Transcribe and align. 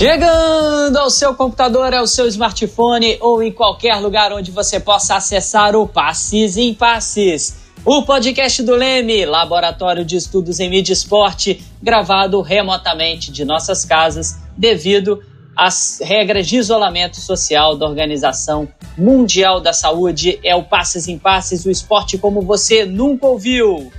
Chegando 0.00 0.96
ao 0.96 1.10
seu 1.10 1.34
computador, 1.34 1.92
ao 1.92 2.06
seu 2.06 2.26
smartphone 2.26 3.18
ou 3.20 3.42
em 3.42 3.52
qualquer 3.52 3.96
lugar 3.96 4.32
onde 4.32 4.50
você 4.50 4.80
possa 4.80 5.16
acessar 5.16 5.76
o 5.76 5.86
Passes 5.86 6.56
em 6.56 6.72
Passes. 6.72 7.58
O 7.84 8.02
podcast 8.02 8.62
do 8.62 8.74
Leme, 8.74 9.26
Laboratório 9.26 10.02
de 10.02 10.16
Estudos 10.16 10.58
em 10.58 10.70
Mídia 10.70 10.94
Esporte, 10.94 11.62
gravado 11.82 12.40
remotamente 12.40 13.30
de 13.30 13.44
nossas 13.44 13.84
casas 13.84 14.38
devido 14.56 15.22
às 15.54 16.00
regras 16.02 16.48
de 16.48 16.56
isolamento 16.56 17.20
social 17.20 17.76
da 17.76 17.86
Organização 17.86 18.66
Mundial 18.96 19.60
da 19.60 19.74
Saúde. 19.74 20.40
É 20.42 20.56
o 20.56 20.64
Passes 20.64 21.08
em 21.08 21.18
Passes, 21.18 21.66
o 21.66 21.70
esporte 21.70 22.16
como 22.16 22.40
você 22.40 22.86
nunca 22.86 23.26
ouviu. 23.26 23.92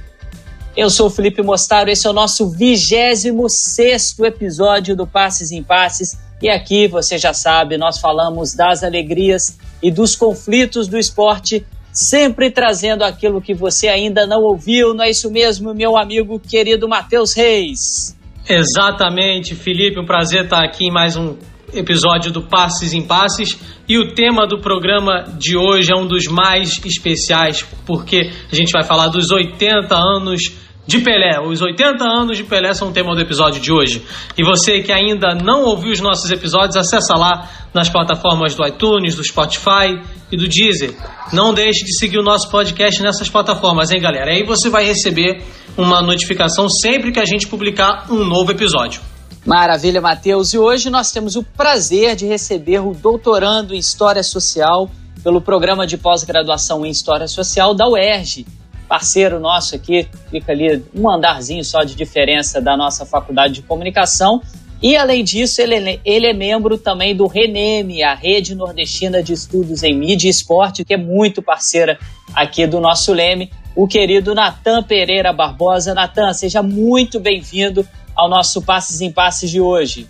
Eu 0.75 0.89
sou 0.89 1.07
o 1.07 1.09
Felipe 1.09 1.41
Mostaro, 1.41 1.89
esse 1.89 2.07
é 2.07 2.09
o 2.09 2.13
nosso 2.13 2.49
26 2.49 4.17
episódio 4.19 4.95
do 4.95 5.05
Passes 5.05 5.51
em 5.51 5.61
Passes. 5.61 6.17
E 6.41 6.49
aqui, 6.49 6.87
você 6.87 7.17
já 7.17 7.33
sabe, 7.33 7.77
nós 7.77 7.99
falamos 7.99 8.53
das 8.53 8.81
alegrias 8.81 9.59
e 9.83 9.91
dos 9.91 10.15
conflitos 10.15 10.87
do 10.87 10.97
esporte, 10.97 11.65
sempre 11.91 12.49
trazendo 12.49 13.03
aquilo 13.03 13.41
que 13.41 13.53
você 13.53 13.89
ainda 13.89 14.25
não 14.25 14.43
ouviu. 14.43 14.93
Não 14.93 15.03
é 15.03 15.09
isso 15.09 15.29
mesmo, 15.29 15.73
meu 15.73 15.97
amigo 15.97 16.39
querido 16.39 16.87
Matheus 16.87 17.33
Reis? 17.33 18.17
Exatamente, 18.47 19.55
Felipe, 19.55 19.99
um 19.99 20.05
prazer 20.05 20.45
estar 20.45 20.63
aqui 20.63 20.85
em 20.85 20.91
mais 20.91 21.17
um 21.17 21.35
episódio 21.73 22.31
do 22.31 22.43
Passes 22.43 22.93
em 22.93 23.01
Passes. 23.01 23.59
E 23.87 23.97
o 23.97 24.13
tema 24.13 24.47
do 24.47 24.59
programa 24.59 25.25
de 25.37 25.57
hoje 25.57 25.91
é 25.91 25.97
um 25.97 26.07
dos 26.07 26.27
mais 26.27 26.79
especiais, 26.85 27.65
porque 27.85 28.31
a 28.51 28.55
gente 28.55 28.71
vai 28.71 28.83
falar 28.83 29.07
dos 29.07 29.31
80 29.31 29.95
anos 29.95 30.51
de 30.85 30.99
Pelé. 30.99 31.39
Os 31.39 31.61
80 31.61 32.03
anos 32.03 32.37
de 32.37 32.43
Pelé 32.43 32.73
são 32.73 32.89
o 32.89 32.91
tema 32.91 33.13
do 33.15 33.21
episódio 33.21 33.61
de 33.61 33.71
hoje. 33.71 34.01
E 34.37 34.43
você 34.43 34.81
que 34.81 34.91
ainda 34.91 35.35
não 35.35 35.63
ouviu 35.63 35.91
os 35.91 36.01
nossos 36.01 36.29
episódios, 36.31 36.75
acessa 36.75 37.15
lá 37.15 37.49
nas 37.73 37.89
plataformas 37.89 38.55
do 38.55 38.65
iTunes, 38.65 39.15
do 39.15 39.23
Spotify 39.23 39.99
e 40.31 40.37
do 40.37 40.47
Deezer. 40.47 40.93
Não 41.31 41.53
deixe 41.53 41.85
de 41.85 41.97
seguir 41.97 42.19
o 42.19 42.23
nosso 42.23 42.49
podcast 42.49 43.01
nessas 43.01 43.29
plataformas, 43.29 43.91
hein, 43.91 44.01
galera? 44.01 44.31
Aí 44.31 44.43
você 44.43 44.69
vai 44.69 44.83
receber 44.83 45.41
uma 45.77 46.01
notificação 46.01 46.67
sempre 46.67 47.11
que 47.11 47.19
a 47.19 47.25
gente 47.25 47.47
publicar 47.47 48.07
um 48.09 48.25
novo 48.25 48.51
episódio. 48.51 49.10
Maravilha, 49.45 49.99
Matheus. 49.99 50.53
E 50.53 50.57
hoje 50.57 50.89
nós 50.89 51.11
temos 51.11 51.35
o 51.35 51.43
prazer 51.43 52.15
de 52.15 52.25
receber 52.25 52.79
o 52.79 52.93
doutorando 52.93 53.73
em 53.73 53.77
História 53.77 54.23
Social 54.23 54.89
pelo 55.23 55.41
programa 55.41 55.85
de 55.85 55.97
pós-graduação 55.97 56.85
em 56.85 56.89
História 56.89 57.27
Social 57.27 57.73
da 57.73 57.87
UERJ 57.87 58.45
parceiro 58.91 59.39
nosso 59.39 59.73
aqui, 59.73 60.05
fica 60.29 60.51
ali 60.51 60.83
um 60.93 61.09
andarzinho 61.09 61.63
só 61.63 61.81
de 61.81 61.95
diferença 61.95 62.59
da 62.59 62.75
nossa 62.75 63.05
faculdade 63.05 63.53
de 63.53 63.61
comunicação. 63.61 64.41
E 64.83 64.97
além 64.97 65.23
disso, 65.23 65.61
ele, 65.61 66.01
ele 66.03 66.27
é 66.27 66.33
membro 66.33 66.77
também 66.77 67.15
do 67.15 67.25
RENEME, 67.25 68.03
a 68.03 68.13
Rede 68.13 68.53
Nordestina 68.53 69.23
de 69.23 69.31
Estudos 69.31 69.81
em 69.81 69.97
Mídia 69.97 70.27
e 70.27 70.29
Esporte, 70.29 70.83
que 70.83 70.93
é 70.93 70.97
muito 70.97 71.41
parceira 71.41 71.97
aqui 72.33 72.67
do 72.67 72.81
nosso 72.81 73.13
Leme, 73.13 73.49
o 73.77 73.87
querido 73.87 74.35
Natan 74.35 74.83
Pereira 74.83 75.31
Barbosa. 75.31 75.93
Natan, 75.93 76.33
seja 76.33 76.61
muito 76.61 77.17
bem-vindo 77.17 77.87
ao 78.15 78.29
nosso 78.29 78.61
Passes 78.61 79.01
em 79.01 79.11
Passes 79.11 79.49
de 79.49 79.59
hoje. 79.59 80.07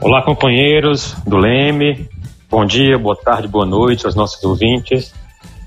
Olá, 0.00 0.22
companheiros 0.22 1.14
do 1.26 1.36
Leme. 1.36 2.08
Bom 2.50 2.64
dia, 2.64 2.98
boa 2.98 3.16
tarde, 3.16 3.48
boa 3.48 3.66
noite 3.66 4.06
aos 4.06 4.14
nossos 4.14 4.42
ouvintes. 4.44 5.14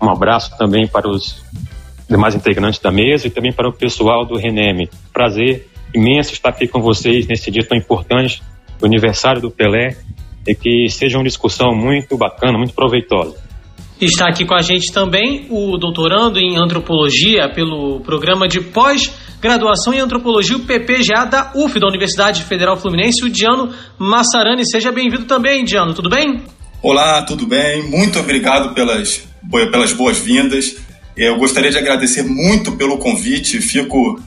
Um 0.02 0.10
abraço 0.10 0.58
também 0.58 0.88
para 0.88 1.10
os 1.10 1.42
demais 2.10 2.36
integrantes 2.36 2.80
da 2.80 2.92
mesa 2.92 3.28
e 3.28 3.30
também 3.30 3.52
para 3.52 3.67
o 3.67 3.73
pessoal 3.73 4.26
do 4.26 4.38
Reneme. 4.38 4.89
Prazer 5.11 5.67
imenso 5.94 6.34
estar 6.34 6.50
aqui 6.50 6.67
com 6.67 6.82
vocês 6.82 7.28
nesse 7.28 7.50
dia 7.50 7.66
tão 7.66 7.78
importante, 7.78 8.42
o 8.82 8.86
aniversário 8.86 9.42
do 9.42 9.50
Pelé, 9.50 9.98
e 10.48 10.56
que 10.56 10.90
seja 10.90 11.17
uma 11.17 11.23
discussão 11.23 11.76
muito 11.76 12.17
bacana, 12.17 12.58
muito 12.58 12.73
proveitosa. 12.73 13.36
Está 14.00 14.28
aqui 14.28 14.45
com 14.45 14.54
a 14.54 14.61
gente 14.61 14.92
também 14.94 15.48
o 15.50 15.78
doutorando 15.78 16.40
em 16.40 16.56
antropologia 16.56 17.50
pelo 17.50 18.00
programa 18.02 18.48
de 18.48 18.61
pós-graduação 19.37 19.93
em 19.93 19.99
antropologia, 19.99 20.58
PPGA 20.59 21.25
da 21.25 21.52
UF, 21.55 21.80
da 21.80 21.87
Universidade 21.87 22.43
Federal 22.43 22.77
Fluminense, 22.77 23.23
o 23.23 23.30
Diano 23.30 23.73
Massarani. 23.98 24.65
Seja 24.65 24.92
bem-vindo 24.92 25.25
também, 25.25 25.64
Diano, 25.64 25.93
tudo 25.93 26.09
bem? 26.09 26.43
Olá, 26.81 27.21
tudo 27.21 27.45
bem? 27.45 27.83
Muito 27.83 28.20
obrigado 28.20 28.73
pelas, 28.73 29.23
pelas 29.49 29.93
boas-vindas. 29.93 30.77
Eu 31.15 31.37
gostaria 31.37 31.71
de 31.71 31.77
agradecer 31.77 32.23
muito 32.23 32.73
pelo 32.73 32.98
convite, 32.98 33.61
fico 33.61 34.20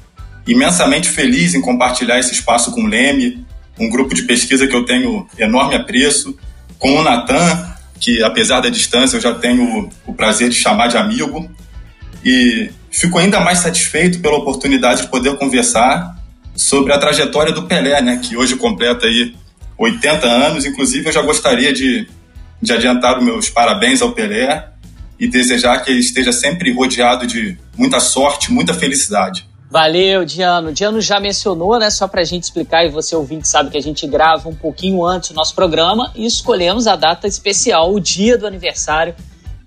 imensamente 0.46 1.08
feliz 1.08 1.54
em 1.54 1.60
compartilhar 1.60 2.18
esse 2.18 2.32
espaço 2.32 2.70
com 2.72 2.82
o 2.82 2.86
Leme, 2.86 3.44
um 3.78 3.88
grupo 3.88 4.14
de 4.14 4.22
pesquisa 4.22 4.66
que 4.66 4.74
eu 4.74 4.84
tenho 4.84 5.26
enorme 5.38 5.74
apreço, 5.74 6.36
com 6.78 6.96
o 6.96 7.02
Natan, 7.02 7.74
que 8.00 8.22
apesar 8.22 8.60
da 8.60 8.68
distância 8.68 9.16
eu 9.16 9.20
já 9.20 9.34
tenho 9.34 9.88
o 10.06 10.14
prazer 10.14 10.48
de 10.48 10.56
chamar 10.56 10.88
de 10.88 10.96
amigo, 10.96 11.50
e 12.24 12.70
fico 12.90 13.18
ainda 13.18 13.40
mais 13.40 13.58
satisfeito 13.58 14.20
pela 14.20 14.36
oportunidade 14.36 15.02
de 15.02 15.08
poder 15.08 15.36
conversar 15.36 16.16
sobre 16.54 16.92
a 16.92 16.98
trajetória 16.98 17.52
do 17.52 17.62
Pelé, 17.62 18.00
né, 18.02 18.20
que 18.22 18.36
hoje 18.36 18.56
completa 18.56 19.06
aí 19.06 19.34
80 19.78 20.26
anos, 20.26 20.66
inclusive 20.66 21.08
eu 21.08 21.12
já 21.12 21.22
gostaria 21.22 21.72
de, 21.72 22.08
de 22.60 22.72
adiantar 22.72 23.18
os 23.18 23.24
meus 23.24 23.48
parabéns 23.48 24.02
ao 24.02 24.12
Pelé 24.12 24.68
e 25.18 25.28
desejar 25.28 25.78
que 25.78 25.90
ele 25.90 26.00
esteja 26.00 26.32
sempre 26.32 26.72
rodeado 26.72 27.26
de 27.26 27.56
muita 27.76 28.00
sorte, 28.00 28.52
muita 28.52 28.74
felicidade. 28.74 29.48
Valeu, 29.70 30.24
Diano. 30.24 30.72
Diano 30.72 31.00
já 31.00 31.20
mencionou, 31.20 31.78
né? 31.78 31.90
Só 31.90 32.08
para 32.08 32.22
a 32.22 32.24
gente 32.24 32.42
explicar, 32.42 32.84
e 32.84 32.88
você 32.88 33.14
ouvinte 33.14 33.46
sabe 33.46 33.70
que 33.70 33.78
a 33.78 33.82
gente 33.82 34.04
grava 34.06 34.48
um 34.48 34.54
pouquinho 34.54 35.04
antes 35.04 35.30
o 35.30 35.34
nosso 35.34 35.54
programa 35.54 36.10
e 36.16 36.26
escolhemos 36.26 36.88
a 36.88 36.96
data 36.96 37.28
especial, 37.28 37.94
o 37.94 38.00
dia 38.00 38.36
do 38.36 38.46
aniversário 38.46 39.14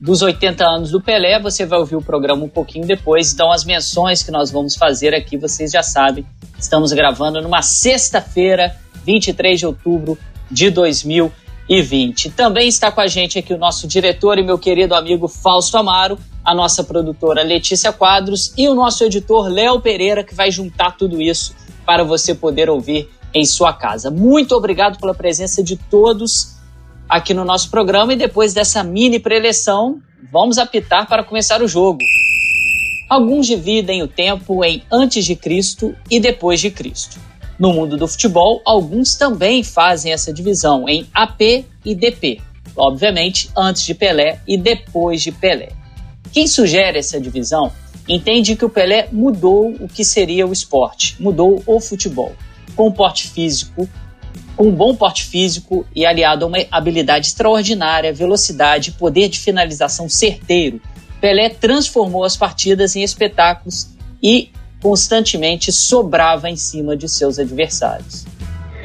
dos 0.03 0.22
80 0.22 0.66
anos 0.66 0.91
do 0.91 1.00
Pelé. 1.00 1.40
Você 1.40 1.66
vai 1.66 1.80
ouvir 1.80 1.96
o 1.96 2.02
programa 2.02 2.44
um 2.44 2.50
pouquinho 2.50 2.86
depois. 2.86 3.31
Então, 3.31 3.50
as 3.50 3.64
menções 3.64 4.22
que 4.22 4.31
nós 4.31 4.52
vamos 4.52 4.75
fazer 4.75 5.16
aqui, 5.16 5.38
vocês 5.38 5.72
já 5.72 5.81
sabem. 5.81 6.25
Estamos 6.59 6.91
gravando 6.91 7.41
numa 7.41 7.62
sexta-feira, 7.62 8.75
23 9.06 9.59
de 9.59 9.66
outubro 9.66 10.18
de 10.52 10.69
2020 10.69 11.44
e 11.69 11.81
20. 11.81 12.31
Também 12.31 12.68
está 12.68 12.91
com 12.91 13.00
a 13.00 13.08
gente 13.08 13.40
aqui 13.40 13.53
o 13.53 13.58
nosso 13.58 13.88
diretor 13.88 14.38
e 14.38 14.44
meu 14.44 14.59
querido 14.59 14.94
amigo 14.94 15.30
Fausto 15.30 15.78
Amaro, 15.78 16.20
a 16.44 16.53
nossa 16.53 16.84
produtora 16.84 17.41
Letícia 17.41 17.94
Quadros 17.94 18.53
e 18.58 18.68
o 18.68 18.75
nosso 18.75 19.06
editor 19.06 19.47
Léo 19.47 19.80
Pereira, 19.80 20.25
que 20.25 20.35
vai 20.35 20.52
juntar 20.52 20.97
tudo 20.97 21.22
isso 21.22 21.56
para 21.85 22.03
você 22.03 22.35
poder 22.35 22.70
ouvir 22.70 23.09
em 23.34 23.46
sua 23.46 23.72
casa. 23.72 24.12
Muito 24.12 24.53
obrigado 24.53 25.00
pela 25.00 25.14
presença 25.14 25.64
de 25.64 25.78
todos 25.78 26.53
aqui 27.08 27.34
no 27.34 27.46
nosso 27.46 27.69
programa 27.69 28.14
e 28.14 28.18
depois 28.18 28.53
dessa 28.53 28.84
mini 28.84 29.19
preleção, 29.19 30.02
vamos 30.31 30.58
apitar 30.58 31.08
para 31.08 31.24
começar 31.24 31.62
o 31.62 31.68
jogo. 31.68 32.00
Alguns 33.09 33.46
dividem 33.46 34.02
o 34.02 34.08
tempo 34.08 34.64
em 34.64 34.81
antes 34.91 35.25
de 35.25 35.36
Cristo 35.36 35.96
e 36.09 36.19
depois 36.19 36.59
de 36.59 36.72
Cristo. 36.72 37.19
No 37.59 37.72
mundo 37.72 37.96
do 37.96 38.08
futebol, 38.08 38.62
alguns 38.66 39.16
também 39.16 39.64
fazem 39.64 40.12
essa 40.12 40.34
divisão 40.34 40.90
em 40.90 41.08
AP 41.14 41.66
e 41.86 41.94
DP, 41.94 42.41
obviamente 42.75 43.50
antes 43.56 43.84
de 43.84 43.94
Pelé 43.94 44.40
e 44.47 44.58
depois 44.58 45.22
de 45.22 45.31
Pelé. 45.31 45.70
Quem 46.31 46.47
sugere 46.47 46.97
essa 46.97 47.22
divisão 47.22 47.72
entende 48.09 48.56
que 48.56 48.66
o 48.66 48.70
Pelé 48.70 49.08
mudou 49.12 49.75
o 49.80 49.88
que 49.88 50.03
seria 50.03 50.47
o 50.47 50.52
esporte, 50.52 51.16
mudou 51.20 51.62
o 51.66 51.80
futebol, 51.80 52.34
com 52.75 52.88
um 52.88 52.91
porte 52.91 53.28
físico, 53.28 53.88
com 54.56 54.68
um 54.68 54.72
bom 54.72 54.96
porte 54.96 55.24
físico 55.24 55.86
e 55.96 56.06
aliado 56.06 56.46
a 56.46 56.47
uma 56.47 56.58
habilidade 56.72 57.28
extraordinária, 57.28 58.14
velocidade, 58.14 58.91
poder 58.91 59.29
de 59.29 59.40
finalização 59.40 60.08
certeiro. 60.08 60.79
Pelé 61.20 61.50
transformou 61.50 62.23
as 62.23 62.35
partidas 62.35 62.96
em 62.96 63.03
espetáculos 63.03 63.88
e 64.22 64.50
constantemente 64.82 65.72
sobrava 65.72 66.50
em 66.50 66.58
cima 66.58 66.96
de 66.96 67.08
seus 67.08 67.40
adversários. 67.40 68.26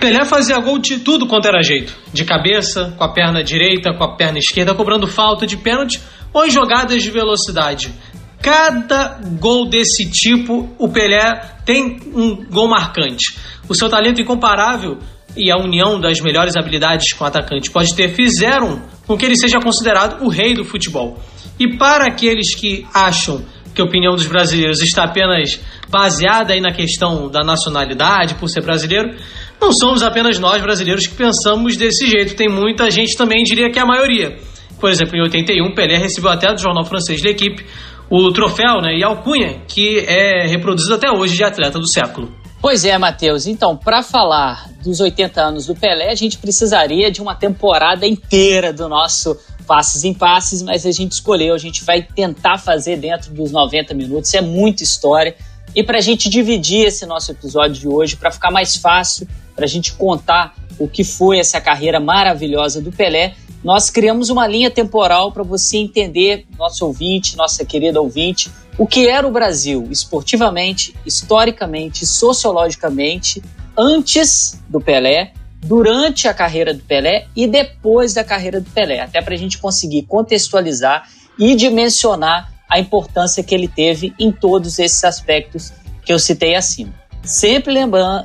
Pelé 0.01 0.25
fazia 0.25 0.59
gol 0.61 0.79
de 0.79 1.01
tudo 1.01 1.27
quanto 1.27 1.49
era 1.49 1.61
jeito. 1.61 1.93
De 2.13 2.25
cabeça, 2.25 2.95
com 2.97 3.03
a 3.03 3.13
perna 3.13 3.43
direita, 3.43 3.93
com 3.93 4.05
a 4.05 4.15
perna 4.15 4.39
esquerda, 4.39 4.75
cobrando 4.75 5.09
falta 5.09 5.45
de 5.45 5.57
pênalti 5.57 6.01
ou 6.33 6.47
em 6.47 6.51
jogadas 6.51 7.03
de 7.03 7.11
velocidade. 7.11 7.93
Cada 8.41 9.19
gol 9.41 9.69
desse 9.69 10.09
tipo, 10.09 10.69
o 10.79 10.89
Pelé 10.89 11.35
tem 11.65 11.99
um 12.15 12.45
gol 12.45 12.69
marcante. 12.69 13.37
O 13.69 13.75
seu 13.75 13.89
talento 13.89 14.21
incomparável 14.21 14.99
e 15.37 15.51
a 15.51 15.57
união 15.57 16.01
das 16.01 16.21
melhores 16.21 16.57
habilidades 16.57 17.13
com 17.13 17.25
o 17.25 17.27
atacante 17.27 17.71
pode 17.71 17.95
ter 17.95 18.15
fizeram 18.15 18.83
com 19.07 19.17
que 19.17 19.25
ele 19.25 19.37
seja 19.37 19.59
considerado 19.61 20.23
o 20.25 20.29
rei 20.29 20.55
do 20.55 20.65
futebol. 20.65 21.19
E 21.59 21.77
para 21.77 22.07
aqueles 22.07 22.55
que 22.55 22.87
acham 22.95 23.45
que 23.75 23.81
a 23.81 23.85
opinião 23.85 24.15
dos 24.15 24.27
brasileiros 24.27 24.83
está 24.83 25.05
apenas 25.05 25.61
baseada 25.89 26.53
aí 26.53 26.61
na 26.61 26.73
questão 26.73 27.31
da 27.31 27.45
nacionalidade, 27.45 28.35
por 28.35 28.49
ser 28.49 28.63
brasileiro, 28.63 29.15
não 29.61 29.73
somos 29.73 30.03
apenas 30.03 30.39
nós 30.39 30.61
brasileiros 30.61 31.07
que 31.07 31.15
pensamos 31.15 31.77
desse 31.77 32.07
jeito. 32.07 32.35
Tem 32.35 32.49
muita 32.49 32.91
gente 32.91 33.17
também, 33.17 33.43
diria 33.45 33.71
que 33.71 33.79
é 33.79 33.83
a 33.83 33.87
maioria. 33.87 34.37
Por 34.81 34.91
exemplo, 34.91 35.17
em 35.17 35.23
81, 35.23 35.75
Pelé 35.75 35.97
recebeu 35.97 36.31
até 36.31 36.53
do 36.53 36.61
jornal 36.61 36.85
francês 36.85 37.23
L'Equipe 37.23 37.65
o 38.11 38.33
troféu 38.33 38.81
né, 38.81 38.97
e 38.97 39.05
alcunha 39.05 39.61
que 39.69 39.99
é 39.99 40.47
reproduzido 40.47 40.95
até 40.95 41.11
hoje 41.11 41.37
de 41.37 41.45
atleta 41.45 41.79
do 41.79 41.87
século. 41.87 42.33
Pois 42.61 42.85
é, 42.85 42.99
Matheus. 42.99 43.47
Então, 43.47 43.77
para 43.77 44.03
falar 44.03 44.69
dos 44.83 44.99
80 44.99 45.41
anos 45.41 45.67
do 45.67 45.77
Pelé, 45.77 46.11
a 46.11 46.15
gente 46.15 46.39
precisaria 46.39 47.11
de 47.11 47.23
uma 47.23 47.35
temporada 47.35 48.07
inteira 48.07 48.73
do 48.73 48.89
nosso 48.89 49.39
Passes 49.67 50.03
em 50.03 50.13
Passes, 50.13 50.63
mas 50.63 50.85
a 50.85 50.91
gente 50.91 51.13
escolheu, 51.13 51.55
a 51.55 51.59
gente 51.59 51.85
vai 51.85 52.03
tentar 52.03 52.59
fazer 52.59 52.97
dentro 52.97 53.33
dos 53.33 53.53
90 53.53 53.95
minutos. 53.95 54.33
É 54.35 54.41
muita 54.41 54.83
história. 54.83 55.37
E 55.75 55.85
para 55.85 55.99
a 55.99 56.01
gente 56.01 56.29
dividir 56.29 56.87
esse 56.87 57.07
nosso 57.07 57.31
episódio 57.31 57.81
de 57.81 57.87
hoje, 57.87 58.17
para 58.17 58.31
ficar 58.31 58.51
mais 58.51 58.77
fácil, 58.77 59.29
para 59.55 59.65
a 59.65 59.69
gente 59.69 59.93
contar 59.93 60.55
o 60.79 60.89
que 60.89 61.05
foi 61.05 61.39
essa 61.39 61.61
carreira 61.61 62.01
maravilhosa 62.01 62.81
do 62.81 62.91
Pelé, 62.91 63.35
nós 63.63 63.91
criamos 63.91 64.31
uma 64.31 64.47
linha 64.47 64.71
temporal 64.71 65.31
para 65.31 65.43
você 65.43 65.77
entender, 65.77 66.47
nosso 66.57 66.87
ouvinte, 66.87 67.37
nossa 67.37 67.65
querida 67.65 68.01
ouvinte, 68.01 68.51
o 68.79 68.87
que 68.87 69.09
era 69.09 69.27
o 69.27 69.31
Brasil 69.31 69.89
esportivamente, 69.91 70.95
historicamente, 71.05 72.07
sociologicamente, 72.07 73.43
antes 73.77 74.63
do 74.69 74.81
Pelé, 74.81 75.33
durante 75.61 76.29
a 76.29 76.33
carreira 76.33 76.73
do 76.73 76.83
Pelé 76.85 77.27
e 77.35 77.49
depois 77.49 78.15
da 78.15 78.23
carreira 78.23 78.61
do 78.61 78.71
Pelé, 78.71 79.01
até 79.01 79.21
para 79.21 79.35
a 79.35 79.37
gente 79.37 79.59
conseguir 79.59 80.03
contextualizar 80.03 81.09
e 81.37 81.57
dimensionar 81.57 82.53
a 82.69 82.79
importância 82.79 83.43
que 83.43 83.55
ele 83.55 83.67
teve 83.67 84.15
em 84.19 84.31
todos 84.31 84.79
esses 84.79 85.03
aspectos 85.03 85.73
que 86.05 86.13
eu 86.13 86.19
citei 86.19 86.55
acima. 86.55 86.95
Sempre 87.25 87.75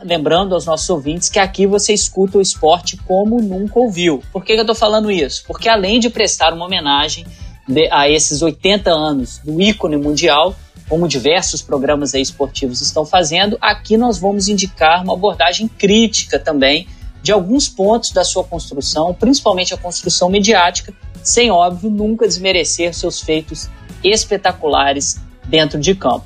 lembrando 0.04 0.54
aos 0.54 0.66
nossos 0.66 0.90
ouvintes 0.90 1.30
que 1.30 1.40
aqui 1.40 1.66
você 1.66 1.94
escuta 1.94 2.38
o 2.38 2.42
esporte 2.42 2.96
como 2.98 3.42
nunca 3.42 3.80
ouviu. 3.80 4.24
Por 4.32 4.46
que, 4.46 4.54
eu 4.54 4.62
estou 4.62 4.76
falando 4.76 5.12
isso? 5.12 5.44
Porque 5.48 5.68
além 5.68 6.00
de 6.00 6.10
prestar 6.10 6.54
uma 6.54 6.66
homenagem 6.66 7.26
de, 7.68 7.88
a 7.92 8.10
esses 8.10 8.42
80 8.42 8.90
anos 8.92 9.40
do 9.44 9.62
ícone 9.62 9.98
mundial, 9.98 10.56
como 10.90 11.08
diversos 11.08 11.62
programas 11.62 12.14
esportivos 12.14 12.82
estão 12.82 13.06
fazendo, 13.06 13.58
aqui 13.62 13.98
nós 13.98 14.20
vamos 14.20 14.48
indicar 14.48 15.04
uma 15.04 15.14
abordagem 15.14 15.68
crítica 15.68 16.38
também 16.38 16.88
de 17.22 17.32
alguns 17.32 17.70
pontos 17.70 18.12
da 18.12 18.24
sua 18.24 18.44
construção, 18.44 19.14
principalmente 19.14 19.74
a 19.74 19.78
construção 19.78 20.30
mediática, 20.30 20.94
sem, 21.24 21.50
óbvio, 21.50 21.90
nunca 21.90 22.28
desmerecer 22.28 22.94
seus 22.94 23.22
feitos 23.22 23.70
espetaculares 24.04 25.22
dentro 25.46 25.80
de 25.80 25.96
campo. 25.96 26.26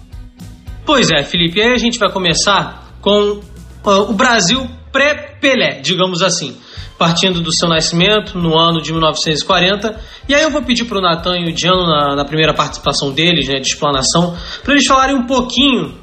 Pois 0.83 1.11
é, 1.11 1.23
Felipe, 1.23 1.61
aí 1.61 1.73
a 1.73 1.77
gente 1.77 1.99
vai 1.99 2.11
começar 2.11 2.91
com 2.99 3.39
uh, 3.85 4.09
o 4.09 4.13
Brasil 4.13 4.67
pré-Pelé, 4.97 5.79
digamos 5.81 6.23
assim 6.23 6.57
partindo 6.97 7.41
do 7.41 7.53
seu 7.53 7.69
nascimento 7.69 8.39
no 8.39 8.57
ano 8.57 8.81
de 8.81 8.91
1940. 8.91 10.01
E 10.27 10.33
aí 10.33 10.41
eu 10.41 10.49
vou 10.49 10.63
pedir 10.63 10.85
para 10.85 10.97
o 10.97 11.01
Natan 11.01 11.37
e 11.37 11.47
o 11.47 11.53
Diano, 11.53 11.85
na, 11.85 12.15
na, 12.15 12.25
primeira 12.25 12.55
participação 12.55 13.11
deles, 13.11 13.47
né, 13.47 13.59
de 13.59 13.67
explanação, 13.67 14.35
para 14.63 14.73
eles 14.73 14.87
falarem 14.87 15.15
um 15.15 15.27
pouquinho, 15.27 15.93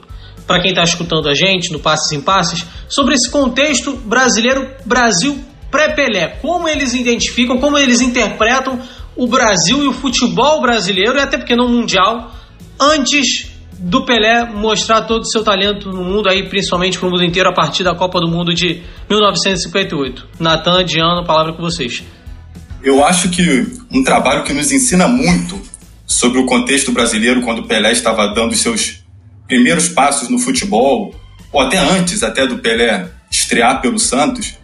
para 0.47 0.61
quem 0.61 0.71
está 0.71 0.85
escutando 0.85 1.29
a 1.29 1.35
gente, 1.35 1.73
no 1.73 1.81
Passes 1.81 2.13
em 2.13 2.21
Passes, 2.21 2.65
sobre 2.89 3.17
esse 3.17 3.29
contexto 3.29 3.97
brasileiro, 3.97 4.71
Brasil 4.87 5.37
pré-Pelé. 5.69 6.39
Como 6.41 6.69
eles 6.69 6.95
identificam, 6.95 7.59
como 7.59 7.77
eles 7.77 8.01
interpretam 8.01 8.81
o 9.17 9.27
Brasil 9.27 9.83
e 9.83 9.89
o 9.89 9.93
futebol 9.93 10.61
brasileiro, 10.61 11.19
e 11.19 11.21
até 11.21 11.37
porque 11.37 11.57
não 11.57 11.69
mundial, 11.69 12.31
antes 12.79 13.51
do 13.79 14.05
Pelé 14.05 14.45
mostrar 14.45 15.03
todo 15.03 15.23
o 15.23 15.31
seu 15.31 15.43
talento 15.43 15.91
no 15.91 16.05
mundo, 16.05 16.29
aí 16.29 16.49
principalmente 16.49 16.99
para 16.99 17.09
o 17.09 17.11
mundo 17.11 17.25
inteiro, 17.25 17.49
a 17.49 17.53
partir 17.53 17.83
da 17.83 17.95
Copa 17.95 18.21
do 18.21 18.29
Mundo 18.29 18.55
de 18.55 18.83
1958. 19.09 20.29
Natan, 20.39 20.85
Diano, 20.85 21.25
palavra 21.25 21.53
com 21.53 21.63
vocês. 21.63 22.03
Eu 22.83 23.05
acho 23.05 23.31
que 23.31 23.67
um 23.91 24.03
trabalho 24.03 24.45
que 24.45 24.53
nos 24.53 24.71
ensina 24.71 25.09
muito 25.09 25.61
sobre 26.07 26.39
o 26.39 26.47
contexto 26.47 26.93
brasileiro 26.93 27.43
quando 27.43 27.61
o 27.61 27.67
Pelé 27.67 27.93
estava 27.93 28.29
dando 28.29 28.55
seus 28.55 29.03
primeiros 29.47 29.89
passos 29.89 30.29
no 30.29 30.39
futebol, 30.39 31.15
ou 31.53 31.61
até 31.61 31.79
antes 31.79 32.23
até 32.23 32.47
do 32.47 32.59
Pelé 32.59 33.09
estrear 33.31 33.81
pelo 33.81 33.99
Santos, 33.99 34.55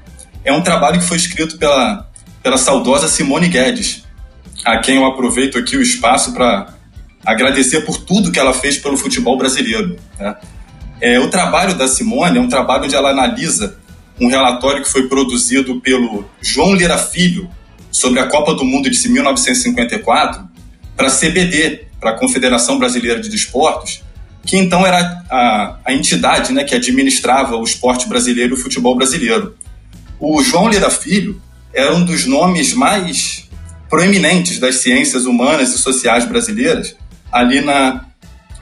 é 0.44 0.52
um 0.52 0.62
trabalho 0.62 0.98
que 0.98 1.06
foi 1.06 1.16
escrito 1.16 1.58
pela, 1.58 2.08
pela 2.42 2.56
saudosa 2.56 3.08
Simone 3.08 3.48
Guedes, 3.48 4.04
a 4.64 4.78
quem 4.78 4.96
eu 4.96 5.06
aproveito 5.06 5.58
aqui 5.58 5.76
o 5.76 5.82
espaço 5.82 6.32
para 6.32 6.74
agradecer 7.24 7.82
por 7.82 7.98
tudo 7.98 8.32
que 8.32 8.38
ela 8.38 8.52
fez 8.52 8.78
pelo 8.78 8.96
futebol 8.96 9.36
brasileiro. 9.36 9.96
Né? 10.18 10.36
É, 11.00 11.18
o 11.18 11.28
trabalho 11.28 11.74
da 11.74 11.88
Simone 11.88 12.38
é 12.38 12.40
um 12.40 12.48
trabalho 12.48 12.84
onde 12.84 12.94
ela 12.94 13.10
analisa 13.10 13.78
um 14.20 14.28
relatório 14.28 14.82
que 14.82 14.90
foi 14.90 15.08
produzido 15.08 15.80
pelo 15.80 16.26
João 16.42 16.74
Lira 16.74 16.98
Filho 16.98 17.48
sobre 17.90 18.20
a 18.20 18.26
Copa 18.26 18.54
do 18.54 18.64
Mundo 18.64 18.90
de 18.90 19.08
1954 19.08 20.46
para 20.94 21.08
a 21.08 21.10
CBD, 21.10 21.86
para 21.98 22.10
a 22.10 22.18
Confederação 22.18 22.78
Brasileira 22.78 23.18
de 23.18 23.30
Desportos, 23.30 24.02
que 24.44 24.56
então 24.56 24.86
era 24.86 25.24
a, 25.30 25.78
a 25.86 25.92
entidade 25.94 26.52
né, 26.52 26.64
que 26.64 26.74
administrava 26.74 27.56
o 27.56 27.64
esporte 27.64 28.06
brasileiro 28.06 28.54
e 28.54 28.58
o 28.58 28.62
futebol 28.62 28.94
brasileiro. 28.94 29.54
O 30.18 30.42
João 30.42 30.68
Lira 30.68 30.90
Filho 30.90 31.40
era 31.72 31.94
um 31.94 32.04
dos 32.04 32.26
nomes 32.26 32.74
mais 32.74 33.48
proeminentes 33.88 34.58
das 34.58 34.76
ciências 34.76 35.24
humanas 35.24 35.74
e 35.74 35.78
sociais 35.78 36.26
brasileiras 36.26 36.94
ali 37.30 37.60
na, 37.60 38.04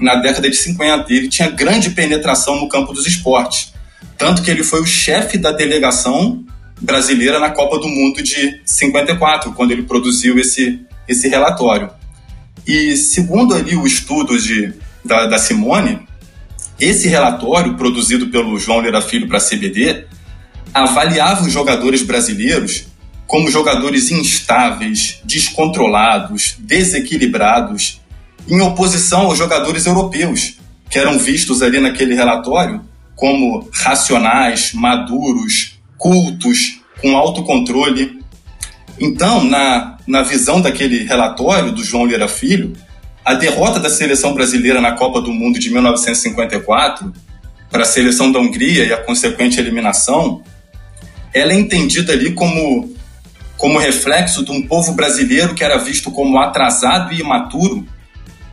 na 0.00 0.17
década 0.17 0.49
de 0.49 0.56
50. 0.56 1.12
E 1.12 1.17
ele 1.17 1.29
tinha 1.29 1.50
grande 1.50 1.91
penetração 1.91 2.61
no 2.61 2.69
campo 2.69 2.93
dos 2.93 3.06
esportes. 3.06 3.73
Tanto 4.17 4.43
que 4.43 4.50
ele 4.50 4.65
foi 4.65 4.81
o 4.81 4.87
chefe 4.87 5.38
da 5.38 5.53
delegação 5.53 6.44
brasileira 6.81 7.38
na 7.38 7.50
Copa 7.50 7.79
do 7.79 7.88
Mundo 7.88 8.23
de 8.23 8.61
54, 8.65 9.53
quando 9.53 9.73
ele 9.73 9.82
produziu 9.82 10.38
esse, 10.38 10.81
esse 11.09 11.29
relatório. 11.29 11.91
E 12.67 12.97
segundo 12.97 13.55
ali 13.55 13.75
o 13.75 13.87
estudo 13.87 14.38
de, 14.41 14.73
da, 15.05 15.26
da 15.26 15.38
Simone, 15.38 16.00
esse 16.79 17.09
relatório 17.09 17.75
produzido 17.75 18.29
pelo 18.29 18.59
João 18.59 18.81
Lira 18.81 19.00
Filho 19.00 19.26
para 19.26 19.38
a 19.38 19.41
CBD 19.41 20.05
avaliava 20.73 21.43
os 21.43 21.53
jogadores 21.53 22.03
brasileiros 22.03 22.87
como 23.26 23.50
jogadores 23.50 24.11
instáveis, 24.11 25.20
descontrolados, 25.25 26.56
desequilibrados 26.59 27.97
em 28.48 28.60
oposição 28.60 29.22
aos 29.22 29.38
jogadores 29.38 29.86
europeus, 29.86 30.54
que 30.90 30.98
eram 30.98 31.18
vistos 31.18 31.60
ali 31.62 31.78
naquele 31.78 32.14
relatório 32.14 32.80
como 33.14 33.68
racionais, 33.72 34.72
maduros, 34.72 35.78
cultos, 35.98 36.80
com 37.00 37.16
autocontrole. 37.16 38.22
Então, 38.98 39.44
na, 39.44 39.98
na 40.06 40.22
visão 40.22 40.60
daquele 40.60 41.05
relatório 41.05 41.72
do 41.72 41.82
João 41.82 42.06
Lira 42.06 42.28
Filho, 42.28 42.74
a 43.24 43.34
derrota 43.34 43.81
da 43.81 43.90
seleção 43.90 44.32
brasileira 44.32 44.81
na 44.81 44.93
Copa 44.93 45.20
do 45.20 45.32
Mundo 45.32 45.58
de 45.58 45.70
1954 45.70 47.12
para 47.70 47.82
a 47.82 47.86
seleção 47.86 48.32
da 48.32 48.38
Hungria 48.38 48.84
e 48.84 48.93
a 48.93 49.02
consequente 49.02 49.60
eliminação, 49.60 50.43
ela 51.34 51.52
é 51.52 51.56
entendida 51.56 52.12
ali 52.12 52.32
como, 52.32 52.94
como 53.56 53.78
reflexo 53.78 54.44
de 54.44 54.50
um 54.50 54.62
povo 54.62 54.93
brasileiro 54.93 55.55
que 55.55 55.62
era 55.62 55.76
visto 55.76 56.10
como 56.10 56.38
atrasado 56.38 57.12
e 57.12 57.20
imaturo 57.20 57.86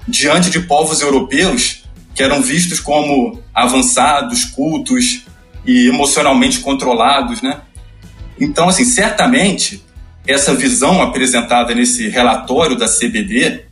diante 0.08 0.50
de 0.50 0.60
povos 0.62 1.02
europeus 1.02 1.84
que 2.14 2.24
eram 2.24 2.42
vistos 2.42 2.80
como 2.80 3.42
avançados, 3.54 4.46
cultos 4.46 5.26
e 5.66 5.88
emocionalmente 5.88 6.60
controlados, 6.60 7.42
né? 7.42 7.62
Então, 8.40 8.70
assim, 8.70 8.86
certamente 8.86 9.84
essa 10.28 10.54
visão 10.56 11.02
apresentada 11.02 11.74
nesse 11.74 12.08
relatório 12.08 12.78
da 12.78 12.88
CBD, 12.88 13.66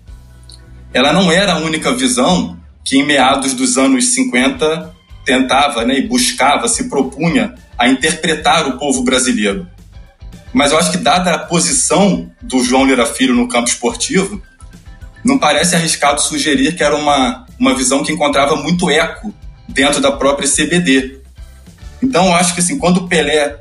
ela 0.94 1.12
não 1.12 1.32
era 1.32 1.54
a 1.54 1.58
única 1.58 1.94
visão 1.94 2.58
que 2.84 2.98
em 2.98 3.06
meados 3.06 3.54
dos 3.54 3.78
anos 3.78 4.06
50 4.08 4.94
tentava, 5.26 5.86
né, 5.86 5.98
e 5.98 6.08
buscava, 6.08 6.68
se 6.68 6.90
propunha 6.90 7.56
a 7.78 7.88
interpretar 7.88 8.68
o 8.68 8.78
povo 8.78 9.04
brasileiro. 9.04 9.66
Mas 10.54 10.72
eu 10.72 10.78
acho 10.78 10.92
que 10.92 10.98
dada 10.98 11.34
a 11.34 11.40
posição 11.40 12.30
do 12.42 12.64
João 12.64 12.86
Lira 12.86 13.06
Filho 13.06 13.34
no 13.34 13.48
campo 13.48 13.70
esportivo, 13.70 14.42
não 15.24 15.38
parece 15.38 15.76
arriscado 15.76 16.22
sugerir 16.22 16.76
que 16.76 16.84
era 16.84 16.96
uma, 16.96 17.46
uma 17.60 17.76
visão 17.76 18.04
que 18.04 18.12
encontrava 18.12 18.56
muito 18.56 18.90
eco 18.90 19.34
dentro 19.68 20.02
da 20.02 20.12
própria 20.12 20.48
CBD. 20.48 21.20
Então, 22.02 22.26
eu 22.28 22.34
acho 22.34 22.54
que 22.54 22.60
assim, 22.60 22.78
quando 22.78 22.98
o 22.98 23.08
Pelé 23.08 23.60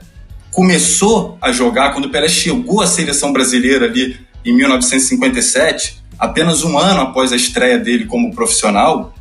começou 0.50 1.38
a 1.40 1.52
jogar, 1.52 1.92
quando 1.92 2.06
o 2.06 2.10
Pelé 2.10 2.28
chegou 2.28 2.82
à 2.82 2.86
seleção 2.86 3.32
brasileira 3.32 3.86
ali 3.86 4.18
em 4.44 4.54
1957, 4.54 6.02
apenas 6.18 6.64
um 6.64 6.78
ano 6.78 7.02
após 7.02 7.32
a 7.32 7.36
estreia 7.36 7.78
dele 7.78 8.06
como 8.06 8.34
profissional, 8.34 9.14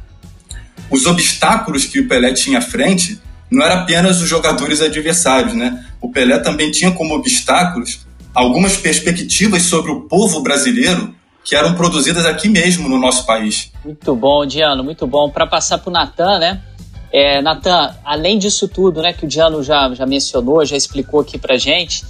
os 0.89 1.05
obstáculos 1.05 1.86
que 1.86 2.00
o 2.00 2.07
Pelé 2.07 2.33
tinha 2.33 2.57
à 2.60 2.62
frente 2.62 3.19
não 3.50 3.65
eram 3.65 3.81
apenas 3.81 4.21
os 4.21 4.27
jogadores 4.27 4.81
adversários, 4.81 5.53
né? 5.53 5.86
O 6.01 6.10
Pelé 6.10 6.39
também 6.39 6.71
tinha 6.71 6.91
como 6.91 7.13
obstáculos 7.13 8.05
algumas 8.33 8.77
perspectivas 8.77 9.63
sobre 9.63 9.91
o 9.91 10.01
povo 10.01 10.41
brasileiro 10.41 11.13
que 11.43 11.55
eram 11.55 11.74
produzidas 11.75 12.25
aqui 12.25 12.48
mesmo 12.48 12.88
no 12.88 13.00
nosso 13.00 13.25
país. 13.25 13.71
Muito 13.83 14.15
bom, 14.15 14.45
Diano, 14.45 14.83
muito 14.83 15.07
bom. 15.07 15.29
Para 15.29 15.48
passar 15.48 15.79
para 15.79 15.89
o 15.89 15.93
Natan, 15.93 16.39
né? 16.39 16.62
É, 17.12 17.41
Natan, 17.41 17.95
além 18.05 18.38
disso 18.38 18.67
tudo, 18.67 19.01
né, 19.01 19.12
que 19.12 19.25
o 19.25 19.27
Diano 19.27 19.62
já, 19.62 19.93
já 19.93 20.05
mencionou, 20.05 20.63
já 20.63 20.77
explicou 20.77 21.19
aqui 21.19 21.38
para 21.38 21.57
gente, 21.57 22.05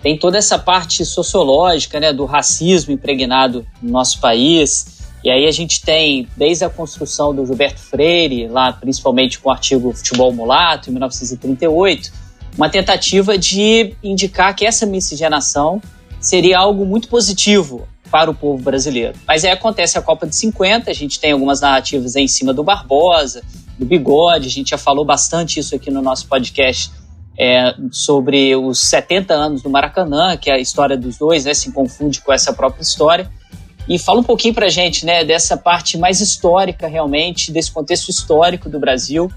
tem 0.00 0.16
toda 0.16 0.38
essa 0.38 0.58
parte 0.58 1.04
sociológica, 1.04 2.00
né, 2.00 2.12
do 2.12 2.24
racismo 2.24 2.92
impregnado 2.92 3.66
no 3.82 3.90
nosso 3.90 4.18
país, 4.20 4.96
E 5.24 5.30
aí 5.30 5.46
a 5.46 5.50
gente 5.50 5.82
tem, 5.82 6.28
desde 6.36 6.64
a 6.64 6.70
construção 6.70 7.34
do 7.34 7.44
Gilberto 7.44 7.80
Freire, 7.80 8.46
lá 8.46 8.72
principalmente 8.72 9.40
com 9.40 9.48
o 9.48 9.52
artigo 9.52 9.92
Futebol 9.92 10.32
Mulato, 10.32 10.88
em 10.88 10.92
1938, 10.92 12.12
uma 12.56 12.70
tentativa 12.70 13.36
de 13.36 13.94
indicar 14.04 14.54
que 14.54 14.64
essa 14.64 14.86
miscigenação 14.86 15.82
seria 16.20 16.58
algo 16.60 16.86
muito 16.86 17.08
positivo 17.08 17.88
para 18.10 18.30
o 18.30 18.34
povo 18.34 18.62
brasileiro. 18.62 19.14
Mas 19.26 19.44
aí 19.44 19.50
acontece 19.50 19.98
a 19.98 20.02
Copa 20.02 20.26
de 20.26 20.34
50, 20.36 20.90
a 20.90 20.94
gente 20.94 21.20
tem 21.20 21.32
algumas 21.32 21.60
narrativas 21.60 22.16
aí 22.16 22.24
em 22.24 22.28
cima 22.28 22.52
do 22.54 22.62
Barbosa, 22.62 23.42
do 23.78 23.84
Bigode, 23.84 24.46
a 24.46 24.50
gente 24.50 24.70
já 24.70 24.78
falou 24.78 25.04
bastante 25.04 25.60
isso 25.60 25.74
aqui 25.74 25.90
no 25.90 26.00
nosso 26.00 26.26
podcast 26.26 26.90
é, 27.38 27.74
sobre 27.90 28.56
os 28.56 28.80
70 28.80 29.34
anos 29.34 29.62
do 29.62 29.68
Maracanã, 29.68 30.36
que 30.36 30.50
é 30.50 30.54
a 30.54 30.58
história 30.58 30.96
dos 30.96 31.18
dois 31.18 31.44
né, 31.44 31.52
se 31.52 31.70
confunde 31.70 32.20
com 32.20 32.32
essa 32.32 32.52
própria 32.52 32.82
história. 32.82 33.30
E 33.88 33.98
fala 33.98 34.20
um 34.20 34.24
pouquinho 34.24 34.54
para 34.54 34.66
a 34.66 34.70
gente 34.70 35.06
né, 35.06 35.24
dessa 35.24 35.56
parte 35.56 35.96
mais 35.96 36.20
histórica, 36.20 36.88
realmente, 36.88 37.52
desse 37.52 37.70
contexto 37.70 38.08
histórico 38.08 38.68
do 38.68 38.80
Brasil, 38.80 39.30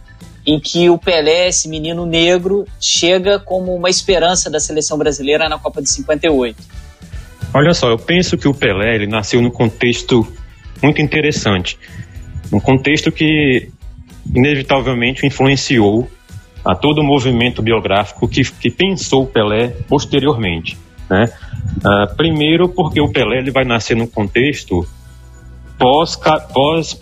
em 0.46 0.60
que 0.60 0.90
o 0.90 0.98
Pelé, 0.98 1.50
esse 1.50 1.68
menino 1.68 2.06
negro, 2.06 2.66
chega 2.80 3.38
como 3.38 3.76
uma 3.76 3.90
esperança 3.90 4.50
da 4.50 4.60
seleção 4.60 4.98
brasileira 4.98 5.48
na 5.48 5.60
Copa 5.60 5.82
de 5.82 5.90
58. 5.90 6.58
Olha 7.54 7.74
só, 7.74 7.90
eu 7.90 7.98
penso 7.98 8.38
que 8.38 8.48
o 8.48 8.54
Pelé 8.54 8.96
ele 8.96 9.08
nasceu 9.08 9.42
num 9.42 9.50
contexto 9.50 10.28
muito 10.82 11.02
interessante. 11.02 11.78
Um 12.52 12.60
contexto 12.60 13.12
que 13.12 13.70
inevitavelmente 14.34 15.26
influenciou 15.26 16.10
a 16.64 16.76
todo 16.76 17.00
o 17.00 17.04
movimento 17.04 17.62
biográfico 17.62 18.28
que, 18.28 18.44
que 18.44 18.70
pensou 18.70 19.24
o 19.24 19.28
Pelé 19.28 19.70
posteriormente. 19.88 20.78
Né? 21.10 21.32
Uh, 21.78 22.16
primeiro, 22.16 22.70
porque 22.70 23.02
o 23.02 23.12
Pelé 23.12 23.40
ele 23.40 23.52
vai 23.52 23.66
nascer 23.66 23.96
num 23.96 24.08
contexto 24.08 24.88
pós, 25.78 26.20
pós 26.54 26.98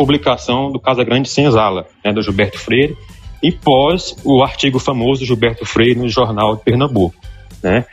do 0.72 0.80
Casa 0.80 1.04
Grande 1.04 1.28
Senzala, 1.28 1.88
né, 2.06 2.14
do 2.14 2.22
Gilberto 2.22 2.60
Freire, 2.60 2.96
e 3.42 3.52
pós 3.52 4.16
o 4.24 4.44
artigo 4.44 4.80
famoso 4.80 5.26
Gilberto 5.26 5.66
Freire 5.66 6.00
no 6.00 6.08
Jornal 6.08 6.56
de 6.56 6.64
Pernambuco. 6.64 7.16
Né? 7.62 7.86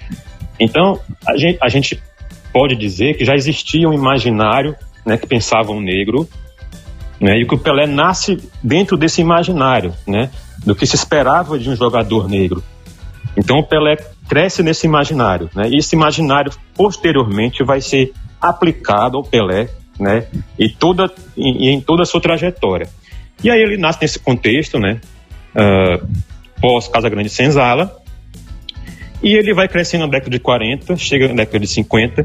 Então, 0.61 1.00
a 1.26 1.37
gente, 1.37 1.58
a 1.61 1.68
gente 1.68 2.02
pode 2.54 2.76
dizer 2.76 3.16
que 3.16 3.25
já 3.25 3.34
existia 3.34 3.88
um 3.88 3.92
imaginário 3.92 4.76
né, 5.04 5.18
que 5.18 5.26
pensava 5.26 5.73
um 5.73 5.80
negro, 5.80 6.28
né, 7.20 7.37
e 7.37 7.44
que 7.44 7.54
o 7.54 7.58
Pelé 7.58 7.84
nasce 7.84 8.38
dentro 8.62 8.96
desse 8.96 9.20
imaginário, 9.20 9.92
né, 10.06 10.30
do 10.64 10.73
que 10.73 10.87
se 10.87 10.94
esperava 10.94 11.58
de 11.58 11.68
um 11.68 11.75
jogador 11.75 12.28
negro. 12.28 12.62
Então 13.37 13.58
o 13.58 13.64
Pelé 13.64 13.96
cresce 14.28 14.62
nesse 14.62 14.87
imaginário, 14.87 15.50
né, 15.52 15.68
e 15.68 15.78
esse 15.78 15.96
imaginário 15.96 16.52
posteriormente 16.75 17.64
vai 17.64 17.80
ser 17.80 18.12
aplicado 18.40 19.16
ao 19.16 19.25
Pelé, 19.25 19.68
né, 19.99 20.28
e 20.56 20.68
toda 20.68 21.11
e, 21.37 21.68
em 21.70 21.80
toda 21.80 22.04
a 22.04 22.06
sua 22.06 22.20
trajetória. 22.20 22.88
E 23.42 23.50
aí 23.50 23.61
ele 23.61 23.76
nasce 23.76 23.99
nesse 24.00 24.20
contexto, 24.20 24.78
né, 24.78 25.00
uh, 25.56 26.06
pós 26.61 26.87
Casa 26.87 27.08
Grande 27.08 27.30
Senzala, 27.30 28.00
e 29.25 29.34
ele 29.34 29.54
vai 29.54 29.66
crescendo 29.66 30.02
na 30.02 30.11
década 30.11 30.30
de 30.30 30.38
40, 30.38 30.96
chega 30.96 31.28
na 31.28 31.34
década 31.34 31.58
de 31.58 31.66
50, 31.66 32.25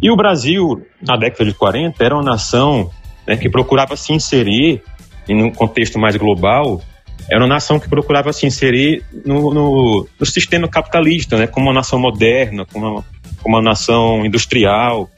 e 0.00 0.10
o 0.10 0.16
Brasil, 0.16 0.86
na 1.02 1.16
década 1.16 1.44
de 1.44 1.54
40, 1.54 2.02
era 2.02 2.14
uma 2.14 2.22
nação 2.22 2.90
né, 3.26 3.36
que 3.36 3.48
procurava 3.48 3.96
se 3.96 4.12
inserir, 4.12 4.82
em 5.28 5.42
um 5.42 5.50
contexto 5.50 5.98
mais 5.98 6.16
global, 6.16 6.80
era 7.28 7.40
uma 7.40 7.48
nação 7.48 7.78
que 7.78 7.88
procurava 7.88 8.32
se 8.32 8.46
inserir 8.46 9.04
no, 9.26 9.52
no, 9.52 10.08
no 10.18 10.26
sistema 10.26 10.66
capitalista, 10.68 11.36
né, 11.36 11.46
como 11.46 11.66
uma 11.66 11.74
nação 11.74 11.98
moderna, 11.98 12.64
como 12.64 12.86
uma, 12.86 13.04
como 13.42 13.56
uma 13.56 13.62
nação 13.62 14.24
industrial, 14.24 15.10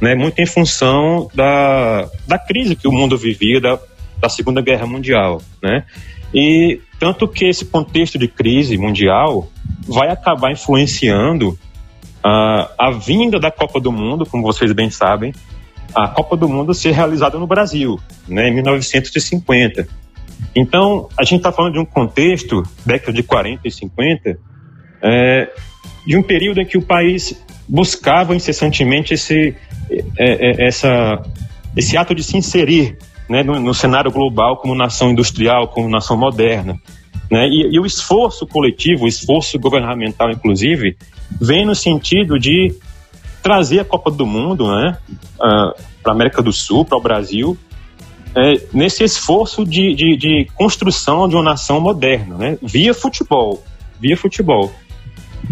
né, 0.00 0.14
muito 0.14 0.40
em 0.40 0.46
função 0.46 1.28
da, 1.34 2.08
da 2.26 2.38
crise 2.38 2.74
que 2.74 2.88
o 2.88 2.92
mundo 2.92 3.16
vivia, 3.16 3.60
da, 3.60 3.78
da 4.18 4.28
Segunda 4.28 4.60
Guerra 4.60 4.86
Mundial. 4.86 5.40
Né? 5.62 5.84
E 6.34 6.80
tanto 6.98 7.28
que 7.28 7.44
esse 7.44 7.64
contexto 7.64 8.18
de 8.18 8.26
crise 8.26 8.76
mundial 8.76 9.48
vai 9.86 10.08
acabar 10.08 10.50
influenciando 10.50 11.56
a, 12.22 12.70
a 12.78 12.90
vinda 12.90 13.38
da 13.38 13.50
Copa 13.50 13.80
do 13.80 13.90
Mundo, 13.90 14.24
como 14.26 14.42
vocês 14.42 14.72
bem 14.72 14.90
sabem, 14.90 15.32
a 15.94 16.08
Copa 16.08 16.36
do 16.36 16.48
Mundo 16.48 16.72
ser 16.72 16.92
realizada 16.92 17.38
no 17.38 17.46
Brasil, 17.46 17.98
né, 18.26 18.48
em 18.48 18.54
1950. 18.54 19.86
Então, 20.54 21.08
a 21.18 21.24
gente 21.24 21.38
está 21.38 21.52
falando 21.52 21.74
de 21.74 21.78
um 21.78 21.84
contexto, 21.84 22.62
década 22.84 23.12
de 23.12 23.22
40 23.22 23.66
e 23.66 23.70
50, 23.70 24.38
é, 25.02 25.50
de 26.06 26.16
um 26.16 26.22
período 26.22 26.60
em 26.60 26.66
que 26.66 26.78
o 26.78 26.82
país 26.82 27.42
buscava 27.68 28.34
incessantemente 28.34 29.14
esse, 29.14 29.54
é, 30.18 30.64
é, 30.64 30.66
essa, 30.66 31.22
esse 31.76 31.96
ato 31.96 32.14
de 32.14 32.22
se 32.22 32.36
inserir 32.36 32.98
né, 33.28 33.42
no, 33.42 33.58
no, 33.58 33.72
cenário 33.72 34.10
global 34.10 34.56
como 34.58 34.74
nação 34.74 35.10
industrial, 35.10 35.68
como 35.68 35.88
nação 35.88 36.16
moderna. 36.16 36.78
Né? 37.30 37.48
E, 37.48 37.74
e, 37.74 37.80
o 37.80 37.86
esforço 37.86 38.46
coletivo, 38.46 39.04
o 39.04 39.08
esforço 39.08 39.58
governamental, 39.58 40.30
inclusive, 40.30 40.96
vem 41.40 41.64
no 41.64 41.74
sentido 41.74 42.38
de 42.38 42.74
trazer 43.42 43.80
a 43.80 43.84
Copa 43.84 44.10
do 44.10 44.26
Mundo 44.26 44.68
né, 44.68 44.98
uh, 45.36 45.74
para 46.02 46.12
a 46.12 46.14
América 46.14 46.42
do 46.42 46.52
Sul, 46.52 46.84
para 46.84 46.98
o 46.98 47.00
Brasil, 47.00 47.56
é, 48.34 48.66
nesse 48.72 49.04
esforço 49.04 49.64
de, 49.64 49.94
de, 49.94 50.16
de, 50.16 50.46
construção 50.54 51.28
de 51.28 51.34
uma 51.34 51.42
nação 51.42 51.80
moderna, 51.80 52.36
né, 52.36 52.58
via 52.62 52.94
futebol, 52.94 53.62
via 54.00 54.16
futebol. 54.16 54.72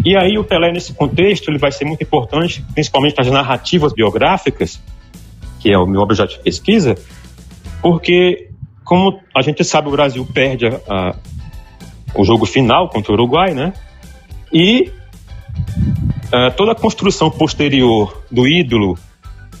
E 0.05 0.15
aí 0.15 0.37
o 0.37 0.43
Pelé, 0.43 0.71
nesse 0.71 0.93
contexto, 0.93 1.49
ele 1.49 1.59
vai 1.59 1.71
ser 1.71 1.85
muito 1.85 2.01
importante, 2.01 2.63
principalmente 2.73 3.17
nas 3.17 3.27
narrativas 3.27 3.93
biográficas, 3.93 4.81
que 5.59 5.71
é 5.71 5.77
o 5.77 5.85
meu 5.85 6.01
objeto 6.01 6.33
de 6.33 6.39
pesquisa, 6.39 6.95
porque, 7.81 8.49
como 8.83 9.19
a 9.35 9.41
gente 9.41 9.63
sabe, 9.63 9.89
o 9.89 9.91
Brasil 9.91 10.25
perde 10.33 10.67
a, 10.67 10.79
a 10.87 11.15
o 12.15 12.23
jogo 12.23 12.45
final 12.45 12.89
contra 12.89 13.11
o 13.11 13.15
Uruguai, 13.15 13.53
né? 13.53 13.73
E 14.51 14.91
uh, 16.27 16.51
toda 16.55 16.73
a 16.73 16.75
construção 16.75 17.29
posterior 17.29 18.23
do 18.29 18.47
ídolo 18.47 18.97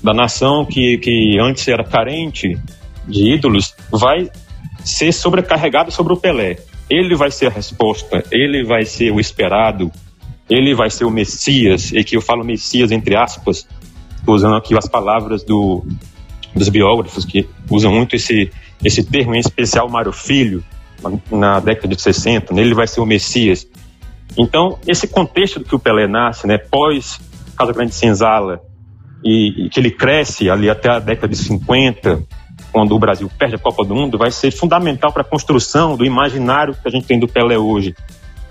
da 0.03 0.13
nação 0.13 0.65
que, 0.65 0.97
que 0.97 1.37
antes 1.39 1.67
era 1.67 1.83
carente 1.83 2.57
de 3.07 3.33
ídolos 3.33 3.75
vai 3.91 4.29
ser 4.83 5.11
sobrecarregado 5.11 5.91
sobre 5.91 6.13
o 6.13 6.17
Pelé. 6.17 6.57
Ele 6.89 7.15
vai 7.15 7.31
ser 7.31 7.47
a 7.47 7.49
resposta, 7.49 8.23
ele 8.31 8.63
vai 8.65 8.83
ser 8.83 9.11
o 9.11 9.19
esperado, 9.19 9.91
ele 10.49 10.73
vai 10.73 10.89
ser 10.89 11.05
o 11.05 11.11
Messias, 11.11 11.91
e 11.91 12.03
que 12.03 12.17
eu 12.17 12.21
falo 12.21 12.43
Messias 12.43 12.91
entre 12.91 13.15
aspas, 13.15 13.67
usando 14.27 14.55
aqui 14.55 14.77
as 14.77 14.87
palavras 14.87 15.43
do, 15.43 15.85
dos 16.53 16.69
biógrafos 16.69 17.23
que 17.23 17.47
usam 17.69 17.93
muito 17.93 18.15
esse, 18.15 18.51
esse 18.83 19.03
termo, 19.03 19.35
em 19.35 19.39
especial 19.39 19.89
Mário 19.89 20.11
Filho, 20.11 20.63
na 21.31 21.59
década 21.59 21.95
de 21.95 22.01
60, 22.01 22.53
né? 22.53 22.61
ele 22.61 22.73
vai 22.73 22.87
ser 22.87 23.01
o 23.01 23.05
Messias. 23.05 23.67
Então, 24.37 24.77
esse 24.87 25.07
contexto 25.07 25.61
que 25.61 25.75
o 25.75 25.79
Pelé 25.79 26.07
nasce, 26.07 26.47
né, 26.47 26.57
pós 26.57 27.19
Casa 27.57 27.73
Grande 27.73 27.93
Senzala, 27.93 28.61
e, 29.23 29.65
e, 29.65 29.69
que 29.69 29.79
ele 29.79 29.91
cresce 29.91 30.49
ali 30.49 30.69
até 30.69 30.89
a 30.89 30.99
década 30.99 31.27
de 31.27 31.35
50, 31.35 32.23
quando 32.71 32.95
o 32.95 32.99
Brasil 32.99 33.29
perde 33.37 33.55
a 33.55 33.59
Copa 33.59 33.83
do 33.83 33.93
Mundo, 33.93 34.17
vai 34.17 34.31
ser 34.31 34.51
fundamental 34.51 35.11
para 35.11 35.21
a 35.21 35.25
construção 35.25 35.95
do 35.95 36.05
imaginário 36.05 36.73
que 36.73 36.87
a 36.87 36.91
gente 36.91 37.05
tem 37.05 37.19
do 37.19 37.27
Pelé 37.27 37.57
hoje, 37.57 37.93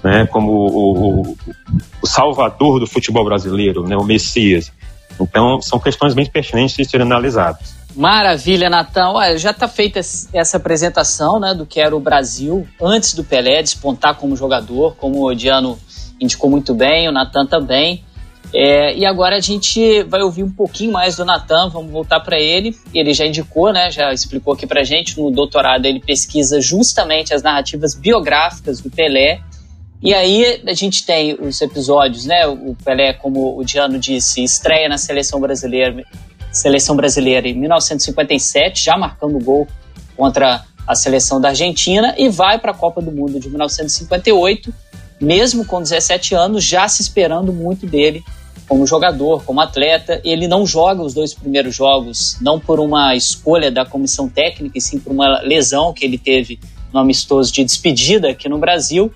né, 0.04 0.26
como 0.26 0.52
o, 0.52 1.20
o, 1.20 1.36
o 2.02 2.06
salvador 2.06 2.78
do 2.78 2.86
futebol 2.86 3.24
brasileiro, 3.24 3.82
né, 3.86 3.96
o 3.96 4.04
Messias. 4.04 4.72
Então, 5.18 5.60
são 5.60 5.78
questões 5.78 6.14
bem 6.14 6.26
pertinentes 6.26 6.76
de 6.76 6.84
serem 6.84 7.06
analisadas. 7.06 7.79
Maravilha, 7.94 8.70
Natan. 8.70 9.12
Já 9.36 9.50
está 9.50 9.66
feita 9.66 9.98
essa 9.98 10.56
apresentação 10.56 11.40
né, 11.40 11.54
do 11.54 11.66
que 11.66 11.80
era 11.80 11.94
o 11.94 12.00
Brasil 12.00 12.66
antes 12.80 13.14
do 13.14 13.24
Pelé 13.24 13.62
despontar 13.62 14.16
como 14.16 14.36
jogador, 14.36 14.94
como 14.96 15.26
o 15.26 15.34
Diano 15.34 15.78
indicou 16.20 16.50
muito 16.50 16.74
bem, 16.74 17.08
o 17.08 17.12
Natan 17.12 17.46
também. 17.46 18.04
É, 18.52 18.96
e 18.96 19.06
agora 19.06 19.36
a 19.36 19.40
gente 19.40 20.02
vai 20.04 20.22
ouvir 20.22 20.42
um 20.42 20.50
pouquinho 20.50 20.92
mais 20.92 21.16
do 21.16 21.24
Natan, 21.24 21.68
vamos 21.68 21.90
voltar 21.90 22.20
para 22.20 22.38
ele. 22.38 22.76
Ele 22.92 23.14
já 23.14 23.24
indicou, 23.26 23.72
né, 23.72 23.90
já 23.90 24.12
explicou 24.12 24.54
aqui 24.54 24.66
para 24.66 24.82
gente, 24.82 25.18
no 25.18 25.30
doutorado 25.30 25.86
ele 25.86 26.00
pesquisa 26.00 26.60
justamente 26.60 27.32
as 27.32 27.42
narrativas 27.42 27.94
biográficas 27.94 28.80
do 28.80 28.90
Pelé. 28.90 29.40
E 30.02 30.14
aí 30.14 30.62
a 30.66 30.72
gente 30.72 31.04
tem 31.04 31.34
os 31.34 31.60
episódios, 31.60 32.24
né, 32.24 32.46
o 32.46 32.74
Pelé, 32.84 33.12
como 33.12 33.58
o 33.58 33.64
Diano 33.64 33.98
disse, 33.98 34.42
estreia 34.42 34.88
na 34.88 34.98
seleção 34.98 35.40
brasileira 35.40 36.04
seleção 36.52 36.96
brasileira 36.96 37.48
em 37.48 37.54
1957, 37.54 38.84
já 38.84 38.96
marcando 38.96 39.38
gol 39.38 39.66
contra 40.16 40.64
a 40.86 40.94
seleção 40.94 41.40
da 41.40 41.48
Argentina, 41.48 42.14
e 42.18 42.28
vai 42.28 42.58
para 42.58 42.72
a 42.72 42.74
Copa 42.74 43.00
do 43.00 43.12
Mundo 43.12 43.38
de 43.38 43.48
1958, 43.48 44.72
mesmo 45.20 45.64
com 45.64 45.80
17 45.80 46.34
anos, 46.34 46.64
já 46.64 46.88
se 46.88 47.02
esperando 47.02 47.52
muito 47.52 47.86
dele 47.86 48.24
como 48.66 48.86
jogador, 48.86 49.42
como 49.44 49.60
atleta. 49.60 50.20
Ele 50.24 50.46
não 50.46 50.64
joga 50.64 51.02
os 51.02 51.12
dois 51.12 51.34
primeiros 51.34 51.74
jogos, 51.74 52.38
não 52.40 52.58
por 52.58 52.78
uma 52.78 53.14
escolha 53.14 53.70
da 53.70 53.84
comissão 53.84 54.28
técnica, 54.28 54.78
e 54.78 54.80
sim 54.80 54.98
por 54.98 55.12
uma 55.12 55.40
lesão 55.40 55.92
que 55.92 56.04
ele 56.04 56.16
teve 56.16 56.58
no 56.92 57.00
amistoso 57.00 57.52
de 57.52 57.64
despedida 57.64 58.30
aqui 58.30 58.48
no 58.48 58.58
Brasil. 58.58 59.12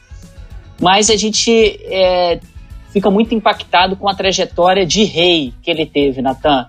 Mas 0.81 1.09
a 1.09 1.17
gente 1.17 1.51
é, 1.85 2.41
fica 2.93 3.11
muito 3.11 3.35
impactado 3.35 3.97
com 3.97 4.09
a 4.09 4.15
trajetória 4.15 4.85
de 4.85 5.05
rei 5.05 5.55
que 5.63 5.71
ele 5.71 5.87
teve, 5.87 6.21
Natan. 6.21 6.67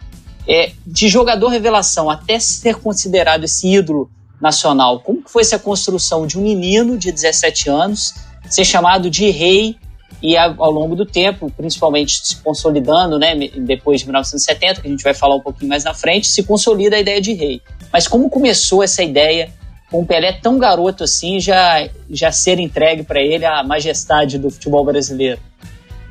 É, 0.47 0.71
de 0.85 1.07
jogador 1.07 1.49
revelação 1.49 2.09
até 2.09 2.39
ser 2.39 2.75
considerado 2.75 3.43
esse 3.43 3.67
ídolo 3.67 4.09
nacional, 4.39 4.99
como 4.99 5.23
que 5.23 5.31
foi 5.31 5.41
essa 5.41 5.57
construção 5.57 6.27
de 6.27 6.37
um 6.37 6.41
menino 6.41 6.97
de 6.97 7.11
17 7.11 7.69
anos 7.69 8.13
ser 8.49 8.65
chamado 8.65 9.09
de 9.09 9.29
rei 9.31 9.75
e 10.21 10.37
ao 10.37 10.71
longo 10.71 10.95
do 10.95 11.05
tempo, 11.05 11.51
principalmente 11.55 12.25
se 12.25 12.37
consolidando, 12.37 13.19
né, 13.19 13.35
depois 13.57 14.01
de 14.01 14.07
1970, 14.07 14.81
que 14.81 14.87
a 14.87 14.89
gente 14.89 15.03
vai 15.03 15.13
falar 15.13 15.35
um 15.35 15.41
pouquinho 15.41 15.69
mais 15.69 15.83
na 15.83 15.93
frente, 15.93 16.27
se 16.27 16.43
consolida 16.43 16.95
a 16.95 16.99
ideia 16.99 17.21
de 17.21 17.33
rei. 17.33 17.61
Mas 17.91 18.07
como 18.07 18.29
começou 18.29 18.81
essa 18.81 19.03
ideia 19.03 19.51
com 19.91 20.01
o 20.01 20.05
Pelé 20.05 20.33
tão 20.33 20.57
garoto 20.57 21.03
assim, 21.03 21.39
já, 21.39 21.87
já 22.09 22.31
ser 22.31 22.59
entregue 22.59 23.03
para 23.03 23.21
ele 23.21 23.45
a 23.45 23.63
majestade 23.63 24.37
do 24.37 24.49
futebol 24.49 24.83
brasileiro? 24.83 25.39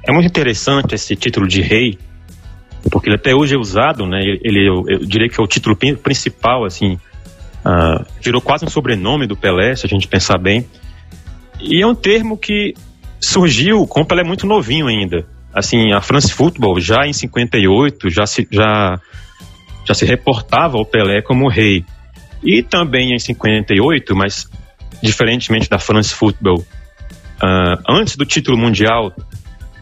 É 0.06 0.12
muito 0.12 0.26
interessante 0.26 0.94
esse 0.94 1.16
título 1.16 1.48
de 1.48 1.62
rei, 1.62 1.98
porque 2.90 3.08
ele 3.08 3.16
até 3.16 3.34
hoje 3.34 3.54
é 3.54 3.58
usado, 3.58 4.06
né? 4.06 4.20
Ele, 4.22 4.68
eu, 4.68 4.84
eu 4.88 4.98
diria 5.00 5.28
que 5.28 5.40
é 5.40 5.42
o 5.42 5.46
título 5.46 5.76
principal, 5.76 6.64
assim, 6.64 6.94
uh, 7.64 8.04
virou 8.20 8.40
quase 8.40 8.64
um 8.64 8.68
sobrenome 8.68 9.26
do 9.26 9.36
Pelé, 9.36 9.74
se 9.74 9.86
a 9.86 9.88
gente 9.88 10.06
pensar 10.06 10.38
bem. 10.38 10.66
E 11.60 11.82
é 11.82 11.86
um 11.86 11.94
termo 11.94 12.36
que 12.36 12.74
surgiu 13.20 13.86
com 13.86 14.02
o 14.02 14.04
Pelé 14.04 14.22
muito 14.22 14.46
novinho 14.46 14.86
ainda. 14.86 15.26
Assim, 15.52 15.92
a 15.92 16.00
France 16.00 16.32
Football 16.32 16.80
já 16.80 17.06
em 17.06 17.12
58 17.12 18.10
já 18.10 18.26
se, 18.26 18.46
já, 18.50 19.00
já 19.86 19.94
se 19.94 20.04
reportava 20.04 20.76
o 20.76 20.84
Pelé 20.84 21.22
como 21.22 21.48
rei. 21.48 21.84
E 22.42 22.62
também 22.62 23.14
em 23.14 23.18
58, 23.18 24.14
mas 24.14 24.50
diferentemente 25.02 25.70
da 25.70 25.78
France 25.78 26.14
Football, 26.14 26.58
uh, 26.58 27.82
antes 27.88 28.16
do 28.16 28.26
título 28.26 28.58
mundial 28.58 29.14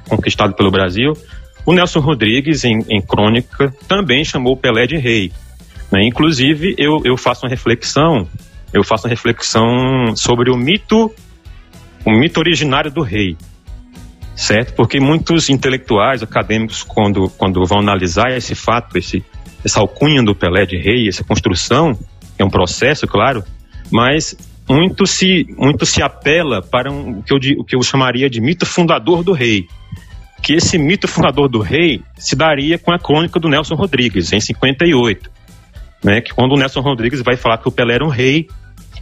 conquistado 0.09 0.55
pelo 0.55 0.71
Brasil, 0.71 1.15
o 1.65 1.73
Nelson 1.73 2.01
Rodrigues, 2.01 2.65
em, 2.65 2.79
em 2.89 3.01
crônica, 3.01 3.75
também 3.87 4.25
chamou 4.25 4.57
Pelé 4.57 4.87
de 4.87 4.97
rei. 4.97 5.33
Né? 5.91 6.07
Inclusive, 6.07 6.75
eu, 6.79 7.01
eu 7.05 7.17
faço 7.17 7.45
uma 7.45 7.51
reflexão, 7.51 8.29
eu 8.73 8.83
faço 8.83 9.07
uma 9.07 9.11
reflexão 9.11 10.17
sobre 10.17 10.51
o 10.51 10.57
mito 10.57 11.11
o 12.05 12.11
mito 12.11 12.41
originário 12.41 12.91
do 12.91 13.03
rei, 13.03 13.37
certo? 14.35 14.75
Porque 14.75 14.99
muitos 14.99 15.49
intelectuais, 15.49 16.23
acadêmicos, 16.23 16.83
quando, 16.83 17.29
quando 17.31 17.65
vão 17.65 17.79
analisar 17.79 18.31
esse 18.37 18.55
fato, 18.55 18.99
esse, 18.99 19.25
essa 19.65 19.81
alcunha 19.81 20.23
do 20.23 20.35
Pelé 20.35 20.67
de 20.67 20.77
rei, 20.77 21.09
essa 21.09 21.25
construção, 21.25 21.97
é 22.39 22.45
um 22.45 22.51
processo, 22.51 23.07
claro, 23.07 23.45
mas 23.91 24.37
muito 24.69 25.07
se, 25.07 25.47
muito 25.57 25.87
se 25.87 26.03
apela 26.03 26.63
para 26.63 26.91
um, 26.91 27.19
o, 27.19 27.23
que 27.23 27.33
eu, 27.33 27.39
o 27.59 27.65
que 27.65 27.77
eu 27.77 27.83
chamaria 27.83 28.29
de 28.29 28.41
mito 28.41 28.67
fundador 28.67 29.23
do 29.23 29.33
rei. 29.33 29.69
Que 30.43 30.55
esse 30.55 30.77
mito 30.77 31.07
fundador 31.07 31.49
do 31.49 31.61
rei 31.61 32.03
se 32.17 32.35
daria 32.35 32.79
com 32.79 32.93
a 32.93 32.99
crônica 32.99 33.39
do 33.39 33.49
Nelson 33.49 33.75
Rodrigues, 33.75 34.33
em 34.33 34.41
58. 34.41 35.31
Né, 36.05 36.21
que 36.21 36.35
quando 36.35 36.53
o 36.53 36.59
Nelson 36.59 36.81
Rodrigues 36.81 37.23
vai 37.23 37.37
falar 37.37 37.59
que 37.59 37.69
o 37.69 37.71
Pelé 37.71 37.95
era 37.95 38.05
um 38.05 38.09
rei, 38.09 38.49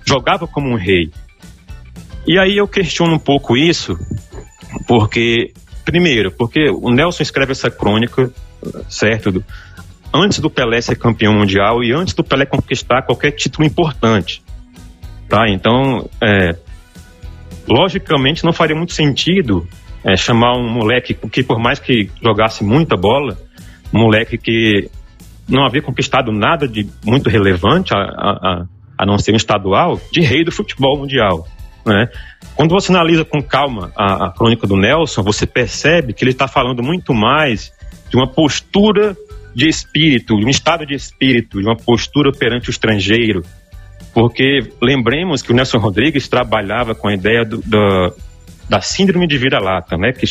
jogava 0.07 0.47
como 0.47 0.69
um 0.69 0.77
rei. 0.77 1.11
E 2.27 2.39
aí 2.39 2.59
eu 2.59 2.69
questiono 2.69 3.15
um 3.15 3.19
pouco 3.19 3.57
isso, 3.57 3.99
porque, 4.87 5.53
primeiro, 5.85 6.31
porque 6.31 6.69
o 6.69 6.91
Nelson 6.91 7.23
escreve 7.23 7.53
essa 7.53 7.71
crônica, 7.71 8.31
certo? 8.89 9.43
Antes 10.13 10.41
do 10.41 10.51
Pelé 10.51 10.81
ser 10.81 10.97
campeão 10.97 11.33
mundial 11.33 11.83
e 11.83 11.93
antes 11.93 12.13
do 12.13 12.23
Pelé 12.23 12.45
conquistar 12.45 13.03
qualquer 13.03 13.31
título 13.31 13.67
importante. 13.67 14.43
Tá? 15.29 15.49
Então, 15.49 16.11
é, 16.21 16.57
logicamente 17.67 18.45
não 18.45 18.53
faria 18.53 18.77
muito 18.77 18.93
sentido 18.93 19.67
é, 20.05 20.17
chamar 20.17 20.57
um 20.57 20.69
moleque 20.69 21.15
que, 21.15 21.43
por 21.43 21.59
mais 21.59 21.79
que 21.79 22.11
jogasse 22.23 22.65
muita 22.65 22.97
bola, 22.97 23.39
um 23.93 24.01
moleque 24.01 24.39
que 24.39 24.91
não 25.49 25.65
havia 25.65 25.83
conquistado 25.83 26.33
nada 26.33 26.67
de 26.67 26.89
muito 27.05 27.29
relevante, 27.29 27.93
a, 27.95 27.99
a, 27.99 28.65
a 28.99 29.07
não 29.07 29.19
ser 29.19 29.33
um 29.33 29.37
estadual, 29.37 30.01
de 30.13 30.21
rei 30.21 30.45
do 30.45 30.53
futebol 30.53 30.99
mundial. 30.99 31.47
Né? 31.85 32.09
Quando 32.55 32.71
você 32.71 32.93
analisa 32.93 33.25
com 33.25 33.43
calma 33.43 33.93
a, 33.97 34.27
a 34.27 34.31
crônica 34.31 34.67
do 34.67 34.77
Nelson, 34.77 35.23
você 35.23 35.47
percebe 35.47 36.13
que 36.13 36.23
ele 36.23 36.31
está 36.31 36.47
falando 36.47 36.83
muito 36.83 37.13
mais 37.13 37.73
de 38.11 38.17
uma 38.17 38.27
postura 38.27 39.17
de 39.55 39.69
espírito, 39.69 40.37
de 40.39 40.45
um 40.45 40.49
estado 40.49 40.87
de 40.87 40.95
espírito, 40.95 41.61
de 41.61 41.67
uma 41.67 41.77
postura 41.77 42.31
perante 42.33 42.69
o 42.69 42.71
estrangeiro. 42.71 43.43
Porque 44.13 44.61
lembremos 44.81 45.43
que 45.43 45.53
o 45.53 45.55
Nelson 45.55 45.79
Rodrigues 45.79 46.29
trabalhava 46.29 46.95
com 46.95 47.09
a 47.09 47.15
ideia 47.15 47.45
do, 47.45 47.59
do, 47.59 48.15
da 48.71 48.81
síndrome 48.81 49.27
de 49.27 49.37
vira-lata, 49.37 49.97
né? 49.97 50.13
que, 50.13 50.27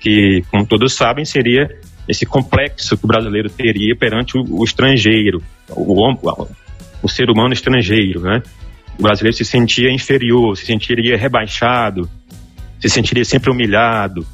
que, 0.00 0.42
como 0.50 0.64
todos 0.64 0.94
sabem, 0.94 1.26
seria 1.26 1.68
esse 2.08 2.24
complexo 2.24 2.96
que 2.96 3.04
o 3.04 3.06
brasileiro 3.06 3.50
teria 3.50 3.94
perante 3.94 4.38
o, 4.38 4.42
o 4.48 4.64
estrangeiro, 4.64 5.42
o, 5.68 6.08
o, 6.10 6.48
o, 7.02 7.08
ser 7.08 7.28
humano 7.28 7.52
estrangeiro. 7.52 8.20
Né? 8.22 8.42
o 8.98 9.02
brasileiro 9.02 9.36
se 9.36 9.44
sentia 9.44 9.92
inferior, 9.92 10.56
se 10.56 10.64
sentiria 10.64 11.18
rebaixado, 11.18 12.08
se 12.80 12.88
sentiria 12.88 13.26
sempre 13.26 13.50
humilhado. 13.50 14.26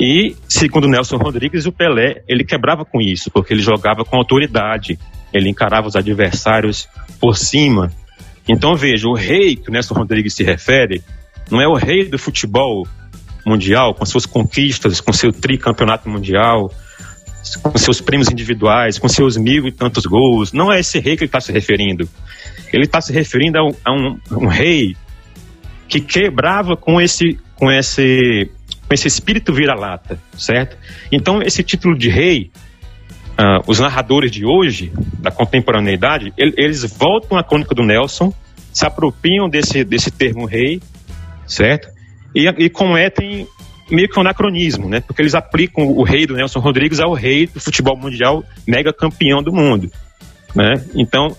E, 0.00 0.34
segundo 0.48 0.88
Nelson 0.88 1.18
Rodrigues, 1.18 1.64
o 1.64 1.70
Pelé, 1.70 2.24
ele 2.26 2.42
quebrava 2.42 2.84
com 2.84 3.00
isso, 3.00 3.30
porque 3.30 3.54
ele 3.54 3.62
jogava 3.62 4.04
com 4.04 4.16
autoridade, 4.16 4.98
ele 5.32 5.48
encarava 5.48 5.86
os 5.86 5.94
adversários 5.94 6.88
por 7.20 7.36
cima. 7.36 7.92
Então, 8.48 8.74
veja, 8.74 9.06
o 9.06 9.14
rei 9.14 9.54
que 9.54 9.68
o 9.68 9.72
Nelson 9.72 9.94
Rodrigues 9.94 10.34
se 10.34 10.42
refere 10.42 11.02
não 11.50 11.60
é 11.60 11.66
o 11.66 11.74
rei 11.74 12.08
do 12.08 12.18
futebol 12.18 12.86
mundial, 13.44 13.94
com 13.94 14.04
suas 14.04 14.26
conquistas, 14.26 15.00
com 15.00 15.12
seu 15.12 15.32
tricampeonato 15.32 16.08
mundial, 16.08 16.72
com 17.62 17.76
seus 17.76 18.00
prêmios 18.00 18.30
individuais, 18.30 18.98
com 18.98 19.08
seus 19.08 19.36
mil 19.36 19.66
e 19.66 19.72
tantos 19.72 20.06
gols. 20.06 20.52
Não 20.52 20.72
é 20.72 20.80
esse 20.80 20.98
rei 20.98 21.16
que 21.16 21.24
ele 21.24 21.28
está 21.28 21.40
se 21.40 21.52
referindo. 21.52 22.08
Ele 22.72 22.84
está 22.84 23.00
se 23.00 23.12
referindo 23.12 23.58
a 23.58 23.64
um, 23.64 23.74
a 23.84 23.92
um, 23.92 24.18
um 24.44 24.46
rei 24.46 24.96
que 25.88 26.00
quebrava 26.00 26.76
com 26.76 27.00
esse, 27.00 27.38
com 27.56 27.70
esse, 27.70 28.50
com 28.88 28.94
esse 28.94 29.08
espírito 29.08 29.52
vira-lata, 29.52 30.18
certo? 30.38 30.76
Então, 31.10 31.42
esse 31.42 31.62
título 31.62 31.98
de 31.98 32.08
rei, 32.08 32.50
uh, 33.32 33.62
os 33.66 33.78
narradores 33.78 34.30
de 34.30 34.46
hoje, 34.46 34.90
da 35.18 35.30
contemporaneidade, 35.30 36.32
ele, 36.38 36.54
eles 36.56 36.82
voltam 36.96 37.36
à 37.36 37.44
crônica 37.44 37.74
do 37.74 37.82
Nelson, 37.82 38.32
se 38.72 38.86
apropriam 38.86 39.50
desse, 39.50 39.84
desse 39.84 40.10
termo 40.10 40.46
rei, 40.46 40.80
certo? 41.52 41.88
E, 42.34 42.46
e 42.46 42.70
cometem 42.70 43.46
meio 43.90 44.08
que 44.08 44.18
um 44.18 44.22
anacronismo, 44.22 44.88
né? 44.88 45.00
Porque 45.00 45.20
eles 45.20 45.34
aplicam 45.34 45.86
o 45.86 46.02
rei 46.02 46.26
do 46.26 46.34
Nelson 46.34 46.60
Rodrigues 46.60 46.98
ao 46.98 47.12
rei 47.12 47.46
do 47.46 47.60
futebol 47.60 47.96
mundial, 47.96 48.42
mega 48.66 48.92
campeão 48.92 49.42
do 49.42 49.52
mundo, 49.52 49.90
né? 50.54 50.82
Então, 50.94 51.36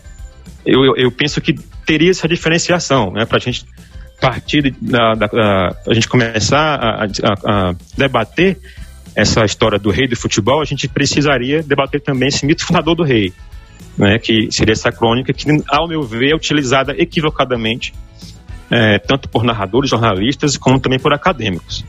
eu, 0.65 0.95
eu, 0.95 1.11
penso 1.11 1.41
que 1.41 1.53
teria 1.85 2.11
essa 2.11 2.27
diferenciação, 2.27 3.11
né? 3.11 3.25
Para 3.25 3.37
a 3.37 3.41
gente 3.41 3.65
partir 4.21 4.73
da, 4.79 5.15
da, 5.15 5.27
da, 5.27 5.77
a 5.87 5.93
gente 5.93 6.07
começar 6.07 6.75
a, 6.75 7.03
a, 7.03 7.69
a, 7.69 7.75
debater 7.97 8.57
essa 9.15 9.43
história 9.43 9.77
do 9.77 9.91
rei 9.91 10.07
do 10.07 10.15
futebol, 10.15 10.61
a 10.61 10.65
gente 10.65 10.87
precisaria 10.87 11.61
debater 11.61 12.01
também 12.01 12.29
esse 12.29 12.45
mito 12.45 12.65
fundador 12.65 12.95
do 12.95 13.03
rei, 13.03 13.33
né? 13.97 14.19
Que 14.19 14.51
seria 14.51 14.73
essa 14.73 14.91
crônica 14.91 15.33
que, 15.33 15.45
ao 15.67 15.87
meu 15.87 16.03
ver, 16.03 16.31
é 16.31 16.35
utilizada 16.35 16.93
equivocadamente 16.97 17.93
é, 18.73 18.97
tanto 18.97 19.29
por 19.29 19.43
narradores, 19.43 19.87
jornalistas, 19.87 20.57
como 20.57 20.79
também 20.79 20.97
por 20.97 21.13
acadêmicos. 21.13 21.85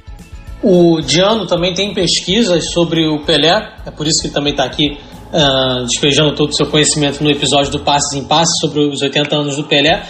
O 0.62 1.00
Diano 1.00 1.46
também 1.46 1.72
tem 1.72 1.94
pesquisas 1.94 2.70
sobre 2.70 3.08
o 3.08 3.24
Pelé, 3.24 3.72
é 3.86 3.90
por 3.90 4.06
isso 4.06 4.20
que 4.20 4.26
ele 4.26 4.34
também 4.34 4.52
está 4.52 4.64
aqui 4.64 4.98
uh, 5.32 5.86
despejando 5.86 6.34
todo 6.34 6.50
o 6.50 6.52
seu 6.54 6.66
conhecimento 6.66 7.24
no 7.24 7.30
episódio 7.30 7.70
do 7.70 7.80
Passes 7.80 8.12
em 8.12 8.24
Passes 8.24 8.58
sobre 8.60 8.80
os 8.80 9.00
80 9.00 9.34
anos 9.34 9.56
do 9.56 9.64
Pelé. 9.64 10.02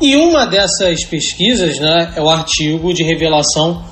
E 0.00 0.16
uma 0.16 0.46
dessas 0.46 1.04
pesquisas 1.04 1.78
né, 1.78 2.12
é 2.16 2.22
o 2.22 2.28
artigo 2.28 2.94
de 2.94 3.02
revelação 3.02 3.84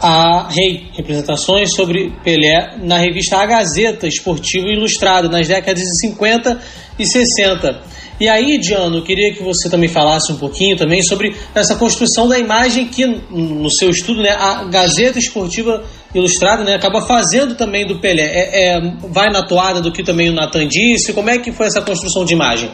a 0.00 0.46
Rei, 0.48 0.90
representações 0.94 1.74
sobre 1.74 2.12
Pelé 2.22 2.76
na 2.82 2.98
revista 2.98 3.38
A 3.38 3.46
Gazeta 3.46 4.06
Esportivo 4.06 4.68
Ilustrado, 4.68 5.28
nas 5.28 5.48
décadas 5.48 5.82
de 5.82 6.00
50 6.00 6.60
e 6.98 7.06
60. 7.06 7.80
E 8.20 8.28
aí, 8.28 8.58
Diano, 8.58 8.98
eu 8.98 9.02
queria 9.02 9.32
que 9.32 9.42
você 9.42 9.70
também 9.70 9.88
falasse 9.88 10.32
um 10.32 10.36
pouquinho 10.36 10.76
também 10.76 11.02
sobre 11.02 11.36
essa 11.54 11.76
construção 11.76 12.26
da 12.26 12.38
imagem 12.38 12.86
que, 12.86 13.06
no 13.06 13.70
seu 13.70 13.90
estudo, 13.90 14.22
né, 14.22 14.30
a 14.30 14.64
Gazeta 14.64 15.18
Esportiva 15.18 15.84
Ilustrada 16.12 16.64
né, 16.64 16.74
acaba 16.74 17.00
fazendo 17.02 17.54
também 17.54 17.86
do 17.86 18.00
Pelé. 18.00 18.22
É, 18.22 18.76
é, 18.76 18.80
vai 19.08 19.30
na 19.30 19.42
toada 19.42 19.80
do 19.80 19.92
que 19.92 20.02
também 20.02 20.30
o 20.30 20.32
Natan 20.32 20.66
disse? 20.66 21.12
Como 21.12 21.30
é 21.30 21.38
que 21.38 21.52
foi 21.52 21.66
essa 21.66 21.80
construção 21.80 22.24
de 22.24 22.32
imagem? 22.32 22.70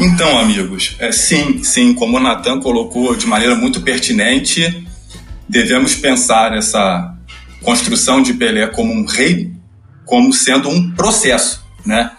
Então, 0.00 0.38
amigos, 0.38 0.96
é, 0.98 1.12
sim, 1.12 1.62
sim, 1.62 1.92
como 1.92 2.16
o 2.16 2.20
Natan 2.20 2.60
colocou 2.60 3.14
de 3.14 3.26
maneira 3.26 3.54
muito 3.54 3.82
pertinente, 3.82 4.86
devemos 5.46 5.94
pensar 5.94 6.56
essa 6.56 7.14
construção 7.62 8.22
de 8.22 8.32
Pelé 8.32 8.66
como 8.68 8.90
um 8.90 9.04
rei, 9.04 9.50
como 10.06 10.32
sendo 10.32 10.70
um 10.70 10.92
processo, 10.92 11.62
né? 11.84 12.10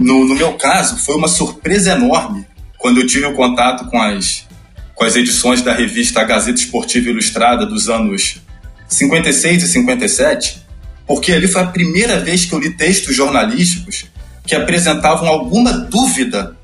No, 0.00 0.24
no 0.24 0.34
meu 0.34 0.54
caso, 0.54 0.96
foi 0.96 1.14
uma 1.14 1.28
surpresa 1.28 1.92
enorme 1.92 2.46
quando 2.78 3.00
eu 3.00 3.06
tive 3.06 3.26
o 3.26 3.34
contato 3.34 3.84
com 3.90 4.00
as, 4.00 4.46
com 4.94 5.04
as 5.04 5.14
edições 5.14 5.60
da 5.60 5.74
revista 5.74 6.24
Gazeta 6.24 6.58
Esportiva 6.58 7.10
Ilustrada 7.10 7.66
dos 7.66 7.90
anos 7.90 8.40
56 8.88 9.62
e 9.62 9.68
57, 9.68 10.62
porque 11.06 11.32
ali 11.32 11.46
foi 11.46 11.60
a 11.60 11.66
primeira 11.66 12.18
vez 12.18 12.46
que 12.46 12.54
eu 12.54 12.58
li 12.58 12.70
textos 12.70 13.14
jornalísticos 13.14 14.06
que 14.46 14.54
apresentavam 14.54 15.28
alguma 15.28 15.70
dúvida 15.70 16.56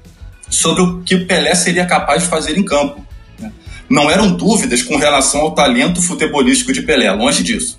sobre 0.49 0.83
o 0.83 1.03
que 1.03 1.14
o 1.14 1.27
Pelé 1.27 1.55
seria 1.55 1.85
capaz 1.85 2.22
de 2.22 2.31
fazer 2.31 2.57
em 2.57 2.64
campo. 2.64 3.07
Né? 3.38 3.53
Não 3.87 4.11
eram 4.11 4.33
dúvidas 4.33 4.83
com 4.83 4.96
relação 4.96 5.42
ao 5.42 5.55
talento 5.55 6.01
futebolístico 6.01 6.72
de 6.72 6.81
Pelé, 6.81 7.12
longe 7.12 7.42
disso. 7.42 7.79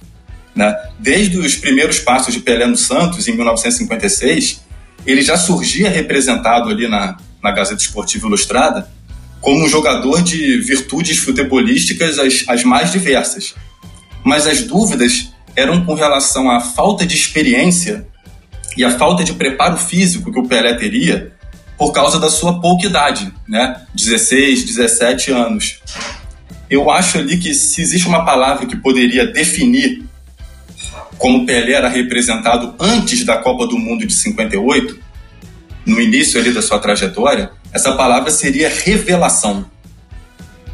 Né? 0.56 0.76
Desde 1.00 1.36
os 1.40 1.56
primeiros 1.56 1.98
passos 1.98 2.32
de 2.32 2.42
Pelé 2.42 2.68
no 2.68 2.78
Santos, 2.78 3.28
em 3.28 3.36
1956, 3.36 4.67
ele 5.06 5.22
já 5.22 5.38
surgia 5.38 5.90
representado 5.90 6.70
ali 6.70 6.88
na, 6.88 7.18
na 7.42 7.52
Gazeta 7.52 7.82
Esportiva 7.82 8.28
Ilustrada 8.28 8.90
como 9.40 9.64
um 9.64 9.70
jogador 9.70 10.22
de 10.22 10.60
virtudes 10.60 11.18
futebolísticas 11.20 12.20
as, 12.20 12.44
as 12.48 12.64
mais 12.64 12.92
diversas. 12.92 13.56
Mas 14.24 14.48
as 14.48 14.64
dúvidas 14.64 15.30
eram 15.56 15.86
com 15.86 15.94
relação 15.94 16.50
à 16.52 16.60
falta 16.60 17.06
de 17.06 17.16
experiência 17.16 18.08
e 18.76 18.84
à 18.84 18.92
falta 18.92 19.24
de 19.24 19.34
preparo 19.34 19.78
físico 19.78 20.32
que 20.32 20.40
o 20.40 20.48
Pelé 20.48 20.74
teria 20.76 21.32
por 21.78 21.92
causa 21.92 22.20
da 22.20 22.30
sua 22.30 22.60
pouca 22.60 22.88
idade, 22.88 23.32
né? 23.48 23.82
16, 23.94 24.66
17 24.66 25.32
anos. 25.32 25.80
Eu 26.70 26.92
acho 26.92 27.18
ali 27.18 27.38
que 27.38 27.54
se 27.54 27.82
existe 27.82 28.08
uma 28.08 28.26
palavra 28.26 28.66
que 28.66 28.76
poderia 28.76 29.26
definir 29.26 30.07
como 31.18 31.46
Pelé 31.46 31.74
era 31.74 31.90
representado 31.90 32.76
antes 32.80 33.26
da 33.26 33.38
Copa 33.38 33.66
do 33.68 33.78
Mundo 33.78 34.06
de 34.06 34.14
58, 34.14 35.00
no 35.86 36.00
início 36.00 36.40
ali 36.40 36.52
da 36.52 36.62
sua 36.62 36.80
trajetória, 36.80 37.52
essa 37.72 37.94
palavra 37.94 38.30
seria 38.30 38.70
revelação. 38.70 39.66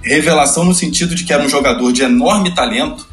Revelação 0.02 0.66
no 0.66 0.74
sentido 0.74 1.16
de 1.16 1.24
que 1.24 1.32
era 1.32 1.44
um 1.44 1.50
jogador 1.50 1.92
de 1.94 2.04
enorme 2.04 2.54
talento, 2.54 3.08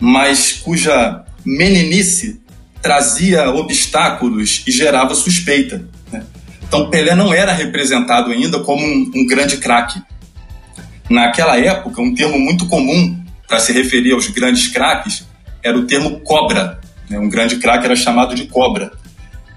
mas 0.00 0.52
cuja 0.52 1.24
meninice 1.44 2.40
trazia 2.80 3.50
obstáculos 3.50 4.62
e 4.66 4.70
gerava 4.70 5.14
suspeita. 5.14 5.86
Né? 6.10 6.24
Então 6.62 6.88
Pelé 6.88 7.14
não 7.14 7.32
era 7.32 7.52
representado 7.52 8.30
ainda 8.30 8.60
como 8.60 8.84
um, 8.84 9.10
um 9.14 9.26
grande 9.26 9.58
craque. 9.58 10.00
Naquela 11.10 11.58
época, 11.58 12.00
um 12.00 12.14
termo 12.14 12.38
muito 12.38 12.66
comum 12.66 13.22
para 13.46 13.58
se 13.58 13.72
referir 13.72 14.12
aos 14.12 14.26
grandes 14.28 14.68
craques 14.68 15.26
era 15.64 15.78
o 15.78 15.86
termo 15.86 16.20
cobra. 16.20 16.78
Né? 17.08 17.18
Um 17.18 17.28
grande 17.28 17.56
craque 17.56 17.86
era 17.86 17.96
chamado 17.96 18.34
de 18.34 18.46
cobra. 18.46 18.92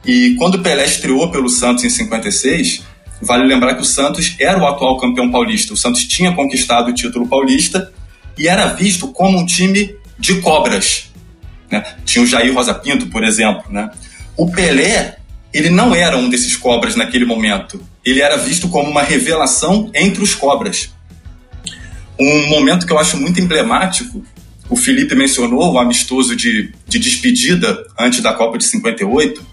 E 0.06 0.36
quando 0.40 0.60
Pelé 0.60 0.86
estreou 0.86 1.30
pelo 1.30 1.50
Santos 1.50 1.84
em 1.84 1.90
56, 1.90 2.82
vale 3.22 3.46
lembrar 3.46 3.76
que 3.76 3.82
o 3.82 3.86
Santos 3.86 4.36
era 4.40 4.58
o 4.58 4.66
atual 4.66 4.98
campeão 4.98 5.30
paulista. 5.30 5.74
O 5.74 5.78
Santos 5.78 6.06
tinha 6.06 6.32
conquistado 6.34 6.90
o 6.90 6.94
título 6.94 7.28
paulista 7.28 7.92
e 8.38 8.48
era 8.48 8.68
visto 8.68 9.10
como 9.10 9.38
um 9.38 9.46
time 9.46 9.96
de 10.18 10.40
cobras. 10.40 11.12
Né? 11.70 11.84
Tinha 12.06 12.24
o 12.24 12.28
Jair 12.28 12.54
Rosa 12.54 12.74
Pinto, 12.74 13.08
por 13.08 13.24
exemplo. 13.24 13.64
Né? 13.70 13.90
O 14.38 14.50
Pelé, 14.50 15.18
ele 15.54 15.70
não 15.70 15.94
era 15.94 16.16
um 16.16 16.30
desses 16.30 16.56
cobras 16.56 16.96
naquele 16.96 17.26
momento. 17.26 17.84
Ele 18.06 18.22
era 18.22 18.38
visto 18.38 18.70
como 18.70 18.90
uma 18.90 19.02
revelação 19.02 19.92
entre 19.94 20.24
os 20.24 20.34
cobras. 20.34 20.90
Um 22.18 22.48
momento 22.48 22.88
que 22.88 22.94
eu 22.94 22.98
acho 22.98 23.18
muito 23.18 23.42
emblemático 23.42 24.24
o 24.70 24.76
Felipe 24.76 25.16
mencionou 25.16 25.74
o 25.74 25.80
amistoso 25.80 26.36
de, 26.36 26.74
de 26.88 27.00
despedida 27.00 27.86
antes 27.98 28.22
da 28.22 28.34
Copa 28.34 28.58
de 28.58 28.66
58. 28.66 29.46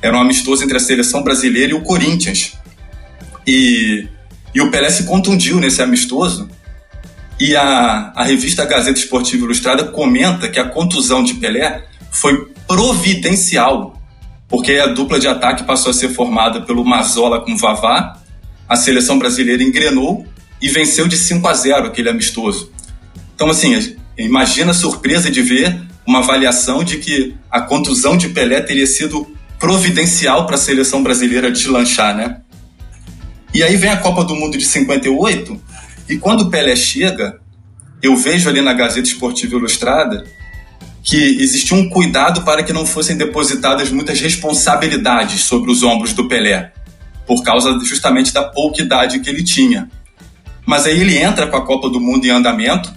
Era 0.00 0.16
um 0.16 0.20
amistoso 0.20 0.62
entre 0.62 0.76
a 0.76 0.80
seleção 0.80 1.22
brasileira 1.22 1.72
e 1.72 1.74
o 1.74 1.82
Corinthians. 1.82 2.52
E, 3.46 4.06
e 4.54 4.60
o 4.60 4.70
Pelé 4.70 4.90
se 4.90 5.04
contundiu 5.04 5.58
nesse 5.58 5.82
amistoso. 5.82 6.48
E 7.40 7.56
a, 7.56 8.12
a 8.14 8.22
revista 8.22 8.64
Gazeta 8.64 8.98
Esportiva 8.98 9.44
Ilustrada 9.44 9.84
comenta 9.84 10.48
que 10.48 10.60
a 10.60 10.68
contusão 10.68 11.24
de 11.24 11.34
Pelé 11.34 11.84
foi 12.10 12.52
providencial, 12.68 14.00
porque 14.48 14.74
a 14.74 14.86
dupla 14.86 15.18
de 15.18 15.26
ataque 15.26 15.64
passou 15.64 15.90
a 15.90 15.94
ser 15.94 16.10
formada 16.10 16.60
pelo 16.60 16.84
Mazola 16.84 17.40
com 17.40 17.56
Vavá, 17.56 18.18
a 18.68 18.76
seleção 18.76 19.18
brasileira 19.18 19.62
engrenou 19.62 20.26
e 20.60 20.68
venceu 20.68 21.08
de 21.08 21.16
5 21.16 21.46
a 21.48 21.54
0 21.54 21.86
aquele 21.86 22.08
amistoso. 22.08 22.70
Então, 23.34 23.50
assim, 23.50 23.74
Imagina 24.16 24.72
a 24.72 24.74
surpresa 24.74 25.30
de 25.30 25.42
ver 25.42 25.80
uma 26.06 26.18
avaliação 26.18 26.84
de 26.84 26.98
que 26.98 27.34
a 27.50 27.60
contusão 27.60 28.16
de 28.16 28.28
Pelé 28.28 28.60
teria 28.60 28.86
sido 28.86 29.26
providencial 29.58 30.46
para 30.46 30.56
a 30.56 30.58
seleção 30.58 31.02
brasileira 31.02 31.50
deslanchar, 31.50 32.16
né? 32.16 32.40
E 33.54 33.62
aí 33.62 33.76
vem 33.76 33.90
a 33.90 33.96
Copa 33.96 34.24
do 34.24 34.34
Mundo 34.34 34.58
de 34.58 34.64
58, 34.64 35.60
e 36.08 36.16
quando 36.16 36.42
o 36.42 36.50
Pelé 36.50 36.74
chega, 36.74 37.38
eu 38.02 38.16
vejo 38.16 38.48
ali 38.48 38.60
na 38.60 38.72
Gazeta 38.72 39.06
Esportiva 39.06 39.56
Ilustrada 39.56 40.24
que 41.02 41.16
existia 41.16 41.76
um 41.76 41.88
cuidado 41.88 42.42
para 42.42 42.62
que 42.62 42.72
não 42.72 42.86
fossem 42.86 43.16
depositadas 43.16 43.90
muitas 43.90 44.20
responsabilidades 44.20 45.42
sobre 45.42 45.70
os 45.70 45.82
ombros 45.82 46.12
do 46.12 46.28
Pelé, 46.28 46.72
por 47.26 47.42
causa 47.42 47.78
justamente 47.84 48.32
da 48.32 48.44
pouca 48.44 48.82
idade 48.82 49.18
que 49.20 49.28
ele 49.28 49.42
tinha. 49.42 49.90
Mas 50.64 50.86
aí 50.86 51.00
ele 51.00 51.18
entra 51.18 51.46
com 51.46 51.56
a 51.56 51.66
Copa 51.66 51.88
do 51.88 52.00
Mundo 52.00 52.24
em 52.24 52.30
andamento, 52.30 52.92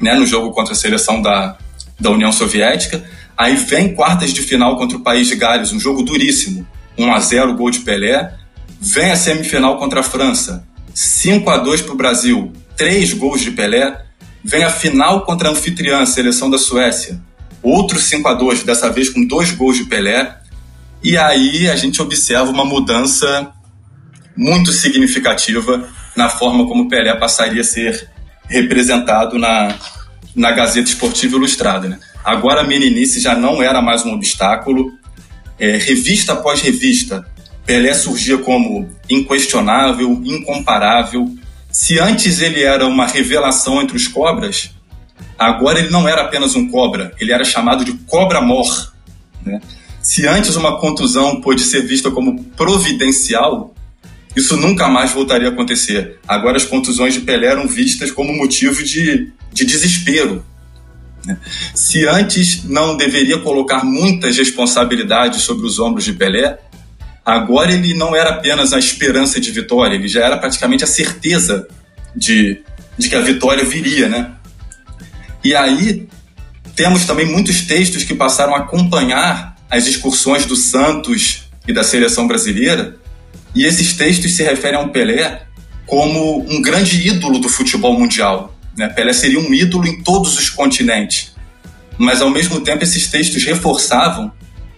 né, 0.00 0.14
no 0.14 0.26
jogo 0.26 0.50
contra 0.52 0.72
a 0.72 0.76
seleção 0.76 1.20
da, 1.20 1.56
da 1.98 2.10
União 2.10 2.32
Soviética. 2.32 3.02
Aí 3.36 3.54
vem 3.54 3.94
quartas 3.94 4.32
de 4.32 4.42
final 4.42 4.76
contra 4.76 4.96
o 4.96 5.00
País 5.00 5.28
de 5.28 5.36
Gales, 5.36 5.72
um 5.72 5.80
jogo 5.80 6.02
duríssimo, 6.02 6.66
1 6.96 7.12
a 7.12 7.20
0 7.20 7.54
gol 7.54 7.70
de 7.70 7.80
Pelé. 7.80 8.34
Vem 8.80 9.10
a 9.10 9.16
semifinal 9.16 9.78
contra 9.78 10.00
a 10.00 10.02
França, 10.02 10.66
5 10.94 11.48
a 11.50 11.56
2 11.58 11.82
para 11.82 11.92
o 11.92 11.96
Brasil, 11.96 12.52
três 12.76 13.12
gols 13.12 13.40
de 13.40 13.50
Pelé. 13.50 14.04
Vem 14.42 14.64
a 14.64 14.70
final 14.70 15.24
contra 15.24 15.48
a 15.48 15.52
anfitriã, 15.52 16.00
a 16.00 16.06
seleção 16.06 16.48
da 16.48 16.58
Suécia, 16.58 17.20
outro 17.62 17.98
5 17.98 18.26
a 18.28 18.34
2 18.34 18.62
dessa 18.62 18.90
vez 18.90 19.08
com 19.08 19.24
dois 19.24 19.50
gols 19.52 19.76
de 19.76 19.84
Pelé. 19.84 20.36
E 21.02 21.16
aí 21.16 21.68
a 21.68 21.76
gente 21.76 22.02
observa 22.02 22.50
uma 22.50 22.64
mudança 22.64 23.52
muito 24.36 24.72
significativa 24.72 25.88
na 26.16 26.28
forma 26.28 26.66
como 26.66 26.88
Pelé 26.88 27.14
passaria 27.14 27.60
a 27.60 27.64
ser 27.64 28.10
representado 28.48 29.38
na, 29.38 29.76
na 30.34 30.52
Gazeta 30.52 30.88
Esportiva 30.88 31.36
Ilustrada. 31.36 31.88
Né? 31.88 31.98
Agora 32.24 32.62
a 32.62 32.64
meninice 32.64 33.20
já 33.20 33.34
não 33.34 33.62
era 33.62 33.80
mais 33.80 34.04
um 34.04 34.12
obstáculo. 34.12 34.92
É, 35.58 35.76
revista 35.76 36.34
após 36.34 36.60
revista, 36.60 37.26
Pelé 37.66 37.92
surgia 37.92 38.38
como 38.38 38.88
inquestionável, 39.10 40.22
incomparável. 40.24 41.28
Se 41.70 41.98
antes 41.98 42.40
ele 42.40 42.62
era 42.62 42.86
uma 42.86 43.06
revelação 43.06 43.82
entre 43.82 43.96
os 43.96 44.08
cobras, 44.08 44.70
agora 45.38 45.78
ele 45.78 45.90
não 45.90 46.08
era 46.08 46.22
apenas 46.22 46.54
um 46.54 46.68
cobra, 46.70 47.12
ele 47.20 47.30
era 47.32 47.44
chamado 47.44 47.84
de 47.84 47.92
cobra-mor. 48.06 48.94
Né? 49.44 49.60
Se 50.00 50.26
antes 50.26 50.56
uma 50.56 50.80
contusão 50.80 51.40
pôde 51.42 51.60
ser 51.60 51.82
vista 51.86 52.10
como 52.10 52.42
providencial, 52.56 53.74
isso 54.36 54.56
nunca 54.56 54.88
mais 54.88 55.12
voltaria 55.12 55.48
a 55.48 55.50
acontecer. 55.50 56.18
Agora 56.26 56.56
as 56.56 56.64
contusões 56.64 57.14
de 57.14 57.20
Pelé 57.20 57.48
eram 57.48 57.66
vistas 57.66 58.10
como 58.10 58.36
motivo 58.36 58.82
de, 58.82 59.32
de 59.52 59.64
desespero. 59.64 60.44
Né? 61.24 61.36
Se 61.74 62.06
antes 62.06 62.64
não 62.64 62.96
deveria 62.96 63.38
colocar 63.38 63.84
muitas 63.84 64.36
responsabilidades 64.36 65.42
sobre 65.42 65.66
os 65.66 65.78
ombros 65.78 66.04
de 66.04 66.12
Pelé, 66.12 66.58
agora 67.24 67.72
ele 67.72 67.94
não 67.94 68.14
era 68.14 68.30
apenas 68.30 68.72
a 68.72 68.78
esperança 68.78 69.40
de 69.40 69.50
vitória, 69.50 69.96
ele 69.96 70.08
já 70.08 70.24
era 70.24 70.36
praticamente 70.36 70.84
a 70.84 70.86
certeza 70.86 71.66
de, 72.14 72.62
de 72.96 73.08
que 73.08 73.14
a 73.14 73.20
vitória 73.20 73.64
viria, 73.64 74.08
né? 74.08 74.32
E 75.44 75.54
aí 75.54 76.08
temos 76.74 77.04
também 77.04 77.26
muitos 77.26 77.62
textos 77.62 78.04
que 78.04 78.14
passaram 78.14 78.54
a 78.54 78.60
acompanhar 78.60 79.56
as 79.70 79.86
excursões 79.86 80.46
do 80.46 80.56
Santos 80.56 81.44
e 81.66 81.72
da 81.72 81.84
seleção 81.84 82.26
brasileira 82.26 82.96
e 83.54 83.64
esses 83.64 83.94
textos 83.94 84.34
se 84.34 84.42
referem 84.42 84.78
a 84.78 84.82
um 84.82 84.88
Pelé 84.88 85.42
como 85.86 86.40
um 86.48 86.60
grande 86.60 87.08
ídolo 87.08 87.38
do 87.38 87.48
futebol 87.48 87.98
mundial. 87.98 88.54
Né? 88.76 88.88
Pelé 88.88 89.12
seria 89.12 89.40
um 89.40 89.52
ídolo 89.52 89.86
em 89.86 90.02
todos 90.02 90.38
os 90.38 90.50
continentes. 90.50 91.34
Mas, 91.96 92.22
ao 92.22 92.30
mesmo 92.30 92.60
tempo, 92.60 92.84
esses 92.84 93.08
textos 93.08 93.42
reforçavam 93.44 94.30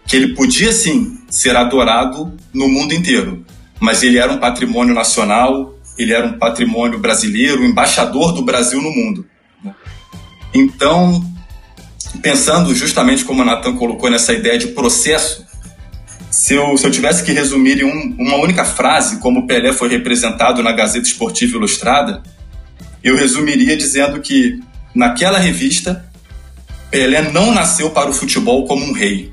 que 0.06 0.16
ele 0.16 0.34
podia, 0.34 0.72
sim, 0.72 1.18
ser 1.28 1.54
adorado 1.54 2.32
no 2.52 2.68
mundo 2.68 2.94
inteiro. 2.94 3.44
Mas 3.78 4.02
ele 4.02 4.18
era 4.18 4.32
um 4.32 4.38
patrimônio 4.38 4.94
nacional, 4.94 5.74
ele 5.98 6.12
era 6.12 6.26
um 6.26 6.38
patrimônio 6.38 6.98
brasileiro, 6.98 7.64
embaixador 7.64 8.32
do 8.32 8.42
Brasil 8.42 8.80
no 8.80 8.90
mundo. 8.90 9.26
Né? 9.62 9.74
Então, 10.54 11.22
pensando 12.22 12.74
justamente 12.74 13.24
como 13.24 13.42
o 13.42 13.44
Natan 13.44 13.76
colocou 13.76 14.10
nessa 14.10 14.32
ideia 14.32 14.58
de 14.58 14.68
processo, 14.68 15.44
se 16.30 16.54
eu, 16.54 16.76
se 16.76 16.86
eu 16.86 16.90
tivesse 16.90 17.24
que 17.24 17.32
resumir 17.32 17.80
em 17.80 17.84
um, 17.84 18.16
uma 18.18 18.36
única 18.36 18.64
frase 18.64 19.18
como 19.18 19.46
Pelé 19.46 19.72
foi 19.72 19.88
representado 19.88 20.62
na 20.62 20.72
Gazeta 20.72 21.06
Esportiva 21.06 21.56
Ilustrada, 21.56 22.22
eu 23.02 23.16
resumiria 23.16 23.76
dizendo 23.76 24.20
que, 24.20 24.60
naquela 24.94 25.38
revista, 25.38 26.04
Pelé 26.90 27.30
não 27.32 27.52
nasceu 27.52 27.90
para 27.90 28.08
o 28.08 28.12
futebol 28.12 28.64
como 28.66 28.84
um 28.84 28.92
rei. 28.92 29.32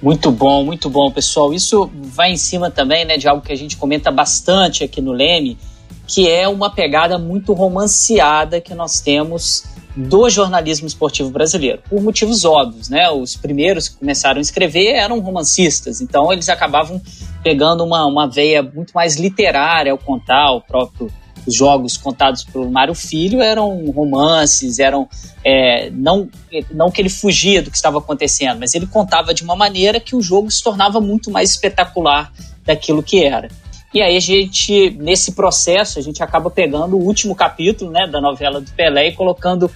Muito 0.00 0.30
bom, 0.30 0.64
muito 0.64 0.88
bom, 0.88 1.10
pessoal. 1.10 1.52
Isso 1.52 1.90
vai 1.94 2.30
em 2.32 2.36
cima 2.36 2.70
também 2.70 3.04
né, 3.04 3.16
de 3.16 3.26
algo 3.26 3.42
que 3.42 3.52
a 3.52 3.56
gente 3.56 3.76
comenta 3.76 4.10
bastante 4.10 4.84
aqui 4.84 5.00
no 5.00 5.12
Leme, 5.12 5.58
que 6.06 6.28
é 6.28 6.46
uma 6.46 6.70
pegada 6.70 7.18
muito 7.18 7.52
romanceada 7.52 8.60
que 8.60 8.74
nós 8.74 9.00
temos 9.00 9.64
do 9.96 10.28
jornalismo 10.28 10.86
esportivo 10.86 11.30
brasileiro, 11.30 11.80
por 11.88 12.02
motivos 12.02 12.44
óbvios, 12.44 12.90
né? 12.90 13.08
Os 13.08 13.34
primeiros 13.34 13.88
que 13.88 13.96
começaram 13.96 14.38
a 14.38 14.42
escrever 14.42 14.92
eram 14.92 15.20
romancistas, 15.20 16.02
então 16.02 16.30
eles 16.30 16.48
acabavam 16.50 17.00
pegando 17.42 17.82
uma, 17.82 18.04
uma 18.04 18.28
veia 18.28 18.62
muito 18.62 18.92
mais 18.92 19.16
literária 19.16 19.90
ao 19.90 19.98
contar 19.98 20.52
o 20.52 20.60
próprio 20.60 21.10
os 21.46 21.54
jogos 21.54 21.96
contados 21.96 22.42
pelo 22.42 22.68
Mário 22.70 22.94
Filho 22.94 23.40
eram 23.40 23.84
romances, 23.92 24.80
eram 24.80 25.08
é, 25.44 25.90
não, 25.90 26.28
não 26.72 26.90
que 26.90 27.00
ele 27.00 27.08
fugia 27.08 27.62
do 27.62 27.70
que 27.70 27.76
estava 27.76 27.98
acontecendo, 27.98 28.58
mas 28.58 28.74
ele 28.74 28.86
contava 28.86 29.32
de 29.32 29.44
uma 29.44 29.54
maneira 29.54 30.00
que 30.00 30.16
o 30.16 30.20
jogo 30.20 30.50
se 30.50 30.62
tornava 30.62 31.00
muito 31.00 31.30
mais 31.30 31.50
espetacular 31.50 32.32
daquilo 32.64 33.02
que 33.02 33.22
era. 33.22 33.48
E 33.94 34.02
aí 34.02 34.16
a 34.16 34.20
gente, 34.20 34.90
nesse 34.98 35.32
processo, 35.32 35.98
a 35.98 36.02
gente 36.02 36.22
acaba 36.22 36.50
pegando 36.50 36.96
o 36.96 37.02
último 37.02 37.34
capítulo 37.34 37.90
né, 37.90 38.06
da 38.06 38.20
novela 38.20 38.60
do 38.60 38.70
Pelé 38.72 39.08
e 39.08 39.12
colocando 39.12 39.70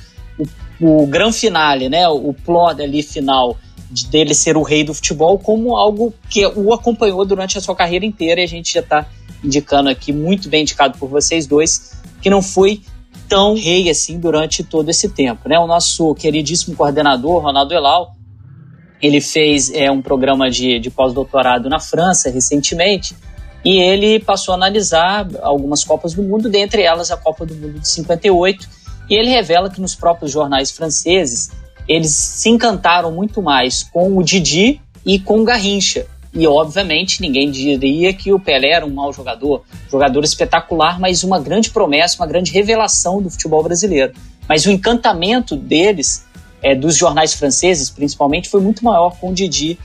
o, 0.80 1.06
grande 1.06 1.36
finale, 1.36 1.88
né, 1.88 2.08
o 2.08 2.32
plot 2.32 2.80
ali 2.82 3.02
final 3.02 3.56
de 3.90 4.06
dele 4.06 4.34
ser 4.34 4.56
o 4.56 4.62
rei 4.62 4.84
do 4.84 4.94
futebol 4.94 5.38
como 5.38 5.76
algo 5.76 6.14
que 6.28 6.46
o 6.46 6.72
acompanhou 6.72 7.24
durante 7.24 7.58
a 7.58 7.60
sua 7.60 7.74
carreira 7.74 8.06
inteira 8.06 8.40
e 8.40 8.44
a 8.44 8.48
gente 8.48 8.72
já 8.72 8.80
está 8.80 9.06
indicando 9.42 9.88
aqui, 9.88 10.12
muito 10.12 10.48
bem 10.48 10.62
indicado 10.62 10.96
por 10.98 11.08
vocês 11.08 11.46
dois, 11.46 11.92
que 12.22 12.30
não 12.30 12.40
foi 12.40 12.82
tão 13.28 13.54
rei 13.54 13.88
assim 13.90 14.18
durante 14.18 14.62
todo 14.62 14.88
esse 14.88 15.08
tempo. 15.08 15.48
Né? 15.48 15.58
O 15.58 15.66
nosso 15.66 16.14
queridíssimo 16.14 16.76
coordenador, 16.76 17.42
Ronaldo 17.42 17.74
Elal, 17.74 18.14
ele 19.00 19.20
fez 19.20 19.72
é, 19.72 19.90
um 19.90 20.02
programa 20.02 20.50
de, 20.50 20.78
de 20.78 20.90
pós-doutorado 20.90 21.68
na 21.68 21.80
França 21.80 22.30
recentemente 22.30 23.16
e 23.64 23.78
ele 23.78 24.20
passou 24.20 24.52
a 24.52 24.56
analisar 24.56 25.26
algumas 25.42 25.84
Copas 25.84 26.14
do 26.14 26.22
Mundo, 26.22 26.48
dentre 26.48 26.82
elas 26.82 27.10
a 27.10 27.16
Copa 27.16 27.44
do 27.44 27.54
Mundo 27.54 27.80
de 27.80 27.88
58, 27.88 28.68
e 29.10 29.14
ele 29.16 29.28
revela 29.28 29.68
que 29.68 29.80
nos 29.80 29.96
próprios 29.96 30.30
jornais 30.30 30.70
franceses 30.70 31.50
eles 31.88 32.12
se 32.12 32.48
encantaram 32.48 33.10
muito 33.10 33.42
mais 33.42 33.82
com 33.82 34.16
o 34.16 34.22
Didi 34.22 34.80
e 35.04 35.18
com 35.18 35.40
o 35.40 35.44
Garrincha. 35.44 36.06
E, 36.32 36.46
obviamente, 36.46 37.20
ninguém 37.20 37.50
diria 37.50 38.12
que 38.12 38.32
o 38.32 38.38
Pelé 38.38 38.70
era 38.70 38.86
um 38.86 38.90
mau 38.90 39.12
jogador, 39.12 39.64
jogador 39.90 40.22
espetacular, 40.22 41.00
mas 41.00 41.24
uma 41.24 41.40
grande 41.40 41.70
promessa, 41.70 42.14
uma 42.22 42.26
grande 42.28 42.52
revelação 42.52 43.20
do 43.20 43.28
futebol 43.28 43.64
brasileiro. 43.64 44.12
Mas 44.48 44.64
o 44.64 44.70
encantamento 44.70 45.56
deles, 45.56 46.24
é, 46.62 46.76
dos 46.76 46.96
jornais 46.96 47.34
franceses 47.34 47.90
principalmente, 47.90 48.48
foi 48.48 48.60
muito 48.60 48.84
maior 48.84 49.16
com 49.18 49.30
o 49.30 49.34
Didi 49.34 49.76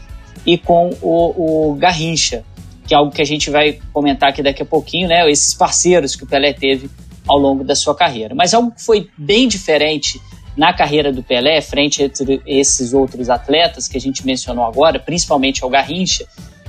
e 0.46 0.60
com 0.60 0.92
o, 1.02 1.72
o 1.72 1.76
Garrincha, 1.76 2.44
que 2.86 2.94
é 2.94 2.98
algo 2.98 3.12
que 3.12 3.24
a 3.24 3.26
gente 3.26 3.50
vai 3.50 3.80
comentar 3.92 4.30
aqui 4.30 4.44
daqui 4.44 4.62
a 4.62 4.66
pouquinho, 4.66 5.08
né? 5.08 5.28
Esses 5.32 5.56
parceiros 5.56 6.16
que 6.16 6.24
o 6.24 6.28
Pelé 6.28 6.54
teve 6.54 6.92
ao 7.28 7.38
longo 7.38 7.64
da 7.64 7.76
sua 7.76 7.96
carreira. 7.96 8.36
Mas 8.36 8.54
algo 8.54 8.72
que 8.72 8.84
foi 8.84 9.10
bem 9.18 9.48
diferente 9.48 10.22
na 10.56 10.74
carreira 10.74 11.12
do 11.12 11.22
Pelé, 11.22 11.60
frente 11.62 12.04
a 12.04 12.10
esses 12.46 12.94
outros 12.94 13.30
atletas 13.30 13.88
que 13.88 13.98
a 13.98 14.02
gente 14.02 14.26
mencionou 14.26 14.66
agora, 14.66 15.00
principalmente 15.00 15.64
ao 15.64 15.70
Garrincha, 15.70 16.26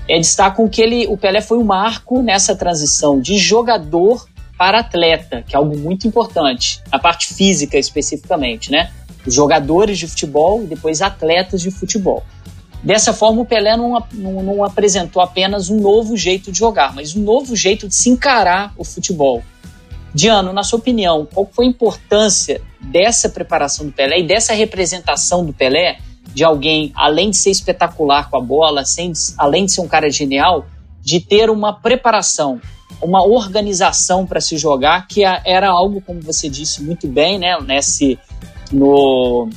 é, 0.09 0.17
destacam 0.17 0.69
que 0.69 0.81
ele, 0.81 1.07
o 1.07 1.17
Pelé 1.17 1.41
foi 1.41 1.59
um 1.59 1.65
marco 1.65 2.23
nessa 2.23 2.55
transição 2.57 3.21
de 3.21 3.39
jogador 3.39 4.27
para 4.59 4.81
atleta, 4.81 5.43
que 5.43 5.55
é 5.55 5.59
algo 5.59 5.77
muito 5.77 6.09
importante, 6.09 6.81
na 6.91 6.99
parte 6.99 7.33
física 7.33 7.79
especificamente, 7.79 8.71
né? 8.71 8.91
Jogadores 9.27 9.99
de 9.99 10.07
futebol 10.07 10.63
e 10.63 10.67
depois 10.67 11.03
atletas 11.03 11.61
de 11.61 11.71
futebol. 11.71 12.25
Dessa 12.83 13.13
forma, 13.13 13.43
o 13.43 13.45
Pelé 13.45 13.77
não, 13.77 14.03
não, 14.13 14.43
não 14.43 14.65
apresentou 14.65 15.21
apenas 15.21 15.69
um 15.69 15.81
novo 15.81 16.17
jeito 16.17 16.53
de 16.53 16.59
jogar, 16.59 16.95
mas 16.95 17.17
um 17.17 17.23
novo 17.23 17.57
jeito 17.57 17.89
de 17.89 17.95
se 17.95 18.09
encarar 18.09 18.73
o 18.77 18.85
futebol. 18.85 19.43
Diano, 20.17 20.51
na 20.51 20.63
sua 20.63 20.79
opinião, 20.79 21.29
qual 21.31 21.47
foi 21.53 21.67
a 21.67 21.69
importância 21.69 22.63
dessa 22.81 23.29
preparação 23.29 23.85
do 23.85 23.93
Pelé 23.93 24.21
e 24.21 24.27
dessa 24.27 24.55
representação 24.55 25.45
do 25.45 25.53
Pelé 25.53 25.99
de 26.33 26.43
alguém, 26.43 26.91
além 26.97 27.29
de 27.29 27.37
ser 27.37 27.51
espetacular 27.51 28.31
com 28.31 28.39
a 28.39 28.41
bola, 28.41 28.83
sem, 28.87 29.13
além 29.37 29.67
de 29.67 29.73
ser 29.73 29.83
um 29.83 29.87
cara 29.87 30.09
genial, 30.09 30.65
de 31.03 31.21
ter 31.21 31.51
uma 31.51 31.71
preparação, 31.71 32.59
uma 33.03 33.27
organização 33.27 34.27
para 34.27 34.41
se 34.41 34.57
jogar, 34.57 35.07
que 35.07 35.23
era 35.23 35.69
algo, 35.69 36.01
como 36.01 36.19
você 36.23 36.49
disse 36.49 36.83
muito 36.83 37.07
bem, 37.07 37.39
né, 37.39 37.55
nesse, 37.61 38.19
no, 38.73 39.51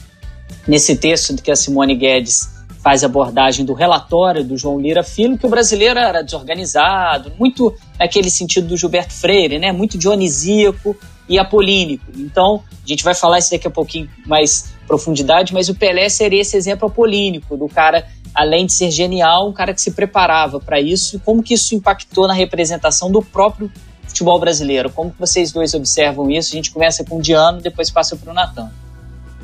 nesse 0.68 0.98
texto 0.98 1.42
que 1.42 1.52
a 1.52 1.56
Simone 1.56 1.96
Guedes 1.96 2.50
faz 2.84 3.02
abordagem 3.02 3.66
do 3.66 3.74
relatório 3.74 4.44
do 4.44 4.58
João 4.58 4.78
Lira 4.78 5.04
Filho, 5.04 5.38
que 5.38 5.46
o 5.46 5.50
brasileiro 5.50 5.98
era 5.98 6.22
desorganizado, 6.22 7.32
muito 7.40 7.74
naquele 8.00 8.30
sentido 8.30 8.68
do 8.68 8.78
Gilberto 8.78 9.14
Freire, 9.14 9.60
né? 9.60 9.72
Muito 9.72 9.98
dionisíaco 9.98 10.96
e 11.28 11.38
apolínico. 11.38 12.06
Então, 12.18 12.64
a 12.84 12.88
gente 12.88 13.04
vai 13.04 13.14
falar 13.14 13.40
isso 13.40 13.52
daqui 13.52 13.68
a 13.68 13.72
pouquinho 13.72 14.10
mais 14.26 14.72
profundidade, 14.88 15.54
mas 15.54 15.70
o 15.70 15.76
Pelé 15.76 16.10
seria 16.10 16.42
esse 16.42 16.58
exemplo 16.58 16.88
apolínico 16.88 17.56
do 17.56 17.68
cara, 17.68 18.08
além 18.34 18.66
de 18.66 18.74
ser 18.74 18.90
genial, 18.90 19.48
um 19.48 19.54
cara 19.54 19.74
que 19.74 19.82
se 19.82 19.92
preparava 19.92 20.60
para 20.60 20.80
isso 20.82 21.18
e 21.18 21.20
como 21.20 21.44
que 21.44 21.54
isso 21.54 21.76
impactou 21.76 22.28
na 22.28 22.34
representação 22.34 23.12
do 23.12 23.22
próprio 23.22 23.72
futebol 24.08 24.40
brasileiro. 24.40 24.90
Como 24.90 25.12
que 25.12 25.20
vocês 25.20 25.52
dois 25.52 25.76
observam 25.76 26.32
isso? 26.32 26.54
A 26.54 26.56
gente 26.56 26.72
começa 26.72 27.04
com 27.04 27.18
o 27.18 27.22
Diano, 27.22 27.62
depois 27.62 27.92
passa 27.92 28.16
para 28.16 28.32
o 28.32 28.34
Natan. 28.34 28.72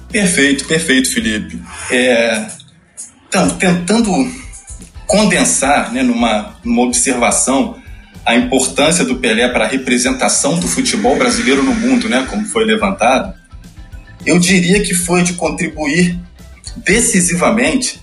Perfeito, 0.09 0.65
perfeito, 0.65 1.11
Felipe. 1.11 1.61
É, 1.91 2.47
tentando 3.59 4.11
condensar 5.05 5.93
né, 5.93 6.01
numa, 6.01 6.55
numa 6.63 6.81
observação 6.83 7.75
a 8.25 8.35
importância 8.35 9.05
do 9.05 9.17
Pelé 9.17 9.47
para 9.49 9.65
a 9.65 9.67
representação 9.67 10.59
do 10.59 10.67
futebol 10.67 11.15
brasileiro 11.15 11.63
no 11.63 11.73
mundo, 11.73 12.09
né, 12.09 12.25
como 12.29 12.45
foi 12.45 12.65
levantado, 12.65 13.33
eu 14.25 14.39
diria 14.39 14.81
que 14.81 14.93
foi 14.93 15.21
de 15.21 15.33
contribuir 15.33 16.19
decisivamente 16.77 18.01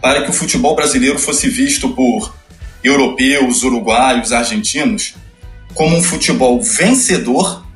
para 0.00 0.22
que 0.22 0.30
o 0.30 0.32
futebol 0.32 0.76
brasileiro 0.76 1.18
fosse 1.18 1.48
visto 1.48 1.88
por 1.90 2.34
europeus, 2.82 3.62
uruguaios, 3.62 4.32
argentinos 4.32 5.14
como 5.74 5.96
um 5.96 6.02
futebol 6.02 6.62
vencedor 6.62 7.66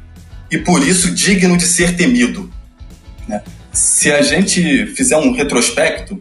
e 0.50 0.58
por 0.58 0.86
isso 0.86 1.10
digno 1.10 1.56
de 1.56 1.64
ser 1.64 1.96
temido. 1.96 2.50
Né? 3.26 3.42
Se 3.72 4.12
a 4.12 4.22
gente 4.22 4.86
fizer 4.94 5.16
um 5.16 5.32
retrospecto, 5.32 6.20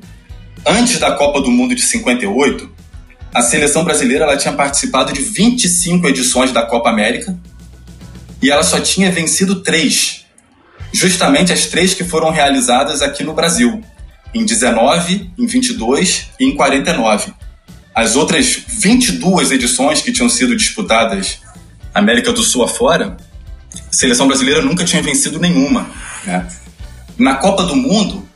Antes 0.70 1.00
da 1.00 1.14
Copa 1.14 1.40
do 1.40 1.50
Mundo 1.50 1.74
de 1.74 1.82
58, 1.82 2.70
a 3.34 3.42
seleção 3.42 3.84
brasileira 3.84 4.26
ela 4.26 4.38
tinha 4.38 4.54
participado 4.54 5.14
de 5.14 5.22
25 5.22 6.08
edições 6.08 6.52
da 6.52 6.64
Copa 6.64 6.90
América 6.90 7.38
e 8.42 8.50
ela 8.50 8.64
só 8.64 8.80
tinha 8.80 9.12
vencido 9.12 9.62
três. 9.62 10.26
Justamente 10.94 11.52
as 11.52 11.66
três 11.66 11.94
que 11.94 12.04
foram 12.04 12.32
realizadas 12.32 13.02
aqui 13.02 13.24
no 13.24 13.34
Brasil, 13.34 13.84
em 14.34 14.46
19, 14.46 15.32
em 15.38 15.46
22 15.46 16.28
e 16.40 16.46
em 16.46 16.56
49. 16.56 17.34
As 17.94 18.16
outras 18.16 18.60
22 18.68 19.52
edições 19.52 20.02
que 20.02 20.12
tinham 20.12 20.30
sido 20.30 20.56
disputadas 20.56 21.40
América 21.94 22.32
do 22.32 22.44
Sul 22.44 22.64
afora, 22.64 23.18
a 23.74 23.94
seleção 23.94 24.28
brasileira 24.28 24.62
nunca 24.62 24.86
tinha 24.86 25.02
vencido 25.02 25.40
nenhuma. 25.40 25.90
Né? 26.26 26.48
Na 27.18 27.36
Copa 27.36 27.64
do 27.64 27.76
Mundo, 27.76 28.28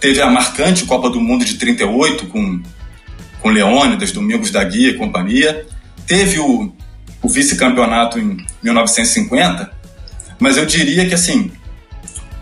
Teve 0.00 0.20
a 0.20 0.30
marcante 0.30 0.84
Copa 0.84 1.08
do 1.08 1.20
Mundo 1.20 1.44
de 1.44 1.54
38 1.54 2.26
com, 2.26 2.62
com 3.46 3.50
Leônidas, 3.50 4.10
Domingos 4.10 4.50
da 4.50 4.64
Guia 4.64 4.90
e 4.90 4.94
companhia. 4.94 5.64
Teve 6.04 6.40
o, 6.40 6.72
o 7.22 7.28
vice-campeonato 7.28 8.18
em 8.18 8.44
1950, 8.60 9.70
mas 10.40 10.56
eu 10.56 10.66
diria 10.66 11.06
que 11.06 11.14
assim, 11.14 11.52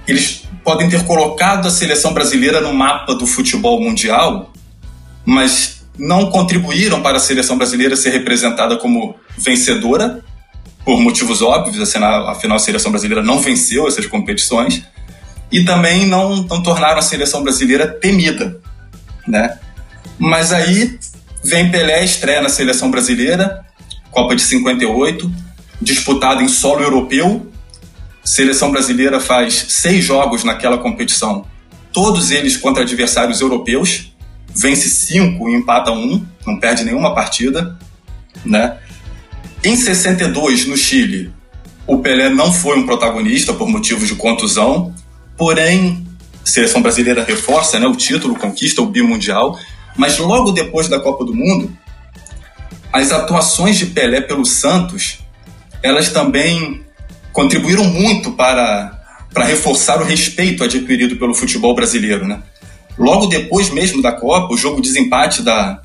eles 0.09 0.49
podem 0.65 0.89
ter 0.89 1.05
colocado 1.05 1.67
a 1.67 1.71
seleção 1.71 2.15
brasileira 2.15 2.59
no 2.63 2.73
mapa 2.73 3.15
do 3.15 3.27
futebol 3.27 3.83
mundial, 3.83 4.51
mas 5.27 5.85
não 5.99 6.31
contribuíram 6.31 7.03
para 7.03 7.19
a 7.19 7.21
seleção 7.21 7.59
brasileira 7.59 7.97
ser 7.97 8.09
representada 8.09 8.79
como 8.79 9.15
vencedora, 9.37 10.25
por 10.87 10.99
motivos 11.03 11.43
óbvios, 11.43 11.95
afinal 11.95 12.57
a 12.57 12.59
seleção 12.59 12.91
brasileira 12.91 13.23
não 13.23 13.41
venceu 13.41 13.87
essas 13.87 14.07
competições, 14.07 14.83
e 15.53 15.67
também 15.67 16.07
não, 16.07 16.37
não 16.45 16.63
tornaram 16.63 16.99
a 16.99 17.03
seleção 17.03 17.43
brasileira 17.43 17.87
temida, 17.87 18.59
né? 19.29 19.59
Mas 20.19 20.53
aí 20.53 20.99
vem 21.43 21.71
Pelé, 21.71 22.05
estreia 22.05 22.41
na 22.41 22.49
seleção 22.49 22.91
brasileira, 22.91 23.65
Copa 24.11 24.37
de 24.37 24.43
58, 24.43 25.31
disputada 25.83 26.43
em 26.43 26.49
solo 26.49 26.83
europeu. 26.83 27.51
Seleção 28.23 28.71
brasileira 28.71 29.21
faz 29.21 29.67
seis 29.69 30.05
jogos 30.05 30.45
naquela 30.45 30.79
competição, 30.79 31.45
todos 31.93 32.31
eles 32.31 32.57
contra 32.57 32.83
adversários 32.83 33.41
europeus. 33.41 34.13
Vence 34.57 34.89
cinco 34.89 35.49
e 35.49 35.55
empata 35.55 35.91
um, 35.91 36.25
não 36.47 36.61
perde 36.61 36.85
nenhuma 36.85 37.13
partida, 37.13 37.77
né? 38.45 38.79
Em 39.65 39.75
62, 39.75 40.67
no 40.67 40.77
Chile, 40.77 41.33
o 41.87 41.99
Pelé 41.99 42.29
não 42.29 42.53
foi 42.53 42.79
um 42.79 42.87
protagonista 42.87 43.53
por 43.53 43.69
motivos 43.69 44.07
de 44.07 44.15
contusão, 44.15 44.95
Porém, 45.37 46.07
a 46.43 46.47
seleção 46.47 46.81
brasileira 46.81 47.25
reforça 47.25 47.79
né, 47.79 47.87
o 47.87 47.97
título, 47.97 48.37
conquista 48.37 48.83
o 48.83 48.87
bimundial, 48.87 49.59
mas 49.97 50.19
logo 50.19 50.53
depois 50.53 50.89
da 50.89 51.01
Copa 51.01 51.25
do 51.25 51.35
Mundo, 51.35 51.77
as 52.93 53.13
atuações 53.13 53.77
de 53.77 53.87
Pelé 53.87 54.21
pelo 54.21 54.45
Santos, 54.45 55.19
elas 55.83 56.11
também 56.11 56.83
contribuíram 57.33 57.85
muito 57.85 58.33
para 58.33 58.95
para 59.35 59.45
reforçar 59.45 60.01
o 60.01 60.05
respeito 60.05 60.63
adquirido 60.63 61.17
pelo 61.17 61.35
futebol 61.35 61.75
brasileiro. 61.75 62.25
Né? 62.25 62.41
Logo 62.97 63.27
depois 63.27 63.69
mesmo 63.69 64.01
da 64.01 64.13
Copa, 64.13 64.55
o 64.55 64.57
jogo 64.57 64.81
de 64.81 64.89
desempate 64.89 65.43
da, 65.43 65.83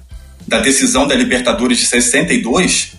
da 0.48 0.60
decisão 0.60 1.08
da 1.08 1.16
Libertadores 1.16 1.80
de 1.80 1.88
62, 1.88 2.94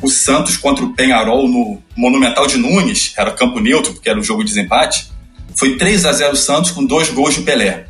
o 0.00 0.08
Santos 0.08 0.56
contra 0.56 0.84
o 0.84 0.94
Penharol 0.94 1.48
no 1.48 1.82
Monumental 1.96 2.46
de 2.46 2.56
Nunes, 2.56 3.12
era 3.16 3.32
campo 3.32 3.58
neutro, 3.58 3.92
porque 3.92 4.08
era 4.08 4.20
o 4.20 4.22
jogo 4.22 4.44
de 4.44 4.50
desempate, 4.50 5.10
foi 5.56 5.76
3 5.76 6.06
a 6.06 6.12
0 6.12 6.36
Santos 6.36 6.70
com 6.70 6.84
dois 6.84 7.08
gols 7.10 7.34
de 7.34 7.40
Pelé. 7.42 7.88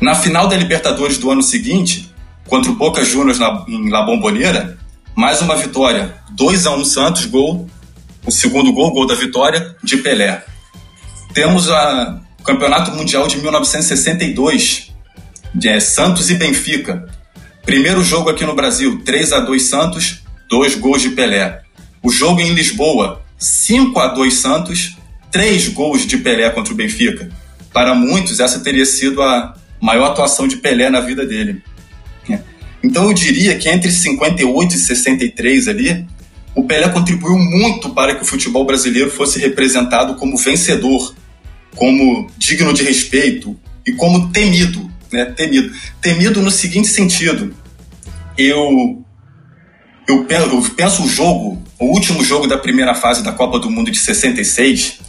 Na 0.00 0.14
final 0.14 0.46
da 0.46 0.56
Libertadores 0.56 1.16
do 1.16 1.30
ano 1.30 1.42
seguinte, 1.42 2.12
contra 2.46 2.70
o 2.70 2.74
Boca 2.74 3.04
Juniors 3.04 3.38
na, 3.38 3.64
em 3.66 3.88
La 3.88 4.02
Bombonera, 4.02 4.78
mais 5.14 5.40
uma 5.40 5.56
vitória, 5.56 6.14
2 6.32 6.66
a 6.66 6.76
1 6.76 6.84
Santos, 6.84 7.24
gol, 7.24 7.66
o 8.26 8.30
segundo 8.30 8.72
gol, 8.72 8.92
gol 8.92 9.06
da 9.06 9.14
vitória 9.14 9.74
de 9.82 9.96
Pelé. 9.96 10.44
Temos 11.32 11.70
a, 11.70 12.20
o 12.38 12.42
Campeonato 12.42 12.90
Mundial 12.92 13.26
de 13.26 13.38
1962, 13.38 14.92
de 15.54 15.68
é, 15.68 15.80
Santos 15.80 16.30
e 16.30 16.34
Benfica. 16.34 17.08
Primeiro 17.64 18.04
jogo 18.04 18.28
aqui 18.28 18.44
no 18.44 18.54
Brasil, 18.54 19.02
3 19.02 19.32
a 19.32 19.40
2 19.40 19.62
Santos, 19.62 20.22
dois 20.48 20.74
gols 20.74 21.00
de 21.00 21.10
Pelé. 21.10 21.62
O 22.02 22.10
jogo 22.10 22.40
em 22.40 22.52
Lisboa, 22.52 23.22
5 23.38 23.98
a 23.98 24.08
2 24.08 24.34
Santos, 24.34 24.96
três 25.30 25.68
gols 25.68 26.06
de 26.06 26.18
Pelé 26.18 26.50
contra 26.50 26.72
o 26.72 26.76
Benfica. 26.76 27.30
Para 27.72 27.94
muitos, 27.94 28.40
essa 28.40 28.60
teria 28.60 28.86
sido 28.86 29.22
a 29.22 29.54
maior 29.80 30.06
atuação 30.06 30.48
de 30.48 30.56
Pelé 30.56 30.90
na 30.90 31.00
vida 31.00 31.26
dele. 31.26 31.62
Então 32.86 33.08
eu 33.08 33.12
diria 33.12 33.58
que 33.58 33.68
entre 33.68 33.90
58 33.90 34.74
e 34.74 34.78
63 34.78 35.68
ali, 35.68 36.06
o 36.54 36.62
Pelé 36.64 36.88
contribuiu 36.88 37.36
muito 37.36 37.90
para 37.90 38.14
que 38.14 38.22
o 38.22 38.26
futebol 38.26 38.64
brasileiro 38.64 39.10
fosse 39.10 39.40
representado 39.40 40.14
como 40.14 40.36
vencedor, 40.36 41.14
como 41.74 42.30
digno 42.38 42.72
de 42.72 42.84
respeito 42.84 43.58
e 43.84 43.92
como 43.92 44.30
temido, 44.30 44.88
né? 45.12 45.24
Temido. 45.24 45.74
Temido 46.00 46.40
no 46.40 46.50
seguinte 46.50 46.88
sentido. 46.88 47.54
Eu 48.38 49.02
eu 50.08 50.24
penso 50.76 51.02
o 51.02 51.08
jogo, 51.08 51.60
o 51.80 51.86
último 51.86 52.22
jogo 52.22 52.46
da 52.46 52.56
primeira 52.56 52.94
fase 52.94 53.24
da 53.24 53.32
Copa 53.32 53.58
do 53.58 53.68
Mundo 53.68 53.90
de 53.90 53.98
66, 53.98 55.00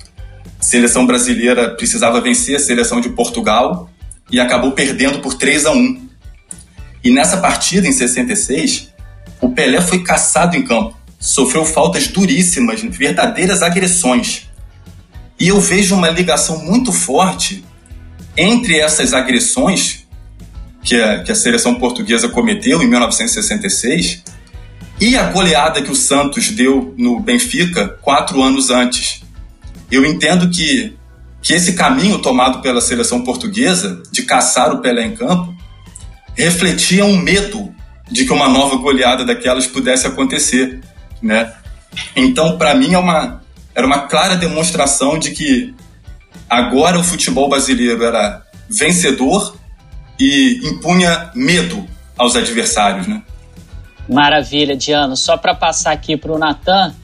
seleção 0.60 1.06
brasileira 1.06 1.69
precisava 1.75 2.19
vencer 2.19 2.56
a 2.56 2.60
seleção 2.60 2.99
de 2.99 3.10
Portugal 3.10 3.88
e 4.31 4.39
acabou 4.39 4.71
perdendo 4.71 5.19
por 5.19 5.33
3 5.33 5.65
a 5.65 5.71
1. 5.71 6.07
E 7.03 7.11
nessa 7.11 7.37
partida, 7.37 7.87
em 7.87 7.91
66, 7.91 8.93
o 9.39 9.49
Pelé 9.49 9.81
foi 9.81 10.03
caçado 10.03 10.55
em 10.55 10.63
campo, 10.63 10.97
sofreu 11.19 11.63
faltas 11.63 12.07
duríssimas, 12.07 12.81
verdadeiras 12.81 13.61
agressões. 13.61 14.47
E 15.39 15.47
eu 15.47 15.59
vejo 15.61 15.95
uma 15.95 16.09
ligação 16.09 16.63
muito 16.63 16.91
forte 16.91 17.63
entre 18.35 18.79
essas 18.79 19.13
agressões 19.13 20.07
que 20.83 20.95
a, 20.95 21.23
que 21.23 21.31
a 21.31 21.35
seleção 21.35 21.75
portuguesa 21.75 22.29
cometeu 22.29 22.81
em 22.81 22.87
1966 22.87 24.23
e 24.99 25.15
a 25.15 25.29
goleada 25.31 25.81
que 25.81 25.91
o 25.91 25.95
Santos 25.95 26.49
deu 26.49 26.93
no 26.97 27.19
Benfica 27.19 27.87
quatro 28.01 28.41
anos 28.41 28.71
antes. 28.71 29.21
Eu 29.91 30.05
entendo 30.05 30.49
que, 30.49 30.95
que 31.41 31.54
esse 31.54 31.73
caminho 31.73 32.19
tomado 32.19 32.62
pela 32.62 32.82
seleção 32.82 33.23
portuguesa 33.23 34.02
de 34.12 34.23
caçar 34.23 34.73
o 34.73 34.80
Pelé 34.80 35.06
em 35.06 35.15
campo 35.15 35.56
refletia 36.36 37.06
um 37.06 37.17
medo 37.17 37.73
de 38.10 38.26
que 38.26 38.34
uma 38.34 38.47
nova 38.47 38.76
goleada 38.78 39.26
daquelas 39.26 39.67
pudesse 39.67 40.08
acontecer, 40.08 40.82
né? 41.21 41.54
Então, 42.15 42.58
para 42.58 42.76
mim 42.76 42.93
é 42.93 42.97
uma 42.97 43.41
era 43.73 43.86
uma 43.86 44.08
clara 44.08 44.36
demonstração 44.36 45.19
de 45.19 45.32
que 45.32 45.73
agora 46.50 47.00
o 47.00 47.04
futebol 47.04 47.47
brasileiro 47.47 48.04
era 48.04 48.41
vencedor 48.69 49.56
e 50.19 50.60
impunha 50.63 51.30
medo 51.36 51.86
aos 52.17 52.36
adversários, 52.36 53.08
né? 53.08 53.21
Maravilha, 54.10 54.76
Diano. 54.76 55.15
Só 55.15 55.38
para 55.38 55.54
passar 55.54 55.91
aqui 55.91 56.17
para 56.17 56.32
o 56.32 56.39
Natan. 56.39 56.95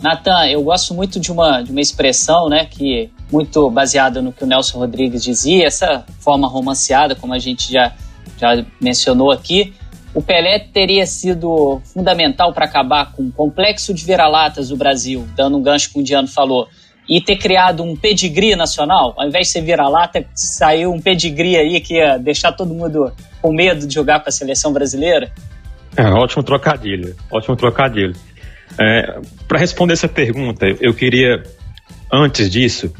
Natan, 0.00 0.46
eu 0.46 0.62
gosto 0.62 0.94
muito 0.94 1.18
de 1.18 1.32
uma, 1.32 1.62
de 1.62 1.72
uma 1.72 1.80
expressão, 1.80 2.48
né, 2.48 2.64
que 2.64 3.10
muito 3.30 3.70
baseada 3.70 4.20
no 4.20 4.32
que 4.32 4.44
o 4.44 4.46
Nelson 4.46 4.78
Rodrigues 4.78 5.22
dizia, 5.22 5.66
essa 5.66 6.04
forma 6.18 6.48
romanceada, 6.48 7.14
como 7.14 7.32
a 7.32 7.38
gente 7.38 7.72
já, 7.72 7.92
já 8.38 8.64
mencionou 8.80 9.30
aqui. 9.30 9.74
O 10.12 10.20
Pelé 10.20 10.58
teria 10.58 11.06
sido 11.06 11.80
fundamental 11.84 12.52
para 12.52 12.64
acabar 12.64 13.12
com 13.12 13.22
o 13.22 13.32
complexo 13.32 13.94
de 13.94 14.04
vira-latas 14.04 14.68
do 14.68 14.76
Brasil, 14.76 15.26
dando 15.36 15.56
um 15.56 15.62
gancho 15.62 15.92
que 15.92 16.00
o 16.00 16.02
Diano 16.02 16.26
falou, 16.26 16.68
e 17.08 17.20
ter 17.20 17.36
criado 17.36 17.82
um 17.82 17.96
pedigree 17.96 18.54
nacional. 18.56 19.14
Ao 19.16 19.26
invés 19.26 19.46
de 19.46 19.52
ser 19.52 19.62
vira-lata, 19.62 20.24
saiu 20.34 20.92
um 20.92 21.00
pedigree 21.00 21.56
aí 21.56 21.80
que 21.80 21.94
ia 21.94 22.18
deixar 22.18 22.52
todo 22.52 22.74
mundo 22.74 23.12
com 23.40 23.52
medo 23.52 23.86
de 23.86 23.94
jogar 23.94 24.20
para 24.20 24.28
a 24.28 24.32
seleção 24.32 24.72
brasileira. 24.72 25.32
É, 25.96 26.04
ótimo 26.04 26.42
trocadilho, 26.42 27.16
ótimo 27.30 27.56
trocadilho. 27.56 28.14
É, 28.78 29.20
Para 29.48 29.58
responder 29.58 29.94
essa 29.94 30.08
pergunta, 30.08 30.66
eu 30.80 30.94
queria, 30.94 31.42
antes 32.12 32.48
disso, 32.48 32.92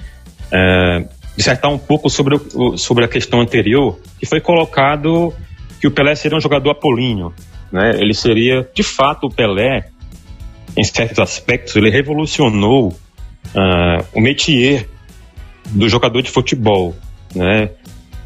é, 0.53 1.05
dissertar 1.37 1.71
um 1.71 1.79
pouco 1.79 2.09
sobre, 2.11 2.37
o, 2.55 2.77
sobre 2.77 3.05
a 3.05 3.09
questão 3.09 3.41
anterior, 3.41 3.99
que 4.19 4.27
foi 4.27 4.41
colocado 4.41 5.33
que 5.81 5.87
o 5.87 5.91
Pelé 5.91 6.15
seria 6.15 6.37
um 6.37 6.41
jogador 6.41 6.71
apolíneo. 6.71 7.33
Né? 7.73 7.93
Ele 7.95 8.13
seria, 8.13 8.69
de 8.75 8.83
fato, 8.83 9.27
o 9.27 9.31
Pelé, 9.31 9.89
em 10.77 10.85
certos 10.85 11.19
aspectos, 11.19 11.75
ele 11.77 11.91
revolucionou 11.91 12.89
uh, 12.89 14.05
o 14.13 14.21
métier 14.21 14.87
do 15.67 15.89
jogador 15.89 16.21
de 16.23 16.31
futebol. 16.31 16.95
Né? 17.35 17.71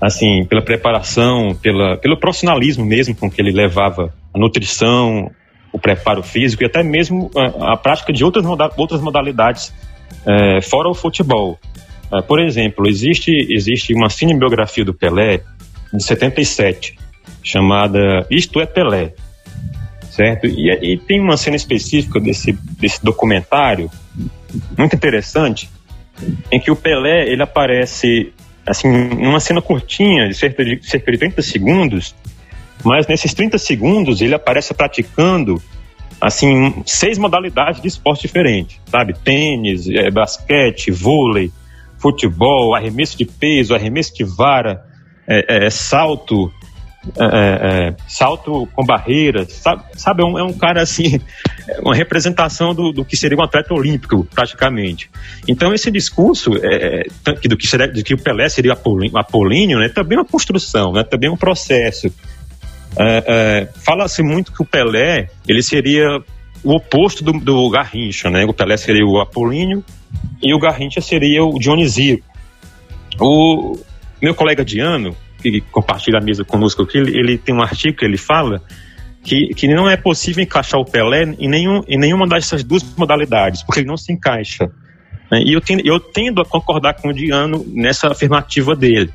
Assim, 0.01 0.45
pela 0.45 0.63
preparação, 0.63 1.55
pela, 1.55 1.97
pelo 1.97 2.19
profissionalismo 2.19 2.85
mesmo 2.85 3.15
com 3.15 3.31
que 3.31 3.41
ele 3.41 3.53
levava 3.53 4.13
a 4.35 4.39
nutrição, 4.39 5.31
o 5.73 5.79
preparo 5.79 6.23
físico 6.23 6.63
e 6.63 6.67
até 6.67 6.83
mesmo 6.83 7.31
a, 7.37 7.73
a 7.73 7.77
prática 7.77 8.13
de 8.13 8.25
outras, 8.25 8.45
moda 8.45 8.71
outras 8.77 9.01
modalidades 9.01 9.73
é, 10.27 10.61
fora 10.61 10.89
o 10.89 10.95
futebol. 10.95 11.59
É, 12.15 12.23
por 12.23 12.41
exemplo, 12.41 12.89
existe, 12.89 13.31
existe 13.51 13.93
uma 13.93 14.09
cinebiografia 14.09 14.85
do 14.85 14.95
Pelé 14.95 15.41
de 15.93 16.03
77 16.03 16.97
chamada 17.43 18.27
Isto 18.31 18.61
é 18.61 18.67
Pelé, 18.67 19.15
certo? 20.11 20.47
E, 20.47 20.71
e 20.71 20.99
tem 20.99 21.21
uma 21.21 21.37
cena 21.37 21.57
específica 21.57 22.21
desse, 22.21 22.53
desse 22.79 23.05
documentário 23.05 23.91
muito 24.79 24.95
interessante 24.95 25.69
em 26.51 26.61
que 26.61 26.71
o 26.71 26.77
Pelé 26.77 27.29
ele 27.29 27.43
aparece 27.43 28.33
assim 28.65 28.89
numa 28.89 29.41
cena 29.41 29.61
curtinha 29.61 30.29
de 30.29 30.35
cerca 30.35 30.65
de 30.65 30.79
cerca 30.89 31.11
de 31.11 31.19
30 31.19 31.43
segundos 31.43 32.15
mas 32.85 33.07
nesses 33.07 33.35
30 33.35 33.59
segundos 33.59 34.21
ele 34.21 34.35
aparece 34.35 34.73
praticando 34.73 35.61
assim 36.21 36.83
seis 36.87 37.19
modalidades 37.19 37.83
de 37.83 37.89
esporte 37.89 38.23
diferentes, 38.23 38.81
sabe? 38.87 39.15
Tênis, 39.15 39.89
é, 39.89 40.11
basquete, 40.11 40.91
vôlei, 40.91 41.51
futebol, 42.05 42.75
arremesso 42.75 43.17
de 43.17 43.25
peso, 43.25 43.75
arremesso 43.75 44.15
de 44.15 44.25
vara, 44.25 44.85
é, 45.27 45.65
é, 45.65 45.71
salto, 45.71 46.53
é, 47.19 47.25
é, 47.25 47.89
é, 47.89 47.97
salto 48.07 48.69
com 48.75 48.85
barreiras, 48.85 49.51
sabe? 49.55 49.85
sabe 49.97 50.23
é, 50.23 50.27
um, 50.27 50.39
é, 50.39 50.43
um, 50.43 50.53
cara 50.53 50.83
assim, 50.83 51.19
uma 51.81 51.95
representação 51.95 52.75
do, 52.75 52.93
do, 52.93 53.07
que 53.07 53.17
seria 53.17 53.39
um 53.39 53.43
atleta 53.43 53.73
olímpico, 53.73 54.29
praticamente. 54.35 55.11
Então 55.49 55.73
esse 55.73 55.91
discurso 55.91 56.51
do, 56.51 57.57
que 57.57 57.67
seria, 57.67 57.89
que 57.89 58.13
o 58.13 58.23
Pelé 58.23 58.51
seria 58.51 58.75
apolíneo, 58.75 59.79
né, 59.79 59.89
também 59.89 60.19
é 60.19 60.21
uma 60.21 60.27
construção, 60.27 60.93
né, 60.93 61.05
também 61.05 61.31
é 61.31 61.33
um 61.33 61.39
processo. 61.39 62.09
É, 62.99 63.25
é, 63.27 63.69
Fala-se 63.83 64.23
muito 64.23 64.53
que 64.53 64.63
o 64.63 64.67
Pelé 64.67 65.31
ele 65.49 65.63
seria 65.63 66.23
o 66.63 66.75
oposto 66.77 67.25
do, 67.25 67.33
do, 67.33 67.69
Garrincha, 67.71 68.31
né? 68.31 68.45
O 68.45 68.53
Pelé 68.53 68.77
seria 68.77 69.05
o 69.05 69.21
Apolíneo 69.21 69.85
e 70.43 70.53
o 70.53 70.59
Garrincha 70.59 71.01
seria 71.01 71.45
o 71.45 71.59
Dionisíaco. 71.59 72.25
O 73.21 73.79
meu 74.21 74.35
colega 74.35 74.65
Diano, 74.65 75.17
que 75.41 75.61
compartilha 75.73 76.19
a 76.19 76.23
mesa 76.23 76.45
conosco 76.45 76.83
aqui, 76.83 76.99
ele, 76.99 77.19
ele 77.19 77.39
tem 77.39 77.55
um 77.55 77.63
artigo 77.63 77.97
que 77.97 78.05
ele 78.05 78.17
fala 78.17 78.63
que, 79.25 79.49
que 79.55 79.67
não 79.67 79.89
é 79.89 79.97
possível 79.97 80.45
encaixar 80.45 80.79
o 80.79 80.85
Pelé 80.85 81.23
em, 81.39 81.49
nenhum, 81.49 81.83
em 81.89 81.99
nenhuma 81.99 82.29
dessas 82.29 82.63
duas 82.63 82.85
modalidades, 82.97 83.63
porque 83.63 83.81
ele 83.81 83.89
não 83.89 83.97
se 83.97 84.13
encaixa. 84.13 84.71
Né? 85.31 85.43
E 85.45 85.55
eu 85.55 85.61
tendo, 85.61 85.87
eu 85.87 85.99
tendo 85.99 86.43
a 86.43 86.45
concordar 86.45 86.95
com 86.95 87.09
o 87.09 87.13
Diano 87.13 87.65
nessa 87.69 88.09
afirmativa 88.09 88.77
dele. 88.77 89.11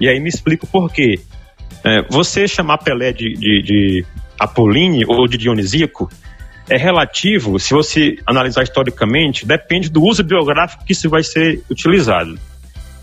E 0.00 0.08
aí 0.08 0.18
me 0.18 0.28
explico 0.28 0.66
por 0.66 0.92
quê. 0.92 1.20
É, 1.84 2.02
você 2.10 2.48
chamar 2.48 2.78
Pelé 2.78 3.12
de, 3.12 3.34
de, 3.34 3.62
de 3.62 4.06
Apolíneo 4.38 5.06
ou 5.08 5.28
de 5.28 5.38
Dionisíaco 5.38 6.10
é 6.68 6.76
relativo, 6.76 7.58
se 7.58 7.74
você 7.74 8.16
analisar 8.26 8.62
historicamente, 8.62 9.46
depende 9.46 9.90
do 9.90 10.02
uso 10.02 10.22
biográfico 10.22 10.84
que 10.84 10.92
isso 10.92 11.08
vai 11.10 11.22
ser 11.22 11.62
utilizado. 11.70 12.38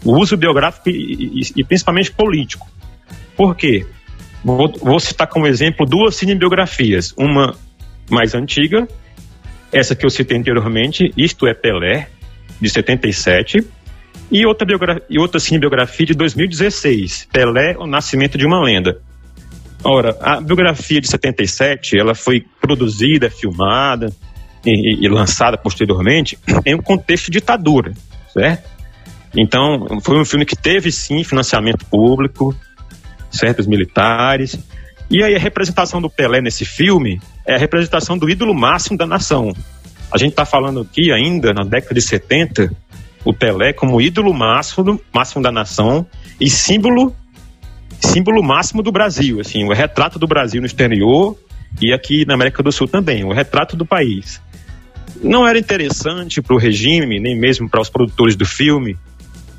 O 0.03 0.19
uso 0.19 0.35
biográfico 0.35 0.89
e, 0.89 1.41
e, 1.41 1.41
e 1.57 1.63
principalmente 1.63 2.11
político. 2.11 2.67
Por 3.35 3.55
quê? 3.55 3.85
Vou, 4.43 4.71
vou, 4.81 4.99
citar 4.99 5.27
como 5.27 5.45
exemplo 5.45 5.85
duas 5.85 6.15
cinebiografias. 6.15 7.13
Uma 7.15 7.55
mais 8.09 8.33
antiga, 8.33 8.87
essa 9.71 9.95
que 9.95 10.05
eu 10.05 10.09
citei 10.09 10.37
anteriormente, 10.37 11.13
Isto 11.15 11.47
é 11.47 11.53
Pelé, 11.53 12.07
de 12.59 12.69
77, 12.69 13.65
E 14.31 14.45
outra, 14.45 14.65
biografia, 14.65 15.03
e 15.09 15.19
outra 15.19 15.39
cinebiografia 15.39 16.07
de 16.07 16.13
2016, 16.13 17.27
Pelé, 17.31 17.75
O 17.77 17.85
Nascimento 17.85 18.37
de 18.37 18.45
uma 18.45 18.63
Lenda. 18.63 19.01
Ora, 19.83 20.15
a 20.21 20.39
biografia 20.39 21.01
de 21.01 21.07
77, 21.07 21.97
ela 21.97 22.13
foi 22.13 22.45
produzida, 22.59 23.29
filmada 23.29 24.13
e, 24.65 25.05
e 25.05 25.09
lançada 25.09 25.57
posteriormente 25.57 26.37
em 26.65 26.75
um 26.75 26.81
contexto 26.81 27.25
de 27.25 27.39
ditadura, 27.39 27.91
certo? 28.31 28.69
Então, 29.35 29.99
foi 30.01 30.19
um 30.19 30.25
filme 30.25 30.45
que 30.45 30.55
teve 30.55 30.91
sim 30.91 31.23
financiamento 31.23 31.85
público, 31.85 32.55
certos 33.31 33.65
militares. 33.65 34.59
E 35.09 35.23
aí 35.23 35.35
a 35.35 35.39
representação 35.39 36.01
do 36.01 36.09
Pelé 36.09 36.41
nesse 36.41 36.65
filme 36.65 37.19
é 37.45 37.55
a 37.55 37.57
representação 37.57 38.17
do 38.17 38.29
ídolo 38.29 38.53
máximo 38.53 38.97
da 38.97 39.07
nação. 39.07 39.53
A 40.11 40.17
gente 40.17 40.31
está 40.31 40.45
falando 40.45 40.81
aqui 40.81 41.11
ainda, 41.11 41.53
na 41.53 41.63
década 41.63 41.95
de 41.95 42.01
70, 42.01 42.71
o 43.23 43.33
Pelé 43.33 43.71
como 43.73 44.01
ídolo 44.01 44.33
máximo, 44.33 44.99
máximo 45.13 45.41
da 45.41 45.51
nação 45.51 46.05
e 46.39 46.49
símbolo 46.49 47.15
símbolo 48.01 48.43
máximo 48.43 48.81
do 48.81 48.91
Brasil, 48.91 49.39
assim, 49.39 49.63
o 49.63 49.73
retrato 49.73 50.17
do 50.17 50.27
Brasil 50.27 50.59
no 50.59 50.67
exterior 50.67 51.37
e 51.79 51.93
aqui 51.93 52.25
na 52.25 52.33
América 52.33 52.63
do 52.63 52.71
Sul 52.71 52.87
também, 52.87 53.23
o 53.23 53.31
retrato 53.31 53.75
do 53.75 53.85
país. 53.85 54.41
Não 55.21 55.47
era 55.47 55.59
interessante 55.59 56.41
para 56.41 56.55
o 56.55 56.59
regime, 56.59 57.19
nem 57.19 57.37
mesmo 57.37 57.69
para 57.69 57.79
os 57.79 57.89
produtores 57.89 58.35
do 58.35 58.45
filme, 58.45 58.97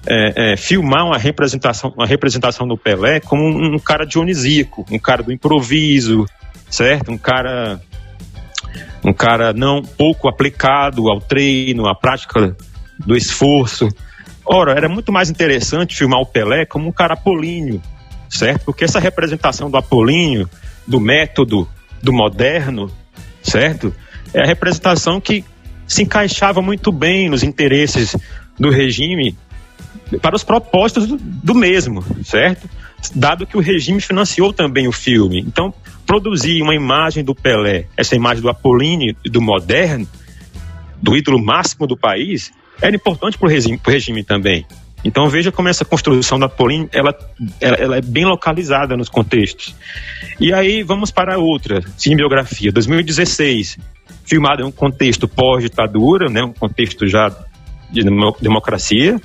é, 0.06 0.52
é, 0.52 0.56
filmar 0.56 1.06
uma 1.06 1.18
representação, 1.18 1.92
uma 1.96 2.06
representação 2.06 2.66
do 2.66 2.76
Pelé 2.76 3.20
como 3.20 3.44
um, 3.44 3.74
um, 3.74 3.78
cara 3.78 4.04
dionisíaco, 4.04 4.84
um 4.90 4.98
cara 4.98 5.22
do 5.22 5.32
improviso, 5.32 6.26
certo? 6.68 7.12
Um 7.12 7.18
cara, 7.18 7.80
um 9.04 9.12
cara 9.12 9.52
não 9.52 9.82
pouco 9.82 10.28
aplicado 10.28 11.08
ao 11.08 11.20
treino, 11.20 11.86
à 11.86 11.94
prática 11.94 12.56
do 12.98 13.16
esforço. 13.16 13.88
Ora, 14.44 14.72
era 14.72 14.88
muito 14.88 15.12
mais 15.12 15.30
interessante 15.30 15.96
filmar 15.96 16.20
o 16.20 16.26
Pelé 16.26 16.66
como 16.66 16.88
um 16.88 16.92
cara 16.92 17.14
apolíneo, 17.14 17.80
certo? 18.32 18.64
Porque 18.64 18.84
essa 18.84 18.98
representação 18.98 19.70
do 19.70 19.76
apolíneo, 19.76 20.48
do 20.86 20.98
método, 20.98 21.68
do 22.02 22.12
moderno, 22.12 22.90
certo? 23.42 23.94
É 24.32 24.42
a 24.42 24.46
representação 24.46 25.20
que 25.20 25.44
se 25.86 26.02
encaixava 26.02 26.62
muito 26.62 26.90
bem 26.90 27.28
nos 27.28 27.42
interesses 27.42 28.16
do 28.58 28.70
regime 28.70 29.36
para 30.20 30.34
os 30.34 30.42
propósitos 30.42 31.06
do, 31.06 31.54
mesmo, 31.54 32.02
certo? 32.24 32.68
Dado 33.14 33.46
que 33.46 33.56
o 33.56 33.60
regime 33.60 34.00
financiou 34.00 34.52
também 34.52 34.88
o 34.88 34.92
filme. 34.92 35.40
Então, 35.40 35.74
produzir 36.06 36.62
uma 36.62 36.74
imagem 36.74 37.22
do 37.22 37.34
Pelé, 37.34 37.86
essa 37.96 38.16
imagem 38.16 38.42
do 38.42 38.48
Apolíneo 38.48 39.14
do 39.24 39.40
moderno, 39.40 40.08
do 41.00 41.16
ídolo 41.16 41.42
máximo 41.42 41.86
do 41.86 41.96
país, 41.96 42.50
era 42.80 42.96
importante 42.96 43.36
para 43.36 43.46
o 43.46 43.50
regime, 43.50 43.78
regime, 43.84 44.24
também. 44.24 44.64
Então 45.04 45.28
veja 45.28 45.50
como 45.50 45.68
essa 45.68 45.84
construção 45.84 46.38
da 46.38 46.46
Apolíneo, 46.46 46.88
ela, 46.92 47.14
ela, 47.60 47.76
ela, 47.76 47.96
é 47.96 48.00
bem 48.00 48.24
localizada 48.24 48.96
nos 48.96 49.08
contextos. 49.08 49.74
E 50.38 50.52
aí 50.52 50.82
vamos 50.82 51.10
para 51.10 51.38
outra, 51.38 51.80
cinebiografia, 51.96 52.70
2016, 52.70 53.78
filmada 54.24 54.62
em 54.62 54.64
um 54.64 54.70
contexto 54.70 55.26
pós-ditadura, 55.26 56.28
né, 56.28 56.42
um 56.42 56.52
contexto 56.52 57.06
já 57.06 57.28
de 57.90 58.02
democracia, 58.40 59.20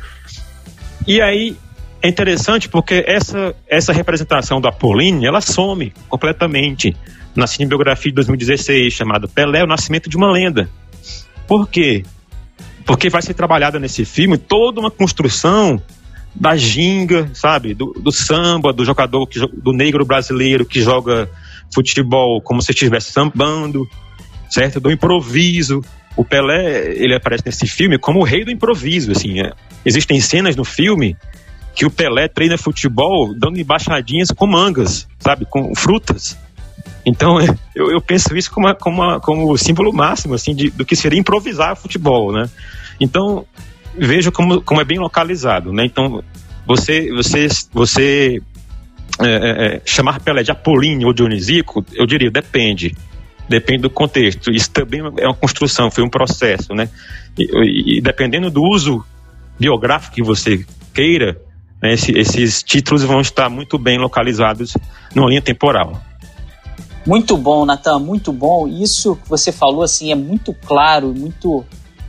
e 1.06 1.22
aí 1.22 1.56
é 2.02 2.08
interessante 2.10 2.68
porque 2.68 3.04
essa, 3.08 3.56
essa 3.68 3.94
representação 3.94 4.60
da 4.60 4.72
Pauline, 4.72 5.26
ela 5.26 5.42
some 5.42 5.94
completamente 6.10 6.96
na 7.36 7.48
cinebiografia 7.48 8.12
de 8.12 8.16
2016, 8.16 8.94
chamada 8.94 9.28
Pelé, 9.28 9.64
o 9.64 9.68
Nascimento 9.68 10.10
de 10.10 10.18
uma 10.18 10.32
Lenda. 10.32 10.70
Por 11.48 11.70
quê? 11.70 12.04
Porque 12.88 13.10
vai 13.10 13.22
ser 13.22 13.34
trabalhada 13.34 13.80
nesse 13.80 14.06
filme 14.06 14.38
toda 14.38 14.80
uma 14.80 14.90
construção 14.90 15.80
da 16.34 16.56
ginga, 16.56 17.30
sabe? 17.34 17.74
Do, 17.74 17.94
do 18.00 18.12
samba, 18.14 18.72
do 18.72 18.86
jogador, 18.86 19.28
que, 19.28 19.40
do 19.40 19.74
negro 19.74 20.06
brasileiro 20.06 20.66
que 20.66 20.82
joga 20.82 21.30
futebol 21.74 22.42
como 22.42 22.62
se 22.62 22.72
estivesse 22.72 23.12
sambando, 23.12 23.86
certo? 24.50 24.80
Do 24.80 24.90
improviso, 24.90 25.84
o 26.16 26.24
Pelé, 26.24 26.94
ele 26.96 27.14
aparece 27.14 27.44
nesse 27.46 27.68
filme 27.68 28.00
como 28.00 28.20
o 28.20 28.24
rei 28.24 28.46
do 28.46 28.52
improviso, 28.52 29.12
assim. 29.12 29.42
É. 29.42 29.52
Existem 29.86 30.22
cenas 30.22 30.56
no 30.56 30.64
filme 30.64 31.18
que 31.76 31.86
o 31.86 31.92
Pelé 31.92 32.30
treina 32.30 32.58
futebol 32.58 33.34
dando 33.38 33.60
embaixadinhas 33.60 34.32
com 34.32 34.48
mangas, 34.48 35.08
sabe, 35.20 35.46
com 35.46 35.76
frutas. 35.76 36.38
Então, 37.06 37.40
eu, 37.76 37.92
eu 37.92 38.02
penso 38.02 38.36
isso 38.36 38.52
como, 38.52 38.74
como, 38.76 39.20
como 39.22 39.52
o 39.52 39.58
símbolo 39.58 39.94
máximo, 39.94 40.34
assim, 40.34 40.56
de, 40.56 40.70
do 40.70 40.86
que 40.86 40.96
seria 40.96 41.20
improvisar 41.20 41.76
futebol, 41.76 42.34
né? 42.34 42.50
Então, 43.00 43.46
veja 43.98 44.32
como, 44.32 44.62
como 44.62 44.82
é 44.82 44.84
bem 44.84 45.00
localizado, 45.00 45.72
né? 45.72 45.86
Então, 45.86 46.24
você, 46.66 47.12
você, 47.14 47.48
você 47.72 48.42
é, 49.20 49.26
é, 49.26 49.76
é 49.76 49.82
chamar 49.86 50.20
Pelé 50.20 50.44
de 50.44 50.52
Apolíneo 50.52 51.08
ou 51.08 51.14
Dionisíaco, 51.14 51.86
eu 51.94 52.06
diria, 52.06 52.30
depende. 52.30 52.96
Depende 53.48 53.84
do 53.84 53.90
contexto. 53.90 54.52
Isso 54.52 54.70
também 54.72 55.00
é 55.18 55.26
uma 55.26 55.34
construção, 55.34 55.90
foi 55.90 56.04
um 56.04 56.10
processo, 56.10 56.74
né? 56.74 56.90
E, 57.38 57.98
e 57.98 58.02
dependendo 58.02 58.50
do 58.52 58.62
uso 58.62 59.06
biográfico 59.58 60.16
que 60.16 60.24
você 60.24 60.66
queira, 60.94 61.40
né, 61.82 61.94
esse, 61.94 62.12
esses 62.12 62.62
títulos 62.62 63.04
vão 63.04 63.22
estar 63.22 63.50
muito 63.50 63.78
bem 63.78 63.98
localizados 63.98 64.76
numa 65.16 65.30
linha 65.30 65.42
temporal. 65.42 66.02
Muito 67.06 67.38
bom, 67.38 67.66
Natan, 67.66 68.00
muito 68.00 68.34
bom. 68.34 68.68
Isso 68.68 69.16
que 69.16 69.30
você 69.30 69.52
falou 69.52 69.82
assim 69.82 70.12
é 70.12 70.16
muito 70.16 70.54
claro, 70.54 71.14
muito 71.14 71.64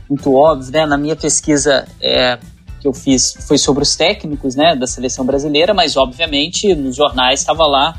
muito 0.09 0.33
óbvio, 0.33 0.71
né? 0.71 0.85
Na 0.85 0.97
minha 0.97 1.15
pesquisa 1.15 1.87
é, 2.01 2.39
que 2.79 2.87
eu 2.87 2.93
fiz 2.93 3.35
foi 3.47 3.57
sobre 3.57 3.83
os 3.83 3.95
técnicos, 3.95 4.55
né, 4.55 4.75
da 4.75 4.87
seleção 4.87 5.25
brasileira, 5.25 5.73
mas 5.73 5.95
obviamente 5.95 6.73
nos 6.73 6.95
jornais 6.95 7.41
estava 7.41 7.67
lá 7.67 7.97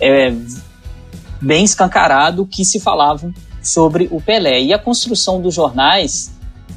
é, 0.00 0.32
bem 1.40 1.64
escancarado 1.64 2.46
que 2.46 2.64
se 2.64 2.78
falavam 2.78 3.32
sobre 3.62 4.08
o 4.10 4.20
Pelé. 4.20 4.60
E 4.60 4.72
a 4.72 4.78
construção 4.78 5.40
dos 5.40 5.54
jornais 5.54 6.32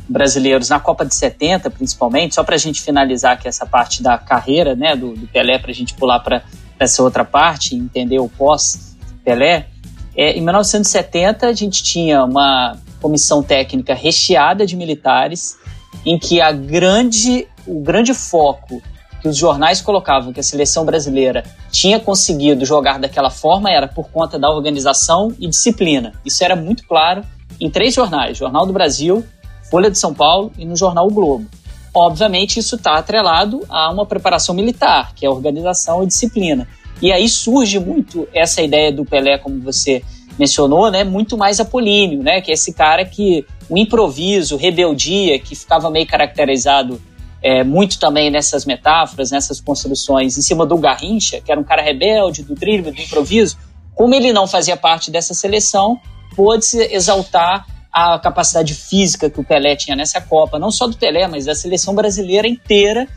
brasileiros 0.07 0.69
na 0.69 0.79
Copa 0.79 1.05
de 1.05 1.15
70, 1.15 1.69
principalmente, 1.69 2.35
só 2.35 2.43
para 2.43 2.55
a 2.55 2.57
gente 2.57 2.81
finalizar 2.81 3.33
aqui 3.33 3.47
essa 3.47 3.65
parte 3.65 4.01
da 4.01 4.17
carreira 4.17 4.75
né, 4.75 4.95
do, 4.95 5.13
do 5.13 5.27
Pelé, 5.27 5.57
para 5.57 5.71
a 5.71 5.73
gente 5.73 5.93
pular 5.93 6.19
para 6.19 6.43
essa 6.79 7.03
outra 7.03 7.23
parte 7.23 7.75
entender 7.75 8.19
o 8.19 8.27
pós-Pelé. 8.27 9.67
É, 10.15 10.31
em 10.31 10.41
1970, 10.41 11.47
a 11.47 11.53
gente 11.53 11.81
tinha 11.83 12.23
uma 12.23 12.77
comissão 13.01 13.41
técnica 13.41 13.93
recheada 13.93 14.65
de 14.65 14.75
militares, 14.75 15.57
em 16.05 16.17
que 16.17 16.39
a 16.39 16.51
grande, 16.51 17.47
o 17.65 17.81
grande 17.81 18.13
foco 18.13 18.81
que 19.21 19.27
os 19.27 19.37
jornais 19.37 19.81
colocavam 19.81 20.33
que 20.33 20.39
a 20.39 20.43
seleção 20.43 20.83
brasileira 20.83 21.43
tinha 21.71 21.99
conseguido 21.99 22.65
jogar 22.65 22.99
daquela 22.99 23.29
forma 23.29 23.69
era 23.69 23.87
por 23.87 24.09
conta 24.09 24.39
da 24.39 24.49
organização 24.49 25.33
e 25.39 25.47
disciplina. 25.47 26.13
Isso 26.25 26.43
era 26.43 26.55
muito 26.55 26.85
claro 26.87 27.23
em 27.59 27.69
três 27.69 27.93
jornais: 27.93 28.37
Jornal 28.37 28.65
do 28.65 28.73
Brasil, 28.73 29.23
Folha 29.69 29.91
de 29.91 29.97
São 29.97 30.13
Paulo 30.13 30.51
e 30.57 30.65
no 30.65 30.75
jornal 30.75 31.07
o 31.07 31.11
Globo. 31.11 31.45
Obviamente, 31.93 32.57
isso 32.57 32.77
está 32.77 32.97
atrelado 32.97 33.63
a 33.69 33.91
uma 33.91 34.05
preparação 34.05 34.55
militar, 34.55 35.13
que 35.13 35.25
é 35.25 35.29
organização 35.29 36.03
e 36.03 36.07
disciplina. 36.07 36.67
E 37.01 37.11
aí 37.11 37.27
surge 37.27 37.79
muito 37.79 38.27
essa 38.33 38.61
ideia 38.61 38.91
do 38.91 39.03
Pelé, 39.03 39.37
como 39.37 39.59
você 39.59 40.03
mencionou, 40.37 40.89
né, 40.89 41.03
muito 41.03 41.37
mais 41.37 41.59
apolíneo, 41.59 42.23
né, 42.23 42.41
que 42.41 42.51
é 42.51 42.53
esse 42.53 42.73
cara 42.73 43.05
que 43.05 43.45
o 43.69 43.77
improviso, 43.77 44.57
rebeldia, 44.57 45.39
que 45.39 45.55
ficava 45.55 45.89
meio 45.89 46.07
caracterizado 46.07 47.01
é, 47.41 47.63
muito 47.63 47.99
também 47.99 48.29
nessas 48.29 48.65
metáforas, 48.65 49.31
nessas 49.31 49.59
construções, 49.59 50.37
em 50.37 50.41
cima 50.41 50.65
do 50.65 50.77
Garrincha, 50.77 51.41
que 51.41 51.51
era 51.51 51.59
um 51.59 51.63
cara 51.63 51.81
rebelde, 51.81 52.43
do 52.43 52.53
drible, 52.53 52.91
do 52.91 53.01
improviso, 53.01 53.57
como 53.95 54.13
ele 54.13 54.31
não 54.31 54.47
fazia 54.47 54.77
parte 54.77 55.09
dessa 55.09 55.33
seleção, 55.33 55.99
pôde-se 56.35 56.81
exaltar 56.93 57.65
a 57.91 58.17
capacidade 58.19 58.73
física 58.73 59.29
que 59.29 59.39
o 59.39 59.43
Pelé 59.43 59.75
tinha 59.75 59.95
nessa 59.95 60.21
Copa, 60.21 60.57
não 60.57 60.71
só 60.71 60.87
do 60.87 60.95
Pelé, 60.95 61.27
mas 61.27 61.45
da 61.45 61.53
seleção 61.53 61.93
brasileira 61.93 62.47
inteira. 62.47 63.07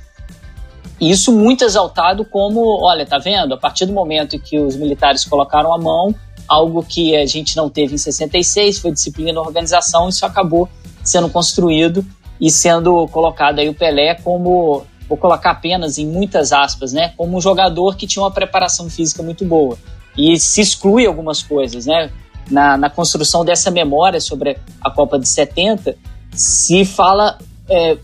E 1.00 1.10
isso 1.10 1.32
muito 1.32 1.64
exaltado 1.64 2.24
como, 2.24 2.82
olha, 2.82 3.06
tá 3.06 3.18
vendo? 3.18 3.54
A 3.54 3.56
partir 3.56 3.86
do 3.86 3.92
momento 3.92 4.36
em 4.36 4.38
que 4.38 4.58
os 4.58 4.76
militares 4.76 5.24
colocaram 5.24 5.72
a 5.72 5.78
mão, 5.78 6.14
algo 6.48 6.82
que 6.82 7.16
a 7.16 7.26
gente 7.26 7.56
não 7.56 7.68
teve 7.68 7.94
em 7.94 7.98
66, 7.98 8.78
foi 8.78 8.92
disciplina 8.92 9.32
e 9.32 9.36
organização, 9.36 10.08
isso 10.08 10.24
acabou 10.24 10.68
sendo 11.02 11.28
construído 11.28 12.04
e 12.40 12.50
sendo 12.50 13.06
colocado 13.08 13.58
aí 13.58 13.68
o 13.68 13.74
Pelé 13.74 14.14
como, 14.14 14.84
vou 15.08 15.18
colocar 15.18 15.52
apenas 15.52 15.98
em 15.98 16.06
muitas 16.06 16.52
aspas, 16.52 16.92
né, 16.92 17.12
como 17.16 17.36
um 17.36 17.40
jogador 17.40 17.96
que 17.96 18.06
tinha 18.06 18.22
uma 18.22 18.30
preparação 18.30 18.88
física 18.90 19.22
muito 19.22 19.44
boa. 19.44 19.78
E 20.16 20.38
se 20.38 20.60
exclui 20.60 21.06
algumas 21.06 21.42
coisas, 21.42 21.86
né? 21.86 22.10
Na, 22.50 22.76
na 22.76 22.90
construção 22.90 23.44
dessa 23.44 23.70
memória 23.70 24.20
sobre 24.20 24.58
a 24.80 24.90
Copa 24.90 25.18
de 25.18 25.26
70, 25.26 25.96
se 26.30 26.84
fala 26.84 27.38
é, 27.68 27.96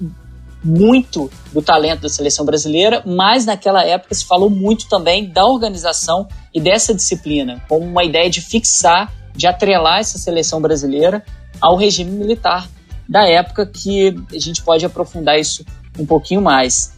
muito 0.62 1.30
do 1.52 1.62
talento 1.62 2.02
da 2.02 2.08
seleção 2.08 2.44
brasileira, 2.44 3.02
mas 3.06 3.46
naquela 3.46 3.84
época 3.84 4.14
se 4.14 4.24
falou 4.24 4.50
muito 4.50 4.88
também 4.88 5.28
da 5.28 5.44
organização 5.46 6.28
e 6.54 6.60
dessa 6.60 6.94
disciplina, 6.94 7.62
como 7.68 7.84
uma 7.84 8.04
ideia 8.04 8.28
de 8.28 8.40
fixar, 8.40 9.12
de 9.34 9.46
atrelar 9.46 10.00
essa 10.00 10.18
seleção 10.18 10.60
brasileira 10.60 11.24
ao 11.60 11.76
regime 11.76 12.10
militar 12.10 12.68
da 13.08 13.26
época 13.26 13.66
que 13.66 14.14
a 14.32 14.38
gente 14.38 14.62
pode 14.62 14.84
aprofundar 14.84 15.38
isso 15.38 15.64
um 15.98 16.06
pouquinho 16.06 16.40
mais. 16.40 16.92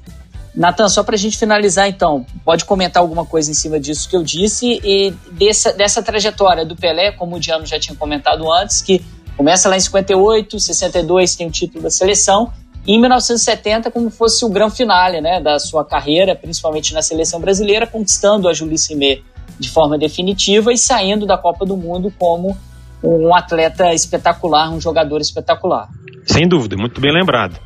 Natan, 0.54 0.88
só 0.88 1.02
para 1.02 1.14
a 1.14 1.18
gente 1.18 1.38
finalizar 1.38 1.88
então, 1.88 2.26
pode 2.44 2.66
comentar 2.66 3.02
alguma 3.02 3.24
coisa 3.24 3.50
em 3.50 3.54
cima 3.54 3.80
disso 3.80 4.08
que 4.08 4.14
eu 4.14 4.22
disse 4.22 4.80
e 4.84 5.10
dessa, 5.32 5.72
dessa 5.72 6.02
trajetória 6.02 6.66
do 6.66 6.76
Pelé, 6.76 7.10
como 7.12 7.36
o 7.36 7.40
Diano 7.40 7.64
já 7.64 7.80
tinha 7.80 7.96
comentado 7.96 8.52
antes, 8.52 8.82
que 8.82 9.02
começa 9.34 9.68
lá 9.70 9.76
em 9.78 9.80
58, 9.80 10.60
62 10.60 11.34
tem 11.36 11.46
o 11.46 11.50
título 11.50 11.82
da 11.82 11.90
seleção, 11.90 12.52
em 12.86 13.00
1970 13.00 13.90
como 13.90 14.10
fosse 14.10 14.44
o 14.44 14.48
grande 14.48 14.76
finale 14.76 15.20
né, 15.20 15.40
da 15.40 15.58
sua 15.58 15.84
carreira, 15.84 16.34
principalmente 16.34 16.92
na 16.92 17.02
seleção 17.02 17.40
brasileira, 17.40 17.86
conquistando 17.86 18.48
a 18.48 18.52
Julie 18.52 18.78
Simé 18.78 19.20
de 19.58 19.70
forma 19.70 19.96
definitiva 19.96 20.72
e 20.72 20.76
saindo 20.76 21.24
da 21.24 21.38
Copa 21.38 21.64
do 21.64 21.76
Mundo 21.76 22.12
como 22.18 22.56
um 23.02 23.34
atleta 23.34 23.92
espetacular, 23.92 24.70
um 24.70 24.80
jogador 24.80 25.20
espetacular. 25.20 25.88
Sem 26.24 26.48
dúvida, 26.48 26.76
muito 26.76 27.00
bem 27.00 27.12
lembrado. 27.12 27.58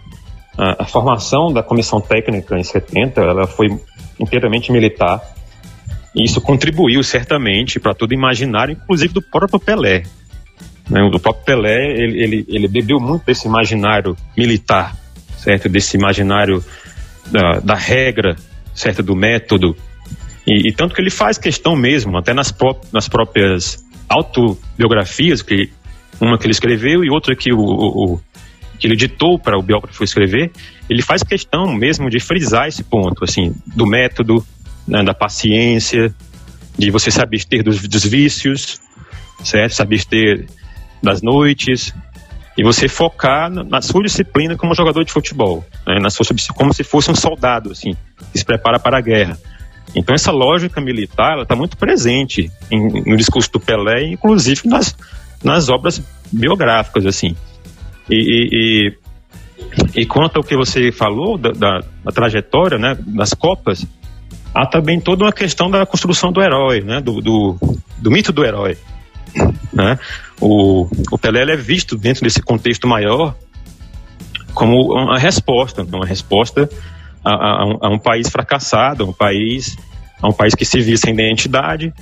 A, 0.57 0.85
a 0.85 0.87
formação 0.87 1.53
da 1.53 1.63
comissão 1.63 2.01
técnica 2.01 2.59
em 2.59 2.65
70 2.65 3.21
ela 3.21 3.47
foi 3.47 3.69
inteiramente 4.19 4.73
militar. 4.73 5.21
E 6.15 6.25
isso 6.25 6.41
contribuiu 6.41 7.03
certamente 7.03 7.79
para 7.79 7.95
todo 7.95 8.15
imaginário, 8.15 8.73
inclusive 8.73 9.13
do 9.13 9.21
próprio 9.21 9.61
Pelé. 9.61 10.05
Né? 10.89 11.03
O 11.03 11.19
próprio 11.19 11.45
Pelé, 11.45 11.93
ele, 11.93 12.23
ele, 12.23 12.47
ele 12.49 12.69
bebeu 12.69 12.99
muito 12.99 13.25
desse 13.27 13.47
imaginário 13.47 14.17
militar, 14.37 14.97
certo? 15.37 15.69
Desse 15.69 15.97
imaginário 15.97 16.65
da, 17.31 17.61
da 17.61 17.75
regra, 17.75 18.37
certo? 18.75 19.03
Do 19.03 19.15
método. 19.15 19.77
E, 20.47 20.69
e, 20.69 20.73
tanto 20.73 20.95
que 20.95 21.01
ele 21.01 21.11
faz 21.11 21.39
questão 21.39 21.75
mesmo, 21.75 22.17
até 22.17 22.33
nas, 22.33 22.53
pró 22.53 22.81
nas 22.93 23.09
próprias 23.09 23.85
autobiografias, 24.09 25.43
que 25.43 25.71
uma 26.21 26.39
que 26.39 26.47
ele 26.47 26.53
escreveu 26.53 27.05
e 27.05 27.11
outra 27.11 27.35
que 27.35 27.53
o, 27.53 27.59
o, 27.59 28.21
que 28.79 28.87
ele 28.87 28.97
ditou 28.97 29.39
para 29.39 29.59
o 29.59 29.63
biógrafo 29.63 30.05
escrever, 30.05 30.51
ele 30.89 31.03
faz 31.03 31.23
questão 31.23 31.73
mesmo 31.75 32.09
de 32.09 32.21
frisar 32.21 32.69
esse 32.69 32.85
ponto, 32.85 33.25
assim, 33.25 33.55
do 33.67 33.87
método, 33.87 34.45
né, 34.87 35.03
da 35.03 35.15
paciência, 35.15 36.15
de 36.79 36.91
você 36.91 37.11
se 37.11 37.21
abster 37.21 37.63
dos, 37.63 37.81
dos 37.89 38.05
vícios, 38.05 38.81
certo? 39.43 39.75
Se 39.75 39.83
abster 39.83 40.47
das 41.03 41.23
noites, 41.23 41.93
e 42.57 42.63
você 42.63 42.89
focar 42.89 43.51
na 43.51 43.83
sua 43.83 44.03
disciplina 44.03 44.57
como 44.57 44.75
jogador 44.75 45.05
de 45.05 45.13
futebol, 45.13 45.65
né, 45.87 45.99
na 46.01 46.09
sua, 46.09 46.25
como 46.55 46.73
se 46.73 46.83
fosse 46.83 47.11
um 47.11 47.15
soldado, 47.15 47.71
assim, 47.71 47.95
que 48.33 48.39
se 48.39 48.45
prepara 48.45 48.79
para 48.79 48.99
a 48.99 49.01
guerra. 49.01 49.39
Então 49.95 50.15
essa 50.15 50.33
lógica 50.33 50.81
militar 50.81 51.39
está 51.41 51.55
muito 51.55 51.77
presente 51.77 52.51
em, 52.71 53.03
no 53.05 53.17
discurso 53.17 53.53
do 53.53 53.61
Pelé, 53.61 54.13
inclusive 54.13 54.69
nas, 54.69 54.97
nas 55.45 55.69
obras 55.69 56.03
biográficas, 56.33 57.07
assim. 57.07 57.37
E, 58.09 58.93
e, 59.95 60.01
e 60.01 60.07
quanto 60.07 60.39
ao 60.39 60.45
que 60.45 60.57
você 60.57 60.91
falou 60.91 61.37
da, 61.37 61.51
da, 61.51 61.81
da, 62.05 62.13
trajetória, 62.13 62.79
né, 62.79 62.97
das 63.01 63.35
Copas, 63.35 63.87
há 64.55 64.67
também 64.67 65.01
toda 65.01 65.25
uma 65.25 65.33
questão 65.33 65.71
da 65.71 65.85
construção 65.85 66.33
do 66.33 66.43
herói, 66.43 66.81
né, 66.81 67.01
do, 67.01 67.21
do, 67.21 67.57
do 67.99 68.11
mito 68.11 68.33
do 68.33 68.45
herói. 68.45 68.77
Né? 69.73 69.99
O, 70.41 70.89
o 71.11 71.19
Pelé 71.19 71.53
é 71.53 71.57
visto 71.57 71.97
dentro 71.97 72.23
desse 72.23 72.43
contexto 72.43 72.87
maior 72.87 73.35
como 74.55 74.93
uma 74.93 75.19
resposta, 75.19 75.83
uma 75.83 76.07
resposta 76.07 76.69
a, 77.25 77.31
a, 77.31 77.67
um, 77.67 77.79
a 77.83 77.89
um 77.91 77.99
país 77.99 78.29
fracassado, 78.29 79.07
um 79.07 79.13
país, 79.13 79.77
a 80.21 80.29
um 80.29 80.33
país 80.33 80.55
que 80.55 80.65
se 80.65 80.81
via 80.81 80.97
sem 80.97 81.13
identidade, 81.13 81.93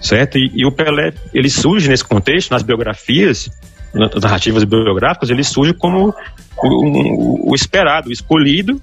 certo? 0.00 0.36
E, 0.36 0.50
e, 0.54 0.66
o 0.66 0.72
Pelé, 0.72 1.12
ele 1.32 1.48
surge 1.48 1.88
nesse 1.88 2.04
contexto, 2.04 2.50
nas 2.50 2.62
biografias, 2.62 3.50
nas 3.94 4.22
narrativas 4.22 4.64
biográficas, 4.64 5.30
ele 5.30 5.44
surge 5.44 5.72
como 5.72 6.14
o, 6.62 6.68
o, 6.68 7.50
o 7.52 7.54
esperado, 7.54 8.08
o 8.08 8.12
escolhido, 8.12 8.80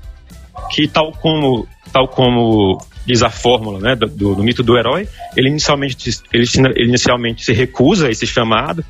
que 0.71 0.87
tal 0.87 1.11
como, 1.11 1.67
tal 1.91 2.07
como 2.07 2.81
diz 3.07 3.23
a 3.23 3.29
fórmula 3.29 3.79
né, 3.79 3.95
do, 3.95 4.35
do, 4.35 4.43
mito 4.43 4.61
do 4.61 4.77
herói, 4.77 5.07
ele 5.35 5.47
inicialmente, 5.47 6.09
ele, 6.33 6.45
ele, 6.55 6.83
inicialmente 6.83 7.45
se 7.45 7.53
recusa 7.53 8.07
a 8.07 8.11
esse 8.11 8.27
chamado, 8.27 8.83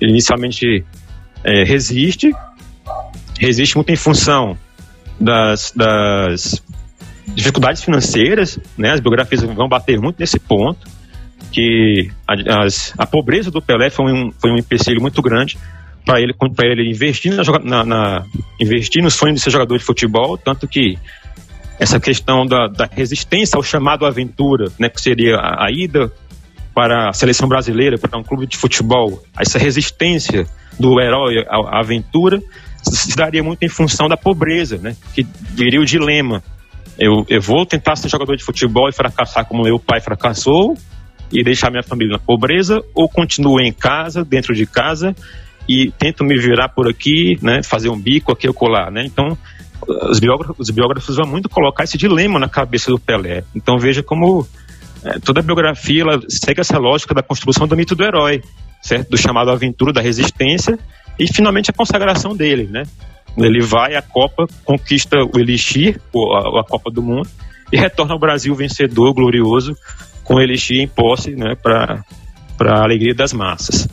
ele 0.00 0.12
inicialmente 0.12 0.84
é, 1.44 1.64
resiste, 1.64 2.32
resiste 3.38 3.74
muito 3.74 3.90
em 3.90 3.96
função 3.96 4.56
das, 5.20 5.72
das 5.74 6.62
dificuldades 7.34 7.82
financeiras, 7.82 8.58
né, 8.78 8.92
as 8.92 9.00
biografias 9.00 9.42
vão 9.42 9.68
bater 9.68 10.00
muito 10.00 10.20
nesse 10.20 10.38
ponto, 10.38 10.86
que 11.50 12.08
a, 12.26 12.62
as, 12.62 12.94
a 12.96 13.04
pobreza 13.04 13.50
do 13.50 13.60
Pelé 13.60 13.90
foi 13.90 14.12
um, 14.12 14.30
foi 14.30 14.52
um 14.52 14.56
empecilho 14.56 15.00
muito 15.00 15.20
grande 15.20 15.58
para 16.04 16.20
ele, 16.20 16.32
ele 16.62 16.88
investir, 16.88 17.34
na, 17.34 17.42
na, 17.64 17.84
na, 17.84 18.24
investir 18.60 19.02
no 19.02 19.10
sonho 19.10 19.34
de 19.34 19.40
ser 19.40 19.50
jogador 19.50 19.76
de 19.76 19.82
futebol, 19.84 20.38
tanto 20.38 20.68
que 20.68 20.96
essa 21.78 22.00
questão 22.00 22.46
da, 22.46 22.66
da 22.68 22.88
resistência 22.90 23.56
ao 23.56 23.62
chamado 23.62 24.06
aventura, 24.06 24.70
né, 24.78 24.88
que 24.88 25.00
seria 25.00 25.36
a, 25.36 25.66
a 25.66 25.70
ida 25.70 26.12
para 26.74 27.08
a 27.08 27.12
seleção 27.12 27.48
brasileira, 27.48 27.98
para 27.98 28.18
um 28.18 28.22
clube 28.22 28.46
de 28.46 28.56
futebol, 28.56 29.22
essa 29.38 29.58
resistência 29.58 30.46
do 30.78 31.00
herói 31.00 31.44
à, 31.48 31.76
à 31.76 31.80
aventura 31.80 32.42
se 32.82 33.16
daria 33.16 33.42
muito 33.42 33.62
em 33.62 33.68
função 33.68 34.08
da 34.08 34.16
pobreza, 34.16 34.78
né, 34.78 34.96
que 35.14 35.26
diria 35.54 35.80
o 35.80 35.84
dilema. 35.84 36.42
Eu, 36.98 37.26
eu 37.28 37.40
vou 37.40 37.66
tentar 37.66 37.96
ser 37.96 38.08
jogador 38.08 38.36
de 38.36 38.44
futebol 38.44 38.88
e 38.88 38.92
fracassar 38.92 39.44
como 39.44 39.64
meu 39.64 39.78
pai 39.78 40.00
fracassou, 40.00 40.76
e 41.32 41.42
deixar 41.42 41.70
minha 41.70 41.82
família 41.82 42.12
na 42.12 42.18
pobreza, 42.18 42.82
ou 42.94 43.08
continuo 43.08 43.60
em 43.60 43.72
casa, 43.72 44.24
dentro 44.24 44.54
de 44.54 44.66
casa, 44.66 45.14
e 45.68 45.90
tento 45.98 46.24
me 46.24 46.38
virar 46.38 46.68
por 46.68 46.88
aqui, 46.88 47.38
né, 47.42 47.62
fazer 47.62 47.88
um 47.88 47.98
bico 47.98 48.32
aqui 48.32 48.46
ou 48.46 48.54
colar, 48.54 48.90
né? 48.90 49.04
Então, 49.04 49.36
os 50.10 50.18
biógrafos, 50.18 50.56
os 50.58 50.70
biógrafos 50.70 51.16
vão 51.16 51.26
muito 51.26 51.48
colocar 51.48 51.84
esse 51.84 51.96
dilema 51.96 52.38
na 52.38 52.48
cabeça 52.48 52.90
do 52.90 52.98
Pelé. 52.98 53.44
Então, 53.54 53.78
veja 53.78 54.02
como 54.02 54.46
é, 55.04 55.18
toda 55.18 55.40
a 55.40 55.42
biografia 55.42 56.02
ela 56.02 56.20
segue 56.28 56.60
essa 56.60 56.78
lógica 56.78 57.14
da 57.14 57.22
construção 57.22 57.66
do 57.68 57.76
mito 57.76 57.94
do 57.94 58.04
herói, 58.04 58.42
certo? 58.82 59.10
Do 59.10 59.16
chamado 59.16 59.50
aventura, 59.50 59.92
da 59.92 60.00
resistência, 60.00 60.78
e 61.18 61.32
finalmente 61.32 61.70
a 61.70 61.74
consagração 61.74 62.34
dele, 62.34 62.68
né? 62.70 62.84
Ele 63.36 63.60
vai 63.60 63.94
à 63.94 64.02
Copa, 64.02 64.46
conquista 64.64 65.18
o 65.18 65.38
Elixir, 65.38 66.00
a, 66.10 66.64
Copa 66.64 66.90
do 66.90 67.02
Mundo, 67.02 67.28
e 67.70 67.76
retorna 67.76 68.14
ao 68.14 68.18
Brasil 68.18 68.54
vencedor, 68.54 69.12
glorioso, 69.12 69.76
com 70.24 70.40
Elixir 70.40 70.80
em 70.80 70.88
posse, 70.88 71.32
né, 71.32 71.54
para 71.54 72.04
a 72.60 72.82
alegria 72.82 73.14
das 73.14 73.32
massas. 73.32 73.86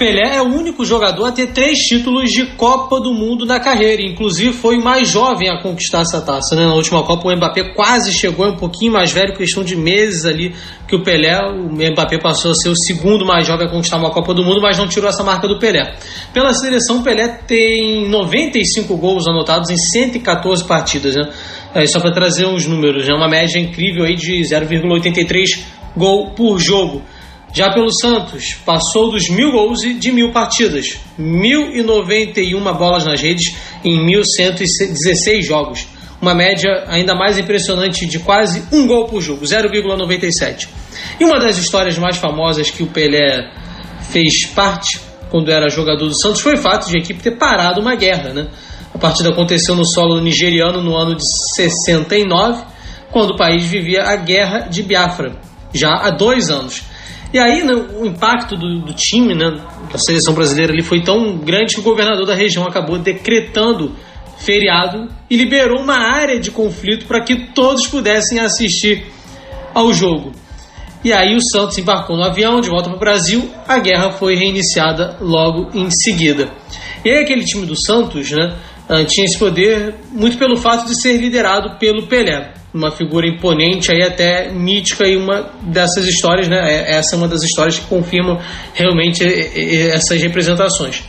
Pelé 0.00 0.36
é 0.36 0.40
o 0.40 0.46
único 0.46 0.82
jogador 0.82 1.26
a 1.26 1.30
ter 1.30 1.48
três 1.48 1.80
títulos 1.80 2.30
de 2.30 2.46
Copa 2.56 2.98
do 2.98 3.12
Mundo 3.12 3.44
na 3.44 3.60
carreira. 3.60 4.00
Inclusive, 4.00 4.54
foi 4.54 4.78
o 4.78 4.82
mais 4.82 5.06
jovem 5.06 5.50
a 5.50 5.60
conquistar 5.60 6.00
essa 6.00 6.22
taça. 6.22 6.56
Né? 6.56 6.64
Na 6.64 6.72
última 6.72 7.02
Copa, 7.02 7.28
o 7.28 7.36
Mbappé 7.36 7.74
quase 7.74 8.10
chegou, 8.10 8.46
é 8.46 8.48
um 8.48 8.56
pouquinho 8.56 8.92
mais 8.92 9.12
velho, 9.12 9.36
questão 9.36 9.62
de 9.62 9.76
meses 9.76 10.24
ali 10.24 10.54
que 10.88 10.96
o 10.96 11.02
Pelé. 11.02 11.38
O 11.50 11.68
Mbappé 11.70 12.16
passou 12.16 12.52
a 12.52 12.54
ser 12.54 12.70
o 12.70 12.74
segundo 12.74 13.26
mais 13.26 13.46
jovem 13.46 13.66
a 13.66 13.70
conquistar 13.70 13.98
uma 13.98 14.10
Copa 14.10 14.32
do 14.32 14.42
Mundo, 14.42 14.62
mas 14.62 14.78
não 14.78 14.88
tirou 14.88 15.06
essa 15.06 15.22
marca 15.22 15.46
do 15.46 15.58
Pelé. 15.58 15.94
Pela 16.32 16.54
seleção, 16.54 17.00
o 17.00 17.02
Pelé 17.02 17.28
tem 17.46 18.08
95 18.08 18.96
gols 18.96 19.28
anotados 19.28 19.68
em 19.68 19.76
114 19.76 20.64
partidas. 20.64 21.14
Né? 21.14 21.28
É, 21.74 21.86
só 21.86 22.00
para 22.00 22.10
trazer 22.10 22.46
uns 22.46 22.64
números, 22.64 23.06
né? 23.06 23.12
uma 23.12 23.28
média 23.28 23.58
incrível 23.58 24.04
aí 24.04 24.14
de 24.14 24.40
0,83 24.40 25.62
gol 25.94 26.30
por 26.30 26.58
jogo. 26.58 27.02
Já 27.52 27.72
pelo 27.72 27.90
Santos, 27.90 28.54
passou 28.64 29.10
dos 29.10 29.28
mil 29.28 29.50
gols 29.50 29.80
de 29.80 30.12
mil 30.12 30.30
partidas, 30.30 30.98
1.091 31.18 32.78
bolas 32.78 33.04
nas 33.04 33.20
redes 33.20 33.56
em 33.84 34.06
1.116 34.06 35.42
jogos. 35.42 35.86
Uma 36.22 36.34
média 36.34 36.84
ainda 36.86 37.14
mais 37.14 37.38
impressionante 37.38 38.06
de 38.06 38.18
quase 38.18 38.62
um 38.72 38.86
gol 38.86 39.06
por 39.06 39.20
jogo, 39.20 39.44
0,97. 39.44 40.68
E 41.18 41.24
uma 41.24 41.40
das 41.40 41.58
histórias 41.58 41.98
mais 41.98 42.18
famosas 42.18 42.70
que 42.70 42.82
o 42.82 42.86
Pelé 42.86 43.50
fez 44.10 44.46
parte 44.46 45.00
quando 45.30 45.50
era 45.50 45.68
jogador 45.70 46.06
do 46.06 46.14
Santos 46.14 46.40
foi 46.40 46.54
o 46.54 46.58
fato 46.58 46.88
de 46.88 46.96
a 46.96 47.00
equipe 47.00 47.22
ter 47.22 47.36
parado 47.36 47.80
uma 47.80 47.94
guerra. 47.94 48.32
Né? 48.34 48.48
A 48.94 48.98
partida 48.98 49.30
aconteceu 49.30 49.74
no 49.74 49.84
solo 49.84 50.20
nigeriano 50.20 50.82
no 50.82 50.96
ano 50.96 51.14
de 51.14 51.24
69, 51.54 52.64
quando 53.10 53.30
o 53.30 53.36
país 53.36 53.64
vivia 53.64 54.04
a 54.04 54.16
Guerra 54.16 54.68
de 54.68 54.82
Biafra, 54.82 55.36
já 55.72 55.94
há 55.94 56.10
dois 56.10 56.50
anos. 56.50 56.82
E 57.32 57.38
aí 57.38 57.62
né, 57.62 57.74
o 57.74 58.04
impacto 58.04 58.56
do, 58.56 58.80
do, 58.80 58.92
time, 58.92 59.34
né, 59.34 59.60
da 59.90 59.98
seleção 59.98 60.34
brasileira 60.34 60.72
ali 60.72 60.82
foi 60.82 61.00
tão 61.00 61.36
grande 61.38 61.74
que 61.74 61.80
o 61.80 61.84
governador 61.84 62.26
da 62.26 62.34
região 62.34 62.66
acabou 62.66 62.98
decretando 62.98 63.94
feriado 64.38 65.08
e 65.28 65.36
liberou 65.36 65.80
uma 65.80 65.98
área 65.98 66.40
de 66.40 66.50
conflito 66.50 67.06
para 67.06 67.22
que 67.22 67.52
todos 67.52 67.86
pudessem 67.86 68.40
assistir 68.40 69.06
ao 69.72 69.92
jogo. 69.92 70.32
E 71.04 71.12
aí 71.12 71.34
o 71.34 71.40
Santos 71.40 71.78
embarcou 71.78 72.16
no 72.16 72.24
avião 72.24 72.60
de 72.60 72.68
volta 72.68 72.88
para 72.88 72.96
o 72.96 73.00
Brasil, 73.00 73.50
a 73.66 73.78
guerra 73.78 74.12
foi 74.12 74.34
reiniciada 74.34 75.16
logo 75.20 75.70
em 75.72 75.90
seguida. 75.90 76.50
E 77.04 77.10
aí 77.10 77.22
aquele 77.22 77.44
time 77.44 77.64
do 77.64 77.76
Santos, 77.76 78.30
né, 78.30 78.56
ah, 78.88 79.04
tinha 79.04 79.24
esse 79.24 79.38
poder 79.38 79.94
muito 80.10 80.36
pelo 80.36 80.56
fato 80.56 80.86
de 80.86 81.00
ser 81.00 81.16
liderado 81.16 81.78
pelo 81.78 82.06
Pelé 82.06 82.59
uma 82.72 82.90
figura 82.90 83.26
imponente 83.26 83.92
aí 83.92 84.02
até 84.02 84.50
mítica 84.50 85.06
e 85.06 85.16
uma 85.16 85.50
dessas 85.62 86.06
histórias, 86.06 86.48
né? 86.48 86.58
É, 86.58 86.96
essa 86.96 87.14
é 87.14 87.18
uma 87.18 87.28
das 87.28 87.42
histórias 87.42 87.78
que 87.78 87.86
confirmam 87.86 88.38
realmente 88.74 89.24
essas 89.24 90.20
representações. 90.20 91.02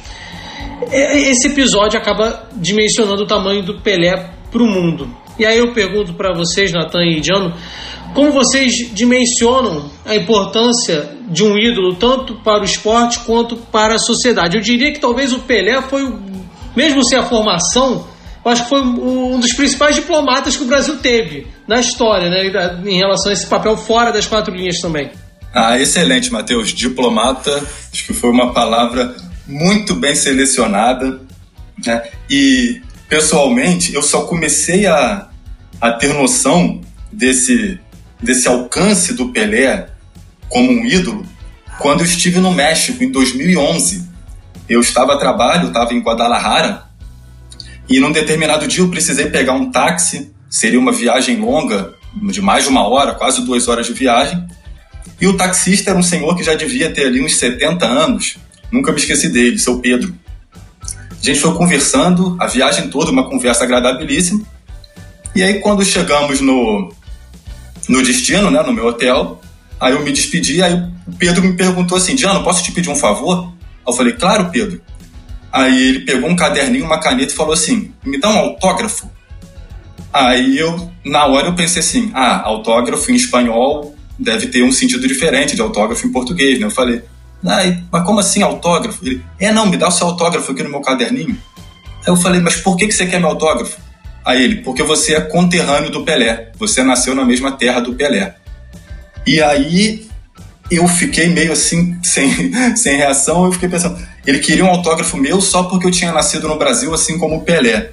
Esse 0.92 1.48
episódio 1.48 2.00
acaba 2.00 2.50
dimensionando 2.56 3.24
o 3.24 3.28
tamanho 3.28 3.64
do 3.64 3.80
Pelé 3.82 4.32
para 4.52 4.64
o 4.64 4.66
mundo. 4.66 5.08
E 5.38 5.46
aí 5.46 5.60
eu 5.60 5.72
pergunto 5.74 6.14
para 6.14 6.34
vocês, 6.34 6.72
Natan 6.72 7.06
e 7.06 7.20
Diano, 7.20 7.54
como 8.14 8.32
vocês 8.32 8.92
dimensionam 8.94 9.90
a 10.06 10.16
importância 10.16 11.10
de 11.30 11.44
um 11.44 11.58
ídolo 11.58 11.96
tanto 11.96 12.36
para 12.44 12.62
o 12.62 12.66
esporte 12.66 13.20
quanto 13.20 13.56
para 13.56 13.96
a 13.96 14.00
sociedade? 14.00 14.58
Eu 14.58 14.62
diria 14.62 14.92
que 14.92 15.00
talvez 15.00 15.32
o 15.32 15.40
Pelé 15.40 15.82
foi, 15.84 16.14
mesmo 16.76 17.06
sem 17.06 17.18
a 17.18 17.24
formação, 17.24 18.06
eu 18.44 18.52
acho 18.52 18.64
que 18.64 18.70
foi 18.70 18.82
um 18.82 19.40
dos 19.40 19.54
principais 19.54 19.96
diplomatas 19.96 20.58
que 20.58 20.64
o 20.64 20.68
Brasil 20.68 20.98
teve 20.98 21.48
na 21.68 21.80
história, 21.80 22.30
né, 22.30 22.80
em 22.86 22.98
relação 22.98 23.30
a 23.30 23.34
esse 23.34 23.46
papel 23.46 23.78
fora 23.78 24.12
das 24.12 24.26
quatro 24.26 24.54
linhas 24.54 24.80
também. 24.80 25.12
Ah, 25.54 25.78
excelente, 25.80 26.32
Matheus. 26.32 26.70
Diplomata, 26.70 27.56
acho 27.92 28.06
que 28.06 28.14
foi 28.14 28.30
uma 28.30 28.54
palavra 28.54 29.16
muito 29.46 29.94
bem 29.94 30.16
selecionada. 30.16 31.20
Né? 31.86 32.04
E, 32.30 32.82
pessoalmente, 33.10 33.94
eu 33.94 34.02
só 34.02 34.22
comecei 34.22 34.88
a, 34.88 35.28
a 35.80 35.92
ter 35.92 36.14
noção 36.14 36.82
desse, 37.12 37.78
desse 38.22 38.48
alcance 38.48 39.14
do 39.14 39.30
Pelé 39.30 39.90
como 40.48 40.72
um 40.72 40.86
ídolo 40.86 41.26
quando 41.80 42.02
eu 42.02 42.06
estive 42.06 42.40
no 42.40 42.52
México, 42.52 43.04
em 43.04 43.12
2011. 43.12 44.10
Eu 44.70 44.80
estava 44.80 45.16
a 45.16 45.18
trabalho, 45.18 45.68
estava 45.68 45.94
em 45.94 46.00
Guadalajara, 46.00 46.84
e 47.92 48.00
num 48.00 48.12
determinado 48.12 48.68
dia 48.68 48.82
eu 48.84 48.90
precisei 48.90 49.30
pegar 49.30 49.54
um 49.54 49.70
táxi, 49.70 50.32
seria 50.50 50.80
uma 50.80 50.92
viagem 50.92 51.38
longa, 51.38 51.94
de 52.24 52.42
mais 52.42 52.64
de 52.64 52.70
uma 52.70 52.88
hora, 52.88 53.14
quase 53.14 53.44
duas 53.46 53.68
horas 53.68 53.88
de 53.88 53.94
viagem, 53.94 54.46
e 55.20 55.28
o 55.28 55.38
taxista 55.38 55.92
era 55.92 56.00
um 56.00 56.04
senhor 56.04 56.36
que 56.36 56.44
já 56.44 56.56
devia 56.56 56.90
ter 56.92 57.06
ali 57.06 57.24
uns 57.24 57.36
70 57.36 57.86
anos. 57.86 58.38
Nunca 58.72 58.92
me 58.92 58.98
esqueci 58.98 59.30
dele, 59.30 59.60
seu 59.60 59.80
Pedro. 59.80 60.16
A 61.12 61.24
gente 61.24 61.40
foi 61.40 61.54
conversando, 61.54 62.36
a 62.40 62.48
viagem 62.48 62.90
toda, 62.90 63.12
uma 63.12 63.30
conversa 63.30 63.64
agradabilíssima. 63.64 64.42
E 65.36 65.44
aí, 65.44 65.60
quando 65.60 65.86
chegamos 65.86 66.42
no, 66.42 66.92
no 67.88 68.02
destino, 68.02 68.50
né, 68.50 68.64
no 68.64 68.74
meu 68.74 68.88
hotel, 68.88 69.40
aí 69.80 69.94
eu 69.94 70.02
me 70.02 70.12
despedi, 70.12 70.64
aí 70.64 70.74
o 70.74 71.12
Pedro 71.20 71.44
me 71.44 71.54
perguntou 71.54 71.98
assim, 71.98 72.16
Diano, 72.16 72.44
posso 72.44 72.64
te 72.64 72.72
pedir 72.72 72.90
um 72.90 72.96
favor? 72.96 73.54
Eu 73.86 73.94
falei, 73.94 74.14
claro, 74.14 74.50
Pedro. 74.50 74.82
Aí 75.52 75.90
ele 75.90 76.00
pegou 76.02 76.30
um 76.30 76.36
caderninho, 76.36 76.86
uma 76.86 77.00
caneta 77.00 77.34
e 77.34 77.36
falou 77.36 77.54
assim, 77.54 77.94
me 78.04 78.20
dá 78.20 78.30
um 78.30 78.38
autógrafo. 78.38 79.12
Aí 80.14 80.58
eu, 80.58 80.92
na 81.04 81.26
hora 81.26 81.48
eu 81.48 81.56
pensei 81.56 81.82
assim, 81.82 82.12
ah, 82.14 82.42
autógrafo 82.44 83.12
em 83.12 83.16
espanhol 83.16 83.96
deve 84.18 84.48
ter 84.48 84.64
um 84.64 84.72
sentido 84.72 85.08
diferente 85.08 85.56
de 85.56 85.62
autógrafo 85.62 86.06
em 86.06 86.12
português, 86.12 86.60
né? 86.60 86.66
Eu 86.66 86.72
falei, 86.72 87.04
ah, 87.46 87.60
mas 87.92 88.04
como 88.06 88.20
assim 88.20 88.42
autógrafo? 88.42 89.04
Ele, 89.04 89.24
é, 89.40 89.52
não, 89.52 89.66
me 89.66 89.78
dá 89.78 89.88
o 89.88 89.92
seu 89.92 90.08
autógrafo 90.08 90.52
aqui 90.52 90.64
no 90.64 90.70
meu 90.70 90.82
caderninho. 90.82 91.38
Aí 92.00 92.08
eu 92.08 92.16
falei, 92.16 92.40
mas 92.40 92.58
por 92.58 92.78
que, 92.78 92.88
que 92.88 92.94
você 92.94 93.06
quer 93.06 93.20
meu 93.20 93.30
autógrafo? 93.30 93.78
Aí 94.24 94.44
ele, 94.44 94.56
porque 94.58 94.84
você 94.84 95.16
é 95.16 95.22
conterrâneo 95.22 95.90
do 95.90 96.04
Pelé, 96.04 96.52
você 96.58 96.84
nasceu 96.84 97.16
na 97.16 97.26
mesma 97.26 97.52
terra 97.52 97.80
do 97.80 97.94
Pelé. 97.94 98.36
E 99.26 99.42
aí 99.42 100.08
eu 100.72 100.88
fiquei 100.88 101.28
meio 101.28 101.52
assim, 101.52 101.98
sem, 102.02 102.52
sem 102.76 102.98
reação, 102.98 103.46
eu 103.46 103.52
fiquei 103.52 103.68
pensando, 103.68 104.00
ele 104.26 104.40
queria 104.40 104.64
um 104.64 104.70
autógrafo 104.70 105.18
meu 105.18 105.42
só 105.42 105.64
porque 105.64 105.86
eu 105.86 105.92
tinha 105.92 106.12
nascido 106.12 106.48
no 106.48 106.58
Brasil, 106.58 106.94
assim 106.94 107.18
como 107.18 107.38
o 107.38 107.42
Pelé. 107.42 107.92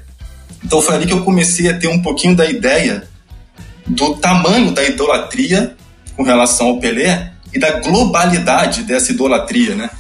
Então 0.65 0.81
foi 0.81 0.95
ali 0.95 1.07
que 1.07 1.13
eu 1.13 1.25
comecei 1.25 1.69
a 1.69 1.79
ter 1.79 1.89
um 1.89 2.01
pouquinho 2.01 2.37
da 2.37 2.49
ideia 2.49 3.09
do 3.87 4.15
tamanho 4.17 4.71
da 4.71 4.85
idolatria 4.85 5.77
com 6.17 6.23
relação 6.23 6.69
ao 6.69 6.79
Pelé 6.79 7.33
e 7.53 7.59
da 7.59 7.81
globalidade 7.81 8.83
dessa 8.83 9.13
idolatria, 9.13 9.75
né? 9.75 9.91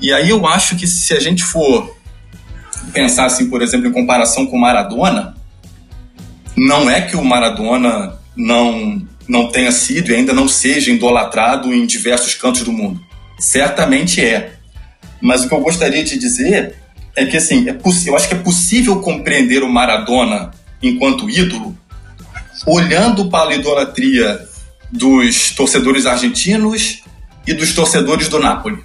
E 0.00 0.12
aí 0.12 0.30
eu 0.30 0.46
acho 0.46 0.76
que 0.76 0.86
se 0.86 1.14
a 1.14 1.20
gente 1.20 1.42
for 1.42 1.96
pensar 2.92 3.24
assim, 3.26 3.48
por 3.48 3.62
exemplo, 3.62 3.86
em 3.88 3.92
comparação 3.92 4.46
com 4.46 4.58
Maradona, 4.58 5.34
não 6.56 6.90
é 6.90 7.00
que 7.00 7.16
o 7.16 7.24
Maradona 7.24 8.18
não 8.36 9.00
não 9.26 9.48
tenha 9.48 9.72
sido 9.72 10.10
e 10.10 10.14
ainda 10.14 10.32
não 10.32 10.48
seja 10.48 10.90
idolatrado 10.90 11.72
em 11.72 11.86
diversos 11.86 12.34
cantos 12.34 12.62
do 12.62 12.72
mundo. 12.72 13.00
Certamente 13.38 14.20
é. 14.20 14.54
Mas 15.20 15.44
o 15.44 15.48
que 15.48 15.54
eu 15.54 15.60
gostaria 15.60 16.04
de 16.04 16.18
dizer 16.18 16.74
é 17.16 17.24
que 17.24 17.36
assim, 17.36 17.68
é 17.68 17.76
eu 18.06 18.16
acho 18.16 18.28
que 18.28 18.34
é 18.34 18.38
possível 18.38 19.00
compreender 19.00 19.62
o 19.62 19.68
Maradona 19.68 20.50
enquanto 20.82 21.30
ídolo 21.30 21.76
olhando 22.66 23.28
para 23.30 23.50
a 23.50 23.54
idolatria 23.54 24.46
dos 24.90 25.50
torcedores 25.50 26.06
argentinos 26.06 27.02
e 27.46 27.52
dos 27.52 27.74
torcedores 27.74 28.28
do 28.28 28.38
Napoli. 28.38 28.82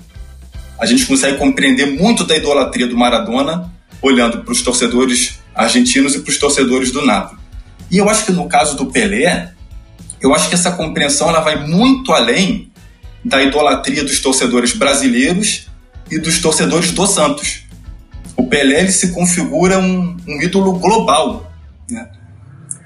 A 0.79 0.85
gente 0.85 1.05
consegue 1.05 1.37
compreender 1.37 1.85
muito 1.85 2.23
da 2.23 2.35
idolatria 2.35 2.87
do 2.87 2.97
Maradona 2.97 3.71
olhando 4.01 4.43
para 4.43 4.51
os 4.51 4.61
torcedores 4.61 5.39
argentinos 5.53 6.15
e 6.15 6.19
para 6.19 6.31
os 6.31 6.37
torcedores 6.37 6.91
do 6.91 7.05
Napoli. 7.05 7.39
E 7.91 7.97
eu 7.97 8.09
acho 8.09 8.25
que 8.25 8.31
no 8.31 8.47
caso 8.47 8.77
do 8.77 8.85
Pelé, 8.85 9.53
eu 10.21 10.33
acho 10.33 10.49
que 10.49 10.55
essa 10.55 10.71
compreensão 10.71 11.29
ela 11.29 11.39
vai 11.39 11.67
muito 11.67 12.11
além 12.13 12.71
da 13.23 13.41
idolatria 13.41 14.03
dos 14.03 14.19
torcedores 14.19 14.73
brasileiros 14.73 15.67
e 16.09 16.19
dos 16.19 16.39
torcedores 16.39 16.91
do 16.91 17.05
Santos. 17.05 17.63
O 18.35 18.47
Pelé 18.47 18.87
se 18.87 19.11
configura 19.11 19.79
um, 19.79 20.17
um 20.27 20.41
ídolo 20.41 20.73
global. 20.73 21.51
Né? 21.89 22.07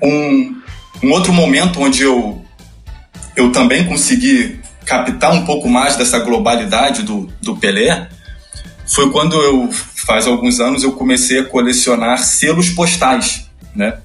Um, 0.02 0.62
um 1.04 1.12
outro 1.12 1.32
momento 1.32 1.80
onde 1.82 2.04
eu 2.04 2.44
eu 3.36 3.52
também 3.52 3.86
consegui 3.86 4.60
captar 4.86 5.34
um 5.34 5.46
pouco 5.46 5.68
mais 5.68 5.96
dessa 5.96 6.20
globalidade 6.20 7.04
do, 7.04 7.32
do 7.42 7.58
Pelé 7.58 8.10
foi 8.86 9.10
quando 9.12 9.36
eu, 9.42 9.72
faz 9.72 10.28
alguns 10.28 10.60
anos, 10.60 10.84
eu 10.84 10.92
comecei 10.92 11.40
a 11.40 11.46
colecionar 11.46 12.20
selos 12.20 12.70
postais, 12.70 13.50
né? 13.74 13.98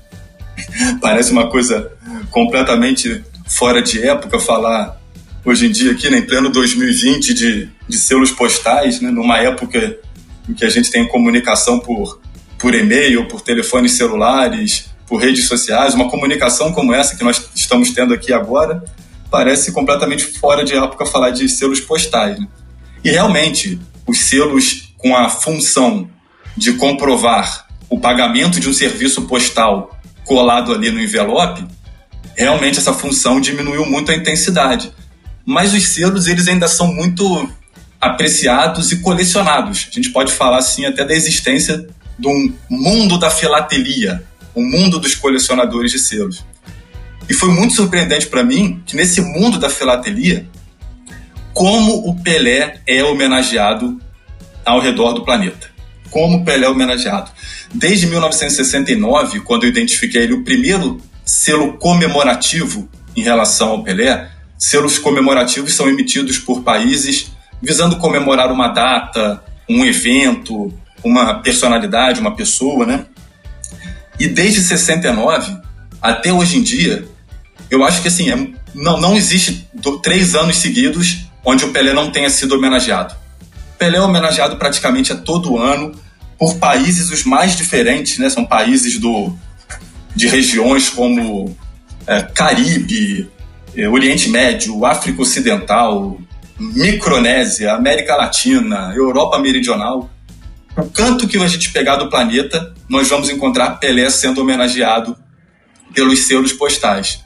Parece 1.02 1.32
uma 1.32 1.50
coisa 1.50 1.92
completamente 2.30 3.24
fora 3.46 3.82
de 3.82 4.06
época 4.06 4.38
falar 4.38 5.00
hoje 5.44 5.66
em 5.66 5.70
dia 5.70 5.92
aqui, 5.92 6.10
né, 6.10 6.18
em 6.18 6.26
pleno 6.26 6.50
2020, 6.50 7.34
de, 7.34 7.68
de 7.88 7.98
selos 7.98 8.30
postais, 8.30 9.00
né, 9.00 9.10
numa 9.10 9.38
época 9.38 9.98
em 10.48 10.54
que 10.54 10.64
a 10.64 10.70
gente 10.70 10.90
tem 10.90 11.06
comunicação 11.06 11.78
por, 11.78 12.20
por 12.58 12.74
e-mail, 12.74 13.26
por 13.28 13.40
telefones 13.40 13.92
celulares, 13.92 14.90
por 15.06 15.20
redes 15.20 15.46
sociais, 15.46 15.94
uma 15.94 16.10
comunicação 16.10 16.72
como 16.72 16.92
essa 16.92 17.16
que 17.16 17.24
nós 17.24 17.48
estamos 17.54 17.90
tendo 17.90 18.12
aqui 18.12 18.32
agora, 18.32 18.82
parece 19.30 19.72
completamente 19.72 20.24
fora 20.24 20.64
de 20.64 20.74
época 20.74 21.06
falar 21.06 21.30
de 21.30 21.48
selos 21.48 21.80
postais. 21.80 22.38
Né? 22.38 22.46
E 23.02 23.10
realmente, 23.10 23.78
os 24.06 24.20
selos 24.20 24.92
com 24.96 25.16
a 25.16 25.28
função 25.28 26.08
de 26.56 26.72
comprovar 26.74 27.66
o 27.88 27.98
pagamento 27.98 28.60
de 28.60 28.68
um 28.68 28.72
serviço 28.72 29.22
postal 29.22 29.98
colado 30.24 30.74
ali 30.74 30.90
no 30.90 31.00
envelope, 31.00 31.64
realmente 32.38 32.78
essa 32.78 32.92
função 32.92 33.40
diminuiu 33.40 33.84
muito 33.84 34.12
a 34.12 34.14
intensidade. 34.14 34.92
Mas 35.44 35.74
os 35.74 35.88
selos, 35.88 36.28
eles 36.28 36.46
ainda 36.46 36.68
são 36.68 36.94
muito 36.94 37.50
apreciados 38.00 38.92
e 38.92 38.98
colecionados. 38.98 39.88
A 39.90 39.94
gente 39.94 40.10
pode 40.10 40.32
falar 40.32 40.58
assim 40.58 40.86
até 40.86 41.04
da 41.04 41.14
existência 41.14 41.86
de 42.18 42.28
um 42.28 42.52
mundo 42.70 43.18
da 43.18 43.28
filatelia, 43.28 44.22
um 44.54 44.62
mundo 44.62 45.00
dos 45.00 45.14
colecionadores 45.14 45.90
de 45.90 45.98
selos. 45.98 46.44
E 47.28 47.34
foi 47.34 47.50
muito 47.50 47.74
surpreendente 47.74 48.28
para 48.28 48.44
mim 48.44 48.82
que 48.86 48.94
nesse 48.94 49.20
mundo 49.20 49.58
da 49.58 49.68
filatelia, 49.68 50.48
como 51.52 52.08
o 52.08 52.22
Pelé 52.22 52.80
é 52.86 53.02
homenageado 53.02 54.00
ao 54.64 54.80
redor 54.80 55.12
do 55.12 55.24
planeta. 55.24 55.68
Como 56.10 56.38
o 56.38 56.44
Pelé 56.44 56.66
é 56.66 56.70
homenageado. 56.70 57.30
Desde 57.74 58.06
1969, 58.06 59.40
quando 59.40 59.64
eu 59.64 59.68
identifiquei 59.68 60.22
ele, 60.22 60.34
o 60.34 60.44
primeiro 60.44 61.00
selo 61.28 61.74
comemorativo 61.74 62.88
em 63.14 63.22
relação 63.22 63.68
ao 63.68 63.82
Pelé, 63.82 64.30
selos 64.56 64.98
comemorativos 64.98 65.74
são 65.74 65.86
emitidos 65.86 66.38
por 66.38 66.62
países 66.62 67.30
visando 67.60 67.96
comemorar 67.96 68.50
uma 68.50 68.68
data, 68.68 69.44
um 69.68 69.84
evento, 69.84 70.72
uma 71.04 71.34
personalidade, 71.34 72.18
uma 72.18 72.34
pessoa, 72.34 72.86
né? 72.86 73.04
E 74.18 74.26
desde 74.26 74.62
69 74.62 75.54
até 76.00 76.32
hoje 76.32 76.56
em 76.56 76.62
dia, 76.62 77.06
eu 77.70 77.84
acho 77.84 78.00
que 78.00 78.08
assim, 78.08 78.30
é, 78.30 78.48
não, 78.74 78.98
não 78.98 79.14
existe 79.14 79.68
do, 79.74 79.98
três 79.98 80.34
anos 80.34 80.56
seguidos 80.56 81.26
onde 81.44 81.62
o 81.66 81.72
Pelé 81.72 81.92
não 81.92 82.10
tenha 82.10 82.30
sido 82.30 82.54
homenageado. 82.54 83.14
Pelé 83.78 83.98
é 83.98 84.00
homenageado 84.00 84.56
praticamente 84.56 85.12
a 85.12 85.16
todo 85.16 85.58
ano 85.58 85.92
por 86.38 86.56
países 86.56 87.10
os 87.10 87.22
mais 87.24 87.54
diferentes, 87.54 88.16
né? 88.16 88.30
São 88.30 88.46
países 88.46 88.98
do, 88.98 89.36
de 90.18 90.26
regiões 90.26 90.90
como 90.90 91.56
é, 92.04 92.22
Caribe, 92.22 93.30
é, 93.76 93.88
Oriente 93.88 94.28
Médio, 94.28 94.84
África 94.84 95.22
Ocidental, 95.22 96.18
Micronésia, 96.58 97.72
América 97.72 98.16
Latina, 98.16 98.92
Europa 98.96 99.38
Meridional. 99.38 100.10
O 100.76 100.90
canto 100.90 101.28
que 101.28 101.38
a 101.38 101.46
gente 101.46 101.70
pegar 101.70 101.96
do 101.96 102.10
planeta, 102.10 102.74
nós 102.88 103.08
vamos 103.08 103.30
encontrar 103.30 103.78
Pelé 103.78 104.10
sendo 104.10 104.40
homenageado 104.40 105.16
pelos 105.94 106.26
selos 106.26 106.52
postais. 106.52 107.20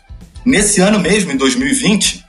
Nesse 0.44 0.82
ano 0.82 0.98
mesmo, 0.98 1.32
em 1.32 1.36
2020, 1.38 2.22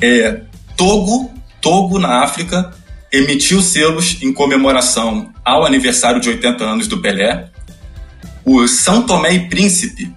é, 0.00 0.40
Togo, 0.78 1.30
Togo 1.60 1.98
na 1.98 2.22
África, 2.22 2.72
emitiu 3.12 3.60
selos 3.60 4.16
em 4.22 4.32
comemoração 4.32 5.30
ao 5.44 5.66
aniversário 5.66 6.22
de 6.22 6.30
80 6.30 6.64
anos 6.64 6.88
do 6.88 7.02
Pelé. 7.02 7.50
O 8.46 8.68
São 8.68 9.02
Tomé 9.02 9.34
e 9.34 9.48
Príncipe 9.48 10.14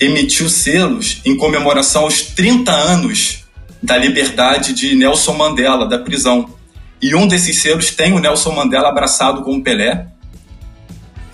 emitiu 0.00 0.48
selos 0.48 1.20
em 1.24 1.36
comemoração 1.36 2.02
aos 2.02 2.22
30 2.22 2.72
anos 2.72 3.44
da 3.80 3.96
liberdade 3.96 4.72
de 4.72 4.96
Nelson 4.96 5.34
Mandela, 5.34 5.86
da 5.86 5.96
prisão. 5.96 6.52
E 7.00 7.14
um 7.14 7.28
desses 7.28 7.58
selos 7.62 7.92
tem 7.92 8.12
o 8.12 8.18
Nelson 8.18 8.50
Mandela 8.50 8.88
abraçado 8.88 9.42
com 9.42 9.54
o 9.54 9.62
Pelé. 9.62 10.08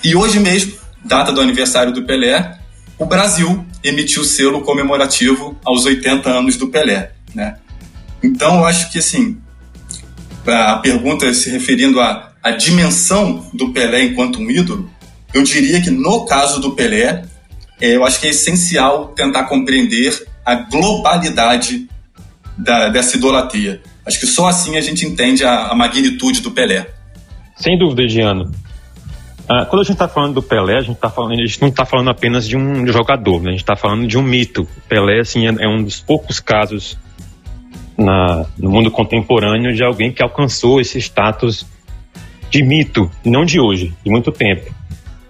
E 0.04 0.14
hoje 0.14 0.38
mesmo, 0.38 0.74
data 1.02 1.32
do 1.32 1.40
aniversário 1.40 1.94
do 1.94 2.04
Pelé, 2.04 2.58
o 2.98 3.06
Brasil 3.06 3.64
emitiu 3.82 4.22
selo 4.22 4.60
comemorativo 4.60 5.58
aos 5.64 5.86
80 5.86 6.28
anos 6.28 6.56
do 6.56 6.68
Pelé. 6.68 7.12
Né? 7.34 7.56
Então, 8.22 8.58
eu 8.58 8.66
acho 8.66 8.92
que 8.92 8.98
assim, 8.98 9.38
a 10.46 10.76
pergunta 10.76 11.32
se 11.32 11.48
referindo 11.48 12.02
à, 12.02 12.32
à 12.42 12.50
dimensão 12.50 13.48
do 13.54 13.72
Pelé 13.72 14.04
enquanto 14.04 14.40
um 14.40 14.50
ídolo, 14.50 14.90
eu 15.34 15.42
diria 15.42 15.82
que 15.82 15.90
no 15.90 16.24
caso 16.24 16.60
do 16.60 16.72
Pelé, 16.72 17.24
é, 17.80 17.96
eu 17.96 18.04
acho 18.04 18.20
que 18.20 18.26
é 18.28 18.30
essencial 18.30 19.08
tentar 19.08 19.44
compreender 19.44 20.26
a 20.46 20.54
globalidade 20.54 21.88
da, 22.56 22.88
dessa 22.88 23.16
idolatria. 23.16 23.82
Acho 24.06 24.20
que 24.20 24.26
só 24.26 24.46
assim 24.46 24.76
a 24.76 24.80
gente 24.80 25.04
entende 25.04 25.44
a, 25.44 25.68
a 25.68 25.74
magnitude 25.74 26.40
do 26.40 26.52
Pelé. 26.52 26.88
Sem 27.56 27.76
dúvida, 27.76 28.08
Giano. 28.08 28.50
Ah, 29.48 29.66
quando 29.66 29.82
a 29.82 29.84
gente 29.84 29.94
está 29.94 30.08
falando 30.08 30.34
do 30.34 30.42
Pelé, 30.42 30.78
a 30.78 30.82
gente, 30.82 30.96
tá 30.96 31.10
falando, 31.10 31.32
a 31.32 31.46
gente 31.46 31.60
não 31.60 31.68
está 31.68 31.84
falando 31.84 32.10
apenas 32.10 32.48
de 32.48 32.56
um 32.56 32.86
jogador, 32.86 33.42
né? 33.42 33.48
a 33.48 33.52
gente 33.52 33.62
está 33.62 33.76
falando 33.76 34.06
de 34.06 34.16
um 34.16 34.22
mito. 34.22 34.66
Pelé 34.88 35.20
assim, 35.20 35.46
é, 35.46 35.64
é 35.64 35.68
um 35.68 35.82
dos 35.82 36.00
poucos 36.00 36.40
casos 36.40 36.96
na, 37.98 38.46
no 38.56 38.70
mundo 38.70 38.90
contemporâneo 38.90 39.74
de 39.74 39.82
alguém 39.82 40.12
que 40.12 40.22
alcançou 40.22 40.80
esse 40.80 40.98
status 40.98 41.66
de 42.50 42.62
mito, 42.62 43.10
não 43.24 43.44
de 43.44 43.60
hoje, 43.60 43.92
de 44.04 44.10
muito 44.10 44.30
tempo. 44.30 44.72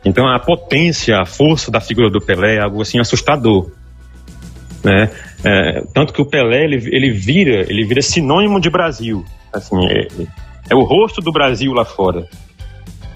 Então 0.05 0.29
a 0.29 0.39
potência, 0.39 1.19
a 1.19 1.25
força 1.25 1.71
da 1.71 1.81
figura 1.81 2.11
do 2.11 2.21
Pelé 2.21 2.57
é 2.57 2.61
algo 2.61 2.83
assim 2.83 2.99
assustador. 2.99 3.71
Né? 4.85 5.11
É, 5.43 5.83
tanto 5.95 6.13
que 6.13 6.21
o 6.21 6.27
Pelé 6.27 6.65
ele, 6.65 6.77
ele 6.95 7.11
vira 7.11 7.63
ele 7.71 7.85
vira 7.85 8.03
sinônimo 8.03 8.61
de 8.61 8.69
Brasil. 8.69 9.25
Assim, 9.53 9.77
é, 9.87 10.09
é 10.71 10.75
o 10.75 10.83
rosto 10.83 11.21
do 11.21 11.33
Brasil 11.33 11.73
lá 11.73 11.85
fora. 11.85 12.27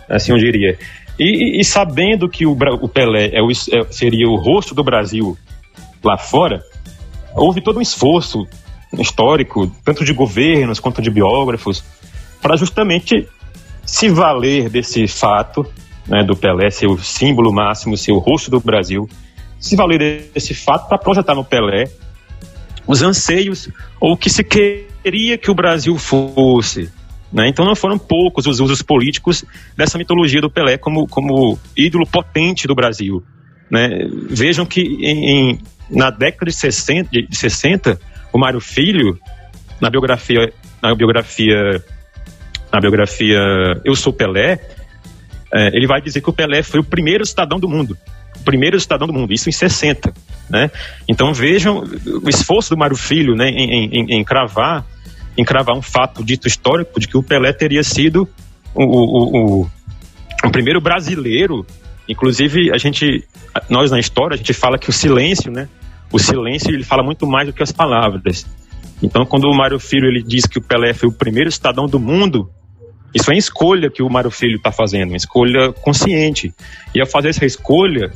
Assim 0.08 0.32
eu 0.32 0.38
diria. 0.38 0.78
E, 1.18 1.60
e, 1.60 1.64
sabendo 1.64 2.28
que 2.28 2.46
o, 2.46 2.52
o 2.52 2.88
Pelé 2.88 3.30
é 3.32 3.42
o, 3.42 3.50
é, 3.50 3.92
seria 3.92 4.28
o 4.28 4.36
rosto 4.36 4.74
do 4.74 4.84
Brasil 4.84 5.36
lá 6.02 6.16
fora, 6.16 6.62
houve 7.34 7.60
todo 7.60 7.78
um 7.78 7.82
esforço 7.82 8.46
histórico, 8.96 9.70
tanto 9.84 10.04
de 10.04 10.12
governos 10.12 10.80
quanto 10.80 11.02
de 11.02 11.10
biógrafos, 11.10 11.84
para 12.40 12.56
justamente 12.56 13.28
se 13.84 14.08
valer 14.08 14.70
desse 14.70 15.06
fato 15.08 15.66
né, 16.08 16.24
do 16.24 16.34
Pelé 16.34 16.70
ser 16.70 16.86
o 16.86 16.98
símbolo 16.98 17.52
máximo, 17.52 17.96
ser 17.96 18.12
o 18.12 18.18
rosto 18.18 18.50
do 18.50 18.60
Brasil, 18.60 19.08
se 19.60 19.76
valer 19.76 20.30
desse 20.32 20.54
fato 20.54 20.88
para 20.88 20.98
projetar 20.98 21.34
no 21.34 21.44
Pelé 21.44 21.90
os 22.86 23.02
anseios 23.02 23.68
ou 24.00 24.12
o 24.12 24.16
que 24.16 24.30
se 24.30 24.42
queria 24.42 25.36
que 25.36 25.50
o 25.50 25.54
Brasil 25.54 25.96
fosse. 25.98 26.90
Né? 27.30 27.48
Então 27.48 27.64
não 27.64 27.76
foram 27.76 27.98
poucos 27.98 28.46
os 28.46 28.58
usos 28.58 28.80
políticos 28.80 29.44
dessa 29.76 29.98
mitologia 29.98 30.40
do 30.40 30.50
Pelé 30.50 30.78
como, 30.78 31.06
como 31.06 31.58
ídolo 31.76 32.06
potente 32.06 32.66
do 32.66 32.74
Brasil. 32.74 33.22
Né? 33.70 34.08
Vejam 34.30 34.64
que 34.64 34.80
em, 34.80 35.30
em, 35.30 35.58
na 35.90 36.10
década 36.10 36.46
de 36.46 36.56
60, 36.56 37.10
de 37.10 37.36
60 37.36 38.00
o 38.32 38.38
Mário 38.38 38.60
Filho, 38.60 39.18
na 39.80 39.90
biografia, 39.90 40.52
na 40.82 40.94
biografia, 40.94 41.84
na 42.72 42.80
biografia 42.80 43.38
Eu 43.84 43.94
Sou 43.94 44.12
Pelé, 44.12 44.58
é, 45.52 45.68
ele 45.76 45.86
vai 45.86 46.00
dizer 46.00 46.20
que 46.20 46.30
o 46.30 46.32
Pelé 46.32 46.62
foi 46.62 46.80
o 46.80 46.84
primeiro 46.84 47.24
cidadão 47.24 47.58
do 47.58 47.68
mundo. 47.68 47.96
O 48.36 48.44
primeiro 48.44 48.78
cidadão 48.78 49.06
do 49.06 49.12
mundo, 49.12 49.32
isso 49.32 49.48
em 49.48 49.52
60. 49.52 50.12
Né? 50.48 50.70
Então 51.06 51.32
vejam 51.32 51.84
o 52.22 52.28
esforço 52.28 52.70
do 52.70 52.78
Mário 52.78 52.96
Filho 52.96 53.34
né, 53.34 53.48
em, 53.48 53.86
em, 53.86 54.18
em, 54.18 54.24
cravar, 54.24 54.84
um 55.76 55.82
fato 55.82 56.24
dito 56.24 56.48
histórico 56.48 56.98
de 56.98 57.06
que 57.06 57.16
o 57.16 57.22
Pelé 57.22 57.52
teria 57.52 57.82
sido 57.82 58.28
o, 58.74 58.84
o, 58.84 59.62
o, 59.62 59.70
o 60.44 60.50
primeiro 60.50 60.80
brasileiro. 60.80 61.66
Inclusive, 62.08 62.72
a 62.72 62.78
gente, 62.78 63.24
nós 63.68 63.90
na 63.90 63.98
história, 63.98 64.34
a 64.34 64.36
gente 64.38 64.54
fala 64.54 64.78
que 64.78 64.88
o 64.88 64.92
silêncio, 64.92 65.52
né? 65.52 65.68
O 66.10 66.18
silêncio 66.18 66.70
ele 66.70 66.82
fala 66.82 67.02
muito 67.02 67.26
mais 67.26 67.46
do 67.46 67.52
que 67.52 67.62
as 67.62 67.70
palavras. 67.70 68.46
Então, 69.02 69.26
quando 69.26 69.44
o 69.44 69.54
Mário 69.54 69.78
Filho 69.78 70.08
ele 70.08 70.22
diz 70.22 70.46
que 70.46 70.58
o 70.58 70.62
Pelé 70.62 70.94
foi 70.94 71.08
o 71.08 71.12
primeiro 71.12 71.52
cidadão 71.52 71.86
do 71.86 72.00
mundo, 72.00 72.50
isso 73.14 73.30
é 73.30 73.34
uma 73.34 73.38
escolha 73.38 73.90
que 73.90 74.02
o 74.02 74.10
Mário 74.10 74.30
Filho 74.30 74.56
está 74.56 74.70
fazendo, 74.70 75.10
uma 75.10 75.16
escolha 75.16 75.72
consciente. 75.72 76.54
E 76.94 77.00
ao 77.00 77.06
fazer 77.06 77.30
essa 77.30 77.46
escolha, 77.46 78.12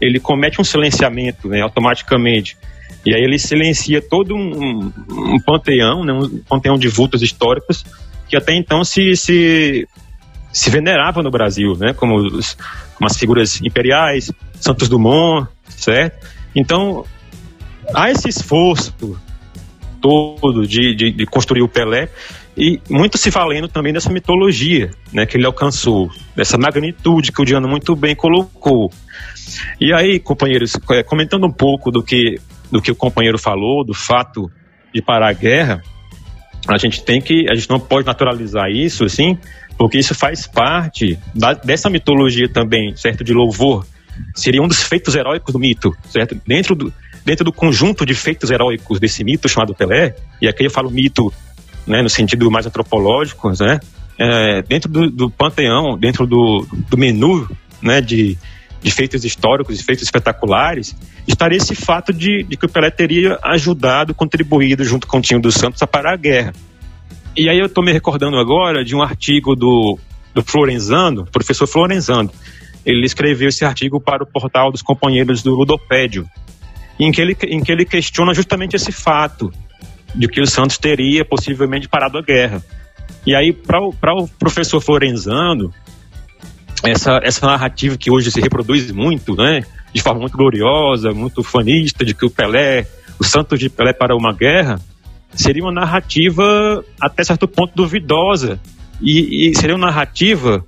ele 0.00 0.18
comete 0.18 0.60
um 0.60 0.64
silenciamento 0.64 1.48
né, 1.48 1.60
automaticamente. 1.60 2.56
E 3.04 3.14
aí 3.14 3.22
ele 3.22 3.38
silencia 3.38 4.00
todo 4.00 4.34
um, 4.34 4.92
um 5.08 5.40
panteão, 5.40 6.04
né, 6.04 6.12
um 6.12 6.38
panteão 6.48 6.76
de 6.76 6.88
vultos 6.88 7.22
históricos 7.22 7.84
que 8.32 8.36
até 8.36 8.54
então 8.54 8.82
se, 8.82 9.14
se, 9.14 9.86
se 10.50 10.70
venerava 10.70 11.22
no 11.22 11.30
Brasil, 11.30 11.76
né, 11.76 11.92
como, 11.92 12.16
os, 12.16 12.56
como 12.94 13.06
as 13.06 13.18
figuras 13.18 13.60
imperiais, 13.60 14.32
Santos 14.58 14.88
Dumont, 14.88 15.46
certo? 15.68 16.26
Então, 16.54 17.04
há 17.94 18.10
esse 18.10 18.30
esforço 18.30 18.94
todo 20.00 20.66
de, 20.66 20.94
de, 20.94 21.10
de 21.10 21.26
construir 21.26 21.60
o 21.60 21.68
Pelé, 21.68 22.08
e 22.56 22.80
muito 22.88 23.16
se 23.16 23.30
valendo 23.30 23.66
também 23.66 23.92
dessa 23.92 24.10
mitologia 24.10 24.90
né, 25.12 25.24
que 25.24 25.36
ele 25.36 25.46
alcançou, 25.46 26.10
dessa 26.36 26.58
magnitude 26.58 27.32
que 27.32 27.40
o 27.40 27.44
Diano 27.44 27.66
muito 27.66 27.96
bem 27.96 28.14
colocou. 28.14 28.90
E 29.80 29.92
aí, 29.92 30.20
companheiros, 30.20 30.74
é, 30.90 31.02
comentando 31.02 31.46
um 31.46 31.52
pouco 31.52 31.90
do 31.90 32.02
que, 32.02 32.38
do 32.70 32.80
que 32.80 32.90
o 32.90 32.94
companheiro 32.94 33.38
falou, 33.38 33.84
do 33.84 33.94
fato 33.94 34.50
de 34.94 35.00
parar 35.00 35.30
a 35.30 35.32
guerra, 35.32 35.82
a 36.68 36.76
gente 36.76 37.02
tem 37.02 37.20
que, 37.20 37.46
a 37.50 37.54
gente 37.54 37.70
não 37.70 37.80
pode 37.80 38.06
naturalizar 38.06 38.70
isso, 38.70 39.04
assim, 39.04 39.38
porque 39.78 39.98
isso 39.98 40.14
faz 40.14 40.46
parte 40.46 41.18
da, 41.34 41.54
dessa 41.54 41.88
mitologia 41.88 42.48
também, 42.48 42.94
certo, 42.96 43.24
de 43.24 43.32
louvor. 43.32 43.86
Seria 44.34 44.62
um 44.62 44.68
dos 44.68 44.82
feitos 44.82 45.14
heróicos 45.14 45.52
do 45.52 45.58
mito, 45.58 45.96
certo? 46.10 46.38
Dentro 46.46 46.74
do, 46.74 46.92
dentro 47.24 47.44
do 47.44 47.52
conjunto 47.52 48.04
de 48.04 48.14
feitos 48.14 48.50
heróicos 48.50 49.00
desse 49.00 49.24
mito 49.24 49.48
chamado 49.48 49.74
Pelé, 49.74 50.14
e 50.40 50.46
aqui 50.46 50.64
eu 50.64 50.70
falo 50.70 50.90
mito 50.90 51.32
né, 51.86 52.02
no 52.02 52.08
sentido 52.08 52.50
mais 52.50 52.66
antropológico, 52.66 53.50
né, 53.60 53.80
é, 54.18 54.62
dentro 54.62 54.90
do, 54.90 55.10
do, 55.10 55.30
panteão, 55.30 55.96
dentro 55.98 56.26
do, 56.26 56.66
do 56.88 56.96
menu 56.96 57.48
né, 57.80 58.00
de, 58.00 58.36
de 58.82 58.90
feitos 58.90 59.24
históricos 59.24 59.80
e 59.80 59.82
feitos 59.82 60.04
espetaculares, 60.04 60.96
estaria 61.26 61.56
esse 61.56 61.74
fato 61.74 62.12
de, 62.12 62.42
de, 62.44 62.56
que 62.56 62.66
o 62.66 62.68
Pelé 62.68 62.90
teria 62.90 63.38
ajudado, 63.42 64.14
contribuído 64.14 64.84
junto 64.84 65.06
com 65.06 65.18
o 65.18 65.20
time 65.20 65.40
dos 65.40 65.54
Santos 65.54 65.82
a 65.82 65.86
parar 65.86 66.14
a 66.14 66.16
guerra. 66.16 66.52
E 67.36 67.48
aí 67.48 67.58
eu 67.58 67.66
estou 67.66 67.82
me 67.82 67.92
recordando 67.92 68.36
agora 68.36 68.84
de 68.84 68.94
um 68.94 69.02
artigo 69.02 69.56
do, 69.56 69.98
do 70.34 70.42
Florenzano, 70.42 71.24
professor 71.26 71.66
Florenzano. 71.66 72.30
Ele 72.84 73.06
escreveu 73.06 73.48
esse 73.48 73.64
artigo 73.64 74.00
para 74.00 74.22
o 74.22 74.26
portal 74.26 74.70
dos 74.70 74.82
companheiros 74.82 75.42
do 75.42 75.54
Ludopédio, 75.54 76.26
em 76.98 77.10
que 77.10 77.20
ele, 77.20 77.36
em 77.46 77.62
que 77.62 77.72
ele 77.72 77.84
questiona 77.84 78.34
justamente 78.34 78.76
esse 78.76 78.92
fato 78.92 79.52
de 80.14 80.28
que 80.28 80.40
o 80.40 80.46
Santos 80.46 80.78
teria 80.78 81.24
possivelmente 81.24 81.88
parado 81.88 82.18
a 82.18 82.22
guerra. 82.22 82.62
E 83.26 83.34
aí, 83.34 83.52
para 83.52 83.80
o 83.80 84.28
professor 84.38 84.80
Florenzano, 84.80 85.72
essa, 86.82 87.20
essa 87.22 87.46
narrativa 87.46 87.96
que 87.96 88.10
hoje 88.10 88.30
se 88.30 88.40
reproduz 88.40 88.90
muito, 88.90 89.36
né, 89.36 89.62
de 89.92 90.02
forma 90.02 90.20
muito 90.20 90.36
gloriosa, 90.36 91.12
muito 91.12 91.42
fanista, 91.42 92.04
de 92.04 92.14
que 92.14 92.26
o 92.26 92.30
Pelé, 92.30 92.86
o 93.18 93.24
Santos 93.24 93.58
de 93.58 93.68
Pelé 93.68 93.92
para 93.92 94.16
uma 94.16 94.32
guerra, 94.32 94.80
seria 95.34 95.62
uma 95.62 95.72
narrativa 95.72 96.84
até 97.00 97.24
certo 97.24 97.46
ponto 97.46 97.72
duvidosa. 97.74 98.60
E, 99.00 99.50
e 99.50 99.56
seria 99.56 99.74
uma 99.74 99.86
narrativa 99.86 100.64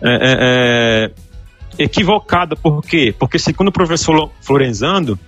é, 0.00 0.10
é, 0.10 1.12
é 1.78 1.82
equivocada. 1.84 2.56
Por 2.56 2.82
quê? 2.82 3.14
Porque, 3.18 3.38
segundo 3.38 3.68
o 3.68 3.72
professor 3.72 4.30
Florenzano, 4.40 5.18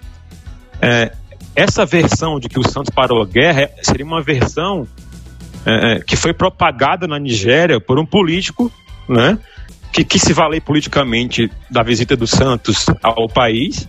é, 0.81 1.13
essa 1.55 1.85
versão 1.85 2.39
de 2.39 2.49
que 2.49 2.59
o 2.59 2.69
Santos 2.69 2.91
parou 2.95 3.23
a 3.23 3.27
guerra 3.27 3.71
seria 3.83 4.05
uma 4.05 4.23
versão 4.23 4.87
é, 5.67 5.93
é, 5.93 6.01
que 6.01 6.17
foi 6.17 6.33
propagada 6.33 7.07
na 7.07 7.19
Nigéria 7.19 7.81
por 7.81 7.99
um 7.99 8.07
político, 8.07 8.73
né, 9.09 9.39
que 9.93 10.05
quis 10.05 10.23
se 10.23 10.33
valer 10.33 10.63
politicamente 10.63 11.51
da 11.71 11.83
visita 11.83 12.17
do 12.17 12.27
Santos 12.27 12.87
ao 13.03 13.29
país, 13.29 13.89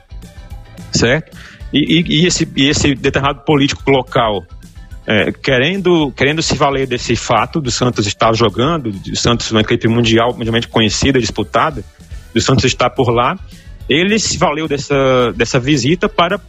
certo? 0.92 1.38
E, 1.72 1.80
e, 2.00 2.22
e 2.22 2.26
esse, 2.26 2.48
e 2.56 2.68
esse 2.68 2.94
determinado 2.96 3.46
político 3.46 3.90
local 3.90 4.44
é, 5.06 5.32
querendo, 5.32 6.12
querendo 6.12 6.42
se 6.42 6.56
valer 6.56 6.88
desse 6.88 7.16
fato 7.16 7.60
do 7.60 7.72
Santos 7.72 8.06
estar 8.06 8.34
jogando, 8.34 8.92
do 8.92 9.16
Santos 9.16 9.50
uma 9.52 9.62
equipe 9.62 9.88
mundial 9.88 10.34
mundialmente 10.36 10.68
conhecida, 10.68 11.20
disputada, 11.20 11.84
do 12.34 12.42
Santos 12.42 12.66
estar 12.66 12.90
por 12.90 13.10
lá, 13.10 13.38
ele 13.90 14.18
se 14.20 14.38
valeu 14.38 14.68
dessa, 14.68 15.34
dessa 15.36 15.60
visita 15.60 16.08
para 16.08 16.40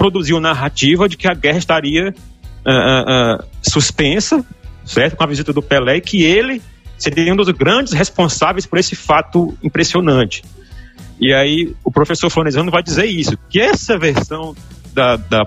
produziu 0.00 0.40
narrativa 0.40 1.06
de 1.06 1.14
que 1.14 1.28
a 1.28 1.34
guerra 1.34 1.58
estaria 1.58 2.08
uh, 2.08 3.42
uh, 3.42 3.44
suspensa, 3.60 4.42
certo? 4.82 5.14
Com 5.14 5.24
a 5.24 5.26
visita 5.26 5.52
do 5.52 5.60
Pelé 5.60 5.98
e 5.98 6.00
que 6.00 6.22
ele 6.22 6.62
seria 6.96 7.30
um 7.30 7.36
dos 7.36 7.50
grandes 7.50 7.92
responsáveis 7.92 8.64
por 8.64 8.78
esse 8.78 8.96
fato 8.96 9.54
impressionante. 9.62 10.42
E 11.20 11.34
aí 11.34 11.74
o 11.84 11.92
professor 11.92 12.30
Florenzano 12.30 12.70
vai 12.70 12.82
dizer 12.82 13.04
isso, 13.04 13.36
que 13.50 13.60
essa 13.60 13.98
versão 13.98 14.56
da, 14.94 15.16
da, 15.16 15.46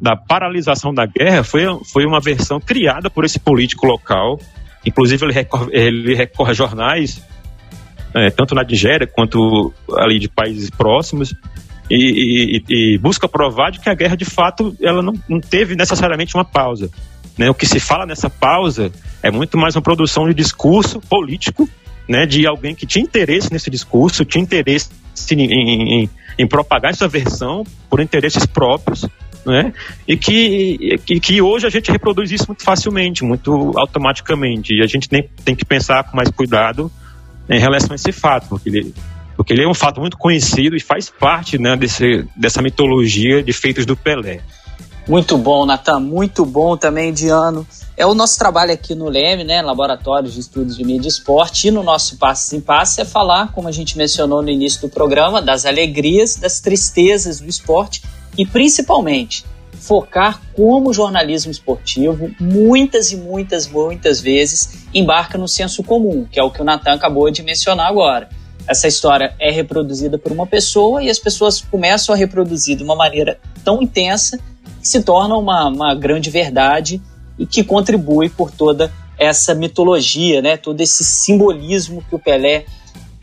da 0.00 0.16
paralisação 0.16 0.92
da 0.92 1.06
guerra 1.06 1.44
foi, 1.44 1.62
foi 1.84 2.04
uma 2.04 2.18
versão 2.18 2.58
criada 2.58 3.08
por 3.08 3.24
esse 3.24 3.38
político 3.38 3.86
local. 3.86 4.36
Inclusive 4.84 5.26
ele 5.26 5.32
recorre, 5.32 5.68
ele 5.70 6.16
recorre 6.16 6.50
a 6.50 6.54
jornais, 6.54 7.24
é, 8.12 8.30
tanto 8.30 8.52
na 8.52 8.64
Nigéria 8.64 9.06
quanto 9.06 9.72
ali 9.96 10.18
de 10.18 10.28
países 10.28 10.70
próximos, 10.70 11.32
e, 11.90 12.62
e, 12.68 12.94
e, 12.94 12.98
busca 12.98 13.28
provar 13.28 13.70
de 13.70 13.80
que 13.80 13.90
a 13.90 13.94
guerra 13.94 14.16
de 14.16 14.24
fato 14.24 14.74
ela 14.80 15.02
não, 15.02 15.14
não 15.28 15.40
teve 15.40 15.74
necessariamente 15.74 16.34
uma 16.34 16.44
pausa. 16.44 16.90
Né? 17.36 17.50
O 17.50 17.54
que 17.54 17.66
se 17.66 17.80
fala 17.80 18.06
nessa 18.06 18.30
pausa 18.30 18.92
é 19.22 19.30
muito 19.30 19.56
mais 19.58 19.76
uma 19.76 19.82
produção 19.82 20.26
de 20.26 20.34
discurso 20.34 21.00
político 21.00 21.68
né, 22.08 22.26
de 22.26 22.46
alguém 22.46 22.74
que 22.74 22.86
tinha 22.86 23.02
interesse 23.02 23.52
nesse 23.52 23.70
discurso, 23.70 24.24
tinha 24.24 24.42
interesse 24.42 24.90
em, 25.30 26.02
em, 26.02 26.10
em 26.38 26.46
propagar 26.46 26.90
essa 26.90 27.08
versão 27.08 27.64
por 27.88 28.00
interesses 28.00 28.44
próprios, 28.44 29.06
né, 29.44 29.72
e 30.06 30.16
que, 30.16 30.98
que, 31.04 31.20
que, 31.20 31.42
hoje 31.42 31.66
a 31.66 31.70
gente 31.70 31.90
reproduz 31.90 32.30
isso 32.30 32.46
muito 32.48 32.62
facilmente, 32.62 33.24
muito 33.24 33.72
automaticamente, 33.76 34.74
e 34.74 34.82
a 34.82 34.86
gente 34.86 35.08
tem, 35.08 35.28
tem 35.44 35.54
que 35.54 35.64
pensar 35.64 36.04
com 36.04 36.16
mais 36.16 36.30
cuidado 36.30 36.90
em 37.48 37.58
relação 37.58 37.92
a 37.92 37.94
esse 37.94 38.12
fato, 38.12 38.48
porque 38.48 38.68
ele, 38.68 38.94
porque 39.36 39.52
ele 39.52 39.64
é 39.64 39.68
um 39.68 39.74
fato 39.74 40.00
muito 40.00 40.16
conhecido 40.16 40.76
e 40.76 40.80
faz 40.80 41.10
parte 41.10 41.58
né, 41.58 41.76
desse, 41.76 42.26
dessa 42.36 42.62
mitologia 42.62 43.42
de 43.42 43.52
feitos 43.52 43.86
do 43.86 43.96
Pelé. 43.96 44.40
Muito 45.08 45.36
bom, 45.36 45.66
Natan, 45.66 45.98
muito 45.98 46.44
bom 46.46 46.76
também, 46.76 47.12
Diano. 47.12 47.66
É 47.96 48.06
o 48.06 48.14
nosso 48.14 48.38
trabalho 48.38 48.72
aqui 48.72 48.94
no 48.94 49.08
LEME, 49.08 49.42
né, 49.42 49.60
Laboratórios 49.60 50.34
de 50.34 50.40
Estudos 50.40 50.76
de 50.76 50.84
Mídia 50.84 51.08
e 51.08 51.10
Esporte, 51.10 51.68
e 51.68 51.70
no 51.70 51.82
nosso 51.82 52.16
Passos 52.16 52.52
em 52.52 52.60
Passos 52.60 52.98
é 52.98 53.04
falar, 53.04 53.50
como 53.52 53.66
a 53.66 53.72
gente 53.72 53.98
mencionou 53.98 54.42
no 54.42 54.48
início 54.48 54.80
do 54.82 54.88
programa, 54.88 55.42
das 55.42 55.66
alegrias, 55.66 56.36
das 56.36 56.60
tristezas 56.60 57.40
do 57.40 57.48
esporte 57.48 58.02
e 58.38 58.46
principalmente 58.46 59.44
focar 59.72 60.40
como 60.54 60.90
o 60.90 60.92
jornalismo 60.94 61.50
esportivo, 61.50 62.30
muitas 62.38 63.10
e 63.10 63.16
muitas, 63.16 63.66
muitas 63.66 64.20
vezes, 64.20 64.86
embarca 64.94 65.36
no 65.36 65.48
senso 65.48 65.82
comum, 65.82 66.24
que 66.30 66.38
é 66.38 66.42
o 66.42 66.50
que 66.50 66.62
o 66.62 66.64
Natan 66.64 66.92
acabou 66.92 67.28
de 67.30 67.42
mencionar 67.42 67.88
agora. 67.88 68.28
Essa 68.66 68.88
história 68.88 69.34
é 69.38 69.50
reproduzida 69.50 70.18
por 70.18 70.32
uma 70.32 70.46
pessoa 70.46 71.02
e 71.02 71.10
as 71.10 71.18
pessoas 71.18 71.60
começam 71.60 72.14
a 72.14 72.18
reproduzir 72.18 72.76
de 72.76 72.84
uma 72.84 72.94
maneira 72.94 73.38
tão 73.64 73.82
intensa 73.82 74.38
se 74.82 75.02
torna 75.02 75.36
uma, 75.36 75.68
uma 75.68 75.94
grande 75.94 76.28
verdade 76.28 77.00
e 77.38 77.46
que 77.46 77.62
contribui 77.62 78.28
por 78.28 78.50
toda 78.50 78.92
essa 79.16 79.54
mitologia, 79.54 80.42
né? 80.42 80.56
todo 80.56 80.80
esse 80.80 81.04
simbolismo 81.04 82.02
que 82.08 82.14
o 82.14 82.18
Pelé 82.18 82.66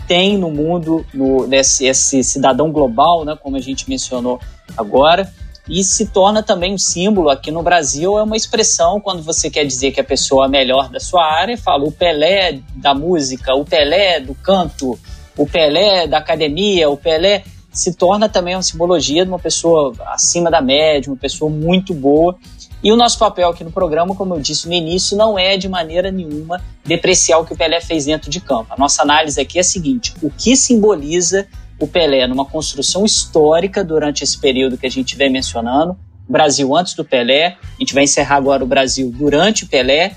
tem 0.07 0.37
no 0.37 0.49
mundo, 0.49 1.05
no, 1.13 1.45
nesse, 1.45 1.85
esse 1.85 2.23
cidadão 2.23 2.71
global, 2.71 3.25
né? 3.25 3.37
como 3.41 3.57
a 3.57 3.59
gente 3.59 3.89
mencionou 3.89 4.39
agora, 4.77 5.31
e 5.67 5.83
se 5.83 6.07
torna 6.07 6.41
também 6.41 6.73
um 6.73 6.79
símbolo 6.79 7.29
aqui 7.29 7.51
no 7.51 7.61
Brasil, 7.61 8.17
é 8.17 8.23
uma 8.23 8.37
expressão 8.37 8.99
quando 8.99 9.21
você 9.21 9.51
quer 9.51 9.65
dizer 9.65 9.91
que 9.91 10.01
a 10.01 10.03
pessoa 10.03 10.45
é 10.45 10.49
melhor 10.49 10.89
da 10.89 10.99
sua 10.99 11.23
área, 11.23 11.57
fala 11.57 11.83
o 11.83 11.91
Pelé 11.91 12.59
da 12.75 12.95
música, 12.95 13.53
o 13.53 13.63
Pelé 13.63 14.19
do 14.19 14.33
canto, 14.33 14.97
o 15.39 15.47
Pelé 15.47 16.05
da 16.05 16.17
academia, 16.17 16.89
o 16.89 16.97
Pelé 16.97 17.43
se 17.71 17.93
torna 17.93 18.27
também 18.27 18.55
uma 18.55 18.61
simbologia 18.61 19.23
de 19.23 19.31
uma 19.31 19.39
pessoa 19.39 19.93
acima 20.07 20.51
da 20.51 20.61
média, 20.61 21.09
uma 21.09 21.17
pessoa 21.17 21.49
muito 21.49 21.93
boa. 21.93 22.35
E 22.83 22.91
o 22.91 22.95
nosso 22.97 23.17
papel 23.17 23.49
aqui 23.49 23.63
no 23.63 23.71
programa, 23.71 24.13
como 24.13 24.35
eu 24.35 24.39
disse 24.41 24.67
no 24.67 24.73
início, 24.73 25.17
não 25.17 25.39
é 25.39 25.55
de 25.55 25.69
maneira 25.69 26.11
nenhuma 26.11 26.61
depreciar 26.83 27.39
o 27.39 27.45
que 27.45 27.53
o 27.53 27.57
Pelé 27.57 27.79
fez 27.79 28.05
dentro 28.05 28.29
de 28.29 28.41
campo. 28.41 28.73
A 28.73 28.77
nossa 28.77 29.01
análise 29.01 29.39
aqui 29.39 29.57
é 29.57 29.61
a 29.61 29.63
seguinte: 29.63 30.13
o 30.21 30.29
que 30.29 30.57
simboliza 30.57 31.47
o 31.79 31.87
Pelé 31.87 32.27
numa 32.27 32.45
construção 32.45 33.05
histórica 33.05 33.81
durante 33.81 34.25
esse 34.25 34.37
período 34.37 34.77
que 34.77 34.87
a 34.87 34.91
gente 34.91 35.15
vem 35.15 35.31
mencionando? 35.31 35.97
Brasil 36.27 36.75
antes 36.75 36.93
do 36.95 37.05
Pelé, 37.05 37.57
a 37.61 37.79
gente 37.79 37.93
vai 37.93 38.03
encerrar 38.03 38.35
agora 38.35 38.61
o 38.61 38.67
Brasil 38.67 39.09
durante 39.15 39.63
o 39.63 39.67
Pelé. 39.67 40.15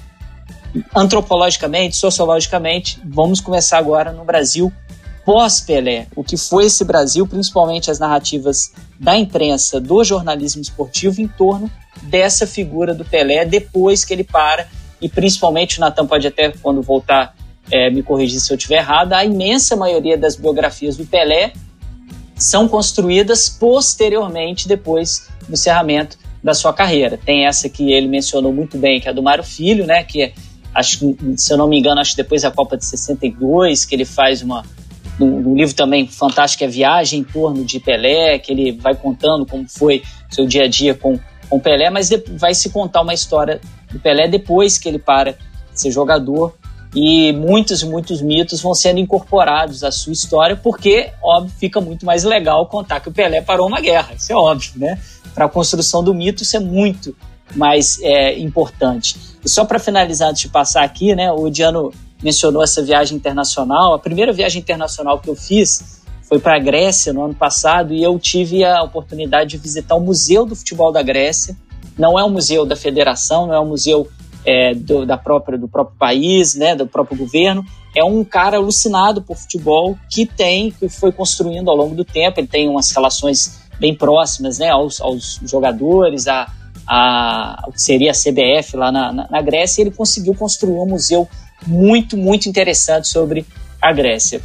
Antropologicamente, 0.95 1.97
sociologicamente, 1.97 3.01
vamos 3.05 3.41
começar 3.41 3.79
agora 3.79 4.11
no 4.11 4.25
Brasil 4.25 4.73
pós-Pelé, 5.25 6.07
o 6.17 6.25
que 6.25 6.37
foi 6.37 6.67
esse 6.67 6.85
Brasil, 6.85 7.27
principalmente 7.27 7.91
as 7.91 7.99
narrativas 7.99 8.73
da 8.99 9.17
imprensa, 9.17 9.81
do 9.81 10.03
jornalismo 10.05 10.63
esportivo 10.63 11.21
em 11.21 11.29
torno 11.29 11.71
dessa 12.03 12.47
figura 12.47 12.95
do 12.95 13.05
Pelé 13.05 13.45
depois 13.45 14.05
que 14.05 14.13
ele 14.13 14.25
para, 14.25 14.69
e 15.01 15.09
principalmente 15.09 15.79
o 15.79 15.81
Natan 15.81 16.07
pode 16.07 16.27
até, 16.27 16.53
quando 16.63 16.83
voltar, 16.83 17.35
é, 17.71 17.91
me 17.91 18.03
corrigir 18.03 18.41
se 18.41 18.53
eu 18.53 18.57
estiver 18.57 18.79
errado, 18.79 19.13
a 19.13 19.25
imensa 19.25 19.77
maioria 19.77 20.17
das 20.17 20.37
biografias 20.37 20.97
do 20.97 21.05
Pelé 21.05 21.53
são 22.37 22.69
construídas 22.69 23.49
posteriormente, 23.49 24.67
depois 24.67 25.29
do 25.47 25.53
encerramento 25.53 26.19
da 26.43 26.55
sua 26.55 26.73
carreira. 26.73 27.19
Tem 27.25 27.47
essa 27.47 27.69
que 27.69 27.93
ele 27.93 28.09
mencionou 28.09 28.53
muito 28.53 28.77
bem, 28.77 29.01
que 29.01 29.07
é 29.07 29.11
a 29.11 29.15
do 29.15 29.23
Mário 29.23 29.45
Filho, 29.45 29.87
né, 29.87 30.03
que 30.03 30.23
é, 30.23 30.33
acho, 30.75 31.17
se 31.37 31.53
eu 31.53 31.57
não 31.57 31.69
me 31.69 31.79
engano, 31.79 32.01
acho 32.01 32.13
que 32.13 32.23
depois 32.23 32.43
da 32.43 32.51
Copa 32.51 32.77
de 32.77 32.85
62, 32.85 33.85
que 33.85 33.95
ele 33.95 34.05
faz 34.05 34.43
uma, 34.43 34.65
um, 35.25 35.55
livro 35.55 35.75
também 35.75 36.07
fantástico 36.07 36.65
é 36.65 36.67
Viagem 36.67 37.21
em 37.21 37.25
torno 37.25 37.65
de 37.65 37.81
Pelé, 37.81 38.39
que 38.39 38.53
ele 38.53 38.73
vai 38.73 38.95
contando 38.95 39.47
como 39.47 39.69
foi 39.69 40.03
seu 40.31 40.47
dia 40.47 40.65
a 40.65 40.69
dia 40.69 40.95
com, 40.95 41.19
com 41.49 41.61
Pelé, 41.61 41.91
mas 41.91 42.11
vai 42.37 42.55
se 42.55 42.71
contar 42.71 43.03
uma 43.03 43.15
história 43.15 43.61
do 43.91 43.99
Pelé 43.99 44.29
depois 44.29 44.79
que 44.79 44.89
ele 44.89 44.99
para 44.99 45.33
de 45.33 45.39
ser 45.81 45.91
jogador 45.91 46.55
e 46.95 47.33
muitos 47.33 47.83
e 47.83 47.87
muitos 47.87 48.21
mitos 48.21 48.61
vão 48.61 48.75
sendo 48.75 49.01
incorporados 49.01 49.83
à 49.83 49.91
sua 49.91 50.13
história, 50.13 50.57
porque, 50.57 51.11
óbvio, 51.23 51.55
fica 51.59 51.81
muito 51.81 52.05
mais 52.05 52.23
legal 52.23 52.67
contar 52.67 53.01
que 53.01 53.09
o 53.09 53.13
Pelé 53.13 53.41
parou 53.41 53.67
uma 53.67 53.81
guerra, 53.81 54.15
isso 54.15 54.33
é 54.33 54.37
óbvio, 54.37 54.73
né? 54.77 55.01
Para 55.35 55.47
a 55.47 55.49
construção 55.49 56.05
do 56.05 56.13
mito, 56.13 56.43
isso 56.43 56.57
é 56.57 56.61
muito 56.61 57.17
mais 57.55 57.99
é, 58.03 58.39
importante. 58.39 59.17
E 59.45 59.49
só 59.49 59.65
para 59.65 59.79
finalizar, 59.79 60.31
antes 60.31 60.43
de 60.43 60.49
passar 60.49 60.85
aqui, 60.85 61.15
né, 61.15 61.33
o 61.33 61.49
Diano 61.49 61.93
mencionou 62.23 62.63
essa 62.63 62.83
viagem 62.83 63.17
internacional. 63.17 63.95
A 63.95 63.99
primeira 63.99 64.33
viagem 64.33 64.61
internacional 64.61 65.19
que 65.19 65.29
eu 65.29 65.35
fiz 65.35 66.03
foi 66.23 66.39
para 66.39 66.57
a 66.57 66.59
Grécia 66.59 67.13
no 67.13 67.25
ano 67.25 67.35
passado 67.35 67.93
e 67.93 68.03
eu 68.03 68.19
tive 68.19 68.65
a 68.65 68.83
oportunidade 68.83 69.51
de 69.51 69.59
visitar 69.59 69.95
o 69.95 70.01
Museu 70.01 70.47
do 70.47 70.57
Futebol 70.57 70.93
da 70.93 71.03
Grécia. 71.03 71.57
Não 71.99 72.19
é 72.19 72.25
um 72.25 72.31
museu 72.31 72.65
da 72.65 72.75
federação, 72.75 73.47
não 73.47 73.55
é 73.55 73.61
um 73.61 73.67
museu 73.67 74.09
é, 74.45 74.75
do, 74.75 75.05
da 75.05 75.17
própria, 75.19 75.59
do 75.59 75.69
próprio 75.69 75.97
país, 75.99 76.55
né, 76.55 76.75
do 76.75 76.87
próprio 76.87 77.19
governo. 77.19 77.65
É 77.95 78.03
um 78.03 78.25
cara 78.25 78.57
alucinado 78.57 79.21
por 79.21 79.37
futebol 79.37 79.99
que 80.11 80.25
tem, 80.25 80.71
que 80.71 80.89
foi 80.89 81.13
construindo 81.13 81.71
ao 81.71 81.77
longo 81.77 81.95
do 81.95 82.05
tempo. 82.05 82.41
Ele 82.41 82.47
tem 82.47 82.69
umas 82.69 82.91
relações 82.91 83.61
bem 83.79 83.95
próximas 83.95 84.59
né, 84.59 84.71
aos, 84.71 85.01
aos 85.01 85.39
jogadores, 85.45 86.27
a, 86.27 86.51
a, 86.87 87.65
o 87.69 87.73
que 87.73 87.83
seria 87.83 88.11
a 88.11 88.15
CBF 88.15 88.77
lá 88.77 88.91
na, 88.91 89.13
na, 89.13 89.29
na 89.31 89.43
Grécia. 89.43 89.83
Ele 89.83 89.91
conseguiu 89.91 90.35
construir 90.35 90.79
um 90.79 90.87
museu 90.87 91.29
muito, 91.67 92.17
muito 92.17 92.49
interessante 92.49 93.09
sobre 93.09 93.47
a 93.81 93.93
Grécia. 93.93 94.41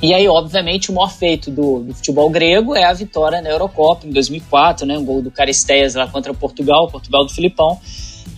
E 0.00 0.14
aí, 0.14 0.28
obviamente, 0.28 0.90
o 0.90 0.94
maior 0.94 1.10
feito 1.10 1.50
do, 1.50 1.80
do, 1.80 1.94
futebol 1.94 2.30
grego 2.30 2.76
é 2.76 2.84
a 2.84 2.92
vitória 2.92 3.42
na 3.42 3.48
Eurocopa 3.48 4.06
em 4.06 4.10
2004, 4.10 4.86
né? 4.86 4.96
Um 4.96 5.04
gol 5.04 5.20
do 5.20 5.30
Caristeias 5.30 5.96
lá 5.96 6.06
contra 6.06 6.32
Portugal, 6.32 6.88
Portugal 6.88 7.24
do 7.24 7.32
Filipão. 7.32 7.80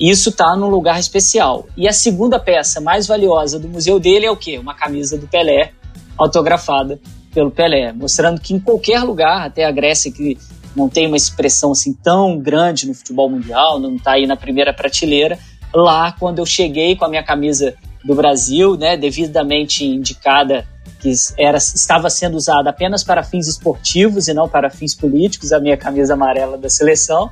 Isso 0.00 0.30
está 0.30 0.56
num 0.56 0.68
lugar 0.68 0.98
especial. 0.98 1.66
E 1.76 1.86
a 1.86 1.92
segunda 1.92 2.40
peça 2.40 2.80
mais 2.80 3.06
valiosa 3.06 3.58
do 3.58 3.68
museu 3.68 4.00
dele 4.00 4.24
é 4.24 4.30
o 4.30 4.36
quê? 4.36 4.56
Uma 4.56 4.72
camisa 4.72 5.18
do 5.18 5.28
Pelé, 5.28 5.72
autografada 6.16 6.98
pelo 7.34 7.50
Pelé, 7.50 7.92
mostrando 7.92 8.40
que 8.40 8.54
em 8.54 8.58
qualquer 8.58 9.02
lugar, 9.02 9.46
até 9.46 9.66
a 9.66 9.70
Grécia 9.70 10.11
que 10.11 10.38
não 10.74 10.88
tem 10.88 11.06
uma 11.06 11.16
expressão 11.16 11.72
assim 11.72 11.92
tão 11.92 12.38
grande 12.38 12.86
no 12.86 12.94
futebol 12.94 13.28
mundial, 13.28 13.78
não 13.78 13.96
está 13.96 14.12
aí 14.12 14.26
na 14.26 14.36
primeira 14.36 14.72
prateleira, 14.72 15.38
lá 15.74 16.12
quando 16.12 16.38
eu 16.38 16.46
cheguei 16.46 16.96
com 16.96 17.04
a 17.04 17.08
minha 17.08 17.22
camisa 17.22 17.74
do 18.05 18.14
Brasil, 18.14 18.76
né, 18.76 18.96
devidamente 18.96 19.84
indicada 19.84 20.66
que 21.01 21.12
era, 21.38 21.57
estava 21.57 22.11
sendo 22.11 22.36
usada 22.36 22.70
apenas 22.70 23.03
para 23.03 23.22
fins 23.22 23.48
esportivos 23.48 24.28
e 24.28 24.34
não 24.34 24.48
para 24.48 24.68
fins 24.68 24.94
políticos, 24.94 25.53
a 25.53 25.59
minha 25.59 25.76
camisa 25.76 26.14
amarela 26.14 26.59
da 26.59 26.68
seleção. 26.68 27.30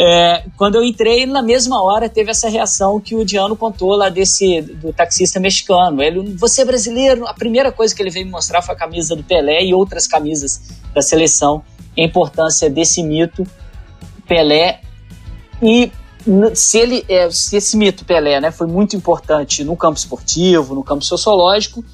É, 0.00 0.44
quando 0.56 0.76
eu 0.76 0.84
entrei, 0.84 1.26
na 1.26 1.42
mesma 1.42 1.82
hora 1.82 2.08
teve 2.08 2.30
essa 2.30 2.48
reação 2.48 3.00
que 3.00 3.16
o 3.16 3.24
Diano 3.24 3.56
contou 3.56 3.96
lá 3.96 4.08
desse 4.08 4.60
do 4.60 4.92
taxista 4.92 5.40
mexicano. 5.40 6.00
Ele, 6.00 6.36
você 6.36 6.62
é 6.62 6.64
brasileiro, 6.64 7.26
a 7.26 7.34
primeira 7.34 7.72
coisa 7.72 7.94
que 7.94 8.00
ele 8.00 8.10
veio 8.10 8.24
me 8.24 8.30
mostrar 8.30 8.62
foi 8.62 8.74
a 8.74 8.78
camisa 8.78 9.16
do 9.16 9.24
Pelé 9.24 9.64
e 9.64 9.74
outras 9.74 10.06
camisas 10.06 10.60
da 10.94 11.02
seleção, 11.02 11.64
a 11.96 12.00
importância 12.00 12.70
desse 12.70 13.02
mito 13.02 13.44
Pelé 14.28 14.82
e 15.60 15.90
se 16.54 16.78
ele 16.78 17.04
é, 17.08 17.30
se 17.30 17.56
esse 17.56 17.76
mito 17.76 18.04
Pelé 18.04 18.40
né, 18.40 18.50
foi 18.50 18.66
muito 18.66 18.96
importante 18.96 19.64
no 19.64 19.76
campo 19.76 19.98
esportivo, 19.98 20.74
no 20.74 20.82
campo 20.82 21.04
sociológico, 21.04 21.84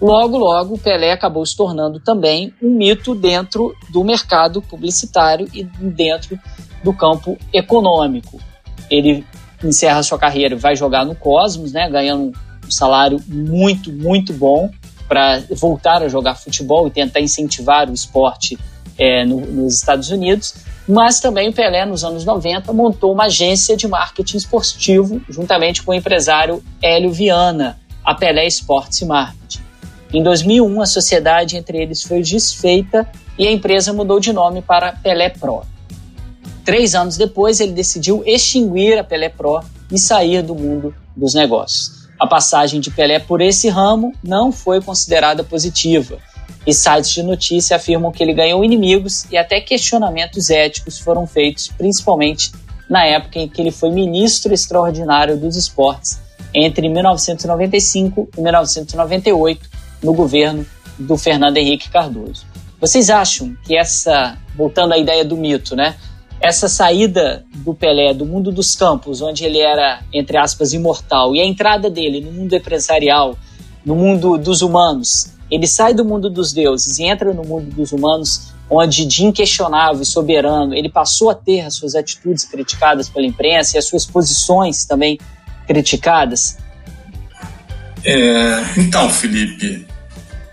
logo 0.00 0.38
logo 0.38 0.78
Pelé 0.78 1.12
acabou 1.12 1.44
se 1.44 1.56
tornando 1.56 2.00
também 2.00 2.52
um 2.62 2.70
mito 2.70 3.14
dentro 3.14 3.74
do 3.90 4.02
mercado 4.02 4.60
publicitário 4.62 5.48
e 5.52 5.64
dentro 5.64 6.38
do 6.82 6.92
campo 6.92 7.38
econômico. 7.52 8.40
Ele 8.90 9.24
encerra 9.62 10.02
sua 10.02 10.18
carreira, 10.18 10.56
vai 10.56 10.76
jogar 10.76 11.04
no 11.04 11.14
Cosmos, 11.14 11.72
né, 11.72 11.88
ganhando 11.88 12.32
um 12.66 12.70
salário 12.70 13.20
muito 13.28 13.92
muito 13.92 14.32
bom 14.32 14.70
para 15.06 15.42
voltar 15.50 16.02
a 16.02 16.08
jogar 16.08 16.34
futebol 16.34 16.86
e 16.86 16.90
tentar 16.90 17.20
incentivar 17.20 17.88
o 17.90 17.94
esporte 17.94 18.58
é, 18.98 19.24
no, 19.24 19.40
nos 19.40 19.74
Estados 19.74 20.10
Unidos. 20.10 20.54
Mas 20.86 21.18
também 21.18 21.48
o 21.48 21.52
Pelé, 21.52 21.86
nos 21.86 22.04
anos 22.04 22.24
90, 22.24 22.72
montou 22.72 23.12
uma 23.12 23.24
agência 23.24 23.76
de 23.76 23.88
marketing 23.88 24.36
esportivo 24.36 25.20
juntamente 25.28 25.82
com 25.82 25.92
o 25.92 25.94
empresário 25.94 26.62
Hélio 26.82 27.10
Viana, 27.10 27.78
a 28.04 28.14
Pelé 28.14 28.46
Sports 28.46 29.00
Marketing. 29.02 29.62
Em 30.12 30.22
2001, 30.22 30.80
a 30.82 30.86
sociedade 30.86 31.56
entre 31.56 31.78
eles 31.78 32.02
foi 32.02 32.20
desfeita 32.20 33.08
e 33.38 33.48
a 33.48 33.50
empresa 33.50 33.92
mudou 33.92 34.20
de 34.20 34.32
nome 34.32 34.60
para 34.60 34.92
Pelé 34.92 35.30
Pro. 35.30 35.62
Três 36.64 36.94
anos 36.94 37.16
depois, 37.16 37.60
ele 37.60 37.72
decidiu 37.72 38.22
extinguir 38.26 38.98
a 38.98 39.04
Pelé 39.04 39.28
Pro 39.28 39.60
e 39.90 39.98
sair 39.98 40.42
do 40.42 40.54
mundo 40.54 40.94
dos 41.16 41.34
negócios. 41.34 42.04
A 42.20 42.26
passagem 42.26 42.80
de 42.80 42.90
Pelé 42.90 43.18
por 43.18 43.40
esse 43.40 43.68
ramo 43.68 44.12
não 44.22 44.52
foi 44.52 44.80
considerada 44.80 45.42
positiva, 45.42 46.18
e 46.66 46.72
sites 46.72 47.10
de 47.10 47.22
notícia 47.22 47.76
afirmam 47.76 48.10
que 48.10 48.22
ele 48.22 48.32
ganhou 48.32 48.64
inimigos 48.64 49.26
e 49.30 49.36
até 49.36 49.60
questionamentos 49.60 50.50
éticos 50.50 50.98
foram 50.98 51.26
feitos, 51.26 51.68
principalmente 51.68 52.52
na 52.88 53.04
época 53.04 53.38
em 53.38 53.48
que 53.48 53.60
ele 53.60 53.70
foi 53.70 53.90
ministro 53.90 54.52
extraordinário 54.52 55.36
dos 55.36 55.56
esportes 55.56 56.18
entre 56.54 56.88
1995 56.88 58.28
e 58.36 58.40
1998, 58.40 59.68
no 60.02 60.12
governo 60.12 60.64
do 60.98 61.16
Fernando 61.16 61.56
Henrique 61.56 61.90
Cardoso. 61.90 62.46
Vocês 62.80 63.10
acham 63.10 63.56
que 63.64 63.76
essa, 63.76 64.38
voltando 64.54 64.92
à 64.92 64.98
ideia 64.98 65.24
do 65.24 65.36
mito, 65.36 65.74
né? 65.74 65.96
Essa 66.40 66.68
saída 66.68 67.44
do 67.54 67.74
Pelé 67.74 68.12
do 68.12 68.26
mundo 68.26 68.52
dos 68.52 68.76
campos, 68.76 69.22
onde 69.22 69.44
ele 69.44 69.58
era, 69.58 70.02
entre 70.12 70.36
aspas, 70.36 70.72
imortal, 70.72 71.34
e 71.34 71.40
a 71.40 71.44
entrada 71.44 71.88
dele 71.88 72.20
no 72.20 72.30
mundo 72.30 72.54
empresarial, 72.54 73.36
no 73.84 73.96
mundo 73.96 74.36
dos 74.36 74.60
humanos, 74.62 75.33
ele 75.50 75.66
sai 75.66 75.94
do 75.94 76.04
mundo 76.04 76.30
dos 76.30 76.52
deuses 76.52 76.98
e 76.98 77.04
entra 77.04 77.32
no 77.32 77.44
mundo 77.44 77.74
dos 77.74 77.92
humanos, 77.92 78.52
onde 78.68 79.04
de 79.04 79.24
inquestionável 79.24 80.02
e 80.02 80.06
soberano, 80.06 80.74
ele 80.74 80.88
passou 80.88 81.30
a 81.30 81.34
ter 81.34 81.60
as 81.60 81.74
suas 81.74 81.94
atitudes 81.94 82.44
criticadas 82.44 83.08
pela 83.08 83.26
imprensa 83.26 83.76
e 83.76 83.78
as 83.78 83.86
suas 83.86 84.06
posições 84.06 84.84
também 84.84 85.18
criticadas? 85.66 86.56
É, 88.04 88.64
então, 88.76 89.08
Felipe, 89.08 89.86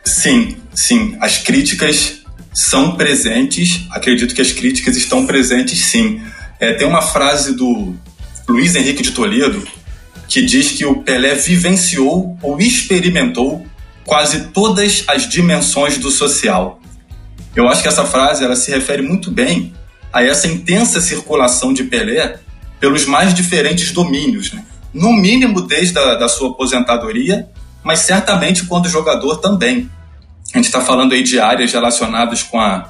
sim, 0.03 0.57
sim, 0.73 1.17
as 1.19 1.37
críticas 1.37 2.21
são 2.53 2.95
presentes, 2.95 3.85
acredito 3.91 4.35
que 4.35 4.41
as 4.41 4.51
críticas 4.51 4.97
estão 4.97 5.25
presentes 5.25 5.85
sim. 5.85 6.21
É, 6.59 6.73
tem 6.73 6.87
uma 6.87 7.01
frase 7.01 7.55
do 7.55 7.95
Luiz 8.47 8.75
Henrique 8.75 9.01
de 9.01 9.11
Toledo 9.11 9.65
que 10.27 10.41
diz 10.41 10.71
que 10.71 10.85
o 10.85 11.01
Pelé 11.01 11.35
vivenciou 11.35 12.37
ou 12.41 12.59
experimentou 12.59 13.65
quase 14.05 14.47
todas 14.49 15.03
as 15.07 15.27
dimensões 15.27 15.97
do 15.97 16.11
social. 16.11 16.79
Eu 17.55 17.67
acho 17.67 17.81
que 17.81 17.87
essa 17.87 18.05
frase 18.05 18.43
ela 18.43 18.55
se 18.55 18.71
refere 18.71 19.01
muito 19.01 19.29
bem 19.29 19.73
a 20.11 20.23
essa 20.23 20.47
intensa 20.47 20.99
circulação 20.99 21.73
de 21.73 21.83
Pelé 21.83 22.39
pelos 22.79 23.05
mais 23.05 23.33
diferentes 23.33 23.91
domínios, 23.91 24.51
né? 24.51 24.65
no 24.93 25.13
mínimo 25.13 25.61
desde 25.61 25.97
a 25.97 26.15
da 26.15 26.27
sua 26.27 26.49
aposentadoria, 26.49 27.49
mas 27.83 27.99
certamente 27.99 28.65
quando 28.65 28.89
jogador 28.89 29.37
também. 29.37 29.89
A 30.53 30.57
gente 30.57 30.65
está 30.65 30.81
falando 30.81 31.13
aí 31.13 31.23
de 31.23 31.39
áreas 31.39 31.71
relacionadas 31.71 32.43
com 32.43 32.59
a, 32.59 32.89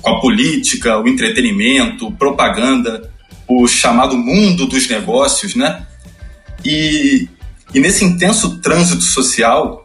com 0.00 0.10
a 0.10 0.20
política, 0.20 0.98
o 0.98 1.08
entretenimento, 1.08 2.12
propaganda, 2.12 3.10
o 3.48 3.66
chamado 3.66 4.16
mundo 4.16 4.66
dos 4.66 4.88
negócios, 4.88 5.56
né? 5.56 5.84
E, 6.64 7.28
e 7.74 7.80
nesse 7.80 8.04
intenso 8.04 8.58
trânsito 8.58 9.02
social, 9.02 9.79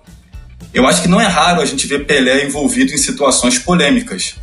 eu 0.75 0.85
acho 0.85 1.01
que 1.01 1.07
não 1.07 1.21
é 1.21 1.25
raro 1.25 1.61
a 1.61 1.65
gente 1.65 1.87
ver 1.87 2.05
Pelé 2.05 2.45
envolvido 2.45 2.91
em 2.91 2.97
situações 2.97 3.57
polêmicas. 3.57 4.35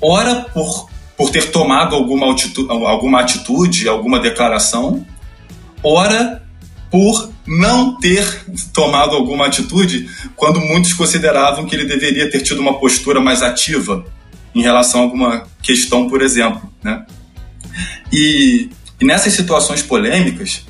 Ora 0.00 0.44
por, 0.52 0.90
por 1.16 1.30
ter 1.30 1.52
tomado 1.52 1.94
alguma 1.94 2.32
atitude, 2.32 2.68
alguma 2.68 3.20
atitude, 3.20 3.88
alguma 3.88 4.18
declaração, 4.18 5.06
ora 5.80 6.42
por 6.90 7.30
não 7.46 7.96
ter 7.96 8.44
tomado 8.74 9.14
alguma 9.14 9.46
atitude 9.46 10.10
quando 10.34 10.60
muitos 10.60 10.94
consideravam 10.94 11.64
que 11.64 11.76
ele 11.76 11.84
deveria 11.84 12.28
ter 12.28 12.40
tido 12.40 12.60
uma 12.60 12.80
postura 12.80 13.20
mais 13.20 13.40
ativa 13.40 14.04
em 14.52 14.62
relação 14.62 15.00
a 15.00 15.04
alguma 15.04 15.46
questão, 15.62 16.08
por 16.08 16.22
exemplo. 16.22 16.72
Né? 16.82 17.06
E, 18.12 18.68
e 19.00 19.04
nessas 19.04 19.32
situações 19.32 19.80
polêmicas, 19.80 20.66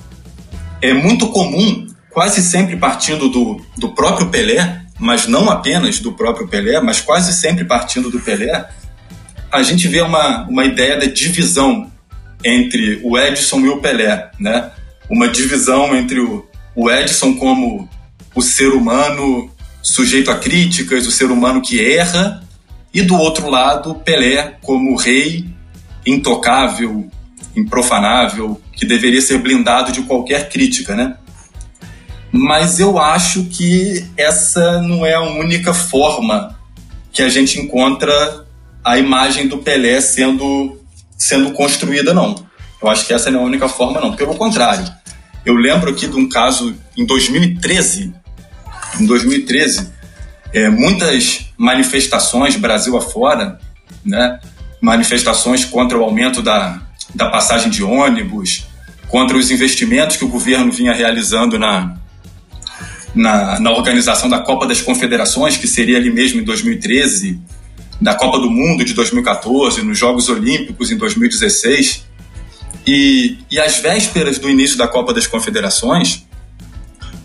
é 0.82 0.92
muito 0.92 1.28
comum, 1.28 1.86
quase 2.10 2.42
sempre 2.42 2.76
partindo 2.76 3.30
do, 3.30 3.58
do 3.78 3.88
próprio 3.88 4.28
Pelé, 4.28 4.81
mas 5.02 5.26
não 5.26 5.50
apenas 5.50 5.98
do 5.98 6.12
próprio 6.12 6.46
Pelé, 6.46 6.80
mas 6.80 7.00
quase 7.00 7.32
sempre 7.32 7.64
partindo 7.64 8.08
do 8.08 8.20
Pelé, 8.20 8.68
a 9.50 9.60
gente 9.60 9.88
vê 9.88 10.00
uma, 10.00 10.46
uma 10.46 10.64
ideia 10.64 10.96
da 10.96 11.06
divisão 11.06 11.90
entre 12.44 13.00
o 13.02 13.18
Edson 13.18 13.58
e 13.62 13.68
o 13.68 13.78
Pelé, 13.78 14.30
né? 14.38 14.70
Uma 15.10 15.26
divisão 15.26 15.96
entre 15.96 16.20
o, 16.20 16.48
o 16.76 16.88
Edson 16.88 17.34
como 17.34 17.88
o 18.32 18.40
ser 18.40 18.68
humano 18.68 19.50
sujeito 19.82 20.30
a 20.30 20.36
críticas, 20.36 21.04
o 21.04 21.10
ser 21.10 21.32
humano 21.32 21.60
que 21.60 21.84
erra, 21.84 22.40
e 22.94 23.02
do 23.02 23.16
outro 23.16 23.50
lado, 23.50 23.96
Pelé 23.96 24.56
como 24.62 24.94
rei 24.94 25.44
intocável, 26.06 27.10
improfanável, 27.56 28.62
que 28.72 28.86
deveria 28.86 29.20
ser 29.20 29.38
blindado 29.38 29.90
de 29.90 30.02
qualquer 30.02 30.48
crítica, 30.48 30.94
né? 30.94 31.16
Mas 32.32 32.80
eu 32.80 32.98
acho 32.98 33.44
que 33.44 34.04
essa 34.16 34.80
não 34.80 35.04
é 35.04 35.12
a 35.12 35.20
única 35.20 35.74
forma 35.74 36.58
que 37.12 37.20
a 37.20 37.28
gente 37.28 37.60
encontra 37.60 38.46
a 38.82 38.98
imagem 38.98 39.46
do 39.46 39.58
Pelé 39.58 40.00
sendo, 40.00 40.80
sendo 41.16 41.52
construída, 41.52 42.14
não. 42.14 42.34
Eu 42.82 42.88
acho 42.88 43.06
que 43.06 43.12
essa 43.12 43.30
não 43.30 43.40
é 43.40 43.42
a 43.42 43.46
única 43.46 43.68
forma, 43.68 44.00
não. 44.00 44.16
Pelo 44.16 44.34
contrário, 44.34 44.90
eu 45.44 45.54
lembro 45.54 45.90
aqui 45.90 46.06
de 46.06 46.16
um 46.16 46.26
caso 46.26 46.74
em 46.96 47.04
2013. 47.04 48.14
Em 48.98 49.06
2013, 49.06 49.90
é, 50.54 50.70
muitas 50.70 51.46
manifestações 51.56 52.56
Brasil 52.56 52.96
afora, 52.96 53.60
né? 54.04 54.40
manifestações 54.80 55.64
contra 55.64 55.96
o 55.96 56.02
aumento 56.02 56.42
da, 56.42 56.80
da 57.14 57.30
passagem 57.30 57.70
de 57.70 57.84
ônibus, 57.84 58.66
contra 59.08 59.36
os 59.36 59.50
investimentos 59.50 60.16
que 60.16 60.24
o 60.24 60.28
governo 60.28 60.72
vinha 60.72 60.92
realizando 60.92 61.58
na, 61.58 61.96
na, 63.14 63.60
na 63.60 63.70
organização 63.70 64.28
da 64.28 64.38
Copa 64.38 64.66
das 64.66 64.80
Confederações, 64.80 65.56
que 65.56 65.66
seria 65.66 65.98
ali 65.98 66.10
mesmo 66.10 66.40
em 66.40 66.44
2013, 66.44 67.38
da 68.00 68.14
Copa 68.14 68.38
do 68.38 68.50
Mundo 68.50 68.84
de 68.84 68.94
2014, 68.94 69.82
nos 69.82 69.98
Jogos 69.98 70.28
Olímpicos 70.28 70.90
em 70.90 70.96
2016. 70.96 72.04
E, 72.86 73.38
e 73.50 73.60
às 73.60 73.78
vésperas 73.78 74.38
do 74.38 74.50
início 74.50 74.76
da 74.76 74.88
Copa 74.88 75.14
das 75.14 75.26
Confederações, 75.26 76.26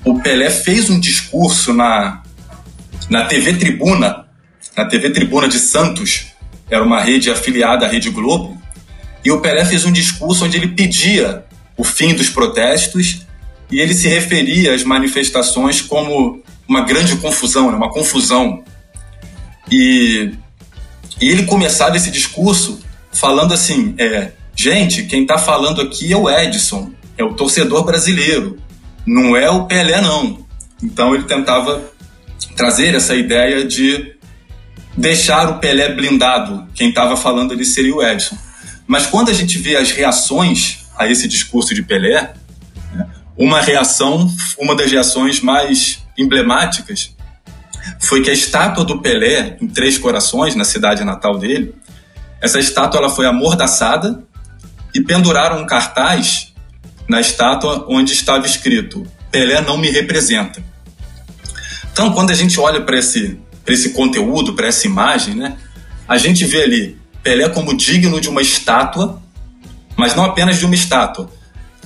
o 0.05 0.19
Pelé 0.19 0.49
fez 0.49 0.89
um 0.89 0.99
discurso 0.99 1.73
na, 1.73 2.21
na 3.09 3.25
TV 3.25 3.53
Tribuna, 3.53 4.25
na 4.75 4.85
TV 4.85 5.09
Tribuna 5.09 5.47
de 5.47 5.59
Santos, 5.59 6.27
era 6.69 6.83
uma 6.83 7.01
rede 7.01 7.31
afiliada 7.31 7.85
à 7.85 7.89
Rede 7.89 8.09
Globo, 8.09 8.57
e 9.25 9.31
o 9.31 9.39
Pelé 9.41 9.65
fez 9.65 9.83
um 9.83 9.91
discurso 9.91 10.45
onde 10.45 10.57
ele 10.57 10.69
pedia 10.69 11.43
o 11.75 11.83
fim 11.83 12.13
dos 12.13 12.29
protestos 12.29 13.26
e 13.71 13.79
ele 13.79 13.93
se 13.93 14.07
referia 14.07 14.73
às 14.73 14.83
manifestações 14.83 15.81
como 15.81 16.41
uma 16.67 16.81
grande 16.81 17.15
confusão, 17.17 17.71
né, 17.71 17.77
uma 17.77 17.91
confusão. 17.91 18.63
E, 19.71 20.31
e 21.21 21.29
ele 21.29 21.43
começava 21.43 21.97
esse 21.97 22.11
discurso 22.11 22.79
falando 23.11 23.53
assim: 23.53 23.93
é, 23.97 24.31
Gente, 24.59 25.03
quem 25.03 25.21
está 25.21 25.37
falando 25.37 25.79
aqui 25.79 26.11
é 26.11 26.17
o 26.17 26.27
Edson, 26.27 26.91
é 27.15 27.23
o 27.23 27.35
torcedor 27.35 27.85
brasileiro, 27.85 28.57
não 29.05 29.37
é 29.37 29.47
o 29.51 29.65
Pelé, 29.65 30.01
não. 30.01 30.43
Então 30.81 31.13
ele 31.13 31.25
tentava 31.25 31.91
trazer 32.55 32.95
essa 32.95 33.15
ideia 33.15 33.63
de 33.63 34.15
deixar 34.97 35.47
o 35.51 35.59
Pelé 35.59 35.93
blindado. 35.93 36.67
Quem 36.73 36.89
estava 36.89 37.15
falando 37.15 37.53
ali 37.53 37.63
seria 37.63 37.95
o 37.95 38.01
Edson. 38.01 38.35
Mas 38.87 39.05
quando 39.05 39.29
a 39.29 39.33
gente 39.33 39.59
vê 39.59 39.75
as 39.75 39.91
reações 39.91 40.79
a 40.97 41.07
esse 41.07 41.27
discurso 41.27 41.75
de 41.75 41.83
Pelé, 41.83 42.33
uma 43.37 43.61
reação, 43.61 44.29
uma 44.57 44.75
das 44.75 44.91
reações 44.91 45.39
mais 45.39 46.03
emblemáticas 46.17 47.15
foi 47.99 48.21
que 48.21 48.29
a 48.29 48.33
estátua 48.33 48.83
do 48.83 49.01
Pelé 49.01 49.57
em 49.61 49.67
Três 49.67 49.97
Corações, 49.97 50.55
na 50.55 50.63
cidade 50.63 51.03
natal 51.03 51.37
dele, 51.37 51.73
essa 52.41 52.59
estátua 52.59 52.99
ela 52.99 53.09
foi 53.09 53.25
amordaçada 53.25 54.23
e 54.93 55.01
penduraram 55.01 55.61
um 55.61 55.65
cartaz 55.65 56.53
na 57.07 57.21
estátua 57.21 57.85
onde 57.87 58.13
estava 58.13 58.45
escrito: 58.45 59.05
Pelé 59.31 59.61
não 59.61 59.77
me 59.77 59.89
representa. 59.89 60.63
Então, 61.91 62.11
quando 62.11 62.31
a 62.31 62.35
gente 62.35 62.59
olha 62.59 62.81
para 62.81 62.97
esse, 62.97 63.39
esse 63.65 63.89
conteúdo, 63.91 64.53
para 64.53 64.67
essa 64.67 64.85
imagem, 64.85 65.35
né, 65.35 65.57
a 66.07 66.17
gente 66.17 66.45
vê 66.45 66.63
ali 66.63 66.97
Pelé 67.23 67.49
como 67.49 67.75
digno 67.75 68.21
de 68.21 68.29
uma 68.29 68.41
estátua, 68.41 69.21
mas 69.95 70.15
não 70.15 70.23
apenas 70.23 70.57
de 70.57 70.65
uma 70.65 70.75
estátua. 70.75 71.29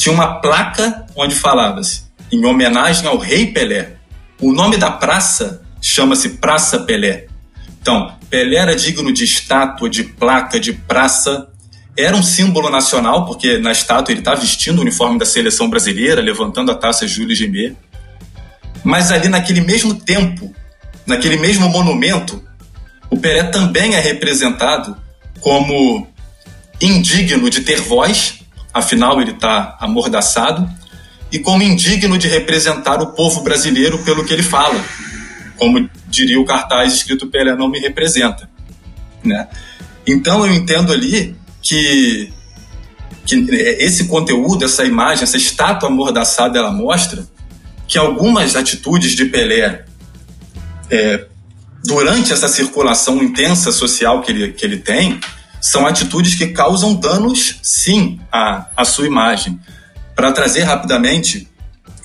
Tinha 0.02 0.16
uma 0.16 0.42
placa 0.42 1.06
onde 1.16 1.36
falava-se, 1.36 2.06
em 2.32 2.44
homenagem 2.44 3.06
ao 3.06 3.20
rei 3.20 3.46
Pelé. 3.46 3.98
O 4.42 4.52
nome 4.52 4.76
da 4.76 4.90
praça 4.90 5.62
chama-se 5.80 6.40
Praça 6.40 6.80
Pelé. 6.80 7.28
Então, 7.80 8.12
Pelé 8.28 8.56
era 8.56 8.76
digno 8.76 9.14
de 9.14 9.24
estátua, 9.24 9.88
de 9.88 10.04
placa, 10.04 10.60
de 10.60 10.74
praça. 10.74 11.50
Era 11.96 12.16
um 12.16 12.24
símbolo 12.24 12.72
nacional, 12.72 13.28
porque 13.28 13.60
na 13.60 13.72
estátua 13.72 14.12
ele 14.12 14.22
está 14.22 14.34
vestindo 14.34 14.80
o 14.80 14.82
uniforme 14.82 15.20
da 15.20 15.26
seleção 15.26 15.70
brasileira, 15.70 16.20
levantando 16.20 16.72
a 16.72 16.76
taça 16.76 17.08
Júlio 17.08 17.36
Gemet. 17.36 17.78
Mas 18.84 19.12
ali 19.12 19.30
naquele 19.30 19.62
mesmo 19.62 19.94
tempo, 19.94 20.52
naquele 21.06 21.38
mesmo 21.38 21.70
monumento, 21.70 22.44
o 23.08 23.18
Pelé 23.18 23.44
também 23.44 23.94
é 23.94 24.00
representado 24.00 24.98
como 25.40 26.08
indigno 26.82 27.52
de 27.52 27.62
ter 27.62 27.80
voz, 27.80 28.41
afinal 28.74 29.22
ele 29.22 29.32
está 29.32 29.78
amordaçado, 29.80 30.70
e 31.32 31.40
como 31.40 31.64
indigno 31.64 32.18
de 32.18 32.28
representar 32.28 33.02
o 33.02 33.14
povo 33.14 33.42
brasileiro 33.42 34.00
pelo 34.00 34.26
que 34.26 34.34
ele 34.34 34.44
fala. 34.44 34.84
Como 35.58 35.90
diria 36.08 36.40
o 36.40 36.46
cartaz 36.46 36.94
escrito 36.94 37.28
Pelé 37.28 37.56
não 37.56 37.70
me 37.70 37.80
representa. 37.80 38.50
Né? 39.24 39.48
Então 40.06 40.46
eu 40.46 40.54
entendo 40.54 40.92
ali 40.92 41.36
que, 41.62 42.34
que 43.26 43.36
esse 43.80 44.06
conteúdo, 44.06 44.66
essa 44.66 44.84
imagem, 44.84 45.24
essa 45.24 45.38
estátua 45.38 45.88
amordaçada, 45.88 46.60
ela 46.60 46.72
mostra 46.72 47.26
que 47.88 47.98
algumas 47.98 48.56
atitudes 48.56 49.12
de 49.12 49.26
Pelé 49.26 49.86
é, 50.90 51.26
durante 51.86 52.34
essa 52.34 52.48
circulação 52.48 53.24
intensa 53.24 53.72
social 53.72 54.22
que 54.22 54.32
ele, 54.32 54.52
que 54.54 54.66
ele 54.66 54.78
tem, 54.78 55.20
são 55.62 55.86
atitudes 55.86 56.34
que 56.34 56.48
causam 56.48 56.96
danos, 56.96 57.60
sim, 57.62 58.20
à, 58.32 58.66
à 58.76 58.84
sua 58.84 59.06
imagem. 59.06 59.60
Para 60.16 60.32
trazer 60.32 60.64
rapidamente 60.64 61.48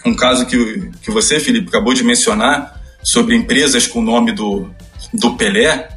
um 0.04 0.14
caso 0.14 0.44
que, 0.46 0.90
que 1.02 1.10
você, 1.10 1.40
Felipe, 1.40 1.68
acabou 1.68 1.94
de 1.94 2.04
mencionar 2.04 2.80
sobre 3.02 3.34
empresas 3.34 3.86
com 3.86 4.00
o 4.00 4.04
nome 4.04 4.32
do, 4.32 4.68
do 5.12 5.34
Pelé, 5.36 5.88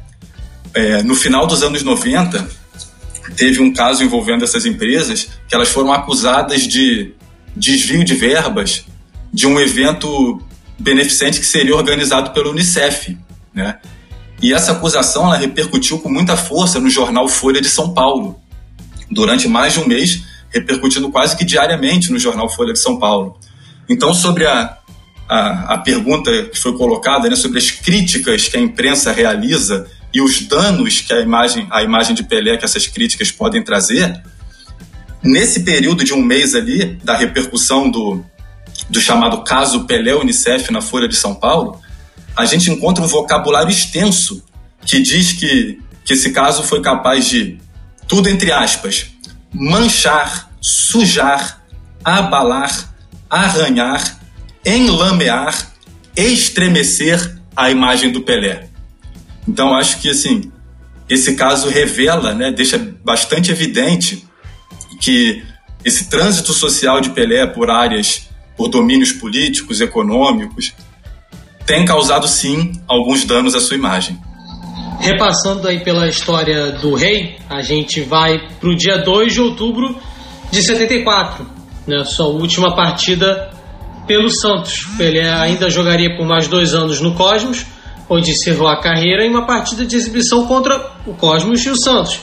é, 0.72 1.02
no 1.02 1.14
final 1.14 1.46
dos 1.46 1.62
anos 1.62 1.82
90, 1.82 2.48
teve 3.36 3.60
um 3.60 3.72
caso 3.72 4.02
envolvendo 4.02 4.42
essas 4.42 4.64
empresas 4.64 5.28
que 5.46 5.54
elas 5.54 5.68
foram 5.68 5.92
acusadas 5.92 6.66
de 6.66 7.12
desvio 7.54 8.04
de 8.04 8.14
verbas 8.14 8.84
de 9.32 9.46
um 9.46 9.60
evento 9.60 10.40
beneficente 10.78 11.38
que 11.38 11.46
seria 11.46 11.76
organizado 11.76 12.30
pelo 12.30 12.50
Unicef. 12.50 13.16
Né? 13.52 13.78
E 14.42 14.54
essa 14.54 14.72
acusação 14.72 15.26
ela 15.26 15.36
repercutiu 15.36 15.98
com 15.98 16.08
muita 16.08 16.36
força 16.36 16.80
no 16.80 16.88
jornal 16.88 17.28
Folha 17.28 17.60
de 17.60 17.68
São 17.68 17.92
Paulo, 17.92 18.40
durante 19.10 19.46
mais 19.46 19.74
de 19.74 19.80
um 19.80 19.86
mês, 19.86 20.22
repercutindo 20.50 21.10
quase 21.10 21.36
que 21.36 21.44
diariamente 21.44 22.10
no 22.10 22.18
jornal 22.18 22.48
Folha 22.48 22.72
de 22.72 22.78
São 22.78 22.98
Paulo. 22.98 23.38
Então, 23.88 24.14
sobre 24.14 24.46
a, 24.46 24.78
a, 25.28 25.74
a 25.74 25.78
pergunta 25.78 26.30
que 26.44 26.58
foi 26.58 26.76
colocada, 26.76 27.28
né, 27.28 27.36
sobre 27.36 27.58
as 27.58 27.70
críticas 27.70 28.48
que 28.48 28.56
a 28.56 28.60
imprensa 28.60 29.12
realiza 29.12 29.86
e 30.12 30.20
os 30.20 30.40
danos 30.42 31.00
que 31.00 31.12
a 31.12 31.20
imagem, 31.20 31.66
a 31.70 31.82
imagem 31.82 32.14
de 32.14 32.24
Pelé, 32.24 32.56
que 32.56 32.64
essas 32.64 32.86
críticas 32.86 33.30
podem 33.30 33.62
trazer, 33.62 34.22
nesse 35.22 35.60
período 35.60 36.02
de 36.02 36.12
um 36.12 36.22
mês 36.22 36.54
ali, 36.54 36.98
da 37.04 37.16
repercussão 37.16 37.90
do, 37.90 38.24
do 38.88 39.00
chamado 39.00 39.44
caso 39.44 39.84
Pelé 39.84 40.14
Unicef 40.14 40.72
na 40.72 40.80
Folha 40.80 41.06
de 41.06 41.16
São 41.16 41.34
Paulo, 41.34 41.80
a 42.36 42.44
gente 42.44 42.70
encontra 42.70 43.02
um 43.02 43.06
vocabulário 43.06 43.70
extenso 43.70 44.42
que 44.86 45.00
diz 45.00 45.32
que, 45.32 45.80
que 46.04 46.12
esse 46.14 46.30
caso 46.32 46.62
foi 46.62 46.80
capaz 46.80 47.26
de, 47.26 47.58
tudo 48.08 48.28
entre 48.28 48.52
aspas, 48.52 49.06
manchar, 49.52 50.50
sujar, 50.60 51.64
abalar, 52.04 52.94
arranhar, 53.28 54.20
enlamear, 54.64 55.72
estremecer 56.16 57.38
a 57.56 57.70
imagem 57.70 58.10
do 58.10 58.22
Pelé. 58.22 58.68
Então 59.46 59.74
acho 59.74 60.00
que 60.00 60.08
assim 60.08 60.50
esse 61.08 61.34
caso 61.34 61.68
revela, 61.68 62.32
né, 62.34 62.52
deixa 62.52 62.78
bastante 63.04 63.50
evidente 63.50 64.24
que 65.00 65.42
esse 65.84 66.08
trânsito 66.08 66.52
social 66.52 67.00
de 67.00 67.10
Pelé 67.10 67.46
por 67.48 67.68
áreas, 67.68 68.28
por 68.56 68.68
domínios 68.68 69.10
políticos, 69.10 69.80
econômicos, 69.80 70.72
tem 71.66 71.84
causado 71.84 72.26
sim 72.26 72.72
alguns 72.88 73.24
danos 73.24 73.54
à 73.54 73.60
sua 73.60 73.76
imagem. 73.76 74.18
Repassando 75.00 75.66
aí 75.66 75.80
pela 75.80 76.08
história 76.08 76.72
do 76.72 76.94
rei, 76.94 77.38
a 77.48 77.62
gente 77.62 78.02
vai 78.02 78.38
para 78.60 78.68
o 78.68 78.76
dia 78.76 78.98
2 78.98 79.32
de 79.32 79.40
outubro 79.40 79.96
de 80.50 80.62
74, 80.62 81.46
né, 81.86 82.04
sua 82.04 82.26
última 82.26 82.74
partida 82.74 83.50
pelo 84.06 84.28
Santos. 84.28 84.86
Ele 84.98 85.20
ainda 85.20 85.70
jogaria 85.70 86.16
por 86.16 86.26
mais 86.26 86.48
dois 86.48 86.74
anos 86.74 87.00
no 87.00 87.14
Cosmos, 87.14 87.64
onde 88.08 88.32
encerrou 88.32 88.68
a 88.68 88.80
carreira 88.80 89.24
em 89.24 89.30
uma 89.30 89.46
partida 89.46 89.86
de 89.86 89.96
exibição 89.96 90.46
contra 90.46 90.92
o 91.06 91.14
Cosmos 91.14 91.64
e 91.64 91.70
o 91.70 91.76
Santos. 91.76 92.20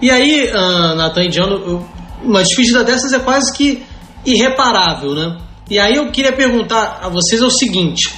E 0.00 0.10
aí, 0.10 0.50
uh, 0.52 1.20
Indiano, 1.20 1.88
uma 2.22 2.42
despedida 2.42 2.84
dessas 2.84 3.12
é 3.12 3.18
quase 3.18 3.52
que 3.52 3.82
irreparável, 4.24 5.14
né? 5.14 5.38
E 5.70 5.78
aí 5.78 5.96
eu 5.96 6.10
queria 6.10 6.32
perguntar 6.32 7.00
a 7.02 7.08
vocês 7.08 7.40
é 7.40 7.44
o 7.44 7.50
seguinte: 7.50 8.12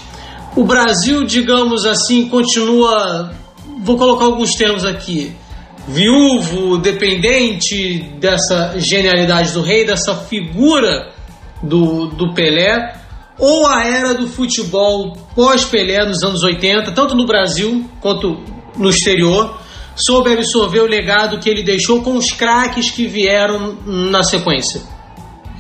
o 0.57 0.65
Brasil, 0.65 1.25
digamos 1.25 1.85
assim, 1.85 2.29
continua. 2.29 3.35
Vou 3.83 3.97
colocar 3.97 4.25
alguns 4.25 4.55
termos 4.55 4.85
aqui. 4.85 5.35
Viúvo, 5.87 6.79
dependente 6.79 7.99
dessa 8.19 8.75
genialidade 8.79 9.53
do 9.53 9.61
rei, 9.61 9.85
dessa 9.85 10.15
figura 10.15 11.13
do, 11.63 12.07
do 12.07 12.33
Pelé, 12.33 12.97
ou 13.39 13.67
a 13.67 13.85
era 13.85 14.15
do 14.15 14.27
futebol 14.27 15.13
pós-Pelé 15.35 16.07
nos 16.07 16.23
anos 16.23 16.43
80, 16.43 16.93
tanto 16.93 17.15
no 17.15 17.27
Brasil 17.27 17.85
quanto 18.01 18.43
no 18.77 18.89
exterior, 18.89 19.61
soube 19.95 20.33
absorver 20.33 20.81
o 20.81 20.87
legado 20.87 21.39
que 21.39 21.51
ele 21.51 21.63
deixou 21.63 22.03
com 22.03 22.17
os 22.17 22.33
craques 22.33 22.91
que 22.91 23.07
vieram 23.07 23.77
na 23.85 24.23
sequência? 24.23 24.83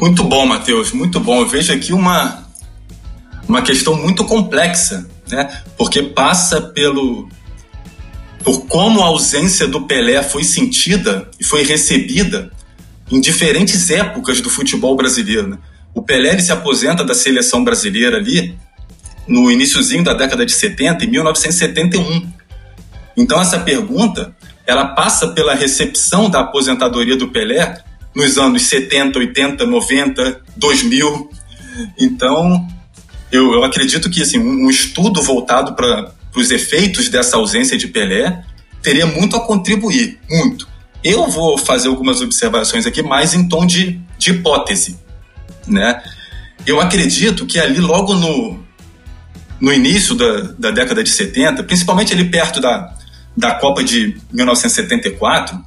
Muito 0.01 0.24
bom, 0.24 0.47
Matheus, 0.47 0.92
muito 0.92 1.20
bom. 1.20 1.45
Vejo 1.45 1.72
aqui 1.72 1.92
uma, 1.92 2.43
uma 3.49 3.62
questão 3.62 3.95
muito 3.95 4.24
complexa, 4.24 5.07
né? 5.28 5.62
Porque 5.76 6.03
passa 6.03 6.61
pelo 6.61 7.28
por 8.45 8.66
como 8.66 9.01
a 9.01 9.07
ausência 9.07 9.66
do 9.66 9.86
Pelé 9.86 10.22
foi 10.22 10.45
sentida 10.45 11.30
e 11.40 11.45
foi 11.45 11.64
recebida 11.64 12.51
em 13.11 13.18
diferentes 13.18 13.90
épocas 13.90 14.42
do 14.42 14.51
futebol 14.51 14.95
brasileiro. 14.95 15.49
Né? 15.49 15.59
O 15.95 16.03
Pelé 16.03 16.38
se 16.38 16.53
aposenta 16.53 17.03
da 17.03 17.14
seleção 17.14 17.64
brasileira 17.64 18.18
ali 18.18 18.55
no 19.26 19.51
iníciozinho 19.51 20.05
da 20.05 20.12
década 20.12 20.44
de 20.44 20.52
70, 20.52 21.06
em 21.06 21.09
1971. 21.09 22.31
Então 23.16 23.40
essa 23.40 23.59
pergunta, 23.60 24.36
ela 24.66 24.89
passa 24.89 25.28
pela 25.28 25.55
recepção 25.55 26.28
da 26.28 26.40
aposentadoria 26.40 27.16
do 27.16 27.28
Pelé 27.28 27.82
nos 28.14 28.36
anos 28.36 28.62
70, 28.62 29.18
80, 29.18 29.66
90, 29.66 30.43
2000. 30.56 31.31
Então, 31.98 32.68
eu, 33.35 33.52
eu 33.52 33.65
acredito 33.65 34.09
que 34.09 34.23
assim, 34.23 34.39
um, 34.39 34.70
estudo 34.70 35.20
voltado 35.20 35.74
para 35.74 36.12
os 36.36 36.52
efeitos 36.52 37.09
dessa 37.09 37.36
ausência 37.36 37.77
de 37.77 37.89
Pelé 37.89 38.44
teria 38.81 39.06
muito 39.06 39.35
a 39.35 39.44
contribuir, 39.44 40.20
muito. 40.31 40.69
Eu 41.02 41.27
vou 41.27 41.59
fazer 41.59 41.89
algumas 41.89 42.20
observações 42.20 42.86
aqui 42.86 43.02
mais 43.02 43.35
em 43.35 43.48
tom 43.48 43.66
de, 43.66 44.01
de 44.16 44.31
hipótese. 44.31 45.01
Né? 45.66 46.01
Eu 46.65 46.81
acredito 46.81 47.44
que 47.44 47.59
ali, 47.59 47.81
logo 47.81 48.15
no, 48.15 48.62
no 49.61 49.73
início 49.73 50.15
da, 50.15 50.40
da 50.56 50.70
década 50.70 51.02
de 51.02 51.11
70, 51.11 51.65
principalmente 51.65 52.12
ali 52.12 52.24
perto 52.24 52.61
da, 52.61 52.94
da 53.36 53.55
Copa 53.56 53.82
de 53.82 54.16
1974, 54.32 55.61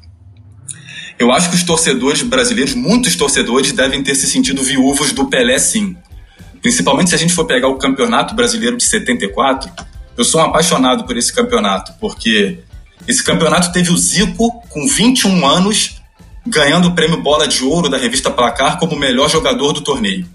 eu 1.19 1.33
acho 1.33 1.49
que 1.49 1.55
os 1.55 1.63
torcedores 1.63 2.21
brasileiros, 2.21 2.73
muitos 2.75 3.15
torcedores, 3.17 3.73
devem 3.73 4.01
ter 4.01 4.15
se 4.15 4.25
sentido 4.25 4.63
viúvos 4.63 5.11
do 5.11 5.25
Pelé, 5.25 5.59
sim. 5.59 5.97
Principalmente 6.67 7.11
se 7.11 7.15
a 7.15 7.17
gente 7.17 7.33
for 7.33 7.45
pegar 7.45 7.69
o 7.69 7.77
Campeonato 7.77 8.35
Brasileiro 8.35 8.75
de 8.75 8.83
74, 8.83 9.71
eu 10.17 10.25
sou 10.25 10.41
um 10.41 10.43
apaixonado 10.43 11.05
por 11.05 11.15
esse 11.15 11.31
campeonato, 11.31 11.93
porque 11.97 12.59
esse 13.07 13.23
campeonato 13.23 13.71
teve 13.71 13.89
o 13.89 13.97
Zico 13.97 14.51
com 14.67 14.85
21 14.85 15.47
anos 15.47 16.01
ganhando 16.45 16.89
o 16.89 16.91
prêmio 16.93 17.23
Bola 17.23 17.47
de 17.47 17.63
Ouro 17.63 17.87
da 17.87 17.97
revista 17.97 18.29
Placar 18.29 18.77
como 18.79 18.97
melhor 18.97 19.29
jogador 19.29 19.71
do 19.71 19.79
torneio. 19.79 20.27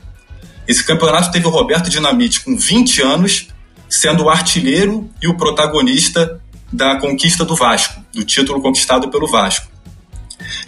Esse 0.67 0.83
campeonato 0.83 1.31
teve 1.31 1.47
o 1.47 1.51
Roberto 1.51 1.91
Dinamite 1.91 2.41
com 2.41 2.57
20 2.57 3.03
anos 3.03 3.49
sendo 3.87 4.25
o 4.25 4.31
artilheiro 4.31 5.11
e 5.21 5.29
o 5.29 5.37
protagonista 5.37 6.41
da 6.73 6.99
conquista 6.99 7.45
do 7.45 7.55
Vasco, 7.55 8.03
do 8.11 8.25
título 8.25 8.63
conquistado 8.63 9.11
pelo 9.11 9.31
Vasco. 9.31 9.71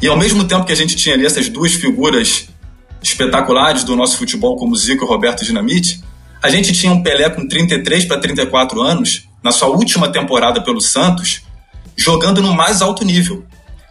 E 0.02 0.06
ao 0.06 0.16
mesmo 0.18 0.44
tempo 0.44 0.66
que 0.66 0.72
a 0.72 0.76
gente 0.76 0.94
tinha 0.94 1.14
ali 1.14 1.24
essas 1.24 1.48
duas 1.48 1.72
figuras 1.72 2.50
espetaculares 3.04 3.84
do 3.84 3.94
nosso 3.94 4.16
futebol, 4.16 4.56
como 4.56 4.74
Zico 4.74 5.04
e 5.04 5.08
Roberto 5.08 5.44
Dinamite, 5.44 6.02
a 6.42 6.48
gente 6.48 6.72
tinha 6.72 6.92
um 6.92 7.02
Pelé 7.02 7.28
com 7.30 7.46
33 7.46 8.06
para 8.06 8.18
34 8.20 8.82
anos, 8.82 9.28
na 9.42 9.50
sua 9.50 9.68
última 9.68 10.10
temporada 10.10 10.62
pelo 10.62 10.80
Santos, 10.80 11.42
jogando 11.96 12.42
no 12.42 12.52
mais 12.54 12.82
alto 12.82 13.04
nível. 13.04 13.44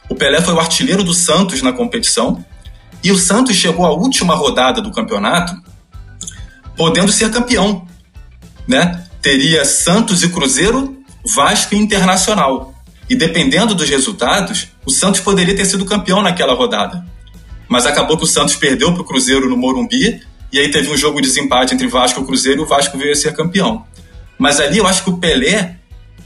O 0.09 0.15
Pelé 0.15 0.41
foi 0.41 0.53
o 0.53 0.59
artilheiro 0.59 1.03
do 1.03 1.13
Santos 1.13 1.61
na 1.61 1.71
competição 1.71 2.43
e 3.03 3.11
o 3.11 3.17
Santos 3.17 3.55
chegou 3.55 3.85
à 3.85 3.91
última 3.91 4.35
rodada 4.35 4.81
do 4.81 4.91
campeonato 4.91 5.55
podendo 6.75 7.11
ser 7.11 7.31
campeão, 7.31 7.87
né? 8.67 9.03
teria 9.21 9.63
Santos 9.63 10.21
e 10.21 10.29
Cruzeiro, 10.29 10.97
Vasco 11.23 11.73
e 11.73 11.77
Internacional. 11.77 12.73
E 13.09 13.15
dependendo 13.15 13.75
dos 13.75 13.89
resultados, 13.89 14.67
o 14.85 14.91
Santos 14.91 15.21
poderia 15.21 15.55
ter 15.55 15.65
sido 15.65 15.85
campeão 15.85 16.21
naquela 16.21 16.53
rodada. 16.53 17.05
Mas 17.73 17.87
acabou 17.87 18.15
que 18.15 18.23
o 18.23 18.27
Santos 18.27 18.55
perdeu 18.55 18.93
para 18.93 19.01
o 19.01 19.03
Cruzeiro 19.03 19.49
no 19.49 19.57
Morumbi, 19.57 20.21
e 20.51 20.59
aí 20.59 20.69
teve 20.69 20.91
um 20.91 20.95
jogo 20.95 21.19
de 21.19 21.27
desempate 21.27 21.73
entre 21.73 21.87
Vasco 21.87 22.21
e 22.21 22.23
Cruzeiro 22.23 22.61
e 22.61 22.63
o 22.63 22.67
Vasco 22.67 22.95
veio 22.99 23.11
a 23.11 23.15
ser 23.15 23.33
campeão. 23.33 23.83
Mas 24.37 24.59
ali 24.59 24.77
eu 24.77 24.85
acho 24.85 25.03
que 25.03 25.09
o 25.09 25.17
Pelé, 25.17 25.77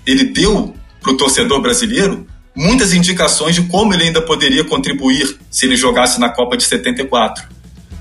ele 0.06 0.26
deu 0.26 0.76
para 0.99 1.14
o 1.14 1.15
torcedor 1.15 1.61
brasileiro 1.61 2.28
muitas 2.53 2.91
indicações 2.94 3.56
de 3.56 3.61
como 3.61 3.94
ele 3.94 4.03
ainda 4.03 4.22
poderia 4.22 4.65
contribuir 4.65 5.38
se 5.49 5.65
ele 5.65 5.78
jogasse 5.78 6.19
na 6.19 6.28
Copa 6.28 6.57
de 6.57 6.65
74. 6.65 7.45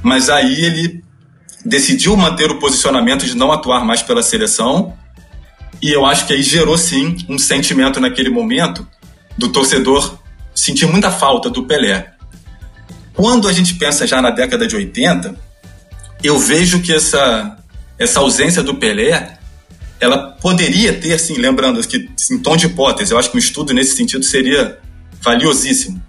Mas 0.03 0.29
aí 0.29 0.65
ele 0.65 1.05
decidiu 1.65 2.17
manter 2.17 2.51
o 2.51 2.59
posicionamento 2.59 3.27
de 3.27 3.37
não 3.37 3.53
atuar 3.53 3.85
mais 3.85 4.03
pela 4.03 4.25
seleção, 4.25 4.93
e 5.81 5.93
eu 5.93 6.05
acho 6.05 6.27
que 6.27 6.33
aí 6.33 6.43
gerou 6.43 6.77
sim 6.77 7.17
um 7.29 7.39
sentimento 7.39 8.01
naquele 8.01 8.29
momento 8.29 8.85
do 9.39 9.51
torcedor 9.51 10.19
sentir 10.53 10.87
muita 10.87 11.13
falta 11.13 11.49
do 11.49 11.63
Pelé. 11.63 12.16
Quando 13.17 13.49
a 13.49 13.53
gente 13.53 13.75
pensa 13.75 14.07
já 14.07 14.21
na 14.21 14.31
década 14.31 14.67
de 14.67 14.77
80, 14.77 15.35
eu 16.23 16.39
vejo 16.39 16.83
que 16.83 16.93
essa, 16.93 17.57
essa 17.99 18.21
ausência 18.21 18.63
do 18.63 18.75
Pelé 18.75 19.39
ela 19.99 20.19
poderia 20.19 20.93
ter, 20.93 21.15
assim, 21.15 21.39
lembrando 21.39 21.81
que 21.87 22.11
em 22.31 22.39
tom 22.39 22.55
de 22.55 22.67
hipótese, 22.67 23.13
eu 23.13 23.19
acho 23.19 23.31
que 23.31 23.37
um 23.37 23.41
estudo 23.41 23.73
nesse 23.73 23.97
sentido 23.97 24.23
seria 24.23 24.79
valiosíssimo. 25.23 26.03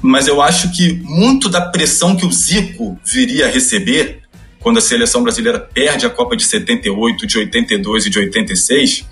Mas 0.00 0.28
eu 0.28 0.40
acho 0.40 0.70
que 0.70 0.92
muito 1.02 1.48
da 1.48 1.60
pressão 1.60 2.16
que 2.16 2.24
o 2.24 2.32
Zico 2.32 2.98
viria 3.04 3.46
a 3.46 3.50
receber 3.50 4.22
quando 4.60 4.78
a 4.78 4.80
seleção 4.80 5.22
brasileira 5.22 5.58
perde 5.58 6.06
a 6.06 6.10
Copa 6.10 6.36
de 6.36 6.44
78, 6.44 7.26
de 7.26 7.38
82 7.38 8.06
e 8.06 8.10
de 8.10 8.18
86, 8.20 9.04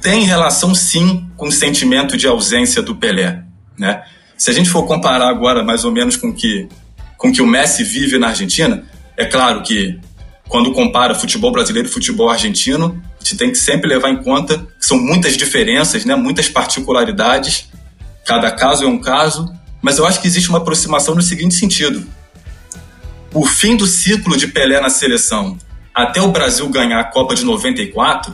tem 0.00 0.24
relação 0.24 0.74
sim 0.74 1.28
com 1.36 1.48
o 1.48 1.52
sentimento 1.52 2.16
de 2.16 2.26
ausência 2.28 2.80
do 2.80 2.94
Pelé, 2.94 3.42
né? 3.76 4.04
Se 4.38 4.50
a 4.50 4.54
gente 4.54 4.70
for 4.70 4.86
comparar 4.86 5.28
agora 5.28 5.64
mais 5.64 5.84
ou 5.84 5.90
menos 5.90 6.16
com 6.16 6.32
que 6.32 6.68
com 7.16 7.32
que 7.32 7.42
o 7.42 7.46
Messi 7.46 7.82
vive 7.82 8.16
na 8.16 8.28
Argentina, 8.28 8.84
é 9.16 9.24
claro 9.24 9.60
que 9.62 9.98
quando 10.48 10.72
compara 10.72 11.16
futebol 11.16 11.50
brasileiro 11.50 11.88
e 11.88 11.90
futebol 11.90 12.30
argentino, 12.30 13.02
a 13.20 13.24
gente 13.24 13.36
tem 13.36 13.50
que 13.50 13.58
sempre 13.58 13.88
levar 13.88 14.10
em 14.10 14.22
conta 14.22 14.58
que 14.78 14.86
são 14.86 14.96
muitas 14.96 15.36
diferenças, 15.36 16.04
né? 16.04 16.14
muitas 16.14 16.48
particularidades, 16.48 17.68
cada 18.24 18.52
caso 18.52 18.84
é 18.84 18.86
um 18.86 19.00
caso, 19.00 19.52
mas 19.82 19.98
eu 19.98 20.06
acho 20.06 20.20
que 20.22 20.28
existe 20.28 20.48
uma 20.48 20.58
aproximação 20.58 21.16
no 21.16 21.22
seguinte 21.22 21.56
sentido. 21.56 22.06
O 23.34 23.44
fim 23.44 23.76
do 23.76 23.86
ciclo 23.86 24.36
de 24.36 24.46
Pelé 24.46 24.80
na 24.80 24.88
seleção 24.88 25.58
até 25.92 26.22
o 26.22 26.30
Brasil 26.30 26.68
ganhar 26.68 27.00
a 27.00 27.04
Copa 27.04 27.34
de 27.34 27.44
94 27.44 28.32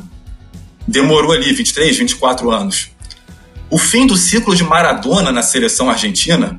demorou 0.87 1.33
ali 1.33 1.51
23, 1.55 1.97
24 1.97 2.51
anos. 2.51 2.91
O 3.71 3.79
fim 3.79 4.07
do 4.07 4.17
ciclo 4.17 4.55
de 4.55 4.63
Maradona 4.63 5.33
na 5.33 5.43
seleção 5.43 5.91
argentina 5.91 6.59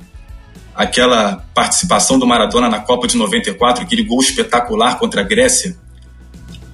aquela 0.75 1.45
participação 1.53 2.19
do 2.19 2.27
Maradona 2.27 2.67
na 2.67 2.79
Copa 2.79 3.07
de 3.07 3.15
94, 3.15 3.81
aquele 3.81 4.03
gol 4.03 4.19
espetacular 4.19 4.99
contra 4.99 5.21
a 5.21 5.23
Grécia. 5.23 5.77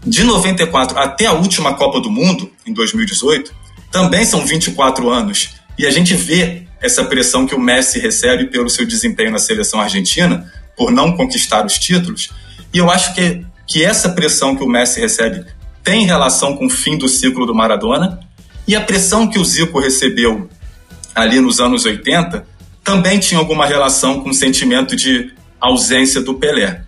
De 0.04 0.24
94 0.24 0.98
até 0.98 1.28
a 1.28 1.34
última 1.34 1.76
Copa 1.76 2.02
do 2.02 2.10
Mundo, 2.10 2.52
em 2.66 2.74
2018, 2.74 3.54
também 3.92 4.26
são 4.26 4.44
24 4.44 5.10
anos. 5.12 5.52
E 5.78 5.86
a 5.86 5.92
gente 5.92 6.16
vê 6.16 6.64
essa 6.82 7.06
pressão 7.06 7.46
que 7.46 7.54
o 7.54 7.60
Messi 7.60 8.00
recebe 8.00 8.48
pelo 8.48 8.70
seu 8.70 8.86
desempenho 8.86 9.32
na 9.32 9.38
seleção 9.38 9.80
argentina, 9.80 10.52
por 10.76 10.92
não 10.92 11.16
conquistar 11.16 11.64
os 11.64 11.78
títulos. 11.78 12.32
E 12.74 12.80
eu 12.80 12.90
acho 12.90 13.14
que, 13.14 13.46
que 13.68 13.84
essa 13.84 14.10
pressão 14.10 14.56
que 14.56 14.64
o 14.64 14.68
Messi 14.68 15.00
recebe 15.00 15.46
tem 15.84 16.06
relação 16.06 16.58
com 16.58 16.66
o 16.66 16.70
fim 16.70 16.98
do 16.98 17.08
ciclo 17.08 17.46
do 17.46 17.54
Maradona. 17.54 18.20
E 18.72 18.76
a 18.76 18.80
pressão 18.80 19.28
que 19.28 19.38
o 19.38 19.44
Zico 19.44 19.82
recebeu 19.82 20.50
ali 21.14 21.42
nos 21.42 21.60
anos 21.60 21.84
80 21.84 22.48
também 22.82 23.20
tinha 23.20 23.38
alguma 23.38 23.66
relação 23.66 24.22
com 24.22 24.30
o 24.30 24.34
sentimento 24.34 24.96
de 24.96 25.34
ausência 25.60 26.22
do 26.22 26.36
Pelé. 26.36 26.84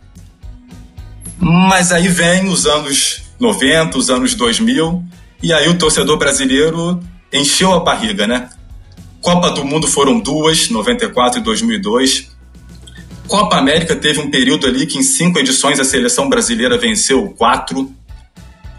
Mas 1.38 1.92
aí 1.92 2.08
vem 2.08 2.48
os 2.48 2.66
anos 2.66 3.24
90, 3.38 3.98
os 3.98 4.10
anos 4.10 4.34
2000, 4.34 5.04
e 5.42 5.52
aí 5.52 5.68
o 5.68 5.78
torcedor 5.78 6.18
brasileiro 6.18 7.04
encheu 7.34 7.74
a 7.74 7.82
barriga, 7.82 8.26
né? 8.26 8.50
Copa 9.20 9.52
do 9.52 9.66
Mundo 9.66 9.86
foram 9.86 10.22
duas, 10.22 10.70
94 10.70 11.42
e 11.42 11.44
2002. 11.44 12.32
Copa 13.28 13.58
América 13.58 13.94
teve 13.94 14.22
um 14.22 14.32
período 14.32 14.68
ali 14.68 14.86
que 14.86 14.98
em 14.98 15.04
cinco 15.04 15.38
edições 15.38 15.82
a 15.82 15.84
seleção 15.84 16.30
brasileira 16.30 16.78
venceu 16.78 17.32
quatro, 17.32 17.92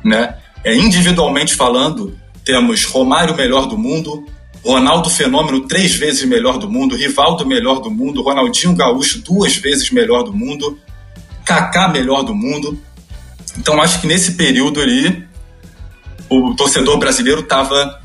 né? 0.02 0.38
É, 0.64 0.74
individualmente 0.74 1.54
falando, 1.54 2.18
temos 2.44 2.84
Romário 2.84 3.34
melhor 3.34 3.66
do 3.66 3.78
mundo, 3.78 4.26
Ronaldo 4.64 5.10
Fenômeno, 5.10 5.66
três 5.66 5.94
vezes 5.94 6.24
melhor 6.24 6.58
do 6.58 6.70
mundo, 6.70 6.96
Rivaldo 6.96 7.46
melhor 7.46 7.80
do 7.80 7.90
mundo, 7.90 8.22
Ronaldinho 8.22 8.74
Gaúcho, 8.74 9.20
duas 9.20 9.56
vezes 9.56 9.90
melhor 9.90 10.22
do 10.22 10.32
mundo, 10.32 10.78
Kaká 11.44 11.88
melhor 11.88 12.22
do 12.22 12.34
mundo. 12.34 12.78
Então 13.58 13.80
acho 13.80 14.00
que 14.00 14.06
nesse 14.06 14.32
período 14.32 14.80
ali 14.80 15.26
o 16.28 16.54
torcedor 16.54 16.98
brasileiro 16.98 17.40
estava 17.40 18.02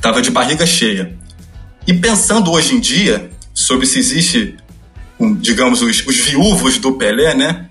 tava 0.00 0.20
de 0.20 0.30
barriga 0.30 0.66
cheia. 0.66 1.16
E 1.86 1.94
pensando 1.94 2.50
hoje 2.50 2.74
em 2.74 2.80
dia 2.80 3.30
sobre 3.54 3.86
se 3.86 3.98
existe, 3.98 4.56
um, 5.18 5.34
digamos, 5.34 5.80
os, 5.80 6.06
os 6.06 6.16
viúvos 6.16 6.78
do 6.78 6.92
Pelé, 6.92 7.34
né? 7.34 7.70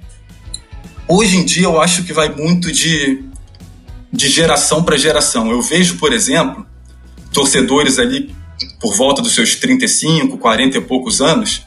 Hoje 1.08 1.38
em 1.38 1.46
dia 1.46 1.66
eu 1.66 1.80
acho 1.82 2.04
que 2.04 2.14
vai 2.14 2.30
muito 2.30 2.72
de, 2.72 3.24
de 4.14 4.30
geração 4.30 4.84
para 4.84 4.96
geração. 4.96 5.50
Eu 5.50 5.62
vejo, 5.62 5.98
por 5.98 6.14
exemplo, 6.14 6.66
torcedores 7.34 7.98
ali 7.98 8.34
por 8.80 8.96
volta 8.96 9.22
dos 9.22 9.34
seus 9.34 9.56
35, 9.56 10.38
40 10.38 10.78
e 10.78 10.82
poucos 10.82 11.20
anos, 11.20 11.64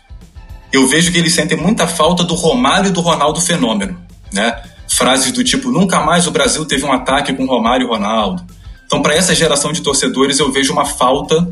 eu 0.73 0.87
vejo 0.87 1.11
que 1.11 1.19
eles 1.19 1.35
sentem 1.35 1.59
muita 1.59 1.87
falta 1.87 2.23
do 2.23 2.35
Romário 2.35 2.89
e 2.89 2.93
do 2.93 3.01
Ronaldo 3.01 3.41
fenômeno, 3.41 3.99
né? 4.33 4.63
Frases 4.89 5.33
do 5.33 5.43
tipo 5.43 5.71
nunca 5.71 6.01
mais 6.01 6.27
o 6.27 6.31
Brasil 6.31 6.65
teve 6.65 6.85
um 6.85 6.93
ataque 6.93 7.33
com 7.33 7.45
Romário 7.45 7.87
e 7.87 7.89
Ronaldo. 7.89 8.45
Então, 8.87 9.03
para 9.03 9.15
essa 9.15 9.35
geração 9.35 9.73
de 9.73 9.83
torcedores, 9.83 10.39
eu 10.39 10.53
vejo 10.53 10.73
uma 10.73 10.85
falta 10.85 11.51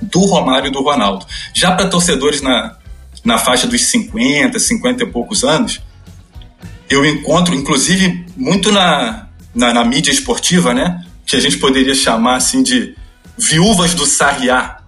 do 0.00 0.20
Romário 0.20 0.68
e 0.68 0.72
do 0.72 0.82
Ronaldo. 0.82 1.24
Já 1.54 1.72
para 1.72 1.88
torcedores 1.88 2.42
na, 2.42 2.76
na 3.24 3.38
faixa 3.38 3.66
dos 3.66 3.80
50, 3.82 4.58
50 4.58 5.04
e 5.04 5.06
poucos 5.06 5.44
anos, 5.44 5.80
eu 6.90 7.06
encontro, 7.06 7.54
inclusive, 7.54 8.26
muito 8.36 8.72
na, 8.72 9.28
na, 9.54 9.72
na 9.72 9.84
mídia 9.84 10.10
esportiva, 10.10 10.72
né? 10.72 11.04
Que 11.26 11.36
a 11.36 11.40
gente 11.40 11.58
poderia 11.58 11.94
chamar 11.94 12.36
assim 12.36 12.62
de 12.62 12.94
viúvas 13.38 13.94
do 13.94 14.06
Sarriá, 14.06 14.78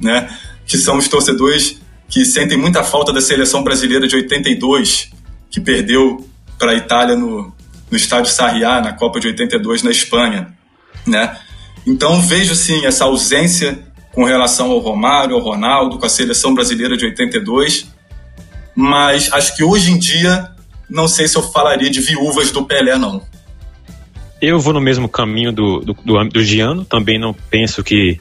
né? 0.00 0.28
que 0.66 0.78
são 0.78 0.96
os 0.96 1.08
torcedores 1.08 1.80
que 2.08 2.24
sentem 2.24 2.58
muita 2.58 2.84
falta 2.84 3.12
da 3.12 3.20
seleção 3.20 3.62
brasileira 3.62 4.06
de 4.06 4.16
82, 4.16 5.10
que 5.50 5.60
perdeu 5.60 6.26
para 6.58 6.72
a 6.72 6.74
Itália 6.74 7.16
no, 7.16 7.52
no 7.90 7.96
estádio 7.96 8.30
Sarriá, 8.30 8.80
na 8.80 8.92
Copa 8.92 9.18
de 9.18 9.28
82 9.28 9.82
na 9.82 9.90
Espanha. 9.90 10.54
Né? 11.06 11.36
Então 11.86 12.20
vejo 12.20 12.54
sim 12.54 12.84
essa 12.86 13.04
ausência 13.04 13.78
com 14.12 14.24
relação 14.24 14.70
ao 14.70 14.78
Romário, 14.78 15.34
ao 15.34 15.42
Ronaldo, 15.42 15.98
com 15.98 16.06
a 16.06 16.08
seleção 16.08 16.54
brasileira 16.54 16.96
de 16.96 17.06
82, 17.06 17.86
mas 18.74 19.32
acho 19.32 19.56
que 19.56 19.64
hoje 19.64 19.90
em 19.90 19.98
dia 19.98 20.50
não 20.88 21.08
sei 21.08 21.26
se 21.26 21.36
eu 21.36 21.42
falaria 21.42 21.90
de 21.90 22.00
viúvas 22.00 22.50
do 22.50 22.64
Pelé, 22.64 22.96
não. 22.96 23.22
Eu 24.42 24.58
vou 24.58 24.72
no 24.72 24.80
mesmo 24.80 25.08
caminho 25.08 25.52
do, 25.52 25.78
do, 25.78 25.94
do, 26.04 26.24
do 26.24 26.42
Giano, 26.42 26.84
também 26.84 27.16
não 27.16 27.32
penso 27.32 27.84
que 27.84 28.18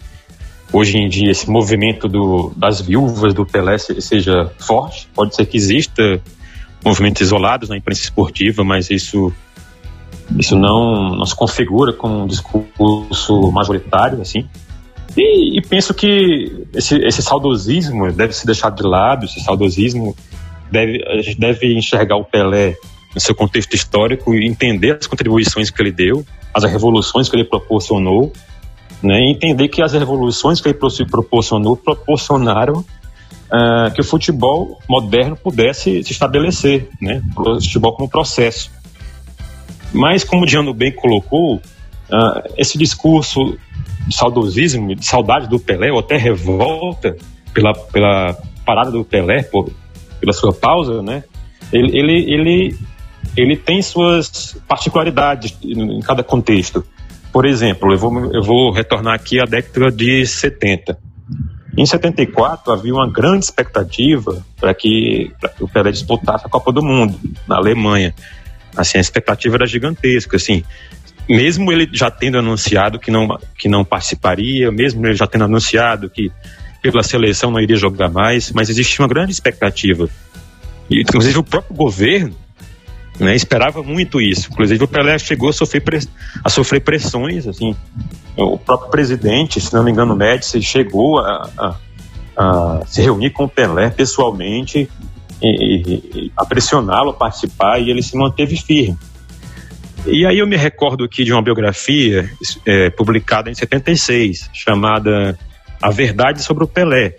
hoje 0.71 0.95
em 0.99 1.09
dia 1.09 1.31
esse 1.31 1.49
movimento 1.49 2.07
do, 2.07 2.53
das 2.55 2.79
viúvas 2.79 3.33
do 3.33 3.43
Pelé 3.43 3.75
seja 3.79 4.51
forte. 4.59 5.09
Pode 5.15 5.35
ser 5.35 5.47
que 5.47 5.57
exista 5.57 6.21
movimentos 6.85 7.23
isolados 7.23 7.69
na 7.69 7.77
imprensa 7.77 8.03
esportiva, 8.03 8.63
mas 8.63 8.91
isso 8.91 9.33
isso 10.37 10.55
não, 10.55 11.15
não 11.15 11.25
se 11.25 11.35
configura 11.35 11.91
como 11.91 12.21
um 12.23 12.27
discurso 12.27 13.51
majoritário, 13.51 14.21
assim. 14.21 14.47
E, 15.17 15.57
e 15.57 15.61
penso 15.61 15.91
que 15.91 16.67
esse, 16.75 16.97
esse 16.99 17.23
saudosismo 17.23 18.11
deve 18.11 18.33
ser 18.33 18.45
deixado 18.45 18.75
de 18.75 18.87
lado, 18.87 19.25
esse 19.25 19.41
saudosismo 19.41 20.15
deve, 20.71 21.03
a 21.03 21.19
gente 21.19 21.39
deve 21.39 21.75
enxergar 21.75 22.15
o 22.15 22.23
Pelé 22.23 22.75
no 23.13 23.21
seu 23.21 23.35
contexto 23.35 23.73
histórico 23.73 24.33
entender 24.33 24.97
as 24.97 25.07
contribuições 25.07 25.69
que 25.69 25.81
ele 25.81 25.91
deu, 25.91 26.25
as 26.53 26.63
revoluções 26.63 27.29
que 27.29 27.35
ele 27.35 27.45
proporcionou, 27.45 28.31
né, 29.01 29.19
e 29.19 29.31
entender 29.31 29.67
que 29.67 29.81
as 29.81 29.93
revoluções 29.93 30.61
que 30.61 30.69
ele 30.69 30.77
proporcionou 31.09 31.75
proporcionaram 31.75 32.79
uh, 32.79 33.91
que 33.93 34.01
o 34.01 34.03
futebol 34.03 34.79
moderno 34.87 35.35
pudesse 35.35 36.03
se 36.03 36.11
estabelecer, 36.11 36.89
né, 37.01 37.21
o 37.35 37.59
futebol 37.61 37.93
como 37.95 38.09
processo. 38.09 38.71
Mas, 39.93 40.23
como 40.23 40.43
o 40.43 40.45
Diano 40.45 40.73
bem 40.73 40.91
colocou, 40.91 41.55
uh, 41.55 42.53
esse 42.57 42.77
discurso 42.77 43.57
de 44.07 44.15
saudosismo, 44.15 44.95
de 44.95 45.05
saudade 45.05 45.49
do 45.49 45.59
Pelé, 45.59 45.91
ou 45.91 45.99
até 45.99 46.15
revolta 46.15 47.15
pela, 47.53 47.73
pela 47.73 48.37
parada 48.65 48.91
do 48.91 49.03
Pelé, 49.03 49.43
por, 49.43 49.69
pela 50.19 50.31
sua 50.31 50.53
pausa, 50.53 51.01
né, 51.01 51.23
ele, 51.73 51.97
ele, 51.97 52.33
ele 52.33 52.77
ele 53.35 53.55
tem 53.55 53.81
suas 53.81 54.57
particularidades 54.67 55.57
em 55.63 55.99
cada 56.01 56.23
contexto. 56.23 56.83
Por 57.31 57.45
exemplo, 57.45 57.93
eu 57.93 57.97
vou, 57.97 58.33
eu 58.33 58.43
vou 58.43 58.71
retornar 58.71 59.15
aqui 59.15 59.39
à 59.39 59.45
década 59.45 59.91
de 59.91 60.25
70. 60.25 60.97
Em 61.77 61.85
74 61.85 62.73
havia 62.73 62.93
uma 62.93 63.09
grande 63.09 63.45
expectativa 63.45 64.45
para 64.59 64.73
que, 64.73 65.31
o 65.59 65.67
Pelé 65.67 65.91
disputasse 65.91 66.45
a 66.45 66.49
Copa 66.49 66.71
do 66.71 66.83
Mundo 66.83 67.17
na 67.47 67.55
Alemanha. 67.55 68.13
Assim, 68.75 68.97
a 68.97 69.01
expectativa 69.01 69.55
era 69.55 69.65
gigantesca, 69.65 70.35
assim. 70.35 70.63
Mesmo 71.29 71.71
ele 71.71 71.89
já 71.93 72.11
tendo 72.11 72.37
anunciado 72.37 72.99
que 72.99 73.09
não, 73.09 73.39
que 73.57 73.69
não 73.69 73.85
participaria, 73.85 74.69
mesmo 74.71 75.05
ele 75.05 75.15
já 75.15 75.27
tendo 75.27 75.45
anunciado 75.45 76.09
que 76.09 76.29
pela 76.81 77.03
seleção 77.03 77.51
não 77.51 77.59
iria 77.59 77.75
jogar 77.77 78.09
mais, 78.09 78.51
mas 78.51 78.69
existia 78.69 79.01
uma 79.03 79.07
grande 79.07 79.31
expectativa. 79.31 80.09
E, 80.89 81.01
inclusive 81.01 81.39
o 81.39 81.43
próprio 81.43 81.75
governo 81.75 82.35
né, 83.21 83.35
esperava 83.35 83.83
muito 83.83 84.19
isso. 84.19 84.49
Inclusive 84.51 84.83
o 84.83 84.87
Pelé 84.87 85.17
chegou 85.19 85.49
a 85.49 85.53
sofrer, 85.53 85.83
a 86.43 86.49
sofrer 86.49 86.81
pressões, 86.81 87.47
assim, 87.47 87.75
o 88.35 88.57
próprio 88.57 88.89
presidente, 88.89 89.61
se 89.61 89.71
não 89.73 89.83
me 89.83 89.91
engano, 89.91 90.13
o 90.13 90.17
Médici, 90.17 90.61
chegou 90.61 91.19
a, 91.19 91.47
a, 91.57 91.75
a, 92.35 92.81
se 92.85 93.01
reunir 93.01 93.29
com 93.29 93.43
o 93.43 93.49
Pelé 93.49 93.91
pessoalmente 93.91 94.89
e, 95.41 96.01
e 96.15 96.31
a 96.35 96.43
pressioná-lo 96.45 97.11
a 97.11 97.13
participar 97.13 97.79
e 97.79 97.91
ele 97.91 98.01
se 98.01 98.17
manteve 98.17 98.57
firme. 98.57 98.97
E 100.07 100.25
aí 100.25 100.39
eu 100.39 100.47
me 100.47 100.57
recordo 100.57 101.03
aqui 101.03 101.23
de 101.23 101.31
uma 101.31 101.43
biografia 101.43 102.27
é, 102.65 102.89
publicada 102.89 103.51
em 103.51 103.53
76, 103.53 104.49
chamada 104.51 105.37
A 105.79 105.91
Verdade 105.91 106.41
sobre 106.41 106.63
o 106.63 106.67
Pelé. 106.67 107.15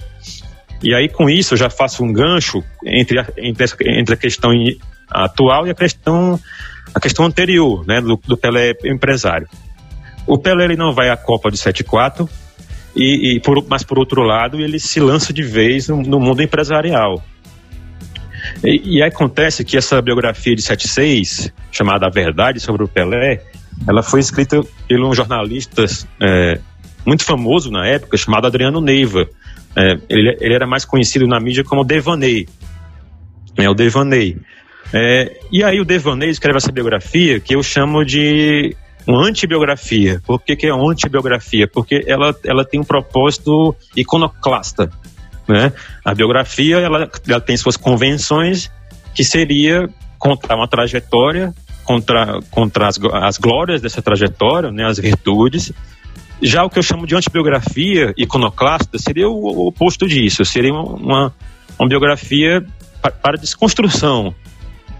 E 0.82 0.92
aí 0.92 1.08
com 1.08 1.30
isso 1.30 1.54
eu 1.54 1.58
já 1.58 1.70
faço 1.70 2.02
um 2.02 2.12
gancho 2.12 2.60
entre 2.84 3.20
a, 3.20 3.26
entre, 3.38 4.14
a 4.14 4.16
questão 4.16 4.52
atual 5.10 5.66
e 5.66 5.70
a 5.70 5.74
questão, 5.74 6.38
a 6.94 7.00
questão 7.00 7.24
anterior, 7.24 7.84
né, 7.86 8.00
do, 8.00 8.16
do 8.16 8.36
Pelé 8.36 8.72
empresário. 8.84 9.48
O 10.26 10.38
Pelé 10.38 10.64
ele 10.64 10.76
não 10.76 10.92
vai 10.92 11.10
à 11.10 11.16
Copa 11.16 11.50
de 11.50 11.58
74, 11.58 12.28
e, 12.94 13.36
e 13.36 13.40
por, 13.40 13.64
mas 13.68 13.82
por 13.82 13.98
outro 13.98 14.22
lado 14.22 14.60
ele 14.60 14.78
se 14.78 15.00
lança 15.00 15.32
de 15.32 15.42
vez 15.42 15.88
no, 15.88 16.02
no 16.02 16.20
mundo 16.20 16.42
empresarial. 16.42 17.22
E, 18.62 18.98
e 18.98 19.02
acontece 19.02 19.64
que 19.64 19.76
essa 19.76 20.00
biografia 20.02 20.54
de 20.54 20.62
76, 20.62 21.52
chamada 21.70 22.06
A 22.06 22.10
Verdade 22.10 22.60
sobre 22.60 22.84
o 22.84 22.88
Pelé, 22.88 23.42
ela 23.86 24.02
foi 24.02 24.20
escrita 24.20 24.62
por 24.62 25.00
um 25.00 25.14
jornalista 25.14 25.84
é, 26.20 26.60
muito 27.04 27.24
famoso 27.24 27.70
na 27.70 27.86
época, 27.86 28.16
chamado 28.16 28.46
Adriano 28.46 28.80
Neiva. 28.80 29.28
É, 29.74 29.98
ele, 30.08 30.36
ele, 30.40 30.54
era 30.54 30.66
mais 30.66 30.84
conhecido 30.84 31.26
na 31.26 31.40
mídia 31.40 31.64
como 31.64 31.84
Devaney. 31.84 32.48
É 33.56 33.68
o 33.68 33.74
Devaney. 33.74 34.38
É, 34.92 35.40
e 35.50 35.64
aí 35.64 35.80
o 35.80 35.84
Devaney 35.84 36.28
escreve 36.28 36.58
essa 36.58 36.70
biografia 36.70 37.40
que 37.40 37.54
eu 37.54 37.62
chamo 37.62 38.04
de 38.04 38.76
uma 39.06 39.26
antibiografia. 39.26 40.20
Por 40.26 40.40
que, 40.40 40.54
que 40.54 40.66
é 40.66 40.74
uma 40.74 40.90
antibiografia? 40.90 41.66
Porque 41.66 42.04
ela, 42.06 42.34
ela 42.44 42.64
tem 42.64 42.80
um 42.80 42.84
propósito 42.84 43.74
iconoclasta. 43.96 44.90
Né? 45.48 45.72
A 46.04 46.14
biografia 46.14 46.78
ela, 46.78 47.10
ela 47.28 47.40
tem 47.40 47.56
suas 47.56 47.76
convenções, 47.76 48.70
que 49.14 49.24
seria 49.24 49.88
contar 50.18 50.54
uma 50.54 50.68
trajetória, 50.68 51.52
contra, 51.84 52.40
contra 52.50 52.88
as, 52.88 52.98
as 53.12 53.38
glórias 53.38 53.80
dessa 53.80 54.00
trajetória, 54.00 54.70
né, 54.70 54.84
as 54.86 54.98
virtudes. 54.98 55.72
Já 56.40 56.64
o 56.64 56.70
que 56.70 56.78
eu 56.78 56.82
chamo 56.82 57.06
de 57.06 57.14
antibiografia 57.14 58.12
iconoclasta 58.16 58.98
seria 58.98 59.28
o, 59.28 59.34
o 59.34 59.68
oposto 59.68 60.06
disso, 60.06 60.44
seria 60.44 60.72
uma, 60.72 61.32
uma 61.78 61.88
biografia 61.88 62.64
para, 63.00 63.12
para 63.12 63.38
desconstrução, 63.38 64.34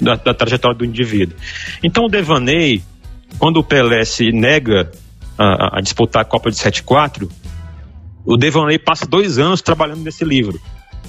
da, 0.03 0.16
da 0.16 0.35
trajetória 0.35 0.77
do 0.77 0.85
indivíduo. 0.85 1.37
Então 1.83 2.05
o 2.05 2.09
Devaney, 2.09 2.83
quando 3.39 3.59
o 3.59 3.65
Pelé 3.65 4.05
se 4.05 4.31
nega 4.33 4.91
a, 5.39 5.79
a 5.79 5.81
disputar 5.81 6.23
a 6.23 6.24
Copa 6.24 6.51
de 6.51 6.57
74, 6.57 7.29
o 8.24 8.37
Devaney 8.37 8.79
passa 8.79 9.07
dois 9.07 9.39
anos 9.39 9.62
trabalhando 9.62 10.03
nesse 10.03 10.24
livro. 10.24 10.61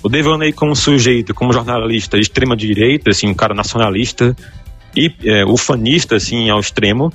O 0.02 0.10
Devaney 0.10 0.52
como 0.52 0.76
sujeito, 0.76 1.34
como 1.34 1.54
jornalista 1.54 2.18
extrema 2.18 2.56
direita, 2.56 3.10
assim, 3.10 3.28
um 3.28 3.34
cara 3.34 3.54
nacionalista 3.54 4.36
e 4.96 5.12
é, 5.24 5.46
ufanista, 5.46 6.16
assim, 6.16 6.50
ao 6.50 6.60
extremo, 6.60 7.12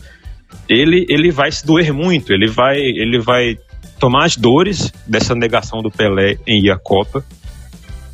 ele, 0.69 1.07
ele 1.09 1.31
vai 1.31 1.53
se 1.53 1.67
doer 1.67 1.93
muito, 1.93 2.33
ele 2.33 2.47
vai, 2.47 2.79
ele 2.79 3.21
vai 3.21 3.57
tomar 3.99 4.25
as 4.25 4.37
dores 4.37 4.93
dessa 5.07 5.35
negação 5.35 5.83
do 5.83 5.91
Pelé 5.91 6.39
em 6.47 6.65
ir 6.65 6.71
à 6.71 6.79
Copa 6.79 7.25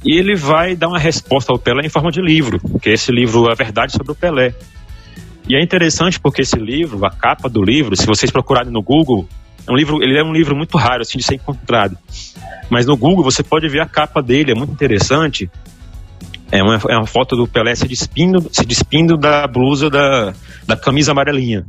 e 0.05 0.19
ele 0.19 0.37
vai 0.37 0.77
dar 0.77 0.89
uma 0.89 0.99
resposta 0.99 1.51
ao 1.51 1.59
Pelé 1.59 1.87
em 1.87 1.89
forma 1.89 2.11
de 2.11 2.21
livro, 2.21 2.61
que 2.81 2.91
é 2.91 2.93
esse 2.93 3.11
livro 3.11 3.51
A 3.51 3.55
Verdade 3.55 3.93
sobre 3.93 4.13
o 4.13 4.15
Pelé. 4.15 4.55
E 5.49 5.57
é 5.57 5.63
interessante 5.63 6.21
porque 6.21 6.43
esse 6.43 6.57
livro, 6.57 7.05
a 7.07 7.11
capa 7.11 7.49
do 7.49 7.63
livro, 7.63 7.97
se 7.97 8.07
vocês 8.07 8.31
procurarem 8.31 8.71
no 8.71 8.83
Google, 8.83 9.27
é 9.67 9.73
um 9.73 9.77
livro, 9.77 10.03
ele 10.03 10.19
é 10.19 10.23
um 10.23 10.33
livro 10.33 10.55
muito 10.55 10.77
raro 10.77 11.03
assim 11.03 11.19
de 11.19 11.25
ser 11.25 11.37
encontrado. 11.37 11.97
Mas 12.69 12.87
no 12.87 12.97
Google 12.97 13.25
você 13.25 13.43
pode 13.43 13.67
ver 13.69 13.81
a 13.81 13.87
capa 13.87 14.23
dele, 14.23 14.53
é 14.53 14.55
muito 14.55 14.73
interessante. 14.73 15.51
É 16.53 16.63
uma, 16.63 16.79
é 16.89 16.97
uma 16.97 17.07
foto 17.07 17.35
do 17.35 17.49
Pelé 17.49 17.75
se 17.75 17.89
despindo, 17.89 18.47
se 18.53 18.65
despindo 18.65 19.17
da 19.17 19.47
blusa 19.47 19.89
da, 19.89 20.35
da 20.67 20.77
camisa 20.77 21.13
amarelinha, 21.13 21.65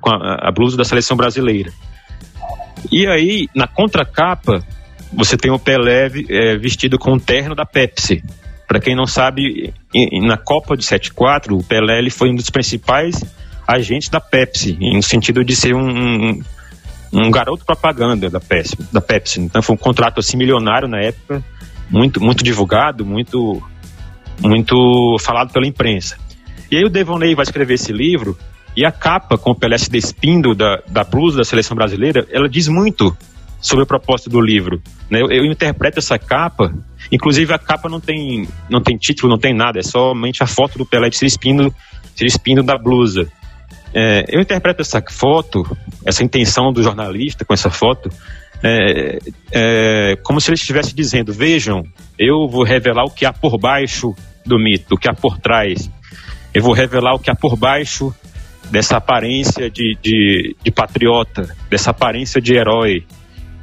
com 0.00 0.10
a, 0.10 0.48
a 0.48 0.50
blusa 0.50 0.76
da 0.76 0.84
seleção 0.84 1.16
brasileira. 1.16 1.70
E 2.90 3.06
aí, 3.06 3.48
na 3.54 3.66
contracapa, 3.66 4.64
você 5.12 5.36
tem 5.36 5.50
o 5.50 5.58
Pelé 5.58 6.10
é, 6.28 6.56
vestido 6.56 6.98
com 6.98 7.14
o 7.14 7.20
terno 7.20 7.54
da 7.54 7.64
Pepsi. 7.64 8.22
Para 8.66 8.80
quem 8.80 8.96
não 8.96 9.06
sabe, 9.06 9.72
na 10.26 10.36
Copa 10.36 10.76
de 10.76 10.84
74, 10.84 11.56
o 11.56 11.62
Pelé 11.62 11.98
ele 11.98 12.10
foi 12.10 12.30
um 12.30 12.34
dos 12.34 12.50
principais 12.50 13.22
agentes 13.66 14.08
da 14.08 14.20
Pepsi, 14.20 14.76
no 14.80 15.02
sentido 15.02 15.44
de 15.44 15.54
ser 15.54 15.74
um, 15.74 15.88
um, 15.88 16.42
um 17.12 17.30
garoto 17.30 17.64
propaganda 17.64 18.28
da 18.28 18.40
Pepsi, 18.40 18.76
da 18.92 19.00
Pepsi. 19.00 19.40
Então 19.40 19.62
foi 19.62 19.74
um 19.74 19.78
contrato 19.78 20.20
assim 20.20 20.36
milionário 20.36 20.88
na 20.88 21.00
época, 21.00 21.44
muito 21.88 22.20
muito 22.20 22.42
divulgado, 22.44 23.04
muito 23.04 23.62
muito 24.40 25.16
falado 25.20 25.52
pela 25.52 25.66
imprensa. 25.66 26.16
E 26.70 26.76
aí 26.76 26.84
o 26.84 26.90
Devonley 26.90 27.34
vai 27.34 27.44
escrever 27.44 27.74
esse 27.74 27.92
livro 27.92 28.36
e 28.76 28.84
a 28.84 28.92
capa 28.92 29.38
com 29.38 29.52
o 29.52 29.54
Pelé 29.54 29.78
se 29.78 29.90
despindo 29.90 30.54
da, 30.54 30.82
da 30.88 31.04
blusa 31.04 31.38
da 31.38 31.44
seleção 31.44 31.76
brasileira, 31.76 32.26
ela 32.30 32.48
diz 32.48 32.68
muito 32.68 33.16
sobre 33.66 33.82
a 33.82 33.86
proposta 33.86 34.30
do 34.30 34.40
livro. 34.40 34.80
Né? 35.10 35.20
Eu, 35.20 35.30
eu, 35.30 35.44
interpreto 35.44 35.98
essa 35.98 36.18
capa, 36.18 36.72
inclusive 37.10 37.52
a 37.52 37.58
capa 37.58 37.88
não 37.88 38.00
tem, 38.00 38.48
não 38.70 38.80
tem 38.80 38.96
título, 38.96 39.30
não 39.30 39.38
tem 39.38 39.52
nada, 39.52 39.80
é 39.80 39.82
somente 39.82 40.42
a 40.42 40.46
foto 40.46 40.78
do 40.78 40.86
Pelé 40.86 41.10
se 41.10 41.24
despindo, 41.24 41.74
se 42.14 42.24
despindo 42.24 42.62
da 42.62 42.78
blusa. 42.78 43.28
É, 43.92 44.24
eu 44.28 44.40
interpreto 44.40 44.82
essa 44.82 45.02
foto, 45.10 45.64
essa 46.04 46.22
intenção 46.22 46.72
do 46.72 46.82
jornalista 46.82 47.44
com 47.44 47.54
essa 47.54 47.70
foto, 47.70 48.08
é, 48.62 49.18
é, 49.52 50.16
como 50.22 50.40
se 50.40 50.50
ele 50.50 50.56
estivesse 50.56 50.94
dizendo: 50.94 51.32
vejam, 51.32 51.82
eu 52.18 52.46
vou 52.48 52.62
revelar 52.62 53.04
o 53.04 53.10
que 53.10 53.26
há 53.26 53.32
por 53.32 53.58
baixo 53.58 54.14
do 54.44 54.58
mito, 54.58 54.94
o 54.94 54.98
que 54.98 55.08
há 55.08 55.14
por 55.14 55.38
trás. 55.38 55.90
Eu 56.54 56.62
vou 56.62 56.72
revelar 56.72 57.14
o 57.14 57.18
que 57.18 57.30
há 57.30 57.34
por 57.34 57.56
baixo 57.56 58.14
dessa 58.70 58.96
aparência 58.96 59.70
de, 59.70 59.96
de, 60.02 60.56
de 60.62 60.70
patriota, 60.70 61.54
dessa 61.68 61.90
aparência 61.90 62.40
de 62.40 62.54
herói, 62.54 63.04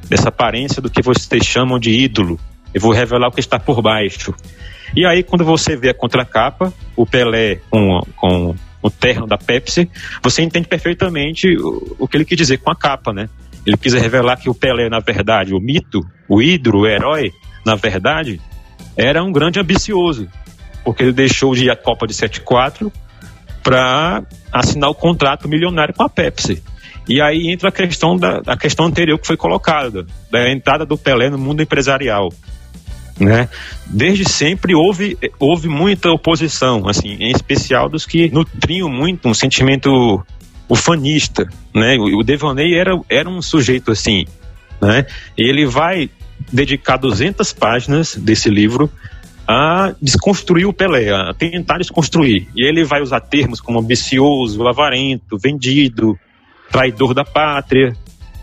dessa 0.07 0.29
aparência 0.29 0.81
do 0.81 0.89
que 0.89 1.01
vocês 1.01 1.45
chamam 1.45 1.79
de 1.79 1.91
ídolo. 1.91 2.39
Eu 2.73 2.81
vou 2.81 2.91
revelar 2.91 3.27
o 3.27 3.31
que 3.31 3.39
está 3.39 3.59
por 3.59 3.81
baixo. 3.81 4.33
E 4.95 5.05
aí, 5.05 5.23
quando 5.23 5.43
você 5.43 5.75
vê 5.75 5.89
a 5.89 5.93
contracapa, 5.93 6.73
o 6.95 7.05
Pelé 7.05 7.59
com, 7.69 8.01
com 8.15 8.55
o 8.81 8.89
terno 8.89 9.25
da 9.25 9.37
Pepsi, 9.37 9.89
você 10.21 10.43
entende 10.43 10.67
perfeitamente 10.67 11.55
o, 11.57 11.95
o 11.99 12.07
que 12.07 12.17
ele 12.17 12.25
quis 12.25 12.37
dizer 12.37 12.57
com 12.57 12.71
a 12.71 12.75
capa, 12.75 13.13
né? 13.13 13.29
Ele 13.65 13.77
quis 13.77 13.93
revelar 13.93 14.37
que 14.37 14.49
o 14.49 14.53
Pelé, 14.53 14.89
na 14.89 14.99
verdade, 14.99 15.53
o 15.53 15.59
mito, 15.59 16.01
o 16.27 16.41
ídolo, 16.41 16.81
o 16.81 16.87
herói, 16.87 17.31
na 17.65 17.75
verdade, 17.75 18.41
era 18.97 19.23
um 19.23 19.31
grande 19.31 19.59
ambicioso, 19.59 20.27
porque 20.83 21.03
ele 21.03 21.13
deixou 21.13 21.55
de 21.55 21.65
ir 21.65 21.71
à 21.71 21.75
Copa 21.75 22.05
de 22.05 22.13
74 22.13 22.91
para 23.63 24.23
assinar 24.51 24.89
o 24.89 24.95
contrato 24.95 25.47
milionário 25.47 25.93
com 25.93 26.03
a 26.03 26.09
Pepsi. 26.09 26.61
E 27.07 27.21
aí 27.21 27.51
entra 27.51 27.69
a 27.69 27.71
questão 27.71 28.17
da 28.17 28.41
a 28.47 28.57
questão 28.57 28.85
anterior 28.85 29.19
que 29.19 29.27
foi 29.27 29.37
colocada, 29.37 30.05
da 30.31 30.49
entrada 30.49 30.85
do 30.85 30.97
Pelé 30.97 31.29
no 31.29 31.37
mundo 31.37 31.61
empresarial. 31.61 32.29
Né? 33.19 33.47
Desde 33.85 34.27
sempre 34.27 34.73
houve, 34.73 35.17
houve 35.39 35.67
muita 35.67 36.09
oposição, 36.11 36.87
assim, 36.87 37.15
em 37.19 37.31
especial 37.31 37.87
dos 37.87 38.07
que 38.07 38.27
nutriam 38.31 38.89
muito 38.89 39.29
um 39.29 39.35
sentimento 39.35 40.25
ufanista, 40.67 41.47
né? 41.73 41.95
O, 41.97 42.19
o 42.19 42.23
Devoney 42.23 42.73
era, 42.73 42.99
era 43.07 43.29
um 43.29 43.41
sujeito 43.41 43.91
assim, 43.91 44.25
né? 44.81 45.05
Ele 45.37 45.65
vai 45.65 46.09
dedicar 46.51 46.97
200 46.97 47.53
páginas 47.53 48.15
desse 48.15 48.49
livro 48.49 48.89
a 49.47 49.93
desconstruir 50.01 50.65
o 50.65 50.73
Pelé, 50.73 51.11
a 51.11 51.33
tentar 51.33 51.77
desconstruir. 51.77 52.47
E 52.55 52.65
ele 52.65 52.83
vai 52.83 53.01
usar 53.01 53.19
termos 53.19 53.59
como 53.59 53.79
ambicioso, 53.79 54.65
avarento, 54.67 55.37
vendido, 55.37 56.17
traidor 56.73 57.13
da 57.13 57.23
pátria, 57.23 57.95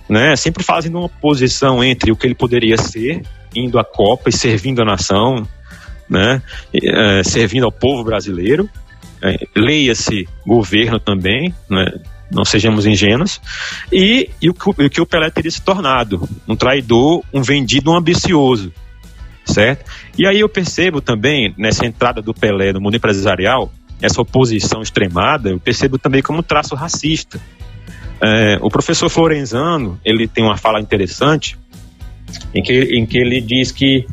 né? 0.09 0.36
Sempre 0.36 0.62
fazendo 0.62 0.98
uma 0.98 1.07
oposição 1.07 1.82
entre 1.82 2.12
o 2.12 2.16
que 2.16 2.28
ele 2.28 2.35
poderia 2.35 2.77
ser, 2.77 3.23
indo 3.55 3.77
à 3.77 3.85
Copa 3.85 4.31
e 4.31 4.32
servindo 4.32 4.81
a 4.81 4.85
nação, 4.85 5.47
né? 6.09 6.40
É, 6.73 7.24
servindo 7.24 7.65
ao 7.65 7.73
povo 7.73 8.05
brasileiro, 8.05 8.70
é, 9.20 9.36
leia-se 9.55 10.28
governo 10.47 11.01
também, 11.01 11.52
né? 11.69 11.86
não 12.31 12.44
sejamos 12.44 12.86
ingênuos, 12.86 13.40
e, 13.93 14.31
e 14.40 14.48
o, 14.48 14.52
o, 14.52 14.89
que 14.89 15.01
o 15.01 15.07
Pelé 15.07 15.28
teria 15.31 15.51
se 15.51 15.61
tornado, 15.61 16.28
um 16.47 16.55
traidor, 16.55 17.24
um 17.32 17.43
vendido, 17.43 17.90
um 17.90 17.97
ambicioso, 17.97 18.73
certo? 19.44 19.90
E 20.16 20.24
aí 20.28 20.39
eu 20.39 20.48
percebo 20.48 21.01
também, 21.01 21.52
nessa 21.59 21.85
entrada 21.85 22.23
do 22.23 22.32
Pelé 22.32 22.73
no 22.73 22.81
mundo 22.81 22.94
empresarial, 22.94 23.73
essa 24.01 24.23
oposição 24.23 24.81
extremada, 24.81 25.51
eu 25.51 25.59
percebo 25.59 25.98
também 25.98 26.23
como 26.23 26.39
um 26.39 26.43
traço 26.43 26.77
racista. 26.77 27.40
É, 28.22 28.59
o 28.60 28.68
professor 28.68 29.09
Florenzano, 29.09 29.98
ele 30.05 30.28
tem 30.28 30.44
uma 30.44 30.56
fala 30.56 30.80
interessante, 30.80 31.59
em 32.55 32.62
que, 32.62 32.72
em 32.72 33.06
que 33.06 33.18
ele 33.18 33.40
diz 33.40 33.72
que 33.72 34.06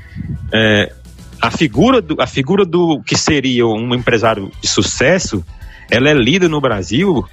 é, 0.53 0.93
a, 1.41 1.51
figura 1.51 2.01
do, 2.01 2.21
a 2.21 2.27
figura 2.27 2.65
do 2.65 3.01
que 3.03 3.17
seria 3.17 3.65
um 3.65 3.93
empresário 3.93 4.51
de 4.61 4.67
sucesso, 4.67 5.45
ela 5.89 6.09
é 6.09 6.13
lida 6.13 6.47
no 6.47 6.61
Brasil 6.61 7.25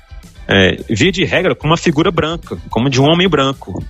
é, 0.46 0.76
via 0.90 1.10
de 1.10 1.24
regra, 1.24 1.54
como 1.54 1.72
uma 1.72 1.76
figura 1.76 2.10
branca, 2.10 2.58
como 2.68 2.90
de 2.90 3.00
um 3.00 3.04
homem 3.04 3.28
branco, 3.28 3.82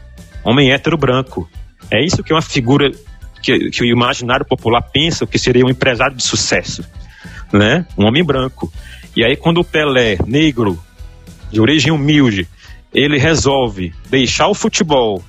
homem 0.45 0.73
hétero 0.73 0.97
branco. 0.97 1.49
É 1.91 2.05
isso 2.05 2.23
que 2.23 2.33
é 2.33 2.37
uma 2.37 2.43
figura 2.43 2.91
que, 3.43 3.71
que 3.71 3.83
o 3.83 3.87
imaginário 3.87 4.47
popular 4.47 4.83
pensa 4.83 5.27
que 5.27 5.39
seria 5.39 5.65
um 5.65 5.71
empresário 5.71 6.17
de 6.17 6.23
sucesso, 6.23 6.85
né? 7.53 7.87
Um 7.97 8.07
homem 8.07 8.25
branco. 8.25 8.73
E 9.17 9.25
aí 9.25 9.37
quando 9.37 9.59
o 9.59 9.65
Pelé, 9.65 10.17
negro, 10.27 10.79
de 11.51 11.61
origem 11.61 11.93
humilde, 11.93 12.49
ele 12.95 13.19
resolve 13.19 13.93
deixar 14.09 14.49
o 14.49 14.55
futebol 14.55 15.23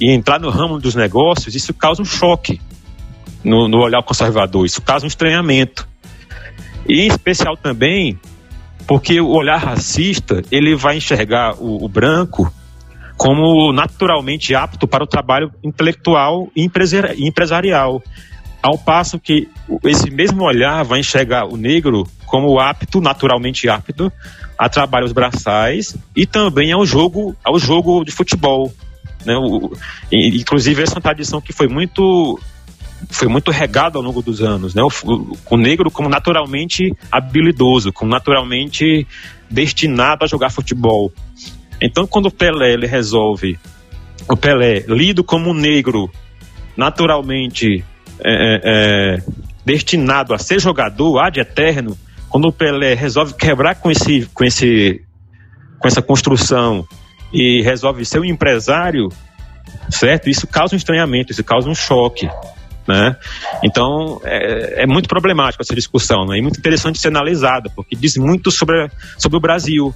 e 0.00 0.10
entrar 0.10 0.38
no 0.38 0.50
ramo 0.50 0.78
dos 0.78 0.94
negócios, 0.94 1.54
isso 1.54 1.74
causa 1.74 2.00
um 2.00 2.04
choque 2.04 2.60
no, 3.42 3.66
no 3.68 3.78
olhar 3.78 4.02
conservador, 4.02 4.64
isso 4.64 4.80
causa 4.80 5.04
um 5.04 5.08
estranhamento. 5.08 5.88
E 6.88 7.02
em 7.02 7.06
especial 7.08 7.56
também 7.56 8.18
porque 8.86 9.20
o 9.20 9.28
olhar 9.28 9.58
racista 9.58 10.42
ele 10.50 10.74
vai 10.74 10.96
enxergar 10.96 11.54
o, 11.58 11.84
o 11.84 11.88
branco 11.88 12.50
como 13.18 13.72
naturalmente 13.72 14.54
apto 14.54 14.86
para 14.86 15.02
o 15.02 15.06
trabalho 15.06 15.52
intelectual 15.62 16.48
e 16.56 16.66
empresarial, 17.18 18.00
ao 18.62 18.78
passo 18.78 19.18
que 19.18 19.48
esse 19.84 20.08
mesmo 20.10 20.44
olhar 20.44 20.84
vai 20.84 21.00
enxergar 21.00 21.44
o 21.44 21.56
negro 21.56 22.06
como 22.24 22.58
apto, 22.60 23.00
naturalmente 23.00 23.68
apto, 23.68 24.10
a 24.58 24.68
trabalhos 24.68 25.12
braçais 25.12 25.96
e 26.16 26.26
também 26.26 26.72
ao 26.72 26.84
jogo, 26.84 27.36
ao 27.44 27.58
jogo 27.58 28.04
de 28.04 28.10
futebol. 28.10 28.72
Né? 29.24 29.36
O, 29.36 29.72
inclusive 30.10 30.82
essa 30.82 31.00
tradição 31.00 31.40
que 31.40 31.52
foi 31.52 31.68
muito 31.68 32.38
foi 33.10 33.28
muito 33.28 33.52
regado 33.52 33.96
ao 33.96 34.02
longo 34.02 34.20
dos 34.20 34.42
anos, 34.42 34.74
né? 34.74 34.82
O, 34.82 35.36
o, 35.48 35.56
negro 35.56 35.88
como 35.88 36.08
naturalmente 36.08 36.92
habilidoso, 37.12 37.92
como 37.92 38.10
naturalmente 38.10 39.06
destinado 39.48 40.24
a 40.24 40.26
jogar 40.26 40.50
futebol. 40.50 41.12
Então, 41.80 42.08
quando 42.08 42.26
o 42.26 42.30
Pelé 42.30 42.72
ele 42.72 42.88
resolve, 42.88 43.56
o 44.28 44.36
Pelé 44.36 44.84
lido 44.88 45.22
como 45.22 45.50
um 45.50 45.54
negro 45.54 46.10
naturalmente 46.76 47.84
é, 48.18 48.32
é, 48.32 48.60
é, 48.64 49.22
destinado 49.64 50.34
a 50.34 50.38
ser 50.38 50.60
jogador 50.60 51.18
ad 51.20 51.38
eterno, 51.38 51.96
quando 52.28 52.46
o 52.48 52.52
Pelé 52.52 52.94
resolve 52.94 53.34
quebrar 53.34 53.76
com 53.76 53.90
esse, 53.90 54.26
com 54.34 54.44
esse, 54.44 55.02
com 55.78 55.88
essa 55.88 56.02
construção 56.02 56.86
e 57.32 57.62
resolve 57.62 58.04
ser 58.04 58.20
um 58.20 58.24
empresário, 58.24 59.08
certo? 59.90 60.28
Isso 60.28 60.46
causa 60.46 60.74
um 60.74 60.78
estranhamento, 60.78 61.32
isso 61.32 61.44
causa 61.44 61.68
um 61.68 61.74
choque. 61.74 62.28
Né? 62.86 63.14
Então, 63.62 64.18
é, 64.24 64.82
é, 64.82 64.86
muito 64.86 65.08
problemático 65.08 65.62
essa 65.62 65.74
discussão, 65.74 66.24
né? 66.24 66.40
muito 66.40 66.58
interessante 66.58 66.98
ser 66.98 67.08
analisada, 67.08 67.70
porque 67.76 67.94
diz 67.94 68.16
muito 68.16 68.50
sobre, 68.50 68.90
sobre 69.18 69.36
o 69.36 69.40
Brasil, 69.40 69.94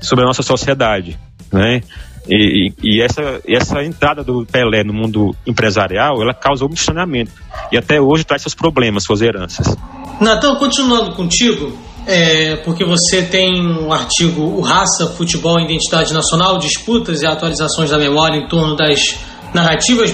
sobre 0.00 0.24
a 0.24 0.26
nossa 0.26 0.42
sociedade. 0.42 1.18
Né? 1.50 1.80
E, 2.28 2.74
e, 2.82 3.00
essa, 3.00 3.40
essa 3.48 3.82
entrada 3.82 4.22
do 4.22 4.44
Pelé 4.44 4.84
no 4.84 4.92
mundo 4.92 5.34
empresarial, 5.46 6.20
ela 6.20 6.34
causou 6.34 6.68
um 6.68 6.74
estranhamento. 6.74 7.32
E 7.72 7.78
até 7.78 7.98
hoje 7.98 8.24
traz 8.24 8.42
seus 8.42 8.54
problemas, 8.54 9.02
suas 9.02 9.22
heranças. 9.22 9.74
Natan, 10.20 10.56
continuando 10.56 11.12
contigo, 11.12 11.72
é, 12.06 12.56
porque 12.56 12.84
você 12.84 13.22
tem 13.22 13.66
um 13.66 13.92
artigo, 13.92 14.42
o 14.42 14.60
Raça, 14.60 15.06
Futebol 15.08 15.58
e 15.58 15.64
Identidade 15.64 16.12
Nacional, 16.12 16.58
disputas 16.58 17.22
e 17.22 17.26
atualizações 17.26 17.90
da 17.90 17.98
memória 17.98 18.36
em 18.36 18.46
torno 18.48 18.76
das 18.76 19.18
narrativas 19.54 20.12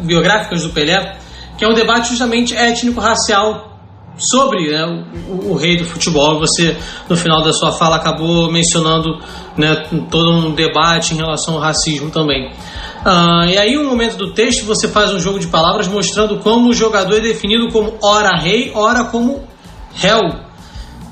biográficas 0.00 0.62
do 0.62 0.70
Pelé 0.70 1.16
que 1.56 1.64
é 1.64 1.68
um 1.68 1.74
debate 1.74 2.10
justamente 2.10 2.54
étnico-racial 2.54 3.72
sobre 4.18 4.70
né, 4.70 5.04
o, 5.28 5.52
o, 5.52 5.54
rei 5.54 5.76
do 5.76 5.84
futebol. 5.84 6.38
Você, 6.38 6.76
no 7.08 7.16
final 7.16 7.42
da 7.42 7.52
sua 7.52 7.72
fala, 7.72 7.96
acabou 7.96 8.50
mencionando 8.50 9.18
né, 9.56 9.84
todo 10.10 10.30
um 10.32 10.54
debate 10.54 11.14
em 11.14 11.16
relação 11.16 11.54
ao 11.54 11.60
racismo 11.60 12.10
também. 12.10 12.50
Uh, 13.04 13.44
e 13.48 13.58
aí, 13.58 13.76
um 13.76 13.88
momento 13.88 14.16
do 14.16 14.32
texto, 14.32 14.64
você 14.64 14.88
faz 14.88 15.12
um 15.12 15.20
jogo 15.20 15.38
de 15.38 15.46
palavras 15.48 15.86
mostrando 15.86 16.38
como 16.38 16.70
o 16.70 16.74
jogador 16.74 17.18
é 17.18 17.20
definido 17.20 17.68
como 17.70 17.94
ora 18.02 18.36
rei, 18.36 18.72
ora 18.74 19.04
como 19.04 19.44
réu. 19.96 20.46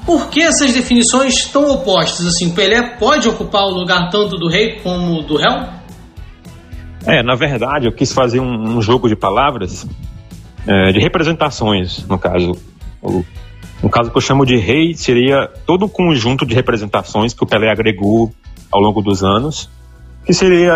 Por 0.06 0.28
que 0.28 0.43
essas 0.43 0.73
definições 0.73 1.35
estão 1.35 1.70
opostas? 1.70 2.27
Assim, 2.27 2.55
Pelé 2.55 2.82
pode 2.98 3.28
ocupar 3.28 3.62
o 3.65 3.70
lugar 3.70 4.11
tanto 4.11 4.36
do 4.36 4.48
rei 4.48 4.81
como 4.81 5.23
do 5.23 5.36
réu? 5.36 5.66
É, 7.06 7.23
na 7.23 7.35
verdade, 7.35 7.86
eu 7.86 7.93
quis 7.93 8.12
fazer 8.12 8.40
um, 8.40 8.77
um 8.77 8.82
jogo 8.82 9.09
de 9.09 9.16
palavras 9.16 9.86
é, 10.66 10.93
de 10.93 11.01
representações, 11.01 12.06
no 12.06 12.19
caso. 12.19 12.52
O, 13.02 13.24
no 13.82 13.90
caso 13.90 14.11
que 14.11 14.16
eu 14.16 14.20
chamo 14.20 14.47
de 14.47 14.56
rei, 14.56 14.94
seria 14.94 15.51
todo 15.66 15.85
um 15.85 15.89
conjunto 15.89 16.47
de 16.47 16.55
representações 16.55 17.35
que 17.35 17.43
o 17.43 17.47
Pelé 17.47 17.70
agregou 17.70 18.32
ao 18.73 18.81
longo 18.81 19.02
dos 19.02 19.23
anos, 19.23 19.69
que 20.24 20.32
seria 20.32 20.74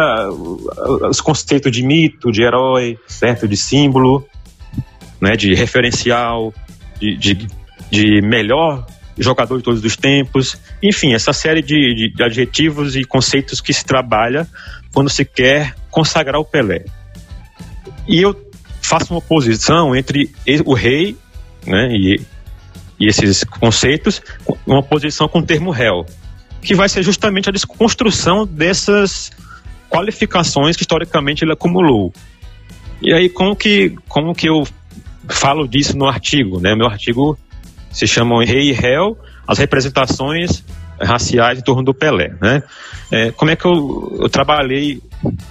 os 1.09 1.21
conceitos 1.21 1.73
de 1.73 1.83
mito, 1.83 2.31
de 2.31 2.43
herói, 2.43 2.99
certo, 3.07 3.49
de 3.49 3.57
símbolo, 3.57 4.27
né, 5.21 5.37
de 5.37 5.55
referencial, 5.55 6.53
de, 7.01 7.17
de, 7.17 7.49
de 7.91 8.21
melhor 8.23 8.87
jogador 9.19 9.59
de 9.59 9.65
todos 9.65 9.85
os 9.85 9.97
tempos, 9.97 10.57
enfim, 10.83 11.13
essa 11.13 11.33
série 11.33 11.61
de, 11.61 12.13
de, 12.15 12.23
adjetivos 12.23 12.95
e 12.95 13.05
conceitos 13.05 13.61
que 13.61 13.73
se 13.73 13.85
trabalha 13.85 14.47
quando 14.93 15.11
se 15.11 15.25
quer 15.25 15.75
consagrar 15.91 16.41
o 16.41 16.45
Pelé. 16.45 16.85
E 18.07 18.23
eu 18.23 18.35
faça 18.81 19.13
uma 19.13 19.19
oposição 19.19 19.95
entre 19.95 20.31
o 20.65 20.73
rei 20.73 21.17
né, 21.67 21.89
e, 21.93 22.21
e 22.99 23.07
esses 23.07 23.45
conceitos, 23.45 24.23
uma 24.67 24.79
oposição 24.79 25.29
com 25.29 25.41
o 25.41 25.43
termo 25.43 25.71
réu, 25.71 26.07
que 26.63 26.75
vai 26.75 26.89
ser 26.89 27.03
justamente 27.03 27.49
a 27.49 27.53
desconstrução 27.53 28.47
dessas 28.47 29.31
qualificações 29.91 30.77
que 30.77 30.83
historicamente 30.83 31.45
ele 31.45 31.53
acumulou. 31.53 32.13
E 33.01 33.13
aí, 33.13 33.29
como 33.29 33.55
que, 33.55 33.95
como 34.09 34.35
que 34.35 34.49
eu 34.49 34.67
falo 35.29 35.69
disso 35.69 35.97
no 35.97 36.07
artigo? 36.07 36.61
Né? 36.61 36.75
Meu 36.75 36.87
artigo 36.87 37.39
se 37.91 38.07
chama 38.07 38.45
Rei 38.45 38.71
e 38.71 38.73
Réu, 38.73 39.19
as 39.47 39.59
representações 39.59 40.65
raciais 41.01 41.59
em 41.59 41.63
torno 41.63 41.83
do 41.83 41.95
Pelé. 41.95 42.35
Né? 42.41 42.63
É, 43.11 43.31
como 43.31 43.51
é 43.51 43.57
que 43.57 43.65
eu, 43.65 44.19
eu 44.21 44.29
trabalhei 44.29 45.01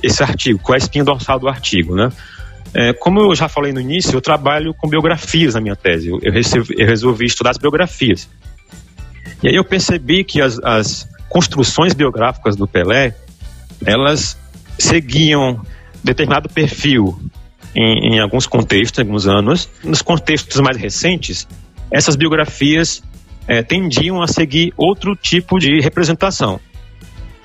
esse 0.03 0.21
artigo? 0.21 0.59
Qual 0.59 0.75
é 0.75 0.77
a 0.77 0.83
espinha 0.83 1.03
dorsal 1.03 1.39
do 1.39 1.47
artigo? 1.47 1.95
Né? 1.95 2.11
É, 2.73 2.93
como 2.93 3.19
eu 3.19 3.35
já 3.35 3.47
falei 3.47 3.71
no 3.71 3.79
início, 3.79 4.15
eu 4.15 4.21
trabalho 4.21 4.73
com 4.73 4.87
biografias 4.87 5.55
na 5.55 5.61
minha 5.61 5.75
tese. 5.75 6.09
Eu, 6.09 6.31
recebi, 6.31 6.75
eu 6.77 6.85
resolvi 6.85 7.25
estudar 7.25 7.51
as 7.51 7.57
biografias. 7.57 8.29
E 9.41 9.47
aí 9.47 9.55
eu 9.55 9.63
percebi 9.63 10.23
que 10.23 10.41
as, 10.41 10.59
as 10.59 11.07
construções 11.29 11.93
biográficas 11.93 12.55
do 12.55 12.67
Pelé, 12.67 13.15
elas 13.85 14.37
seguiam 14.77 15.61
determinado 16.03 16.49
perfil 16.49 17.19
em, 17.75 18.15
em, 18.15 18.19
alguns 18.19 18.47
contextos, 18.47 18.99
em 18.99 19.01
alguns 19.03 19.27
anos. 19.27 19.69
Nos 19.83 20.01
contextos 20.01 20.59
mais 20.59 20.77
recentes, 20.77 21.47
essas 21.91 22.15
biografias 22.15 23.01
é, 23.47 23.63
tendiam 23.63 24.21
a 24.21 24.27
seguir 24.27 24.73
outro 24.77 25.15
tipo 25.15 25.57
de 25.57 25.79
representação. 25.79 26.59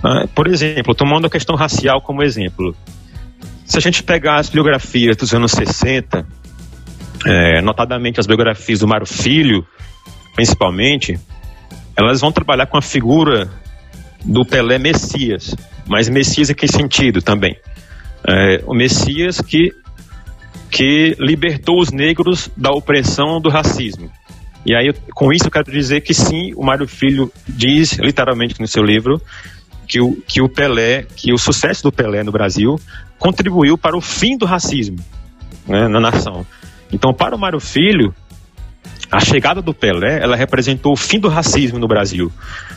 Ah, 0.03 0.27
por 0.35 0.49
exemplo, 0.49 0.95
tomando 0.95 1.27
a 1.27 1.31
questão 1.31 1.55
racial 1.55 2.01
como 2.01 2.23
exemplo, 2.23 2.75
se 3.65 3.79
a 3.79 3.81
gente 3.81 4.03
pegar 4.03 4.37
as 4.37 4.51
biografias 4.51 5.17
dos 5.17 5.33
anos 5.33 5.53
60, 5.53 6.27
é, 7.25 7.63
notadamente 7.63 8.19
as 8.19 8.27
biografias 8.27 8.81
do 8.81 8.89
Mário 8.89 9.07
Filho, 9.07 9.65
principalmente, 10.35 11.19
elas 11.97 12.21
vão 12.21 12.33
trabalhar 12.33 12.67
com 12.67 12.77
a 12.77 12.83
figura 12.83 13.49
do 14.25 14.45
Pelé 14.45 14.79
Messias. 14.79 15.55
Mas 15.87 16.09
Messias 16.09 16.51
em 16.51 16.55
que 16.55 16.67
sentido 16.67 17.23
também? 17.23 17.57
É, 18.27 18.63
o 18.67 18.75
Messias 18.75 19.41
que, 19.41 19.73
que 20.71 21.17
libertou 21.19 21.81
os 21.81 21.93
negros 21.93 22.51
da 22.57 22.71
opressão 22.71 23.41
do 23.41 23.49
racismo. 23.49 24.11
E 24.65 24.75
aí, 24.75 24.93
com 25.15 25.33
isso, 25.33 25.47
eu 25.47 25.51
quero 25.51 25.71
dizer 25.71 26.03
que 26.03 26.15
sim, 26.15 26.53
o 26.55 26.65
Mário 26.65 26.87
Filho 26.87 27.33
diz, 27.49 27.95
literalmente 27.95 28.61
no 28.61 28.69
seu 28.69 28.85
livro, 28.85 29.21
que 29.87 30.01
o, 30.01 30.17
que 30.27 30.41
o 30.41 30.49
Pelé, 30.49 31.05
que 31.17 31.33
o 31.33 31.39
sucesso 31.39 31.83
do 31.83 31.93
Pelé 31.93 32.23
no 32.23 32.33
Brasil 32.33 32.81
contribuiu 33.19 33.77
para 33.77 33.97
o 33.97 34.01
fim 34.01 34.37
do 34.37 34.47
racismo 34.47 34.99
né, 35.67 35.89
na 35.89 36.01
nação. 36.01 36.47
Então, 36.93 37.13
para 37.13 37.35
o 37.35 37.39
Mário 37.39 37.61
Filho, 37.61 38.15
a 39.11 39.21
chegada 39.21 39.61
do 39.61 39.75
Pelé, 39.75 40.23
ela 40.23 40.37
representou 40.37 40.93
o 40.93 40.97
fim 40.97 41.19
do 41.19 41.29
racismo 41.29 41.79
no 41.79 41.89
Brasil, 41.89 42.33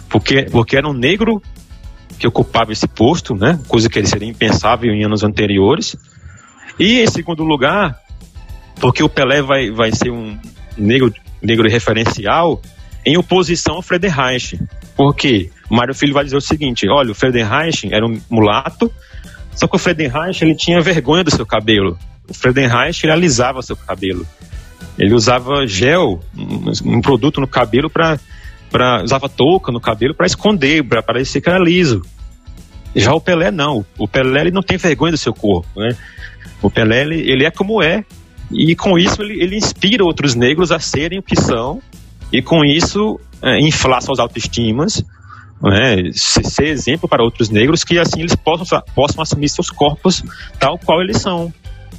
porque, 0.09 0.43
porque 0.43 0.75
era 0.75 0.87
um 0.87 0.93
negro 0.93 1.41
que 2.17 2.27
ocupava 2.27 2.71
esse 2.71 2.87
posto, 2.87 3.35
né? 3.35 3.59
Coisa 3.67 3.89
que 3.89 4.05
seria 4.05 4.27
impensável 4.27 4.93
em 4.93 5.03
anos 5.03 5.23
anteriores. 5.23 5.95
E 6.79 7.01
em 7.01 7.07
segundo 7.07 7.43
lugar, 7.43 7.99
porque 8.79 9.03
o 9.03 9.09
Pelé 9.09 9.41
vai, 9.41 9.71
vai 9.71 9.91
ser 9.91 10.11
um 10.11 10.37
negro, 10.77 11.13
negro 11.41 11.69
referencial 11.69 12.61
em 13.05 13.17
oposição 13.17 13.75
ao 13.75 13.81
Friedenreich. 13.81 14.59
Porque 14.95 15.49
Mário 15.69 15.93
Filho 15.93 16.13
vai 16.13 16.23
dizer 16.23 16.37
o 16.37 16.41
seguinte: 16.41 16.87
olha, 16.89 17.11
o 17.11 17.15
Friedenreich 17.15 17.93
era 17.93 18.05
um 18.05 18.19
mulato, 18.29 18.91
só 19.53 19.67
que 19.67 19.75
o 19.75 19.79
Friedenreich 19.79 20.43
ele 20.43 20.55
tinha 20.55 20.81
vergonha 20.81 21.23
do 21.23 21.31
seu 21.31 21.45
cabelo. 21.45 21.97
O 22.27 22.33
Friedenreich 22.33 23.05
ele 23.05 23.13
alisava 23.13 23.61
seu 23.61 23.75
cabelo. 23.75 24.25
Ele 24.97 25.13
usava 25.13 25.67
gel, 25.67 26.21
um, 26.35 26.95
um 26.97 27.01
produto 27.01 27.39
no 27.39 27.47
cabelo 27.47 27.89
para 27.89 28.19
para 28.71 29.03
usava 29.03 29.29
touca 29.29 29.71
no 29.71 29.79
cabelo 29.79 30.13
para 30.13 30.25
esconder, 30.25 30.83
para 30.83 31.01
parecer 31.01 31.39
que 31.39 31.49
era 31.49 31.59
liso. 31.59 32.01
Já 32.95 33.13
o 33.13 33.21
Pelé 33.21 33.51
não. 33.51 33.85
O 33.97 34.07
Pelé 34.07 34.41
ele 34.41 34.51
não 34.51 34.61
tem 34.61 34.77
vergonha 34.77 35.11
do 35.11 35.17
seu 35.17 35.33
corpo, 35.33 35.67
né? 35.77 35.95
O 36.61 36.69
Pelé 36.69 37.01
ele, 37.01 37.29
ele 37.29 37.45
é 37.45 37.51
como 37.51 37.81
é 37.81 38.03
e 38.51 38.75
com 38.75 38.97
isso 38.97 39.21
ele, 39.21 39.41
ele 39.41 39.57
inspira 39.57 40.03
outros 40.03 40.35
negros 40.35 40.71
a 40.71 40.79
serem 40.79 41.19
o 41.19 41.23
que 41.23 41.35
são 41.35 41.81
e 42.31 42.41
com 42.41 42.63
isso 42.63 43.19
é, 43.41 43.59
inflar 43.59 44.01
suas 44.01 44.19
autoestimas, 44.19 45.03
né? 45.61 46.11
ser 46.13 46.67
exemplo 46.67 47.07
para 47.07 47.23
outros 47.23 47.49
negros 47.49 47.83
que 47.83 47.97
assim 47.97 48.19
eles 48.19 48.35
possam, 48.35 48.81
possam 48.93 49.21
assumir 49.21 49.49
seus 49.49 49.69
corpos 49.69 50.23
tal 50.59 50.77
qual 50.77 51.01
eles 51.01 51.17
são. 51.17 51.53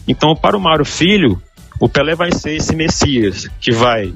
Então, 0.07 0.37
para 0.37 0.57
o 0.57 0.61
Mauro 0.61 0.85
Filho, 0.85 1.41
o 1.81 1.89
Pelé 1.89 2.15
vai 2.15 2.33
ser 2.33 2.57
esse 2.57 2.75
Messias 2.75 3.49
que 3.61 3.73
vai 3.73 4.13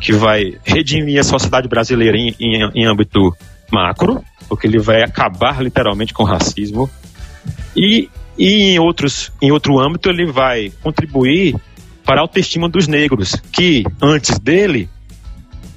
que 0.00 0.12
vai 0.12 0.56
redimir 0.64 1.18
a 1.18 1.24
sociedade 1.24 1.68
brasileira 1.68 2.16
em, 2.16 2.34
em, 2.38 2.70
em 2.74 2.86
âmbito 2.86 3.36
macro, 3.70 4.22
porque 4.48 4.66
ele 4.66 4.78
vai 4.78 5.02
acabar 5.02 5.60
literalmente 5.60 6.14
com 6.14 6.22
o 6.22 6.26
racismo, 6.26 6.88
e, 7.76 8.08
e 8.38 8.74
em, 8.74 8.78
outros, 8.78 9.32
em 9.42 9.50
outro 9.50 9.78
âmbito 9.78 10.08
ele 10.08 10.30
vai 10.30 10.72
contribuir 10.82 11.56
para 12.04 12.20
a 12.20 12.22
autoestima 12.22 12.68
dos 12.68 12.86
negros, 12.86 13.36
que 13.52 13.84
antes 14.00 14.38
dele 14.38 14.88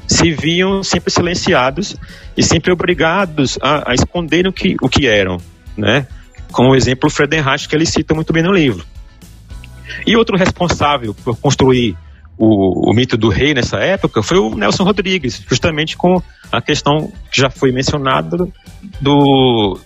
se 0.07 0.31
viam 0.31 0.83
sempre 0.83 1.11
silenciados 1.11 1.95
e 2.38 2.43
sempre 2.43 2.71
obrigados 2.71 3.57
a, 3.61 3.91
a 3.91 3.93
esconderem 3.93 4.49
o 4.49 4.53
que, 4.53 4.75
o 4.81 4.88
que 4.88 5.07
eram, 5.07 5.38
né? 5.75 6.05
Como 6.51 6.69
o 6.69 6.75
exemplo 6.75 7.09
Friedenreich 7.09 7.67
que 7.67 7.75
ele 7.75 7.85
cita 7.85 8.13
muito 8.13 8.31
bem 8.31 8.43
no 8.43 8.51
livro. 8.51 8.85
E 10.05 10.15
outro 10.15 10.38
responsável 10.38 11.13
por 11.13 11.35
construir 11.38 11.97
o, 12.38 12.89
o, 12.89 12.93
mito 12.93 13.17
do 13.17 13.29
rei 13.29 13.53
nessa 13.53 13.77
época 13.77 14.23
foi 14.23 14.38
o 14.38 14.55
Nelson 14.55 14.83
Rodrigues, 14.83 15.41
justamente 15.47 15.95
com 15.95 16.21
a 16.51 16.61
questão 16.61 17.11
que 17.31 17.39
já 17.39 17.49
foi 17.49 17.71
mencionada 17.71 18.47
do 18.99 19.79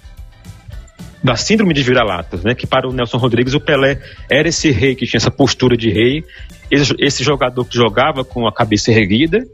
da 1.23 1.35
síndrome 1.35 1.73
de 1.73 1.81
vira-latas, 1.81 2.43
né? 2.43 2.53
Que 2.53 2.67
para 2.67 2.87
o 2.87 2.93
Nelson 2.93 3.17
Rodrigues 3.17 3.53
o 3.53 3.59
Pelé 3.59 3.99
era 4.29 4.47
esse 4.47 4.71
rei 4.71 4.95
que 4.95 5.05
tinha 5.05 5.17
essa 5.17 5.31
postura 5.31 5.75
de 5.75 5.89
rei, 5.89 6.23
esse, 6.69 6.93
esse 6.99 7.23
jogador 7.23 7.65
que 7.65 7.75
jogava 7.75 8.23
com 8.23 8.47
a 8.47 8.53
cabeça 8.53 8.91
erguida 8.91 9.45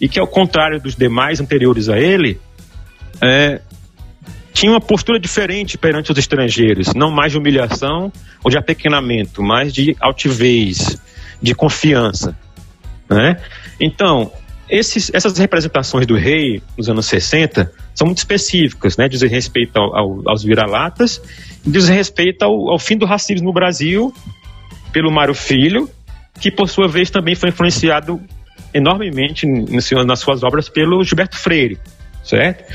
e 0.00 0.08
que 0.08 0.18
ao 0.18 0.26
contrário 0.26 0.80
dos 0.80 0.96
demais 0.96 1.40
anteriores 1.40 1.88
a 1.88 1.98
ele 1.98 2.40
é, 3.20 3.60
tinha 4.52 4.72
uma 4.72 4.80
postura 4.80 5.18
diferente 5.18 5.76
perante 5.76 6.10
os 6.10 6.18
estrangeiros, 6.18 6.94
não 6.94 7.10
mais 7.10 7.32
de 7.32 7.38
humilhação 7.38 8.12
ou 8.42 8.50
de 8.50 8.58
apequenamento, 8.58 9.42
mas 9.42 9.72
de 9.72 9.96
altivez, 10.00 11.00
de 11.40 11.54
confiança. 11.54 12.36
Né? 13.08 13.36
Então, 13.80 14.32
esses, 14.70 15.10
essas 15.12 15.36
representações 15.36 16.06
do 16.06 16.16
rei 16.16 16.62
nos 16.78 16.88
anos 16.88 17.06
60 17.06 17.70
são 17.94 18.06
muito 18.06 18.18
específicas, 18.18 18.96
né? 18.96 19.08
dizem 19.08 19.28
respeito 19.28 19.76
ao, 19.76 19.96
ao, 19.96 20.22
aos 20.28 20.42
vira-latas, 20.42 21.20
dizem 21.66 21.94
respeito 21.94 22.42
ao, 22.42 22.70
ao, 22.70 22.78
fim 22.78 22.96
do 22.96 23.04
racismo 23.04 23.46
no 23.46 23.52
Brasil 23.52 24.14
pelo 24.92 25.10
Mário 25.10 25.34
Filho, 25.34 25.88
que 26.40 26.50
por 26.50 26.68
sua 26.68 26.88
vez 26.88 27.10
também 27.10 27.34
foi 27.34 27.48
influenciado 27.48 28.20
enormemente 28.72 29.46
nas 29.46 30.20
suas 30.20 30.42
obras 30.42 30.68
pelo 30.68 31.02
Gilberto 31.02 31.36
Freire, 31.36 31.78
certo? 32.24 32.72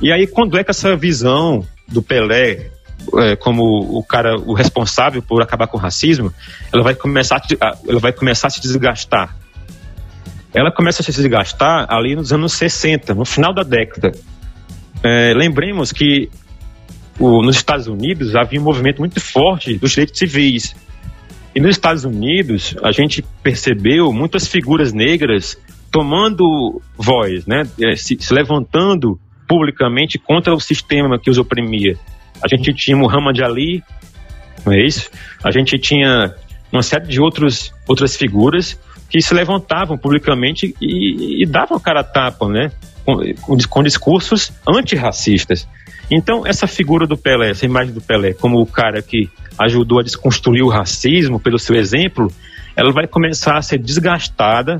E 0.00 0.12
aí 0.12 0.26
quando 0.26 0.56
é 0.56 0.64
que 0.64 0.70
essa 0.70 0.96
visão 0.96 1.66
do 1.88 2.02
Pelé 2.02 2.70
é, 3.18 3.36
como 3.36 3.62
o 3.98 4.02
cara, 4.04 4.36
o 4.36 4.54
responsável 4.54 5.20
por 5.22 5.42
acabar 5.42 5.66
com 5.66 5.76
o 5.76 5.80
racismo, 5.80 6.32
ela 6.72 6.82
vai 6.82 6.94
começar 6.94 7.42
a, 7.60 7.76
ela 7.88 7.98
vai 7.98 8.12
começar 8.12 8.46
a 8.46 8.50
se 8.50 8.60
desgastar. 8.60 9.36
Ela 10.54 10.70
começa 10.70 11.02
a 11.02 11.04
se 11.04 11.12
desgastar 11.12 11.86
ali 11.88 12.14
nos 12.14 12.32
anos 12.32 12.52
60, 12.52 13.14
no 13.14 13.24
final 13.24 13.54
da 13.54 13.62
década. 13.62 14.12
É, 15.02 15.32
lembremos 15.34 15.92
que 15.92 16.28
o, 17.18 17.42
nos 17.42 17.56
Estados 17.56 17.86
Unidos 17.86 18.36
havia 18.36 18.60
um 18.60 18.64
movimento 18.64 18.98
muito 18.98 19.20
forte 19.20 19.76
dos 19.78 19.92
direitos 19.92 20.18
civis. 20.18 20.76
E 21.54 21.60
nos 21.60 21.70
Estados 21.70 22.04
Unidos, 22.04 22.76
a 22.82 22.92
gente 22.92 23.22
percebeu 23.42 24.12
muitas 24.12 24.46
figuras 24.46 24.92
negras 24.92 25.58
tomando 25.90 26.80
voz, 26.96 27.46
né, 27.46 27.64
é, 27.80 27.94
se, 27.96 28.16
se 28.18 28.32
levantando 28.32 29.20
publicamente 29.46 30.18
contra 30.18 30.54
o 30.54 30.60
sistema 30.60 31.18
que 31.18 31.30
os 31.30 31.36
oprimia. 31.36 31.98
A 32.42 32.48
gente 32.48 32.72
tinha 32.72 32.96
Muhammad 32.96 33.38
Ali, 33.40 33.82
não 34.64 34.72
é 34.72 34.80
isso? 34.80 35.10
A 35.44 35.50
gente 35.50 35.78
tinha 35.78 36.34
uma 36.72 36.82
série 36.82 37.06
de 37.06 37.20
outros, 37.20 37.72
outras 37.86 38.16
figuras 38.16 38.78
que 39.12 39.20
se 39.20 39.34
levantavam 39.34 39.98
publicamente 39.98 40.74
e, 40.80 41.42
e 41.42 41.46
davam 41.46 41.78
cara 41.78 42.00
a 42.00 42.04
tapa, 42.04 42.48
né? 42.48 42.72
Com, 43.04 43.18
com 43.68 43.82
discursos 43.82 44.50
antirracistas. 44.66 45.68
Então, 46.10 46.46
essa 46.46 46.66
figura 46.66 47.06
do 47.06 47.14
Pelé, 47.14 47.50
essa 47.50 47.66
imagem 47.66 47.92
do 47.92 48.00
Pelé, 48.00 48.32
como 48.32 48.58
o 48.58 48.64
cara 48.64 49.02
que 49.02 49.28
ajudou 49.58 50.00
a 50.00 50.02
desconstruir 50.02 50.62
o 50.62 50.68
racismo 50.70 51.38
pelo 51.38 51.58
seu 51.58 51.76
exemplo, 51.76 52.32
ela 52.74 52.90
vai 52.90 53.06
começar 53.06 53.58
a 53.58 53.62
ser 53.62 53.78
desgastada 53.78 54.78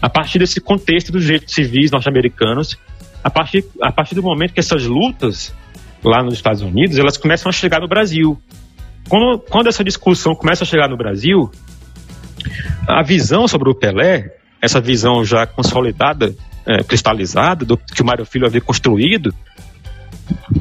a 0.00 0.08
partir 0.08 0.38
desse 0.38 0.60
contexto 0.60 1.10
dos 1.10 1.24
direitos 1.24 1.52
civis 1.52 1.90
norte-americanos, 1.90 2.78
a 3.24 3.30
partir, 3.30 3.64
a 3.82 3.90
partir 3.90 4.14
do 4.14 4.22
momento 4.22 4.54
que 4.54 4.60
essas 4.60 4.84
lutas 4.84 5.52
lá 6.04 6.22
nos 6.22 6.34
Estados 6.34 6.62
Unidos, 6.62 6.96
elas 6.96 7.16
começam 7.16 7.50
a 7.50 7.52
chegar 7.52 7.80
no 7.80 7.88
Brasil. 7.88 8.38
Quando, 9.08 9.40
quando 9.40 9.66
essa 9.66 9.82
discussão 9.82 10.36
começa 10.36 10.62
a 10.62 10.66
chegar 10.66 10.88
no 10.88 10.96
Brasil, 10.96 11.50
a 12.86 13.02
visão 13.02 13.46
sobre 13.48 13.70
o 13.70 13.74
Pelé, 13.74 14.34
essa 14.60 14.80
visão 14.80 15.24
já 15.24 15.46
consolidada, 15.46 16.34
é, 16.66 16.82
cristalizada, 16.82 17.64
do 17.64 17.76
que 17.76 18.02
o 18.02 18.04
Mário 18.04 18.24
Filho 18.24 18.46
havia 18.46 18.60
construído, 18.60 19.34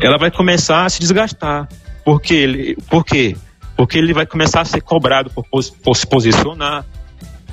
ela 0.01 0.17
vai 0.17 0.29
começar 0.29 0.85
a 0.85 0.89
se 0.89 0.99
desgastar. 0.99 1.67
Por 2.03 2.21
quê? 2.21 2.33
Ele, 2.33 2.77
por 2.89 3.05
quê? 3.05 3.35
Porque 3.77 3.97
ele 3.97 4.13
vai 4.13 4.25
começar 4.25 4.61
a 4.61 4.65
ser 4.65 4.81
cobrado 4.81 5.29
por, 5.29 5.45
por 5.45 5.95
se 5.95 6.05
posicionar, 6.05 6.85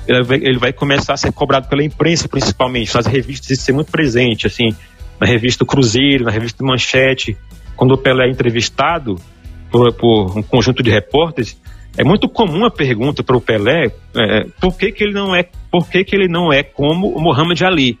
ele 0.07 0.23
vai, 0.23 0.37
ele 0.37 0.57
vai, 0.57 0.73
começar 0.73 1.13
a 1.13 1.17
ser 1.17 1.31
cobrado 1.31 1.67
pela 1.67 1.83
imprensa, 1.83 2.27
principalmente, 2.27 2.93
nas 2.93 3.05
revistas, 3.05 3.51
isso 3.51 3.71
é 3.71 3.73
muito 3.73 3.91
presente, 3.91 4.47
assim, 4.47 4.75
na 5.19 5.27
revista 5.27 5.65
Cruzeiro, 5.65 6.25
na 6.25 6.31
revista 6.31 6.63
Manchete, 6.63 7.37
quando 7.75 7.93
o 7.93 7.97
Pelé 7.97 8.27
é 8.27 8.29
entrevistado 8.29 9.15
por, 9.71 9.93
por 9.93 10.37
um 10.37 10.43
conjunto 10.43 10.83
de 10.83 10.89
repórteres, 10.89 11.57
é 11.97 12.03
muito 12.03 12.29
comum 12.29 12.65
a 12.65 12.71
pergunta 12.71 13.23
para 13.23 13.35
o 13.35 13.41
Pelé 13.41 13.91
é, 14.15 14.45
por 14.59 14.77
que, 14.77 14.91
que 14.91 15.03
ele 15.03 15.13
não 15.13 15.35
é 15.35 15.43
por 15.69 15.89
que, 15.89 16.03
que 16.03 16.15
ele 16.15 16.27
não 16.27 16.51
é 16.51 16.63
como 16.63 17.09
o 17.09 17.21
Muhammad 17.21 17.61
Ali. 17.61 17.97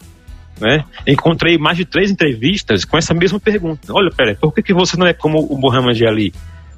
Né? 0.59 0.83
Encontrei 1.07 1.57
mais 1.57 1.77
de 1.77 1.85
três 1.85 2.11
entrevistas 2.11 2.85
com 2.85 2.97
essa 2.97 3.13
mesma 3.13 3.39
pergunta. 3.39 3.91
Olha, 3.91 4.11
Pelé, 4.11 4.35
por 4.35 4.53
que, 4.53 4.61
que 4.61 4.73
você 4.73 4.95
não 4.95 5.07
é 5.07 5.13
como 5.13 5.39
o 5.39 5.57
Muhammad 5.57 5.99
Ali? 6.03 6.33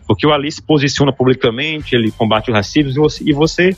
Porque 0.07 0.25
o 0.25 0.31
Ali 0.31 0.51
se 0.51 0.61
posiciona 0.61 1.11
publicamente, 1.11 1.95
ele 1.95 2.11
combate 2.11 2.49
o 2.49 2.53
racismo 2.53 2.91
e 2.91 2.95
você, 2.95 3.23
e 3.25 3.33
você, 3.33 3.77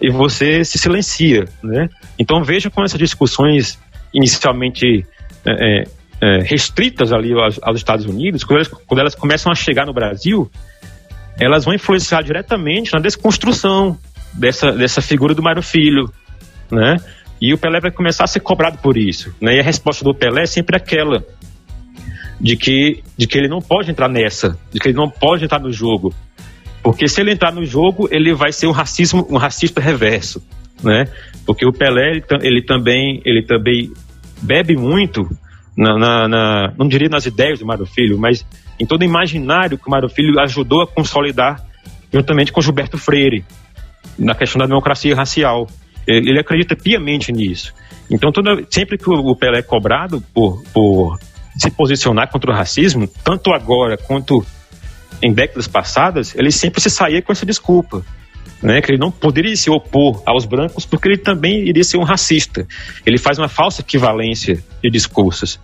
e 0.00 0.10
você 0.10 0.64
se 0.64 0.78
silencia. 0.78 1.44
Né? 1.62 1.88
Então 2.18 2.42
veja 2.42 2.70
como 2.70 2.86
essas 2.86 2.98
discussões 2.98 3.78
inicialmente 4.14 5.04
é, 5.44 5.82
é 5.82 5.84
é, 6.20 6.38
restritas 6.40 7.12
ali 7.12 7.32
aos, 7.32 7.58
aos, 7.62 7.76
Estados 7.76 8.06
Unidos, 8.06 8.44
quando 8.44 8.58
elas, 8.58 8.68
quando 8.68 9.00
elas 9.00 9.14
começam 9.14 9.52
a 9.52 9.54
chegar 9.54 9.86
no 9.86 9.92
Brasil, 9.92 10.50
elas 11.38 11.64
vão 11.64 11.74
influenciar 11.74 12.22
diretamente 12.22 12.92
na 12.92 13.00
desconstrução 13.00 13.98
dessa, 14.32 14.72
dessa 14.72 15.02
figura 15.02 15.34
do 15.34 15.42
Mário 15.42 15.62
Filho, 15.62 16.10
né? 16.70 16.96
E 17.40 17.52
o 17.52 17.58
Pelé 17.58 17.80
vai 17.80 17.90
começar 17.90 18.24
a 18.24 18.26
ser 18.26 18.40
cobrado 18.40 18.78
por 18.78 18.96
isso, 18.96 19.34
né? 19.40 19.56
E 19.56 19.60
a 19.60 19.62
resposta 19.62 20.04
do 20.04 20.14
Pelé 20.14 20.42
é 20.42 20.46
sempre 20.46 20.76
aquela 20.76 21.24
de 22.40 22.56
que, 22.56 23.02
de 23.16 23.26
que 23.26 23.38
ele 23.38 23.48
não 23.48 23.60
pode 23.60 23.90
entrar 23.90 24.08
nessa, 24.08 24.58
de 24.72 24.78
que 24.78 24.88
ele 24.88 24.96
não 24.96 25.10
pode 25.10 25.44
entrar 25.44 25.60
no 25.60 25.72
jogo, 25.72 26.14
porque 26.82 27.08
se 27.08 27.20
ele 27.20 27.32
entrar 27.32 27.52
no 27.52 27.64
jogo, 27.64 28.08
ele 28.10 28.32
vai 28.34 28.52
ser 28.52 28.66
um 28.66 28.72
racismo, 28.72 29.26
um 29.30 29.36
racista 29.36 29.80
reverso, 29.80 30.42
né? 30.82 31.06
Porque 31.44 31.66
o 31.66 31.72
Pelé 31.72 32.10
ele, 32.10 32.24
ele 32.42 32.62
também, 32.62 33.20
ele 33.24 33.42
também 33.42 33.92
bebe 34.42 34.76
muito 34.76 35.28
na, 35.76 35.98
na, 35.98 36.28
na, 36.28 36.72
não 36.78 36.88
diria 36.88 37.08
nas 37.08 37.26
ideias 37.26 37.58
do 37.58 37.66
Mário 37.66 37.86
Filho, 37.86 38.18
mas 38.18 38.46
em 38.78 38.86
todo 38.86 39.02
o 39.02 39.04
imaginário 39.04 39.78
que 39.78 39.86
o 39.86 39.90
Mário 39.90 40.08
Filho 40.08 40.38
ajudou 40.40 40.82
a 40.82 40.86
consolidar 40.86 41.64
juntamente 42.12 42.52
com 42.52 42.60
Gilberto 42.60 42.98
Freire, 42.98 43.44
na 44.18 44.34
questão 44.34 44.58
da 44.58 44.66
democracia 44.66 45.14
racial. 45.14 45.68
Ele, 46.06 46.38
acredita 46.38 46.76
piamente 46.76 47.32
nisso. 47.32 47.74
Então, 48.08 48.30
toda, 48.30 48.64
sempre 48.70 48.96
que 48.96 49.10
o 49.10 49.34
Pelé 49.34 49.58
é 49.58 49.62
cobrado 49.62 50.22
por, 50.32 50.62
por 50.72 51.18
se 51.58 51.70
posicionar 51.70 52.30
contra 52.30 52.50
o 52.50 52.54
racismo, 52.54 53.08
tanto 53.24 53.52
agora 53.52 53.96
quanto 53.96 54.46
em 55.20 55.32
décadas 55.32 55.66
passadas, 55.66 56.34
ele 56.36 56.52
sempre 56.52 56.80
se 56.80 56.90
saía 56.90 57.20
com 57.20 57.32
essa 57.32 57.44
desculpa. 57.44 58.04
Né, 58.62 58.80
que 58.80 58.90
ele 58.90 58.98
não 58.98 59.10
poderia 59.10 59.54
se 59.54 59.68
opor 59.68 60.22
aos 60.24 60.46
brancos 60.46 60.86
porque 60.86 61.08
ele 61.08 61.18
também 61.18 61.68
iria 61.68 61.84
ser 61.84 61.98
um 61.98 62.02
racista. 62.02 62.66
Ele 63.04 63.18
faz 63.18 63.38
uma 63.38 63.48
falsa 63.48 63.82
equivalência 63.82 64.64
de 64.82 64.88
discursos, 64.88 65.60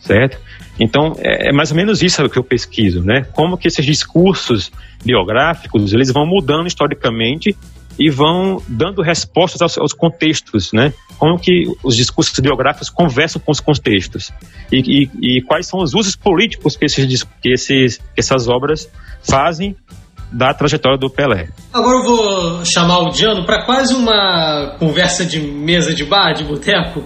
certo? 0.00 0.38
Então, 0.78 1.14
é, 1.18 1.50
é 1.50 1.52
mais 1.52 1.70
ou 1.70 1.76
menos 1.76 2.02
isso 2.02 2.26
que 2.28 2.38
eu 2.38 2.44
pesquiso, 2.44 3.02
né? 3.02 3.26
Como 3.32 3.56
que 3.56 3.68
esses 3.68 3.84
discursos 3.84 4.72
biográficos, 5.04 5.92
eles 5.92 6.10
vão 6.10 6.26
mudando 6.26 6.66
historicamente 6.66 7.56
e 7.98 8.08
vão 8.08 8.62
dando 8.66 9.02
respostas 9.02 9.60
aos, 9.60 9.76
aos, 9.76 9.92
contextos, 9.92 10.72
né? 10.72 10.92
Como 11.18 11.38
que 11.38 11.66
os 11.82 11.94
discursos 11.94 12.38
biográficos 12.40 12.88
conversam 12.88 13.40
com 13.44 13.52
os 13.52 13.60
contextos 13.60 14.32
e, 14.72 14.78
e, 15.20 15.36
e 15.38 15.42
quais 15.42 15.66
são 15.66 15.80
os 15.80 15.92
usos 15.92 16.16
políticos 16.16 16.76
que, 16.76 16.86
esses, 16.86 17.24
que, 17.42 17.52
esses, 17.52 17.98
que 17.98 18.20
essas 18.20 18.48
obras 18.48 18.90
fazem 19.22 19.76
da 20.32 20.54
trajetória 20.54 20.96
do 20.96 21.10
Pelé. 21.10 21.48
Agora 21.72 21.98
eu 21.98 22.04
vou 22.04 22.64
chamar 22.64 23.00
o 23.00 23.10
Diano 23.10 23.44
para 23.44 23.64
quase 23.66 23.92
uma 23.92 24.76
conversa 24.78 25.24
de 25.24 25.40
mesa 25.40 25.92
de 25.92 26.04
bar, 26.04 26.32
de 26.32 26.44
boteco, 26.44 27.04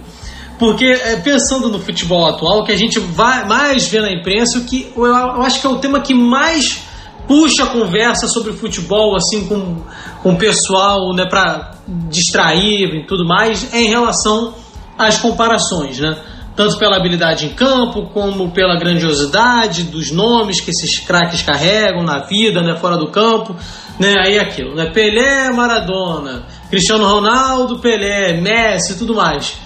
porque 0.57 0.85
é, 0.85 1.17
pensando 1.17 1.69
no 1.69 1.79
futebol 1.79 2.25
atual, 2.27 2.63
que 2.63 2.71
a 2.71 2.77
gente 2.77 2.99
vai 2.99 3.45
mais 3.45 3.87
vê 3.87 4.01
na 4.01 4.11
imprensa, 4.11 4.61
que 4.61 4.91
eu, 4.95 5.05
eu 5.05 5.41
acho 5.41 5.59
que 5.59 5.67
é 5.67 5.69
o 5.69 5.77
tema 5.77 5.99
que 5.99 6.13
mais 6.13 6.83
puxa 7.27 7.63
a 7.63 7.67
conversa 7.67 8.27
sobre 8.27 8.53
futebol 8.53 9.15
assim 9.15 9.47
com, 9.47 9.81
com 10.21 10.33
o 10.33 10.37
pessoal, 10.37 11.13
né, 11.13 11.25
para 11.25 11.71
distrair 12.09 12.95
e 12.95 13.05
tudo 13.05 13.25
mais, 13.25 13.73
é 13.73 13.81
em 13.81 13.89
relação 13.89 14.53
às 14.97 15.17
comparações, 15.17 15.99
né? 15.99 16.17
Tanto 16.55 16.77
pela 16.77 16.95
habilidade 16.95 17.45
em 17.45 17.49
campo, 17.49 18.09
como 18.13 18.49
pela 18.51 18.79
grandiosidade 18.79 19.83
dos 19.83 20.09
nomes 20.11 20.61
que 20.61 20.69
esses 20.69 20.99
craques 20.99 21.41
carregam 21.41 22.01
na 22.01 22.19
vida, 22.19 22.61
né, 22.61 22.77
fora 22.77 22.95
do 22.95 23.07
campo, 23.07 23.55
né? 23.99 24.15
Aí 24.23 24.37
é 24.37 24.39
aquilo, 24.39 24.73
né? 24.73 24.89
Pelé, 24.91 25.51
Maradona, 25.51 26.45
Cristiano 26.69 27.05
Ronaldo, 27.05 27.79
Pelé, 27.79 28.39
Messi, 28.39 28.97
tudo 28.97 29.13
mais. 29.13 29.64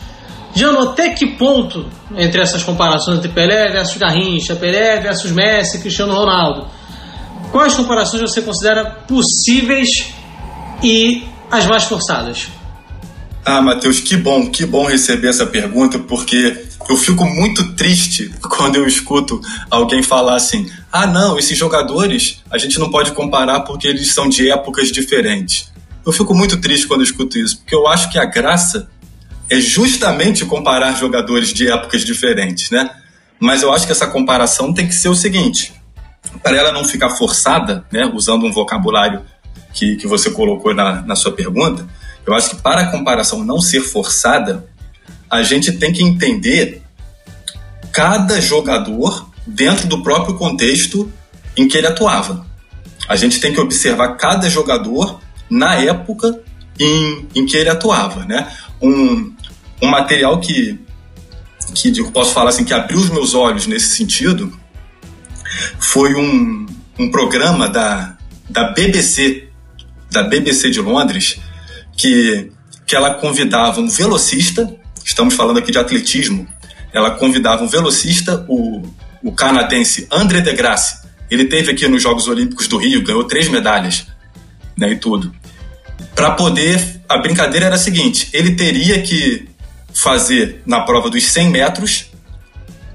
Jano, 0.53 0.89
até 0.89 1.09
que 1.09 1.26
ponto 1.26 1.85
entre 2.15 2.41
essas 2.41 2.63
comparações 2.63 3.19
entre 3.19 3.30
Pelé 3.30 3.71
versus 3.71 3.97
Garrincha, 3.97 4.55
Pelé 4.55 4.99
versus 4.99 5.31
Messi, 5.31 5.80
Cristiano 5.80 6.13
Ronaldo, 6.13 6.67
quais 7.51 7.76
comparações 7.76 8.21
você 8.21 8.41
considera 8.41 8.85
possíveis 9.07 10.07
e 10.84 11.23
as 11.51 11.65
mais 11.65 11.84
forçadas? 11.84 12.47
Ah, 13.45 13.61
Matheus, 13.61 13.99
que 13.99 14.17
bom, 14.17 14.49
que 14.49 14.65
bom 14.65 14.85
receber 14.85 15.30
essa 15.30 15.45
pergunta, 15.45 15.97
porque 15.97 16.65
eu 16.89 16.97
fico 16.97 17.26
muito 17.26 17.73
triste 17.73 18.31
quando 18.41 18.76
eu 18.76 18.88
escuto 18.88 19.39
alguém 19.69 20.03
falar 20.03 20.35
assim: 20.35 20.69
ah, 20.91 21.07
não, 21.07 21.38
esses 21.38 21.57
jogadores 21.57 22.43
a 22.51 22.57
gente 22.57 22.80
não 22.80 22.89
pode 22.89 23.11
comparar 23.11 23.61
porque 23.61 23.88
eles 23.88 24.11
são 24.11 24.27
de 24.27 24.51
épocas 24.51 24.91
diferentes. 24.91 25.71
Eu 26.05 26.11
fico 26.11 26.34
muito 26.34 26.59
triste 26.59 26.88
quando 26.88 27.01
eu 27.01 27.05
escuto 27.05 27.38
isso, 27.38 27.57
porque 27.59 27.76
eu 27.76 27.88
acho 27.88 28.09
que 28.11 28.17
a 28.17 28.26
graça 28.26 28.89
é 29.49 29.59
justamente 29.59 30.45
comparar 30.45 30.93
jogadores 30.93 31.53
de 31.53 31.69
épocas 31.69 32.03
diferentes, 32.03 32.69
né? 32.69 32.89
Mas 33.39 33.61
eu 33.61 33.73
acho 33.73 33.85
que 33.85 33.91
essa 33.91 34.07
comparação 34.07 34.73
tem 34.73 34.88
que 34.88 34.93
ser 34.93 35.09
o 35.09 35.15
seguinte: 35.15 35.73
para 36.43 36.57
ela 36.57 36.71
não 36.71 36.84
ficar 36.84 37.11
forçada, 37.11 37.85
né, 37.91 38.09
usando 38.13 38.45
um 38.45 38.51
vocabulário 38.51 39.21
que, 39.73 39.95
que 39.95 40.07
você 40.07 40.30
colocou 40.31 40.73
na, 40.73 41.01
na 41.01 41.15
sua 41.15 41.31
pergunta, 41.31 41.88
eu 42.26 42.34
acho 42.34 42.51
que 42.51 42.61
para 42.61 42.81
a 42.81 42.91
comparação 42.91 43.43
não 43.43 43.59
ser 43.61 43.81
forçada, 43.81 44.67
a 45.30 45.41
gente 45.41 45.71
tem 45.71 45.91
que 45.91 46.03
entender 46.03 46.81
cada 47.91 48.39
jogador 48.41 49.30
dentro 49.45 49.88
do 49.88 50.03
próprio 50.03 50.35
contexto 50.35 51.11
em 51.55 51.67
que 51.67 51.77
ele 51.77 51.88
atuava. 51.88 52.45
A 53.07 53.15
gente 53.15 53.39
tem 53.39 53.53
que 53.53 53.59
observar 53.59 54.15
cada 54.15 54.49
jogador 54.49 55.19
na 55.49 55.76
época 55.76 56.39
em, 56.80 57.27
em 57.35 57.45
que 57.45 57.57
ele 57.57 57.69
atuava, 57.69 58.26
né? 58.26 58.51
Um, 58.81 59.34
um 59.81 59.88
material 59.88 60.39
que, 60.39 60.80
que 61.73 61.99
eu 61.99 62.11
posso 62.11 62.34
falar 62.34 62.49
assim, 62.49 62.64
que 62.64 62.73
abriu 62.73 62.99
os 62.99 63.10
meus 63.10 63.34
olhos 63.34 63.68
nesse 63.68 63.95
sentido 63.95 64.57
foi 65.80 66.15
um, 66.15 66.65
um 66.97 67.11
programa 67.11 67.68
da, 67.68 68.18
da 68.49 68.72
BBC, 68.72 69.47
da 70.11 70.23
BBC 70.23 70.69
de 70.69 70.80
Londres, 70.80 71.39
que, 71.97 72.51
que 72.85 72.95
ela 72.95 73.15
convidava 73.15 73.81
um 73.81 73.89
velocista, 73.89 74.73
estamos 75.03 75.34
falando 75.34 75.57
aqui 75.57 75.72
de 75.72 75.77
atletismo, 75.77 76.47
ela 76.93 77.11
convidava 77.11 77.64
um 77.64 77.68
velocista, 77.68 78.45
o, 78.47 78.81
o 79.23 79.31
canadense 79.31 80.07
André 80.11 80.41
de 80.41 80.53
Grasse. 80.53 81.07
Ele 81.30 81.45
teve 81.45 81.72
aqui 81.72 81.88
nos 81.88 82.01
Jogos 82.01 82.27
Olímpicos 82.27 82.68
do 82.68 82.77
Rio, 82.77 83.03
ganhou 83.03 83.23
três 83.23 83.47
medalhas, 83.47 84.07
né, 84.76 84.91
e 84.91 84.95
tudo. 84.95 85.34
Para 86.15 86.31
poder, 86.31 87.01
a 87.07 87.18
brincadeira 87.18 87.68
era 87.68 87.76
a 87.76 87.80
seguinte: 87.80 88.30
ele 88.34 88.56
teria 88.56 89.01
que 89.01 89.48
fazer 89.94 90.61
na 90.66 90.82
prova 90.82 91.10
dos 91.10 91.26
100 91.26 91.49
metros 91.49 92.06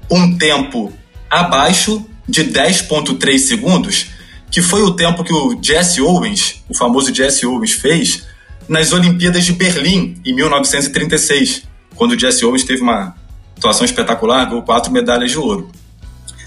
um 0.09 0.37
tempo 0.37 0.93
abaixo 1.29 2.05
de 2.27 2.43
10,3 2.45 3.37
segundos, 3.39 4.07
que 4.49 4.61
foi 4.61 4.81
o 4.81 4.91
tempo 4.91 5.23
que 5.23 5.33
o 5.33 5.57
Jesse 5.61 6.01
Owens, 6.01 6.63
o 6.69 6.75
famoso 6.75 7.13
Jesse 7.13 7.45
Owens, 7.45 7.73
fez 7.73 8.25
nas 8.67 8.93
Olimpíadas 8.93 9.45
de 9.45 9.53
Berlim 9.53 10.19
em 10.25 10.33
1936, 10.33 11.63
quando 11.95 12.11
o 12.11 12.19
Jesse 12.19 12.45
Owens 12.45 12.63
teve 12.63 12.81
uma 12.81 13.15
atuação 13.57 13.85
espetacular, 13.85 14.45
ganhou 14.45 14.63
quatro 14.63 14.91
medalhas 14.91 15.31
de 15.31 15.37
ouro. 15.37 15.71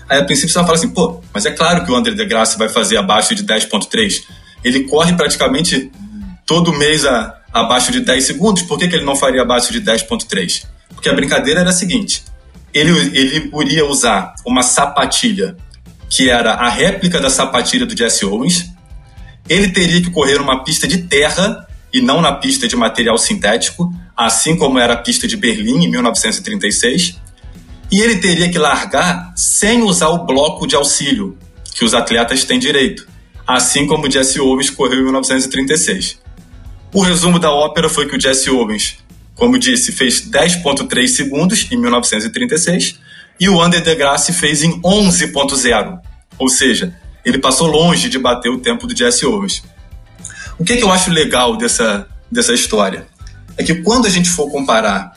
Aí 0.08 0.18
a 0.18 0.24
princípio 0.24 0.48
você 0.48 0.54
vai 0.54 0.64
falar 0.64 0.78
assim, 0.78 0.88
pô, 0.88 1.20
mas 1.32 1.44
é 1.44 1.50
claro 1.50 1.84
que 1.84 1.92
o 1.92 1.94
André 1.94 2.14
de 2.14 2.24
Graça 2.24 2.56
vai 2.56 2.68
fazer 2.68 2.96
abaixo 2.96 3.34
de 3.34 3.44
10.3. 3.44 4.24
Ele 4.64 4.84
corre 4.84 5.12
praticamente 5.12 5.90
todo 6.46 6.72
mês 6.72 7.04
a, 7.04 7.37
abaixo 7.52 7.92
de 7.92 8.00
10 8.00 8.24
segundos, 8.24 8.62
por 8.62 8.78
que, 8.78 8.88
que 8.88 8.96
ele 8.96 9.04
não 9.04 9.16
faria 9.16 9.42
abaixo 9.42 9.72
de 9.72 9.80
10.3? 9.80 10.64
Porque 10.94 11.08
a 11.08 11.14
brincadeira 11.14 11.60
era 11.60 11.70
a 11.70 11.72
seguinte, 11.72 12.24
ele, 12.72 12.90
ele 13.16 13.50
iria 13.62 13.86
usar 13.86 14.34
uma 14.46 14.62
sapatilha 14.62 15.56
que 16.08 16.30
era 16.30 16.54
a 16.54 16.68
réplica 16.68 17.20
da 17.20 17.28
sapatilha 17.28 17.84
do 17.84 17.96
Jesse 17.96 18.24
Owens, 18.24 18.70
ele 19.48 19.68
teria 19.68 20.00
que 20.00 20.10
correr 20.10 20.40
uma 20.40 20.64
pista 20.64 20.86
de 20.86 20.98
terra 20.98 21.66
e 21.92 22.00
não 22.00 22.20
na 22.20 22.32
pista 22.32 22.66
de 22.68 22.76
material 22.76 23.16
sintético, 23.18 23.92
assim 24.16 24.56
como 24.56 24.78
era 24.78 24.94
a 24.94 24.96
pista 24.96 25.26
de 25.26 25.36
Berlim 25.36 25.84
em 25.84 25.88
1936, 25.88 27.16
e 27.90 28.00
ele 28.00 28.16
teria 28.16 28.50
que 28.50 28.58
largar 28.58 29.32
sem 29.36 29.82
usar 29.82 30.08
o 30.08 30.26
bloco 30.26 30.66
de 30.66 30.76
auxílio 30.76 31.38
que 31.74 31.84
os 31.84 31.94
atletas 31.94 32.44
têm 32.44 32.58
direito, 32.58 33.08
assim 33.46 33.86
como 33.86 34.10
Jesse 34.10 34.40
Owens 34.40 34.68
correu 34.68 35.00
em 35.00 35.04
1936. 35.04 36.18
O 36.92 37.02
resumo 37.02 37.38
da 37.38 37.50
ópera 37.50 37.88
foi 37.88 38.08
que 38.08 38.16
o 38.16 38.20
Jesse 38.20 38.50
Owens, 38.50 38.98
como 39.34 39.58
disse, 39.58 39.92
fez 39.92 40.28
10.3 40.28 41.06
segundos 41.06 41.66
em 41.70 41.76
1936 41.76 42.98
e 43.38 43.48
o 43.48 43.62
Under 43.62 43.82
Grasse 43.96 44.32
fez 44.32 44.62
em 44.62 44.80
11.0. 44.80 45.98
Ou 46.38 46.48
seja, 46.48 46.94
ele 47.24 47.38
passou 47.38 47.66
longe 47.66 48.08
de 48.08 48.18
bater 48.18 48.48
o 48.48 48.58
tempo 48.58 48.86
do 48.86 48.96
Jesse 48.96 49.26
Owens. 49.26 49.62
O 50.58 50.64
que, 50.64 50.72
é 50.72 50.76
que 50.76 50.82
eu 50.82 50.90
acho 50.90 51.10
legal 51.10 51.56
dessa, 51.56 52.08
dessa 52.30 52.54
história? 52.54 53.06
É 53.56 53.62
que 53.62 53.76
quando 53.76 54.06
a 54.06 54.10
gente 54.10 54.30
for 54.30 54.50
comparar, 54.50 55.12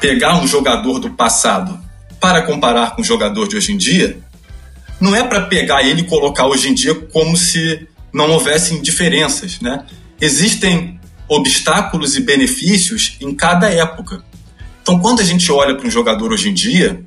pegar 0.00 0.36
um 0.36 0.46
jogador 0.46 0.98
do 0.98 1.10
passado 1.10 1.80
para 2.20 2.42
comparar 2.42 2.94
com 2.94 3.02
o 3.02 3.04
jogador 3.04 3.48
de 3.48 3.56
hoje 3.56 3.72
em 3.72 3.76
dia, 3.76 4.18
não 5.00 5.14
é 5.14 5.24
para 5.24 5.42
pegar 5.42 5.82
ele 5.82 6.02
e 6.02 6.04
colocar 6.04 6.46
hoje 6.46 6.68
em 6.68 6.74
dia 6.74 6.94
como 6.94 7.36
se 7.36 7.88
não 8.12 8.30
houvessem 8.30 8.82
diferenças, 8.82 9.60
né? 9.60 9.84
Existem 10.20 10.97
obstáculos 11.28 12.16
e 12.16 12.20
benefícios 12.20 13.16
em 13.20 13.34
cada 13.34 13.68
época. 13.68 14.22
Então, 14.82 14.98
quando 14.98 15.20
a 15.20 15.24
gente 15.24 15.50
olha 15.52 15.74
para 15.76 15.86
um 15.86 15.90
jogador 15.90 16.32
hoje 16.32 16.48
em 16.48 16.54
dia, 16.54 17.04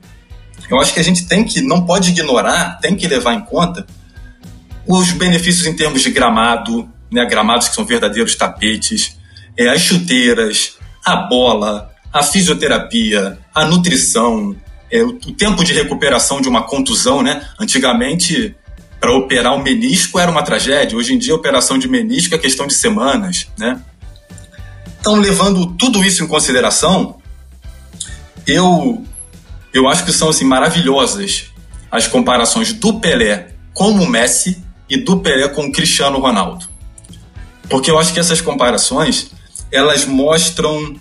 eu 0.70 0.80
acho 0.80 0.94
que 0.94 1.00
a 1.00 1.04
gente 1.04 1.26
tem 1.26 1.44
que, 1.44 1.62
não 1.62 1.86
pode 1.86 2.12
ignorar, 2.12 2.80
tem 2.80 2.96
que 2.96 3.08
levar 3.08 3.34
em 3.34 3.42
conta 3.42 3.86
os 4.88 5.12
benefícios 5.12 5.66
em 5.66 5.76
termos 5.76 6.02
de 6.02 6.12
gramado, 6.12 6.90
né, 7.12 7.26
gramados 7.26 7.68
que 7.68 7.76
são 7.76 7.86
verdadeiros 7.86 8.36
tapetes, 8.36 9.18
é, 9.58 9.70
as 9.70 9.82
chuteiras, 9.82 10.78
a 11.06 11.16
bola, 11.16 11.92
a 12.12 12.24
fisioterapia, 12.24 13.38
a 13.54 13.66
nutrição, 13.66 14.56
é, 14.90 15.04
o, 15.04 15.14
tempo 15.14 15.64
de 15.64 15.74
recuperação 15.74 16.42
de 16.42 16.50
uma 16.50 16.64
contusão, 16.64 17.22
né? 17.22 17.48
Antigamente, 17.60 18.56
para 19.00 19.14
operar 19.14 19.56
um 19.56 19.64
menisco 19.64 20.20
era 20.20 20.30
uma 20.30 20.44
tragédia. 20.44 20.98
Hoje 20.98 21.14
em 21.14 21.18
dia, 21.18 21.34
a 21.34 21.38
operação 21.38 21.78
de 21.78 21.88
menisco 21.88 22.36
é 22.36 22.38
questão 22.38 22.68
de 22.68 22.74
semanas, 22.74 23.48
né? 23.58 23.82
Então, 25.02 25.16
levando 25.16 25.66
tudo 25.66 26.06
isso 26.06 26.24
em 26.24 26.28
consideração, 26.28 27.18
eu, 28.46 29.04
eu 29.74 29.90
acho 29.90 30.06
que 30.06 30.14
são 30.14 30.30
assim, 30.30 30.46
maravilhosas 30.46 31.46
as 31.90 32.08
comparações 32.08 32.72
do 32.72 33.00
Pelé 33.00 33.50
com 33.74 33.90
o 33.90 34.08
Messi 34.08 34.64
e 34.88 34.98
do 34.98 35.18
Pelé 35.18 35.48
com 35.50 35.66
o 35.66 35.72
Cristiano 35.72 36.20
Ronaldo. 36.20 36.70
Porque 37.68 37.90
eu 37.90 37.98
acho 37.98 38.14
que 38.14 38.20
essas 38.20 38.42
comparações 38.42 39.32
elas 39.72 40.06
mostram 40.06 40.96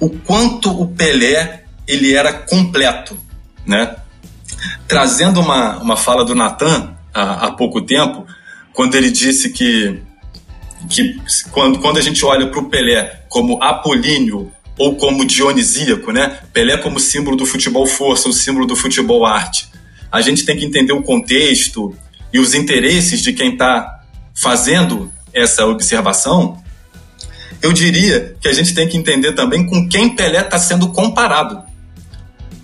o 0.00 0.08
quanto 0.08 0.70
o 0.70 0.88
Pelé 0.88 1.64
ele 1.86 2.14
era 2.14 2.32
completo, 2.32 3.18
né? 3.66 3.96
Trazendo 4.88 5.40
uma, 5.40 5.76
uma 5.76 5.96
fala 5.96 6.24
do 6.24 6.34
Natan 6.34 6.96
há, 7.12 7.46
há 7.46 7.52
pouco 7.52 7.82
tempo, 7.82 8.26
quando 8.72 8.94
ele 8.94 9.10
disse 9.10 9.50
que, 9.50 10.02
que 10.88 11.16
quando, 11.50 11.78
quando 11.78 11.98
a 11.98 12.02
gente 12.02 12.24
olha 12.24 12.48
para 12.48 12.60
o 12.60 12.68
Pelé 12.68 13.22
como 13.28 13.62
apolíneo 13.62 14.52
ou 14.78 14.96
como 14.96 15.24
dionisíaco, 15.24 16.12
né? 16.12 16.40
Pelé 16.52 16.76
como 16.76 17.00
símbolo 17.00 17.36
do 17.36 17.46
futebol 17.46 17.86
força, 17.86 18.28
o 18.28 18.32
símbolo 18.32 18.66
do 18.66 18.76
futebol 18.76 19.24
arte. 19.24 19.68
A 20.10 20.20
gente 20.20 20.44
tem 20.44 20.56
que 20.56 20.64
entender 20.64 20.92
o 20.92 21.02
contexto 21.02 21.96
e 22.32 22.38
os 22.38 22.54
interesses 22.54 23.20
de 23.20 23.32
quem 23.32 23.52
está 23.52 24.00
fazendo 24.34 25.10
essa 25.32 25.66
observação. 25.66 26.62
Eu 27.62 27.72
diria 27.72 28.36
que 28.40 28.48
a 28.48 28.52
gente 28.52 28.74
tem 28.74 28.86
que 28.86 28.96
entender 28.96 29.32
também 29.32 29.66
com 29.66 29.88
quem 29.88 30.14
Pelé 30.14 30.40
está 30.40 30.58
sendo 30.58 30.88
comparado. 30.88 31.62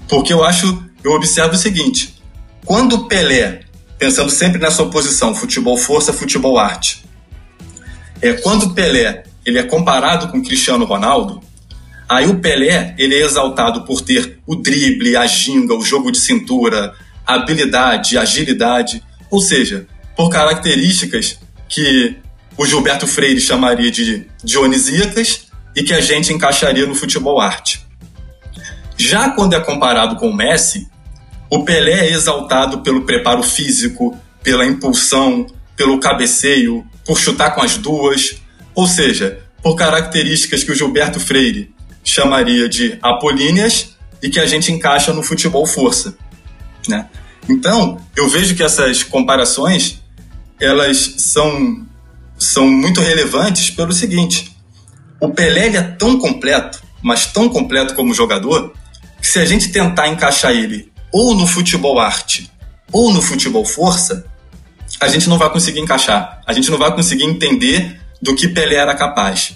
Porque 0.08 0.32
eu 0.32 0.44
acho, 0.44 0.84
eu 1.02 1.12
observo 1.12 1.54
o 1.54 1.58
seguinte: 1.58 2.22
quando 2.64 3.08
Pelé, 3.08 3.62
pensando 3.98 4.30
sempre 4.30 4.60
nessa 4.60 4.82
oposição, 4.82 5.34
futebol 5.34 5.78
força, 5.78 6.12
futebol 6.12 6.58
arte, 6.58 7.01
é 8.22 8.32
quando 8.34 8.72
Pelé 8.72 9.24
ele 9.44 9.58
é 9.58 9.62
comparado 9.64 10.28
com 10.28 10.42
Cristiano 10.42 10.84
Ronaldo, 10.84 11.42
Aí 12.12 12.28
o 12.28 12.40
Pelé, 12.40 12.94
ele 12.98 13.14
é 13.14 13.24
exaltado 13.24 13.84
por 13.86 14.02
ter 14.02 14.38
o 14.46 14.54
drible, 14.54 15.16
a 15.16 15.26
ginga, 15.26 15.74
o 15.74 15.82
jogo 15.82 16.12
de 16.12 16.18
cintura, 16.18 16.92
a 17.26 17.36
habilidade, 17.36 18.18
a 18.18 18.20
agilidade, 18.20 19.02
ou 19.30 19.40
seja, 19.40 19.86
por 20.14 20.28
características 20.28 21.38
que 21.66 22.14
o 22.58 22.66
Gilberto 22.66 23.06
Freire 23.06 23.40
chamaria 23.40 23.90
de 23.90 24.26
dionisíacas 24.44 25.46
e 25.74 25.82
que 25.82 25.94
a 25.94 26.02
gente 26.02 26.34
encaixaria 26.34 26.84
no 26.84 26.94
futebol 26.94 27.40
arte. 27.40 27.82
Já 28.98 29.30
quando 29.30 29.54
é 29.54 29.60
comparado 29.60 30.16
com 30.16 30.28
o 30.28 30.36
Messi, 30.36 30.86
o 31.48 31.64
Pelé 31.64 32.08
é 32.08 32.12
exaltado 32.12 32.80
pelo 32.80 33.06
preparo 33.06 33.42
físico, 33.42 34.14
pela 34.42 34.66
impulsão, 34.66 35.46
pelo 35.74 35.98
cabeceio, 35.98 36.86
por 37.04 37.18
chutar 37.18 37.54
com 37.54 37.62
as 37.62 37.76
duas, 37.76 38.36
ou 38.74 38.86
seja, 38.86 39.40
por 39.62 39.74
características 39.76 40.64
que 40.64 40.72
o 40.72 40.74
Gilberto 40.74 41.20
Freire 41.20 41.74
chamaria 42.04 42.68
de 42.68 42.98
apolíneas 43.02 43.96
e 44.22 44.28
que 44.28 44.40
a 44.40 44.46
gente 44.46 44.72
encaixa 44.72 45.12
no 45.12 45.22
futebol 45.22 45.66
força, 45.66 46.16
né? 46.88 47.08
Então, 47.48 48.00
eu 48.16 48.28
vejo 48.28 48.54
que 48.54 48.62
essas 48.62 49.02
comparações 49.02 50.00
elas 50.60 51.14
são 51.18 51.84
são 52.38 52.66
muito 52.66 53.00
relevantes 53.00 53.70
pelo 53.70 53.92
seguinte: 53.92 54.56
o 55.20 55.28
Pelé 55.28 55.68
é 55.68 55.82
tão 55.82 56.18
completo, 56.18 56.82
mas 57.02 57.26
tão 57.26 57.48
completo 57.48 57.94
como 57.94 58.14
jogador, 58.14 58.72
que 59.20 59.26
se 59.26 59.38
a 59.38 59.44
gente 59.44 59.70
tentar 59.70 60.08
encaixar 60.08 60.52
ele 60.52 60.90
ou 61.12 61.34
no 61.34 61.46
futebol 61.46 61.98
arte 61.98 62.50
ou 62.90 63.12
no 63.12 63.22
futebol 63.22 63.64
força, 63.64 64.26
a 65.02 65.08
gente 65.08 65.28
não 65.28 65.38
vai 65.38 65.50
conseguir 65.50 65.80
encaixar, 65.80 66.40
a 66.46 66.52
gente 66.52 66.70
não 66.70 66.78
vai 66.78 66.94
conseguir 66.94 67.24
entender 67.24 68.00
do 68.20 68.34
que 68.34 68.48
Pelé 68.48 68.76
era 68.76 68.94
capaz, 68.94 69.54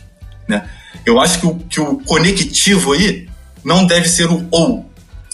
né? 0.48 0.68
Eu 1.05 1.20
acho 1.20 1.39
que 1.39 1.47
o, 1.47 1.55
que 1.55 1.81
o 1.81 1.98
conectivo 1.98 2.93
aí 2.93 3.28
não 3.64 3.86
deve 3.86 4.09
ser 4.09 4.28
o 4.31 4.47
ou, 4.51 4.90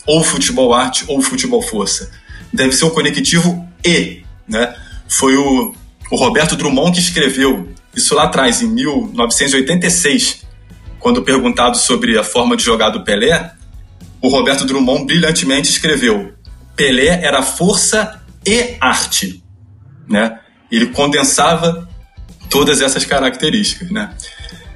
ou 0.06 0.22
futebol 0.22 0.74
arte 0.74 1.04
ou 1.08 1.20
futebol 1.22 1.62
força. 1.62 2.10
Deve 2.52 2.72
ser 2.72 2.84
o 2.84 2.90
conectivo 2.90 3.66
e, 3.84 4.22
né? 4.46 4.74
Foi 5.08 5.34
o, 5.36 5.74
o 6.10 6.16
Roberto 6.16 6.56
Drummond 6.56 6.92
que 6.92 7.00
escreveu 7.00 7.72
isso 7.94 8.14
lá 8.14 8.24
atrás, 8.24 8.62
em 8.62 8.68
1986, 8.68 10.42
quando 10.98 11.22
perguntado 11.22 11.76
sobre 11.76 12.18
a 12.18 12.24
forma 12.24 12.56
de 12.56 12.62
jogar 12.62 12.90
do 12.90 13.04
Pelé, 13.04 13.52
o 14.20 14.28
Roberto 14.28 14.64
Drummond 14.64 15.04
brilhantemente 15.04 15.70
escreveu: 15.70 16.32
Pelé 16.76 17.22
era 17.22 17.42
força 17.42 18.22
e 18.46 18.76
arte, 18.80 19.41
né? 20.08 20.38
Ele 20.70 20.86
condensava 20.86 21.88
todas 22.48 22.80
essas 22.80 23.04
características, 23.04 23.90
né? 23.90 24.14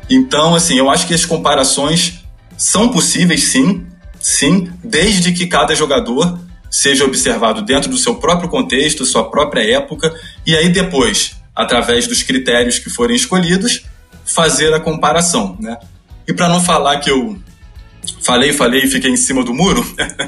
Então, 0.09 0.55
assim, 0.55 0.79
eu 0.79 0.89
acho 0.89 1.07
que 1.07 1.15
as 1.15 1.25
comparações 1.25 2.25
são 2.57 2.89
possíveis, 2.89 3.45
sim, 3.45 3.87
sim, 4.21 4.71
desde 4.83 5.33
que 5.33 5.47
cada 5.47 5.75
jogador 5.75 6.39
seja 6.71 7.05
observado 7.05 7.63
dentro 7.63 7.91
do 7.91 7.97
seu 7.97 8.17
próprio 8.17 8.49
contexto, 8.49 9.05
sua 9.05 9.31
própria 9.31 9.63
época, 9.77 10.15
e 10.45 10.57
aí 10.57 10.69
depois, 10.69 11.37
através 11.55 12.07
dos 12.07 12.23
critérios 12.23 12.79
que 12.79 12.91
forem 12.91 13.17
escolhidos, 13.17 13.85
fazer 14.25 14.73
a 14.75 14.81
comparação, 14.81 15.57
né? 15.61 15.77
E 16.27 16.33
para 16.33 16.49
não 16.49 16.61
falar 16.61 16.99
que 16.99 17.11
eu 17.11 17.39
falei, 18.21 18.53
falei 18.53 18.83
e 18.83 18.89
fiquei 18.89 19.11
em 19.11 19.17
cima 19.17 19.45
do 19.45 19.55
muro, 19.55 19.85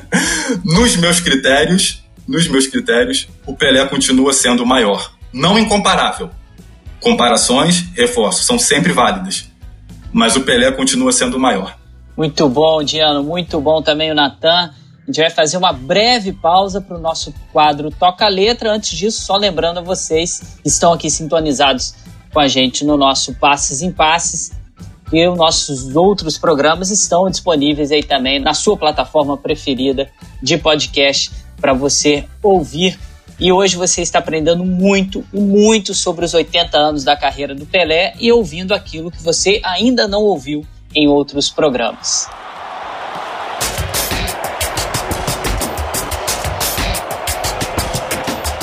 nos 0.64 0.96
meus 0.96 1.20
critérios, 1.20 2.04
nos 2.28 2.46
meus 2.46 2.66
critérios, 2.66 3.26
o 3.46 3.56
Pelé 3.56 3.84
continua 3.86 4.32
sendo 4.32 4.62
o 4.62 4.66
maior, 4.66 5.14
não 5.32 5.58
incomparável. 5.58 6.30
Comparações, 7.00 7.86
reforço, 7.96 8.44
são 8.44 8.58
sempre 8.58 8.92
válidas 8.92 9.48
mas 10.12 10.36
o 10.36 10.40
Pelé 10.42 10.70
continua 10.72 11.12
sendo 11.12 11.36
o 11.36 11.40
maior. 11.40 11.76
Muito 12.16 12.48
bom, 12.48 12.82
Diano, 12.82 13.22
muito 13.22 13.60
bom 13.60 13.82
também 13.82 14.10
o 14.10 14.14
Natan. 14.14 14.70
A 14.70 15.06
gente 15.06 15.20
vai 15.20 15.30
fazer 15.30 15.56
uma 15.56 15.72
breve 15.72 16.32
pausa 16.32 16.80
para 16.80 16.96
o 16.96 17.00
nosso 17.00 17.32
quadro 17.52 17.90
Toca 17.90 18.28
Letra. 18.28 18.72
Antes 18.72 18.96
disso, 18.98 19.22
só 19.22 19.36
lembrando 19.36 19.78
a 19.78 19.82
vocês 19.82 20.58
que 20.62 20.68
estão 20.68 20.92
aqui 20.92 21.08
sintonizados 21.08 21.94
com 22.32 22.40
a 22.40 22.48
gente 22.48 22.84
no 22.84 22.96
nosso 22.96 23.34
Passes 23.34 23.80
em 23.80 23.90
Passes. 23.90 24.52
E 25.10 25.26
os 25.26 25.38
nossos 25.38 25.96
outros 25.96 26.36
programas 26.36 26.90
estão 26.90 27.30
disponíveis 27.30 27.90
aí 27.90 28.02
também 28.02 28.38
na 28.38 28.52
sua 28.52 28.76
plataforma 28.76 29.38
preferida 29.38 30.10
de 30.42 30.58
podcast 30.58 31.30
para 31.60 31.72
você 31.72 32.24
ouvir 32.42 32.98
e 33.40 33.52
hoje 33.52 33.76
você 33.76 34.02
está 34.02 34.18
aprendendo 34.18 34.64
muito 34.64 35.24
e 35.32 35.38
muito 35.38 35.94
sobre 35.94 36.24
os 36.24 36.34
80 36.34 36.76
anos 36.76 37.04
da 37.04 37.16
carreira 37.16 37.54
do 37.54 37.64
Pelé 37.64 38.14
e 38.18 38.32
ouvindo 38.32 38.74
aquilo 38.74 39.10
que 39.10 39.22
você 39.22 39.60
ainda 39.64 40.08
não 40.08 40.22
ouviu 40.22 40.66
em 40.94 41.06
outros 41.06 41.48
programas. 41.48 42.28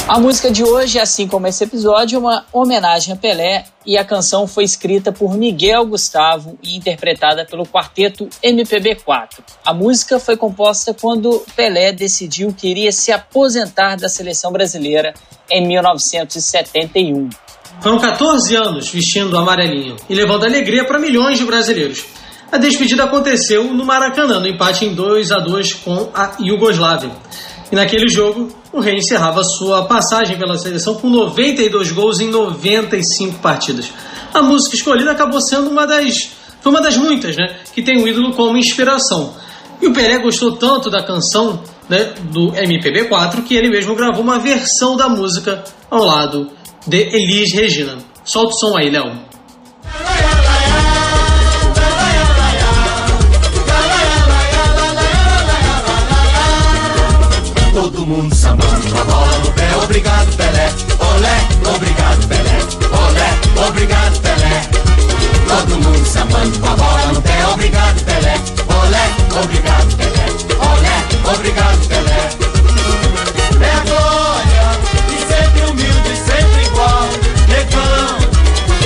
A 0.08 0.20
música 0.20 0.52
de 0.52 0.64
hoje, 0.64 1.00
assim 1.00 1.28
como 1.28 1.48
esse 1.48 1.64
episódio, 1.64 2.18
é 2.18 2.20
uma 2.20 2.46
homenagem 2.54 3.12
a 3.12 3.18
Pelé 3.18 3.66
e 3.84 3.98
a 3.98 4.06
canção 4.06 4.46
foi 4.46 4.64
escrita 4.64 5.12
por 5.12 5.36
Miguel 5.36 5.84
Gustavo 5.88 6.60
e 6.62 6.78
interpretada 6.78 7.44
pelo 7.44 7.66
quarteto 7.66 8.30
MPB4. 8.44 9.40
A 9.66 9.74
música 9.74 10.20
foi 10.20 10.38
composta 10.38 10.94
quando 10.94 11.44
Pelé 11.56 11.92
decidiu 11.92 12.54
que 12.54 12.68
iria 12.68 12.92
se 12.92 13.12
aposentar 13.12 13.96
da 13.96 14.08
seleção 14.08 14.52
brasileira 14.52 15.12
em 15.50 15.68
1971. 15.68 17.28
Foram 17.82 17.98
14 17.98 18.56
anos 18.56 18.88
vestindo 18.90 19.36
amarelinho 19.36 19.96
e 20.08 20.14
levando 20.14 20.46
alegria 20.46 20.86
para 20.86 21.00
milhões 21.00 21.40
de 21.40 21.46
brasileiros. 21.46 22.06
A 22.52 22.58
despedida 22.58 23.06
aconteceu 23.06 23.74
no 23.74 23.84
Maracanã, 23.84 24.40
no 24.40 24.48
empate 24.48 24.86
em 24.86 24.94
2 24.94 25.32
a 25.32 25.40
2 25.40 25.74
com 25.74 26.12
a 26.14 26.38
Iugoslávia. 26.40 27.12
E 27.72 27.76
naquele 27.76 28.08
jogo, 28.08 28.50
o 28.72 28.80
Rei 28.80 28.98
encerrava 28.98 29.44
sua 29.44 29.86
passagem 29.86 30.38
pela 30.38 30.58
seleção 30.58 30.96
com 30.96 31.10
92 31.10 31.92
gols 31.92 32.20
em 32.20 32.30
95 32.30 33.40
partidas. 33.40 33.92
A 34.34 34.42
música 34.42 34.76
escolhida 34.76 35.12
acabou 35.12 35.42
sendo 35.42 35.70
uma 35.70 35.86
das. 35.86 36.32
Foi 36.62 36.72
uma 36.72 36.82
das 36.82 36.98
muitas, 36.98 37.36
né? 37.36 37.58
Que 37.74 37.82
tem 37.82 38.02
o 38.02 38.08
ídolo 38.08 38.34
como 38.34 38.58
inspiração. 38.58 39.34
E 39.82 39.88
o 39.88 39.94
Pelé 39.94 40.20
gostou 40.20 40.54
tanto 40.54 40.90
da 40.90 41.04
canção 41.04 41.62
né, 41.90 42.14
do 42.32 42.52
MPB4 42.52 43.44
que 43.44 43.56
ele 43.56 43.70
mesmo 43.70 43.96
gravou 43.96 44.22
uma 44.22 44.40
versão 44.40 44.96
da 44.96 45.08
música 45.08 45.64
ao 45.90 46.04
lado 46.04 46.50
de 46.88 46.98
Elis 46.98 47.52
Regina. 47.52 47.98
Solta 48.24 48.56
o 48.56 48.58
som 48.58 48.78
aí, 48.78 48.90
Léo. 48.90 49.25
Obrigado, 59.96 60.28
Pelé. 60.36 60.68
Olé, 61.00 61.38
obrigado, 61.74 62.28
Pelé. 62.28 62.58
Olé, 62.92 63.30
obrigado, 63.66 64.20
Pelé. 64.20 64.68
Todo 65.48 65.80
mundo 65.80 66.06
sambando 66.06 66.60
com 66.60 66.68
a 66.68 66.76
bola 66.76 67.14
no 67.14 67.22
pé. 67.22 67.46
Obrigado, 67.54 68.04
Pelé. 68.04 68.34
Olé, 68.68 69.06
obrigado, 69.42 69.88
Pelé. 69.96 70.26
Olé, 70.60 70.96
obrigado, 71.34 71.80
Pelé. 71.88 72.28
É 73.62 73.72
a 73.72 73.80
glória 73.88 74.68
e 75.08 75.18
sempre 75.32 75.62
humilde, 75.72 76.14
sempre 76.28 76.66
igual. 76.66 77.08
Negão, 77.48 78.18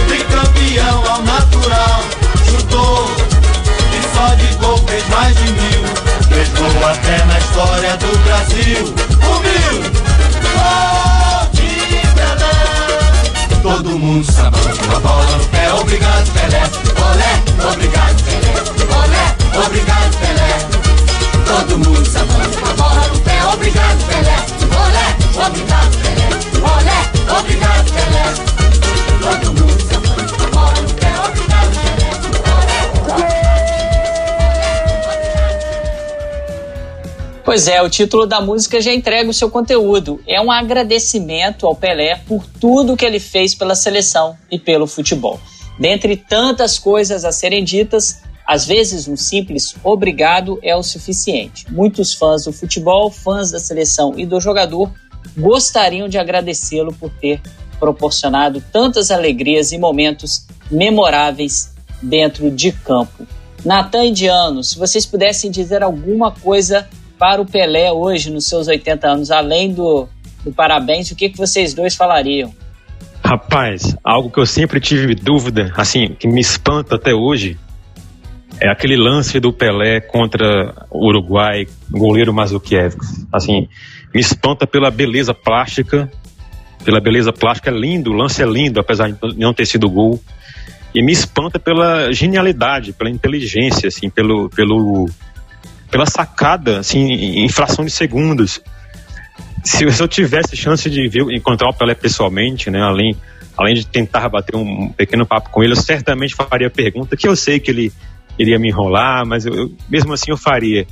tricampeão 0.08 1.12
ao 1.12 1.24
natural. 1.24 2.04
Chutou 2.46 3.10
e 3.98 4.16
só 4.16 4.36
de 4.36 4.54
gol 4.58 4.78
fez 4.88 5.04
mais 5.10 5.36
de 5.36 5.54
mil. 5.54 5.82
Levou 6.30 6.88
até 6.88 7.26
na 7.26 7.40
história 7.40 7.98
do 7.98 8.16
Brasil. 8.26 8.94
Humilde, 9.26 10.09
Todo 13.70 14.00
mundo 14.00 14.24
sabendo 14.32 14.96
a 14.96 15.00
bola 15.00 15.38
no 15.38 15.44
pé. 15.52 15.70
Obrigado, 15.70 16.26
Pelé. 16.34 16.62
Olé. 17.08 17.32
obrigado 17.72 18.16
Pelé. 18.26 18.52
Olé, 19.00 19.24
obrigado 19.64 20.10
Pelé. 20.22 20.50
Todo 21.46 21.78
mundo 21.78 22.04
sabendo 22.04 22.58
a 22.66 22.74
bola 22.74 23.08
no 23.14 23.20
pé, 23.22 23.36
obrigado 23.54 24.00
Pelé. 24.10 24.38
Olé, 24.84 25.06
obrigado 25.46 25.92
Pelé. 26.02 26.28
Olé, 26.66 27.00
obrigado 27.40 27.84
Pelé. 27.94 28.26
Todo 29.22 29.54
mundo 29.54 29.78
sabendo 29.88 29.99
Pois 37.50 37.68
é, 37.68 37.82
o 37.82 37.90
título 37.90 38.28
da 38.28 38.40
música 38.40 38.80
já 38.80 38.94
entrega 38.94 39.28
o 39.28 39.34
seu 39.34 39.50
conteúdo. 39.50 40.22
É 40.28 40.40
um 40.40 40.52
agradecimento 40.52 41.66
ao 41.66 41.76
Pelé 41.76 42.18
por 42.28 42.46
tudo 42.46 42.96
que 42.96 43.04
ele 43.04 43.20
fez 43.20 43.56
pela 43.56 43.74
seleção 43.74 44.38
e 44.52 44.60
pelo 44.60 44.86
futebol. 44.86 45.40
Dentre 45.80 46.16
tantas 46.16 46.78
coisas 46.78 47.26
a 47.26 47.32
serem 47.32 47.64
ditas, 47.64 48.22
às 48.46 48.68
vezes 48.68 49.08
um 49.08 49.18
simples 49.18 49.74
obrigado 49.84 50.60
é 50.62 50.76
o 50.76 50.84
suficiente. 50.84 51.66
Muitos 51.72 52.14
fãs 52.14 52.44
do 52.44 52.54
futebol, 52.54 53.10
fãs 53.10 53.50
da 53.50 53.60
seleção 53.60 54.14
e 54.16 54.28
do 54.28 54.40
jogador 54.40 54.92
gostariam 55.36 56.08
de 56.08 56.20
agradecê-lo 56.20 56.94
por 56.94 57.10
ter 57.10 57.42
proporcionado 57.80 58.64
tantas 58.72 59.10
alegrias 59.10 59.72
e 59.72 59.80
momentos 59.80 60.46
memoráveis 60.70 61.74
dentro 62.00 62.52
de 62.52 62.72
campo. 62.72 63.26
Natan 63.66 64.06
Indiano, 64.06 64.64
se 64.64 64.78
vocês 64.78 65.04
pudessem 65.04 65.50
dizer 65.50 65.82
alguma 65.82 66.32
coisa 66.32 66.88
para 67.20 67.42
o 67.42 67.46
Pelé 67.46 67.92
hoje, 67.92 68.32
nos 68.32 68.48
seus 68.48 68.70
80 68.70 69.06
anos, 69.08 69.30
além 69.30 69.74
do, 69.74 70.08
do 70.44 70.54
parabéns, 70.54 71.12
o 71.12 71.16
que, 71.16 71.30
que 71.30 71.38
vocês 71.38 71.74
dois 71.74 71.94
falariam? 71.94 72.54
Rapaz, 73.24 73.96
algo 74.02 74.32
que 74.32 74.40
eu 74.40 74.46
sempre 74.46 74.80
tive 74.80 75.14
dúvida, 75.14 75.74
assim, 75.76 76.16
que 76.18 76.28
me 76.28 76.40
espanta 76.40 76.96
até 76.96 77.14
hoje, 77.14 77.60
é 78.62 78.70
aquele 78.70 78.96
lance 78.96 79.38
do 79.40 79.52
Pelé 79.52 80.00
contra 80.00 80.74
o 80.90 81.08
Uruguai, 81.08 81.68
goleiro 81.92 82.34
Mazukiev. 82.34 82.96
Assim, 83.32 83.68
me 84.14 84.22
espanta 84.22 84.66
pela 84.66 84.90
beleza 84.90 85.34
plástica, 85.34 86.10
pela 86.84 87.02
beleza 87.02 87.34
plástica, 87.34 87.70
é 87.70 87.74
lindo, 87.74 88.12
o 88.12 88.14
lance 88.14 88.42
é 88.42 88.46
lindo, 88.46 88.80
apesar 88.80 89.12
de 89.12 89.18
não 89.38 89.54
ter 89.54 89.66
sido 89.66 89.90
gol. 89.90 90.20
E 90.96 91.04
me 91.04 91.12
espanta 91.12 91.60
pela 91.60 92.12
genialidade, 92.12 92.94
pela 92.94 93.10
inteligência, 93.10 93.90
assim, 93.90 94.10
pelo, 94.10 94.50
pelo, 94.50 95.08
pela 95.90 96.06
sacada, 96.06 96.80
assim, 96.80 97.12
em 97.44 97.50
fração 97.50 97.84
de 97.84 97.92
segundos 97.92 98.62
se 99.64 99.84
eu 99.84 100.08
tivesse 100.08 100.56
chance 100.56 100.90
de 100.90 101.08
ver, 101.08 101.22
encontrar 101.32 101.70
o 101.70 101.74
Pelé 101.74 101.94
pessoalmente, 101.96 102.70
né, 102.70 102.82
além, 102.82 103.16
além 103.58 103.76
de 103.76 103.86
tentar 103.86 104.30
bater 104.30 104.56
um 104.56 104.90
pequeno 104.90 105.26
papo 105.26 105.50
com 105.50 105.64
ele, 105.64 105.74
eu 105.74 105.78
certamente 105.78 106.36
faria 106.36 106.70
pergunta 106.70 107.18
que 107.18 107.28
eu 107.28 107.36
sei 107.36 107.60
que 107.60 107.72
ele 107.72 107.92
iria 108.38 108.58
me 108.58 108.70
enrolar, 108.70 109.26
mas 109.26 109.46
eu, 109.46 109.54
eu, 109.54 109.72
mesmo 109.90 110.14
assim 110.14 110.32
eu 110.32 110.38
faria. 110.38 110.88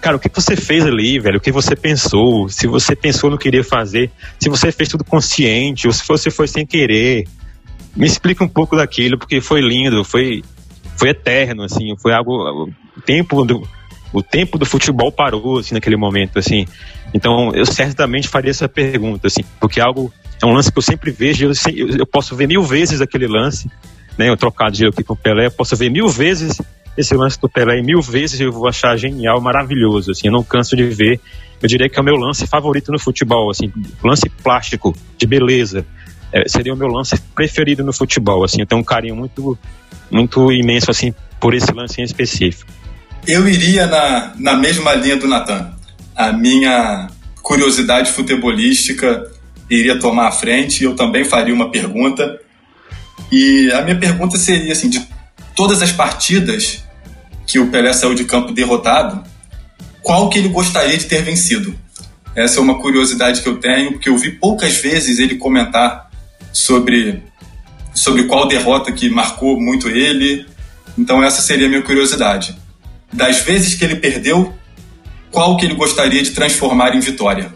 Cara, 0.00 0.16
o 0.16 0.20
que 0.20 0.28
você 0.28 0.54
fez 0.54 0.84
ali, 0.84 1.18
velho? 1.18 1.38
O 1.38 1.40
que 1.40 1.50
você 1.50 1.74
pensou? 1.74 2.48
Se 2.48 2.66
você 2.66 2.94
pensou 2.94 3.30
no 3.30 3.38
que 3.38 3.48
iria 3.48 3.64
fazer, 3.64 4.10
se 4.38 4.48
você 4.48 4.70
fez 4.70 4.88
tudo 4.88 5.02
consciente, 5.02 5.86
ou 5.86 5.92
se 5.92 6.06
você 6.06 6.30
foi 6.30 6.46
sem 6.46 6.66
querer. 6.66 7.26
Me 7.96 8.06
explica 8.06 8.44
um 8.44 8.48
pouco 8.48 8.76
daquilo, 8.76 9.18
porque 9.18 9.40
foi 9.40 9.62
lindo, 9.62 10.04
foi, 10.04 10.44
foi 10.96 11.08
eterno, 11.08 11.62
assim, 11.62 11.96
foi 11.96 12.12
algo. 12.12 12.70
O 12.94 13.00
tempo 13.00 13.42
do, 13.42 13.66
o 14.12 14.22
tempo 14.22 14.58
do 14.58 14.64
futebol 14.64 15.10
parou, 15.12 15.58
assim, 15.58 15.74
naquele 15.74 15.96
momento, 15.96 16.38
assim. 16.38 16.66
Então, 17.12 17.52
eu 17.54 17.66
certamente 17.66 18.28
faria 18.28 18.50
essa 18.50 18.68
pergunta, 18.68 19.26
assim, 19.26 19.42
porque 19.60 19.80
é 19.80 19.82
algo 19.82 20.12
é 20.42 20.46
um 20.46 20.52
lance 20.52 20.70
que 20.70 20.78
eu 20.78 20.82
sempre 20.82 21.10
vejo, 21.10 21.46
eu, 21.46 21.88
eu 21.98 22.06
posso 22.06 22.36
ver 22.36 22.46
mil 22.46 22.62
vezes 22.62 23.00
aquele 23.00 23.26
lance, 23.26 23.70
né, 24.18 24.28
eu 24.28 24.36
trocadilho 24.36 24.90
aqui 24.90 25.02
com 25.02 25.14
o 25.14 25.16
Pelé, 25.16 25.46
eu 25.46 25.50
posso 25.50 25.74
ver 25.76 25.90
mil 25.90 26.08
vezes 26.08 26.60
esse 26.96 27.14
lance 27.14 27.40
do 27.40 27.48
Pelé 27.48 27.78
e 27.78 27.82
mil 27.82 28.00
vezes 28.00 28.40
eu 28.40 28.52
vou 28.52 28.68
achar 28.68 28.96
genial, 28.96 29.40
maravilhoso, 29.40 30.10
assim, 30.10 30.28
eu 30.28 30.32
não 30.32 30.42
canso 30.42 30.76
de 30.76 30.84
ver, 30.84 31.20
eu 31.62 31.68
diria 31.68 31.88
que 31.88 31.98
é 31.98 32.02
o 32.02 32.04
meu 32.04 32.16
lance 32.16 32.46
favorito 32.46 32.92
no 32.92 32.98
futebol, 32.98 33.50
assim, 33.50 33.72
lance 34.04 34.28
plástico, 34.28 34.94
de 35.16 35.26
beleza, 35.26 35.86
é, 36.32 36.46
seria 36.48 36.74
o 36.74 36.76
meu 36.76 36.88
lance 36.88 37.18
preferido 37.34 37.82
no 37.82 37.92
futebol, 37.92 38.44
assim, 38.44 38.60
eu 38.60 38.66
tenho 38.66 38.80
um 38.80 38.84
carinho 38.84 39.16
muito, 39.16 39.58
muito 40.10 40.52
imenso, 40.52 40.90
assim, 40.90 41.14
por 41.40 41.54
esse 41.54 41.72
lance 41.72 42.00
em 42.00 42.04
específico. 42.04 42.70
Eu 43.26 43.48
iria 43.48 43.86
na, 43.86 44.32
na 44.36 44.56
mesma 44.56 44.94
linha 44.94 45.16
do 45.16 45.26
Natan 45.26 45.72
a 46.14 46.32
minha 46.32 47.08
curiosidade 47.42 48.12
futebolística 48.12 49.30
iria 49.68 49.98
tomar 49.98 50.28
a 50.28 50.32
frente. 50.32 50.84
Eu 50.84 50.94
também 50.94 51.24
faria 51.24 51.52
uma 51.52 51.70
pergunta. 51.70 52.40
E 53.30 53.70
a 53.72 53.82
minha 53.82 53.98
pergunta 53.98 54.38
seria 54.38 54.72
assim: 54.72 54.88
de 54.88 55.06
todas 55.56 55.82
as 55.82 55.90
partidas 55.90 56.84
que 57.46 57.58
o 57.58 57.68
Pelé 57.68 57.92
saiu 57.92 58.14
de 58.14 58.24
campo 58.24 58.52
derrotado, 58.52 59.22
qual 60.02 60.30
que 60.30 60.38
ele 60.38 60.48
gostaria 60.48 60.96
de 60.96 61.04
ter 61.04 61.22
vencido? 61.22 61.76
Essa 62.34 62.58
é 62.58 62.62
uma 62.62 62.78
curiosidade 62.78 63.42
que 63.42 63.48
eu 63.48 63.58
tenho, 63.58 63.92
porque 63.92 64.08
eu 64.08 64.16
vi 64.16 64.32
poucas 64.32 64.76
vezes 64.76 65.18
ele 65.18 65.36
comentar 65.36 66.10
sobre, 66.52 67.22
sobre 67.94 68.24
qual 68.24 68.46
derrota 68.46 68.92
que 68.92 69.08
marcou 69.08 69.60
muito 69.60 69.88
ele. 69.88 70.46
Então 70.98 71.22
essa 71.22 71.42
seria 71.42 71.66
a 71.66 71.68
minha 71.68 71.82
curiosidade. 71.82 72.56
Das 73.12 73.40
vezes 73.40 73.74
que 73.74 73.84
ele 73.84 73.96
perdeu, 73.96 74.52
qual 75.30 75.56
que 75.56 75.64
ele 75.64 75.74
gostaria 75.74 76.22
de 76.22 76.30
transformar 76.30 76.94
em 76.94 77.00
vitória. 77.00 77.52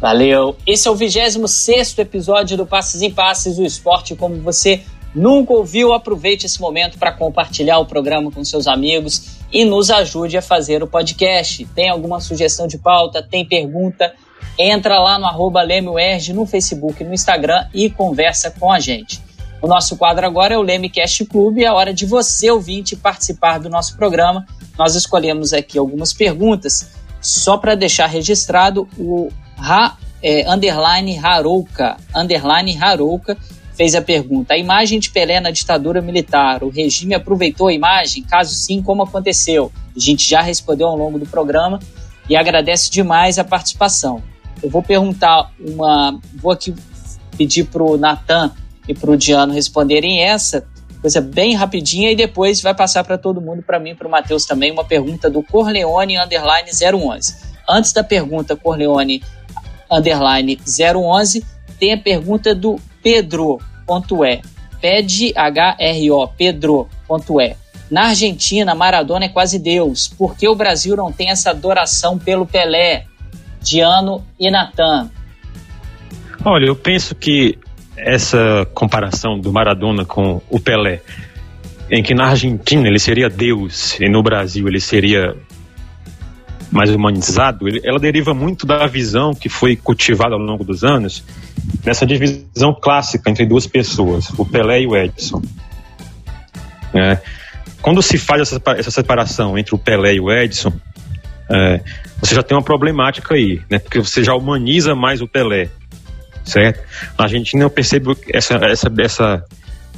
Valeu! 0.00 0.56
Esse 0.66 0.88
é 0.88 0.90
o 0.90 0.94
26 0.94 1.98
episódio 1.98 2.56
do 2.56 2.66
Passes 2.66 3.00
em 3.02 3.10
Passes, 3.10 3.58
o 3.58 3.64
esporte 3.64 4.14
como 4.14 4.36
você 4.36 4.82
nunca 5.14 5.52
ouviu. 5.52 5.92
Aproveite 5.92 6.46
esse 6.46 6.60
momento 6.60 6.98
para 6.98 7.12
compartilhar 7.12 7.78
o 7.78 7.86
programa 7.86 8.30
com 8.30 8.44
seus 8.44 8.66
amigos 8.66 9.38
e 9.52 9.64
nos 9.64 9.90
ajude 9.90 10.36
a 10.36 10.42
fazer 10.42 10.82
o 10.82 10.86
podcast. 10.86 11.64
Tem 11.74 11.88
alguma 11.88 12.20
sugestão 12.20 12.66
de 12.66 12.76
pauta? 12.76 13.22
Tem 13.22 13.46
pergunta? 13.46 14.14
Entra 14.58 14.98
lá 14.98 15.18
no 15.18 15.26
arroba 15.26 15.62
no 15.64 16.46
Facebook 16.46 17.02
no 17.02 17.14
Instagram 17.14 17.66
e 17.72 17.88
conversa 17.90 18.50
com 18.50 18.70
a 18.70 18.78
gente. 18.78 19.20
O 19.64 19.66
nosso 19.66 19.96
quadro 19.96 20.26
agora 20.26 20.52
é 20.52 20.58
o 20.58 20.62
Lemecast 20.62 21.24
Clube, 21.24 21.64
é 21.64 21.68
a 21.68 21.72
hora 21.72 21.94
de 21.94 22.04
você, 22.04 22.50
ouvinte, 22.50 22.94
participar 22.94 23.58
do 23.58 23.70
nosso 23.70 23.96
programa 23.96 24.46
nós 24.78 24.94
escolhemos 24.94 25.54
aqui 25.54 25.78
algumas 25.78 26.12
perguntas, 26.12 26.90
só 27.18 27.56
para 27.56 27.74
deixar 27.74 28.04
registrado 28.04 28.86
o 28.98 29.30
Ra, 29.56 29.96
é, 30.22 30.46
underline 30.52 31.16
Harouka, 31.16 31.96
underline 32.14 32.78
fez 33.74 33.94
a 33.94 34.02
pergunta: 34.02 34.52
a 34.52 34.58
imagem 34.58 35.00
de 35.00 35.08
Pelé 35.08 35.40
na 35.40 35.50
ditadura 35.50 36.02
militar, 36.02 36.62
o 36.62 36.68
regime 36.68 37.14
aproveitou 37.14 37.68
a 37.68 37.72
imagem? 37.72 38.22
Caso 38.22 38.52
sim, 38.52 38.82
como 38.82 39.02
aconteceu? 39.02 39.72
A 39.96 39.98
gente 39.98 40.28
já 40.28 40.42
respondeu 40.42 40.88
ao 40.88 40.96
longo 40.96 41.18
do 41.18 41.24
programa 41.24 41.80
e 42.28 42.36
agradece 42.36 42.90
demais 42.90 43.38
a 43.38 43.44
participação. 43.44 44.22
Eu 44.62 44.68
vou 44.68 44.82
perguntar 44.82 45.50
uma. 45.58 46.20
Vou 46.34 46.52
aqui 46.52 46.74
pedir 47.38 47.64
para 47.64 47.82
o 47.82 47.96
Natan 47.96 48.52
e 48.88 48.94
para 48.94 49.10
o 49.10 49.16
Diano 49.16 49.52
responderem 49.52 50.22
essa, 50.22 50.66
coisa 51.00 51.20
bem 51.20 51.54
rapidinha 51.54 52.10
e 52.10 52.16
depois 52.16 52.62
vai 52.62 52.74
passar 52.74 53.04
para 53.04 53.18
todo 53.18 53.40
mundo, 53.40 53.62
para 53.62 53.78
mim, 53.78 53.94
para 53.94 54.08
o 54.08 54.10
Matheus 54.10 54.46
também, 54.46 54.72
uma 54.72 54.84
pergunta 54.84 55.28
do 55.28 55.42
Corleone 55.42 56.18
underline 56.18 56.70
011. 56.70 57.34
Antes 57.68 57.92
da 57.92 58.02
pergunta 58.02 58.56
Corleone 58.56 59.22
underline 59.90 60.58
011, 60.66 61.44
tem 61.78 61.92
a 61.92 61.98
pergunta 61.98 62.54
do 62.54 62.78
Pedro 63.02 63.58
ponto 63.86 64.24
é 64.24 64.40
pede 64.80 65.32
H-R-O, 65.34 66.28
Pedro 66.28 66.88
ponto 67.06 67.40
é 67.40 67.56
na 67.90 68.08
Argentina, 68.08 68.74
Maradona 68.74 69.26
é 69.26 69.28
quase 69.28 69.58
Deus. 69.58 70.08
Por 70.08 70.36
que 70.36 70.48
o 70.48 70.54
Brasil 70.54 70.96
não 70.96 71.12
tem 71.12 71.30
essa 71.30 71.50
adoração 71.50 72.18
pelo 72.18 72.46
Pelé, 72.46 73.04
Diano 73.60 74.24
e 74.38 74.50
Natan? 74.50 75.10
Olha, 76.44 76.66
eu 76.66 76.76
penso 76.76 77.14
que 77.14 77.58
essa 77.96 78.66
comparação 78.74 79.38
do 79.38 79.52
Maradona 79.52 80.04
com 80.04 80.40
o 80.50 80.60
Pelé, 80.60 81.00
em 81.90 82.02
que 82.02 82.14
na 82.14 82.26
Argentina 82.26 82.86
ele 82.88 82.98
seria 82.98 83.28
Deus 83.28 83.98
e 84.00 84.08
no 84.08 84.22
Brasil 84.22 84.66
ele 84.66 84.80
seria 84.80 85.36
mais 86.70 86.90
humanizado, 86.90 87.66
ela 87.84 88.00
deriva 88.00 88.34
muito 88.34 88.66
da 88.66 88.84
visão 88.86 89.32
que 89.32 89.48
foi 89.48 89.76
cultivada 89.76 90.34
ao 90.34 90.40
longo 90.40 90.64
dos 90.64 90.82
anos, 90.82 91.24
dessa 91.84 92.04
divisão 92.04 92.74
clássica 92.74 93.30
entre 93.30 93.46
duas 93.46 93.66
pessoas, 93.66 94.28
o 94.36 94.44
Pelé 94.44 94.82
e 94.82 94.86
o 94.86 94.96
Edson. 94.96 95.40
É, 96.92 97.18
quando 97.80 98.02
se 98.02 98.18
faz 98.18 98.42
essa, 98.42 98.60
essa, 98.76 98.90
separação 98.90 99.56
entre 99.56 99.74
o 99.74 99.78
Pelé 99.78 100.14
e 100.14 100.20
o 100.20 100.32
Edson, 100.32 100.72
é, 101.48 101.80
você 102.20 102.34
já 102.34 102.42
tem 102.42 102.56
uma 102.56 102.62
problemática 102.62 103.34
aí, 103.34 103.60
né? 103.70 103.78
Porque 103.78 103.98
você 103.98 104.24
já 104.24 104.34
humaniza 104.34 104.94
mais 104.94 105.20
o 105.20 105.28
Pelé 105.28 105.68
certo? 106.44 106.80
Na 107.18 107.24
Argentina 107.24 107.64
eu 107.64 107.70
percebo 107.70 108.16
essa, 108.32 108.54
essa, 108.56 108.92
essa, 108.98 109.44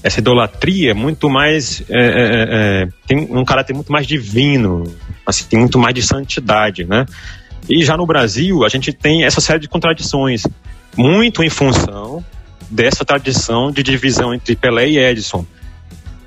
essa 0.02 0.20
idolatria 0.20 0.94
muito 0.94 1.28
mais 1.28 1.82
é, 1.88 1.98
é, 1.98 2.00
é, 2.00 2.46
é, 2.50 2.88
tem 3.06 3.28
um 3.30 3.44
caráter 3.44 3.74
muito 3.74 3.90
mais 3.90 4.06
divino, 4.06 4.84
assim, 5.26 5.44
tem 5.44 5.58
muito 5.58 5.78
mais 5.78 5.94
de 5.94 6.02
santidade, 6.02 6.84
né? 6.84 7.06
E 7.68 7.84
já 7.84 7.96
no 7.96 8.06
Brasil 8.06 8.64
a 8.64 8.68
gente 8.68 8.92
tem 8.92 9.24
essa 9.24 9.40
série 9.40 9.58
de 9.58 9.68
contradições, 9.68 10.44
muito 10.96 11.42
em 11.42 11.50
função 11.50 12.24
dessa 12.70 13.04
tradição 13.04 13.70
de 13.70 13.82
divisão 13.82 14.32
entre 14.32 14.56
Pelé 14.56 14.88
e 14.88 14.98
Edson. 14.98 15.44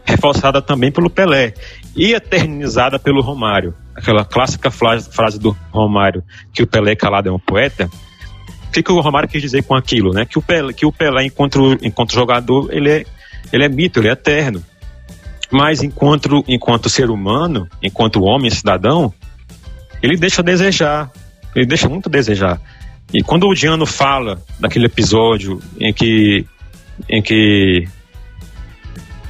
reforçada 0.06 0.62
também 0.62 0.91
pelo 0.91 1.10
Pelé 1.10 1.54
e 1.96 2.14
eternizada 2.14 2.98
pelo 2.98 3.22
Romário. 3.22 3.76
Aquela 3.96 4.26
clássica 4.26 4.72
frase 4.72 5.40
do 5.40 5.56
Romário 5.72 6.24
que 6.54 6.64
o 6.64 6.68
Pelé 6.68 6.96
calado 6.96 7.30
é 7.30 7.32
um 7.32 7.40
poeta. 7.40 7.90
O 8.70 8.72
que, 8.72 8.84
que 8.84 8.91
o 8.91 9.02
Romário 9.02 9.28
quis 9.28 9.41
dizer 9.41 9.64
com 9.64 9.74
aquilo, 9.74 10.14
né? 10.14 10.26
Que 10.26 10.38
o 10.38 10.41
Pelé, 10.44 10.72
que 10.74 10.86
o 10.86 10.91
Pelé 10.91 11.26
enquanto, 11.26 11.76
enquanto 11.82 12.14
jogador, 12.14 12.70
ele 12.72 12.90
é, 12.90 13.06
ele 13.52 13.66
é 13.66 13.70
mito, 13.70 14.00
ele 14.00 14.10
é 14.10 14.12
eterno. 14.12 14.64
Mas 15.52 15.82
enquanto, 15.82 16.44
enquanto 16.48 16.88
ser 16.88 17.10
humano, 17.10 17.68
enquanto 17.82 18.24
homem, 18.24 18.52
cidadão, 18.52 19.12
ele 20.04 20.16
deixa 20.16 20.41
a 20.41 20.46
desejar. 20.46 21.12
Ele 21.56 21.66
deixa 21.66 21.90
muito 21.90 22.08
a 22.08 22.12
desejar. 22.12 22.62
E 23.12 23.24
quando 23.24 23.48
o 23.48 23.56
Diano 23.56 23.88
fala 23.88 24.40
daquele 24.60 24.86
episódio 24.86 25.60
em 25.80 25.91
que, 25.91 26.46
em 27.10 27.24
que 27.24 27.88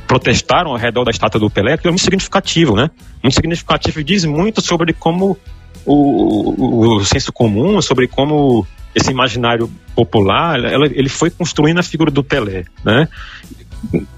protestaram 0.05 0.71
ao 0.71 0.77
redor 0.77 1.05
da 1.05 1.11
estátua 1.11 1.39
do 1.39 1.49
Pelé, 1.49 1.73
aquilo 1.73 1.91
é 1.91 1.91
muito 1.91 2.03
significativo, 2.03 2.75
né? 2.75 2.91
Muito 3.23 3.35
significativo 3.35 4.01
e 4.01 4.03
diz 4.03 4.25
muito 4.25 4.61
sobre 4.61 4.91
como 4.91 5.37
o, 5.85 5.95
o, 5.95 6.97
o 6.97 7.05
senso 7.05 7.31
comum, 7.31 7.81
sobre 7.81 8.05
como 8.05 8.67
esse 8.93 9.11
imaginário 9.11 9.69
popular, 9.95 10.63
ela, 10.63 10.85
ele 10.85 11.09
foi 11.09 11.29
construindo 11.29 11.79
a 11.79 11.83
figura 11.83 12.09
do 12.09 12.23
Pelé, 12.23 12.65
né? 12.83 13.07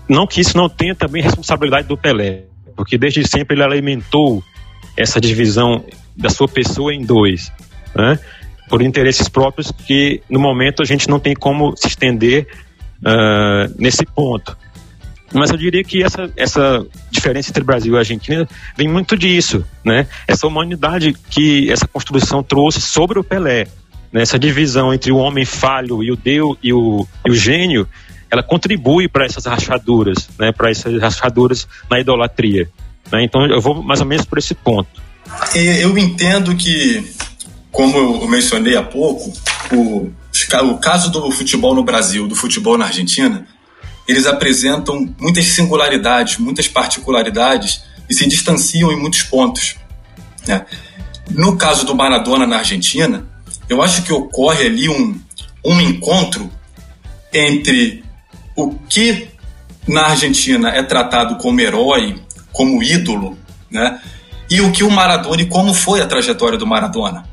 Não 0.07 0.25
que 0.25 0.41
isso 0.41 0.57
não 0.57 0.67
tenha 0.67 0.95
também 0.95 1.21
responsabilidade 1.21 1.87
do 1.87 1.97
Pelé, 1.97 2.43
porque 2.75 2.97
desde 2.97 3.27
sempre 3.27 3.55
ele 3.55 3.63
alimentou 3.63 4.43
essa 4.97 5.19
divisão 5.21 5.83
da 6.15 6.29
sua 6.29 6.47
pessoa 6.47 6.93
em 6.93 7.03
dois, 7.03 7.51
né? 7.95 8.19
por 8.71 8.81
interesses 8.81 9.27
próprios 9.27 9.69
que 9.69 10.23
no 10.29 10.39
momento 10.39 10.81
a 10.81 10.85
gente 10.85 11.09
não 11.09 11.19
tem 11.19 11.35
como 11.35 11.75
se 11.75 11.87
estender 11.89 12.47
uh, 12.99 13.75
nesse 13.77 14.05
ponto. 14.05 14.57
Mas 15.33 15.49
eu 15.49 15.57
diria 15.57 15.83
que 15.83 16.01
essa, 16.01 16.31
essa 16.37 16.85
diferença 17.11 17.49
entre 17.49 17.65
Brasil 17.65 17.93
e 17.93 17.97
Argentina 17.97 18.47
vem 18.77 18.87
muito 18.87 19.17
disso, 19.17 19.65
né? 19.83 20.07
Essa 20.25 20.47
humanidade 20.47 21.13
que 21.29 21.69
essa 21.69 21.85
construção 21.85 22.41
trouxe 22.41 22.79
sobre 22.79 23.19
o 23.19 23.23
Pelé, 23.23 23.67
né? 24.11 24.21
essa 24.21 24.37
divisão 24.37 24.93
entre 24.93 25.11
o 25.11 25.17
homem 25.17 25.45
falho 25.45 26.03
e 26.03 26.11
o 26.11 26.15
Deus 26.15 26.57
e 26.61 26.73
o, 26.73 27.07
e 27.25 27.31
o 27.31 27.33
gênio, 27.33 27.87
ela 28.29 28.43
contribui 28.43 29.07
para 29.07 29.25
essas 29.25 29.45
rachaduras, 29.45 30.29
né? 30.39 30.51
Para 30.51 30.71
essas 30.71 31.01
rachaduras 31.01 31.67
na 31.89 31.99
idolatria. 31.99 32.69
Né? 33.11 33.23
Então 33.23 33.45
eu 33.45 33.59
vou 33.59 33.83
mais 33.83 33.99
ou 33.99 34.05
menos 34.05 34.25
por 34.25 34.37
esse 34.37 34.53
ponto. 34.53 35.01
Eu 35.53 35.97
entendo 35.97 36.55
que 36.55 37.13
como 37.71 37.97
eu 37.97 38.27
mencionei 38.27 38.75
há 38.75 38.83
pouco, 38.83 39.31
o, 39.71 40.11
o 40.63 40.77
caso 40.77 41.09
do 41.09 41.31
futebol 41.31 41.73
no 41.73 41.83
Brasil, 41.83 42.27
do 42.27 42.35
futebol 42.35 42.77
na 42.77 42.85
Argentina, 42.85 43.47
eles 44.07 44.25
apresentam 44.25 45.13
muitas 45.19 45.45
singularidades, 45.45 46.37
muitas 46.37 46.67
particularidades 46.67 47.81
e 48.09 48.13
se 48.13 48.27
distanciam 48.27 48.91
em 48.91 48.97
muitos 48.97 49.23
pontos. 49.23 49.75
Né? 50.45 50.65
No 51.29 51.55
caso 51.55 51.85
do 51.85 51.95
Maradona 51.95 52.45
na 52.45 52.57
Argentina, 52.57 53.25
eu 53.71 53.81
acho 53.81 54.03
que 54.03 54.11
ocorre 54.11 54.65
ali 54.65 54.89
um, 54.89 55.17
um 55.65 55.79
encontro 55.79 56.51
entre 57.31 58.03
o 58.53 58.75
que 58.89 59.29
na 59.87 60.07
Argentina 60.07 60.71
é 60.71 60.83
tratado 60.83 61.37
como 61.37 61.61
herói, 61.61 62.21
como 62.51 62.83
ídolo, 62.83 63.37
né? 63.69 64.01
e 64.49 64.59
o 64.59 64.73
que 64.73 64.83
o 64.83 64.91
Maradona 64.91 65.41
e 65.41 65.45
como 65.45 65.73
foi 65.73 66.01
a 66.01 66.05
trajetória 66.05 66.57
do 66.57 66.67
Maradona. 66.67 67.23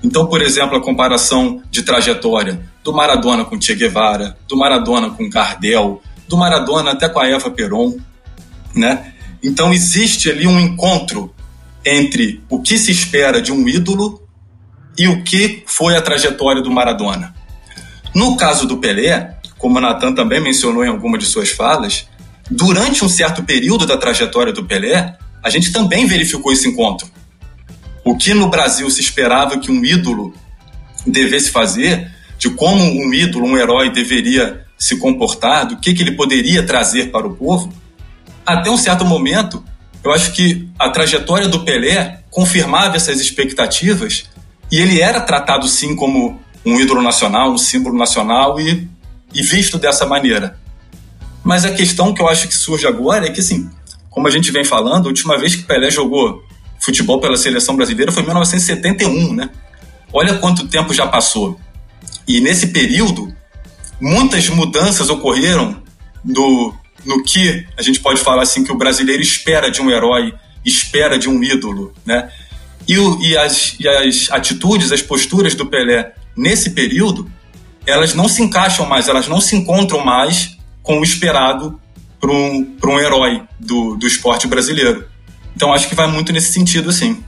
Então, 0.00 0.28
por 0.28 0.40
exemplo, 0.40 0.76
a 0.76 0.80
comparação 0.80 1.60
de 1.72 1.82
trajetória 1.82 2.60
do 2.84 2.92
Maradona 2.92 3.44
com 3.44 3.60
Che 3.60 3.74
Guevara, 3.74 4.38
do 4.46 4.56
Maradona 4.56 5.10
com 5.10 5.28
Gardel, 5.28 6.00
do 6.28 6.36
Maradona 6.36 6.92
até 6.92 7.08
com 7.08 7.18
a 7.18 7.26
Eva 7.26 7.50
Peron, 7.50 7.96
né? 8.72 9.12
Então 9.42 9.74
existe 9.74 10.30
ali 10.30 10.46
um 10.46 10.60
encontro 10.60 11.34
entre 11.84 12.40
o 12.48 12.62
que 12.62 12.78
se 12.78 12.92
espera 12.92 13.42
de 13.42 13.50
um 13.50 13.66
ídolo 13.66 14.22
e 14.96 15.08
o 15.08 15.22
que 15.22 15.62
foi 15.66 15.96
a 15.96 16.02
trajetória 16.02 16.62
do 16.62 16.70
Maradona. 16.70 17.34
No 18.14 18.36
caso 18.36 18.66
do 18.66 18.78
Pelé, 18.78 19.36
como 19.58 19.78
o 19.78 19.80
Natan 19.80 20.14
também 20.14 20.40
mencionou 20.40 20.84
em 20.84 20.88
alguma 20.88 21.18
de 21.18 21.26
suas 21.26 21.50
falas, 21.50 22.08
durante 22.50 23.04
um 23.04 23.08
certo 23.08 23.42
período 23.42 23.86
da 23.86 23.96
trajetória 23.96 24.52
do 24.52 24.64
Pelé, 24.64 25.16
a 25.42 25.50
gente 25.50 25.72
também 25.72 26.06
verificou 26.06 26.52
esse 26.52 26.68
encontro. 26.68 27.08
O 28.04 28.16
que 28.16 28.34
no 28.34 28.48
Brasil 28.48 28.90
se 28.90 29.00
esperava 29.00 29.58
que 29.58 29.70
um 29.70 29.84
ídolo 29.84 30.34
devesse 31.06 31.50
fazer, 31.50 32.10
de 32.38 32.50
como 32.50 32.82
um 32.82 33.12
ídolo, 33.14 33.46
um 33.46 33.56
herói 33.56 33.90
deveria 33.90 34.64
se 34.78 34.96
comportar, 34.96 35.66
do 35.66 35.76
que, 35.76 35.92
que 35.92 36.02
ele 36.02 36.12
poderia 36.12 36.62
trazer 36.62 37.10
para 37.10 37.26
o 37.26 37.34
povo, 37.34 37.72
até 38.44 38.70
um 38.70 38.76
certo 38.76 39.04
momento, 39.04 39.62
eu 40.02 40.12
acho 40.12 40.32
que 40.32 40.68
a 40.78 40.88
trajetória 40.88 41.48
do 41.48 41.64
Pelé 41.64 42.20
confirmava 42.30 42.96
essas 42.96 43.20
expectativas 43.20 44.24
e 44.70 44.78
ele 44.80 45.00
era 45.00 45.20
tratado 45.20 45.66
sim 45.68 45.96
como 45.96 46.40
um 46.64 46.78
ídolo 46.78 47.02
nacional, 47.02 47.52
um 47.52 47.58
símbolo 47.58 47.96
nacional 47.96 48.60
e, 48.60 48.88
e 49.32 49.42
visto 49.42 49.78
dessa 49.78 50.06
maneira. 50.06 50.58
Mas 51.42 51.64
a 51.64 51.72
questão 51.72 52.12
que 52.12 52.20
eu 52.20 52.28
acho 52.28 52.46
que 52.46 52.54
surge 52.54 52.86
agora 52.86 53.26
é 53.26 53.30
que, 53.30 53.40
assim, 53.40 53.68
como 54.10 54.28
a 54.28 54.30
gente 54.30 54.52
vem 54.52 54.64
falando, 54.64 55.06
a 55.06 55.08
última 55.08 55.38
vez 55.38 55.56
que 55.56 55.62
Pelé 55.62 55.90
jogou 55.90 56.44
futebol 56.78 57.20
pela 57.20 57.36
seleção 57.36 57.76
brasileira 57.76 58.12
foi 58.12 58.22
em 58.22 58.26
1971, 58.26 59.34
né? 59.34 59.50
Olha 60.12 60.38
quanto 60.38 60.66
tempo 60.66 60.92
já 60.92 61.06
passou. 61.06 61.58
E 62.26 62.40
nesse 62.40 62.68
período, 62.68 63.34
muitas 64.00 64.48
mudanças 64.48 65.08
ocorreram 65.08 65.82
no, 66.24 66.74
no 67.04 67.22
que 67.22 67.66
a 67.76 67.82
gente 67.82 68.00
pode 68.00 68.20
falar 68.20 68.42
assim 68.42 68.64
que 68.64 68.72
o 68.72 68.76
brasileiro 68.76 69.22
espera 69.22 69.70
de 69.70 69.80
um 69.80 69.90
herói, 69.90 70.34
espera 70.64 71.18
de 71.18 71.28
um 71.28 71.42
ídolo, 71.42 71.92
né? 72.04 72.30
E, 72.90 72.98
o, 72.98 73.22
e, 73.22 73.38
as, 73.38 73.76
e 73.78 73.86
as 73.86 74.28
atitudes, 74.32 74.90
as 74.90 75.00
posturas 75.00 75.54
do 75.54 75.64
Pelé 75.64 76.12
nesse 76.36 76.70
período, 76.70 77.30
elas 77.86 78.14
não 78.14 78.26
se 78.26 78.42
encaixam 78.42 78.84
mais, 78.84 79.08
elas 79.08 79.28
não 79.28 79.40
se 79.40 79.54
encontram 79.54 80.04
mais 80.04 80.58
com 80.82 80.98
o 80.98 81.04
esperado 81.04 81.80
para 82.20 82.32
um, 82.32 82.76
um 82.84 82.98
herói 82.98 83.42
do, 83.60 83.94
do 83.94 84.08
esporte 84.08 84.48
brasileiro. 84.48 85.06
Então 85.54 85.72
acho 85.72 85.88
que 85.88 85.94
vai 85.94 86.08
muito 86.08 86.32
nesse 86.32 86.52
sentido, 86.52 86.90
sim. 86.90 87.22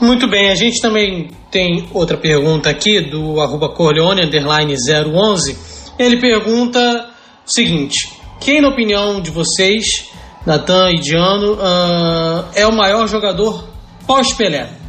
Muito 0.00 0.26
bem, 0.26 0.50
a 0.50 0.56
gente 0.56 0.80
também 0.82 1.30
tem 1.52 1.88
outra 1.92 2.16
pergunta 2.16 2.68
aqui 2.68 3.00
do 3.00 3.40
arroba 3.40 3.68
Corleone, 3.68 4.24
underline 4.24 4.74
011. 4.74 5.56
Ele 6.00 6.16
pergunta 6.16 7.10
o 7.46 7.48
seguinte: 7.48 8.10
quem, 8.40 8.60
na 8.60 8.70
opinião 8.70 9.20
de 9.20 9.30
vocês, 9.30 10.10
Natan 10.44 10.90
e 10.90 10.98
Diano, 10.98 11.52
uh, 11.52 12.44
é 12.56 12.66
o 12.66 12.72
maior 12.72 13.06
jogador 13.06 13.68
pós-Pelé? 14.04 14.84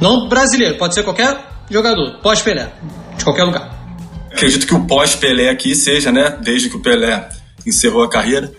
Não 0.00 0.28
brasileiro, 0.28 0.76
pode 0.76 0.94
ser 0.94 1.02
qualquer 1.02 1.38
jogador, 1.70 2.18
pós-Pelé, 2.20 2.72
de 3.16 3.24
qualquer 3.24 3.44
lugar. 3.44 3.74
Acredito 4.30 4.66
que 4.66 4.74
o 4.74 4.84
pós-Pelé 4.86 5.48
aqui 5.48 5.74
seja, 5.74 6.10
né, 6.10 6.38
desde 6.42 6.68
que 6.68 6.76
o 6.76 6.80
Pelé 6.80 7.28
encerrou 7.66 8.02
a 8.02 8.10
carreira. 8.10 8.52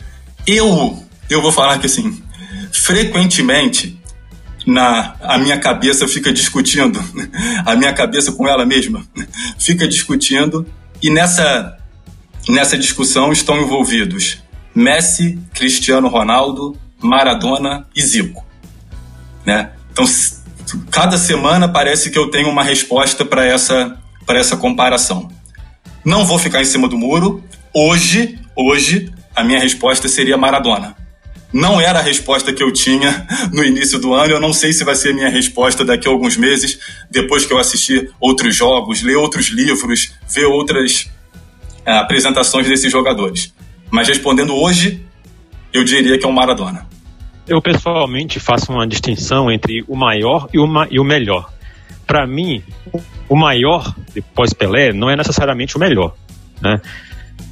Eu, 0.47 1.03
eu 1.29 1.41
vou 1.41 1.51
falar 1.51 1.79
que 1.79 1.85
assim, 1.85 2.23
frequentemente 2.71 3.99
na 4.65 5.15
a 5.21 5.37
minha 5.37 5.59
cabeça 5.59 6.07
fica 6.07 6.33
discutindo, 6.33 6.99
a 7.65 7.75
minha 7.75 7.93
cabeça 7.93 8.31
com 8.31 8.47
ela 8.47 8.65
mesma 8.65 9.05
fica 9.59 9.87
discutindo 9.87 10.65
e 11.01 11.09
nessa 11.09 11.77
nessa 12.47 12.77
discussão 12.77 13.31
estão 13.31 13.59
envolvidos 13.59 14.39
Messi, 14.73 15.39
Cristiano 15.53 16.07
Ronaldo, 16.07 16.77
Maradona 17.01 17.87
e 17.95 18.01
Zico, 18.01 18.45
né? 19.45 19.71
Então 19.91 20.05
cada 20.91 21.17
semana 21.17 21.67
parece 21.67 22.09
que 22.09 22.17
eu 22.17 22.29
tenho 22.29 22.49
uma 22.49 22.63
resposta 22.63 23.25
para 23.25 23.45
essa 23.45 23.97
para 24.25 24.39
essa 24.39 24.57
comparação. 24.57 25.29
Não 26.03 26.25
vou 26.25 26.39
ficar 26.39 26.61
em 26.61 26.65
cima 26.65 26.87
do 26.87 26.97
muro. 26.97 27.43
Hoje, 27.73 28.39
hoje 28.55 29.11
a 29.35 29.43
minha 29.43 29.59
resposta 29.59 30.07
seria 30.07 30.37
Maradona 30.37 30.95
não 31.55 31.79
era 31.79 31.99
a 31.99 32.01
resposta 32.01 32.51
que 32.51 32.61
eu 32.61 32.69
tinha 32.73 33.25
no 33.53 33.63
início 33.63 33.97
do 33.97 34.13
ano. 34.13 34.33
Eu 34.33 34.41
não 34.41 34.51
sei 34.51 34.73
se 34.73 34.83
vai 34.83 34.93
ser 34.93 35.11
a 35.11 35.13
minha 35.13 35.29
resposta 35.29 35.85
daqui 35.85 36.05
a 36.05 36.11
alguns 36.11 36.35
meses, 36.35 36.77
depois 37.09 37.45
que 37.45 37.53
eu 37.53 37.57
assistir 37.57 38.11
outros 38.19 38.53
jogos, 38.53 39.01
ler 39.01 39.15
outros 39.15 39.47
livros, 39.47 40.11
ver 40.27 40.45
outras 40.47 41.09
é, 41.85 41.93
apresentações 41.93 42.67
desses 42.67 42.91
jogadores. 42.91 43.53
Mas 43.89 44.09
respondendo 44.09 44.53
hoje, 44.53 45.01
eu 45.71 45.85
diria 45.85 46.19
que 46.19 46.25
é 46.25 46.27
o 46.27 46.33
Maradona. 46.33 46.85
Eu 47.47 47.61
pessoalmente 47.61 48.39
faço 48.39 48.71
uma 48.71 48.87
distinção 48.87 49.51
entre 49.51 49.83
o 49.87 49.95
maior 49.95 50.49
e 50.53 50.59
o, 50.59 50.65
ma 50.65 50.87
e 50.89 50.99
o 50.99 51.03
melhor. 51.03 51.51
Para 52.05 52.25
mim, 52.25 52.63
o 53.29 53.35
maior 53.35 53.93
depois 54.13 54.53
Pelé 54.53 54.91
não 54.93 55.09
é 55.09 55.15
necessariamente 55.15 55.75
o 55.75 55.79
melhor. 55.79 56.15
Né? 56.61 56.81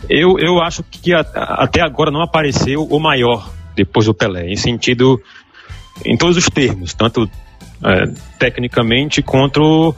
Eu, 0.10 0.38
eu 0.40 0.62
acho 0.62 0.84
que 0.84 1.14
a, 1.14 1.22
até 1.22 1.82
agora 1.82 2.12
não 2.12 2.22
apareceu 2.22 2.84
o 2.84 3.00
maior 3.00 3.52
depois 3.76 4.06
do 4.06 4.14
Pelé, 4.14 4.48
em 4.50 4.56
sentido, 4.56 5.22
em 6.06 6.18
todos 6.18 6.38
os 6.38 6.46
termos, 6.46 6.94
tanto 6.94 7.30
é, 7.84 8.06
tecnicamente 8.38 9.22
quanto 9.22 9.96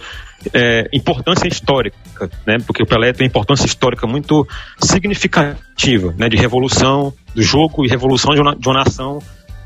é, 0.53 0.87
importância 0.93 1.47
histórica, 1.47 2.29
né? 2.45 2.57
Porque 2.65 2.83
o 2.83 2.85
Pelé 2.85 3.13
tem 3.13 3.27
importância 3.27 3.65
histórica 3.65 4.07
muito 4.07 4.47
significativa, 4.79 6.13
né? 6.17 6.29
De 6.29 6.37
revolução, 6.37 7.13
do 7.33 7.41
jogo 7.41 7.85
e 7.85 7.87
revolução 7.87 8.33
de 8.33 8.41
uma, 8.41 8.55
de 8.55 8.67
uma 8.67 8.83
nação 8.83 9.19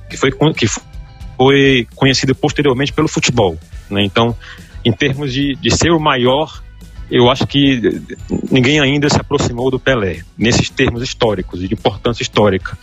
que 0.10 0.18
foi, 0.18 0.32
que 0.54 0.68
foi 1.38 1.88
conhecida 1.96 2.34
posteriormente 2.36 2.92
pelo 2.92 3.08
futebol. 3.08 3.58
Né? 3.90 4.04
Então, 4.04 4.36
em 4.84 4.92
termos 4.92 5.32
de, 5.34 5.56
de 5.56 5.72
ser 5.72 5.92
o 5.92 6.00
maior, 6.00 6.62
eu 7.10 7.30
acho 7.30 7.48
que 7.48 8.02
ninguém 8.52 8.80
ainda 8.80 9.10
se 9.10 9.20
aproximou 9.20 9.72
do 9.72 9.80
Pelé, 9.80 10.22
nesses 10.38 10.70
termos 10.70 11.02
históricos, 11.02 11.60
de 11.60 11.74
importância 11.74 12.22
histórica. 12.22 12.78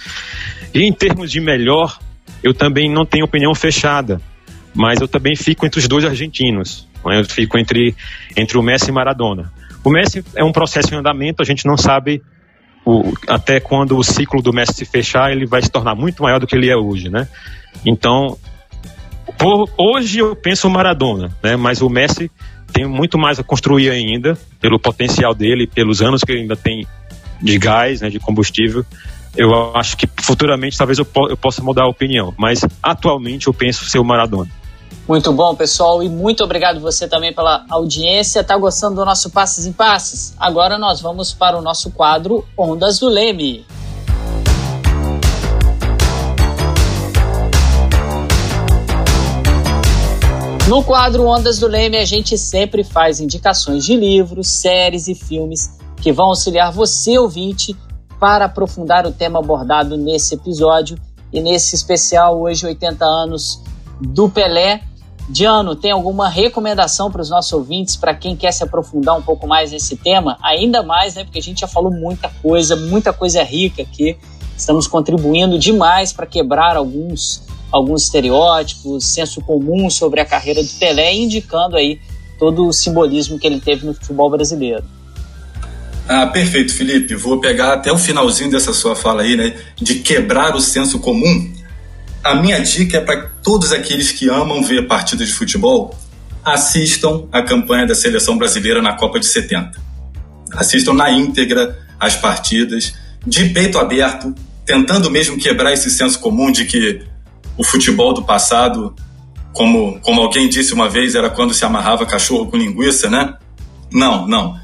E 0.75 0.83
em 0.83 0.93
termos 0.93 1.31
de 1.31 1.41
melhor, 1.41 1.99
eu 2.43 2.53
também 2.53 2.91
não 2.91 3.07
tenho 3.07 3.25
opinião 3.25 3.55
fechada, 3.55 4.21
mas 4.75 5.01
eu 5.01 5.09
também 5.09 5.37
fico 5.37 5.65
entre 5.65 5.79
os 5.79 5.89
dois 5.89 6.05
argentinos. 6.05 6.87
Né? 7.05 7.21
Eu 7.21 7.25
fico 7.25 7.59
entre, 7.59 7.95
entre 8.37 8.59
o 8.59 8.63
Messi 8.63 8.91
e 8.91 8.93
Maradona. 8.93 9.53
O 9.85 9.91
Messi 9.91 10.25
é 10.35 10.43
um 10.43 10.53
processo 10.53 10.93
em 10.93 10.99
andamento, 10.99 11.41
a 11.41 11.47
gente 11.47 11.65
não 11.65 11.77
sabe 11.77 12.23
o, 12.87 13.13
até 13.27 13.59
quando 13.59 13.99
o 13.99 14.05
ciclo 14.05 14.41
do 14.41 14.53
Messi 14.53 14.73
se 14.73 14.85
fechar, 14.85 15.33
ele 15.33 15.45
vai 15.45 15.61
se 15.61 15.69
tornar 15.69 15.97
muito 15.97 16.23
maior 16.23 16.39
do 16.39 16.47
que 16.47 16.55
ele 16.55 16.71
é 16.71 16.77
hoje, 16.77 17.11
né? 17.11 17.29
Então, 17.85 18.39
por, 19.37 19.69
hoje 19.77 20.21
eu 20.21 20.37
penso 20.37 20.69
o 20.69 20.71
Maradona, 20.71 21.37
né? 21.43 21.57
Mas 21.57 21.83
o 21.83 21.91
Messi 21.91 22.31
tem 22.73 22.87
muito 22.87 23.19
mais 23.19 23.41
a 23.41 23.43
construir 23.43 23.91
ainda, 23.91 24.39
pelo 24.61 24.79
potencial 24.79 25.35
dele, 25.35 25.67
pelos 25.67 26.01
anos 26.01 26.23
que 26.23 26.31
ele 26.31 26.43
ainda 26.43 26.55
tem 26.55 26.87
de 27.43 27.59
gás, 27.59 28.01
né, 28.01 28.09
de 28.09 28.21
combustível. 28.21 28.87
Eu 29.37 29.77
acho 29.77 29.97
que 29.97 30.09
futuramente 30.23 30.79
talvez 30.79 30.99
eu, 30.99 31.05
po 31.05 31.29
eu 31.29 31.37
possa 31.37 31.63
mudar 31.63 31.83
a 31.83 31.89
opinião, 31.89 32.33
mas 32.39 32.65
atualmente 32.83 33.49
eu 33.49 33.55
penso 33.55 33.85
ser 33.85 33.99
o 33.99 34.05
Maradona. 34.05 34.51
Muito 35.09 35.33
bom, 35.33 35.55
pessoal, 35.55 36.03
e 36.03 36.09
muito 36.09 36.43
obrigado 36.43 36.81
você 36.81 37.07
também 37.07 37.33
pela 37.33 37.65
audiência. 37.71 38.43
Tá 38.43 38.59
gostando 38.59 38.97
do 38.97 39.05
nosso 39.05 39.31
Passes 39.31 39.65
em 39.65 39.73
Passes? 39.73 40.35
Agora 40.37 40.77
nós 40.79 41.01
vamos 41.01 41.33
para 41.33 41.57
o 41.57 41.63
nosso 41.63 41.93
quadro 41.93 42.45
Ondas 42.59 42.99
do 42.99 43.09
Leme. 43.09 43.65
No 50.67 50.83
quadro 50.83 51.25
Ondas 51.25 51.61
do 51.61 51.69
Leme, 51.69 51.99
a 51.99 52.05
gente 52.05 52.37
sempre 52.37 52.83
faz 52.83 53.21
indicações 53.21 53.85
de 53.85 53.95
livros, 53.95 54.49
séries 54.49 55.07
e 55.07 55.15
filmes 55.15 55.79
que 56.03 56.11
vão 56.11 56.27
auxiliar 56.31 56.73
você, 56.73 57.17
ouvinte, 57.17 57.77
para 58.19 58.47
aprofundar 58.47 59.07
o 59.07 59.13
tema 59.13 59.39
abordado 59.39 59.97
nesse 59.97 60.35
episódio 60.35 60.99
e 61.33 61.41
nesse 61.41 61.77
especial 61.77 62.41
hoje 62.41 62.67
80 62.67 63.05
anos 63.05 63.63
do 64.01 64.29
Pelé. 64.29 64.83
Diano, 65.29 65.75
tem 65.75 65.91
alguma 65.91 66.29
recomendação 66.29 67.11
para 67.11 67.21
os 67.21 67.31
nossos 67.31 67.53
ouvintes, 67.53 67.97
para 67.97 68.15
quem 68.15 68.37
quer 68.37 68.53
se 68.53 68.63
aprofundar 68.63 69.19
um 69.19 69.23
pouco 69.23 69.47
mais 69.47 69.73
nesse 69.73 69.97
tema? 69.97 70.39
Ainda 70.43 70.83
mais, 70.83 71.17
né? 71.17 71.25
Porque 71.25 71.39
a 71.39 71.43
gente 71.43 71.61
já 71.61 71.67
falou 71.67 71.91
muita 71.91 72.29
coisa, 72.41 72.77
muita 72.77 73.13
coisa 73.13 73.43
rica 73.43 73.83
aqui. 73.83 74.17
Estamos 74.57 74.87
contribuindo 74.87 75.59
demais 75.59 76.13
para 76.13 76.27
quebrar 76.27 76.77
alguns 76.77 77.45
alguns 77.71 78.05
estereótipos, 78.05 79.05
senso 79.05 79.41
comum 79.41 79.91
sobre 79.91 80.21
a 80.21 80.25
carreira 80.25 80.63
do 80.63 80.69
Pelé, 80.79 81.15
indicando 81.15 81.77
aí 81.77 82.01
todo 82.39 82.67
o 82.67 82.73
simbolismo 82.73 83.39
que 83.39 83.47
ele 83.47 83.61
teve 83.61 83.85
no 83.85 83.95
futebol 83.95 84.31
brasileiro. 84.31 84.85
Ah, 86.09 86.27
perfeito, 86.27 86.73
Felipe. 86.73 87.17
Vou 87.17 87.41
pegar 87.41 87.73
até 87.73 87.91
o 87.91 87.99
finalzinho 87.99 88.51
dessa 88.51 88.73
sua 88.73 88.95
fala 88.95 89.23
aí, 89.23 89.37
né? 89.37 89.57
De 89.77 89.97
quebrar 89.97 90.55
o 90.55 90.61
senso 90.61 91.01
comum. 91.01 91.53
A 92.27 92.35
minha 92.35 92.59
dica 92.59 92.97
é 92.97 93.01
para 93.01 93.29
todos 93.41 93.73
aqueles 93.73 94.11
que 94.11 94.29
amam 94.29 94.61
ver 94.61 94.89
partidas 94.89 95.29
de 95.29 95.33
futebol, 95.33 95.97
assistam 96.45 97.29
a 97.31 97.41
campanha 97.41 97.87
da 97.87 97.95
seleção 97.95 98.37
brasileira 98.37 98.83
na 98.83 98.95
Copa 98.95 99.21
de 99.21 99.27
70. 99.27 99.81
Assistam 100.51 100.93
na 100.93 101.09
íntegra 101.09 101.79
as 102.01 102.17
partidas, 102.17 102.95
de 103.25 103.49
peito 103.51 103.79
aberto, 103.79 104.35
tentando 104.65 105.09
mesmo 105.09 105.39
quebrar 105.39 105.73
esse 105.73 105.89
senso 105.89 106.19
comum 106.19 106.51
de 106.51 106.65
que 106.65 107.01
o 107.57 107.63
futebol 107.63 108.13
do 108.13 108.25
passado, 108.25 108.93
como, 109.53 110.01
como 110.01 110.21
alguém 110.21 110.49
disse 110.49 110.75
uma 110.75 110.89
vez, 110.89 111.15
era 111.15 111.31
quando 111.31 111.55
se 111.55 111.65
amarrava 111.65 112.05
cachorro 112.05 112.51
com 112.51 112.57
linguiça, 112.57 113.09
né? 113.09 113.35
Não, 113.89 114.27
não. 114.27 114.59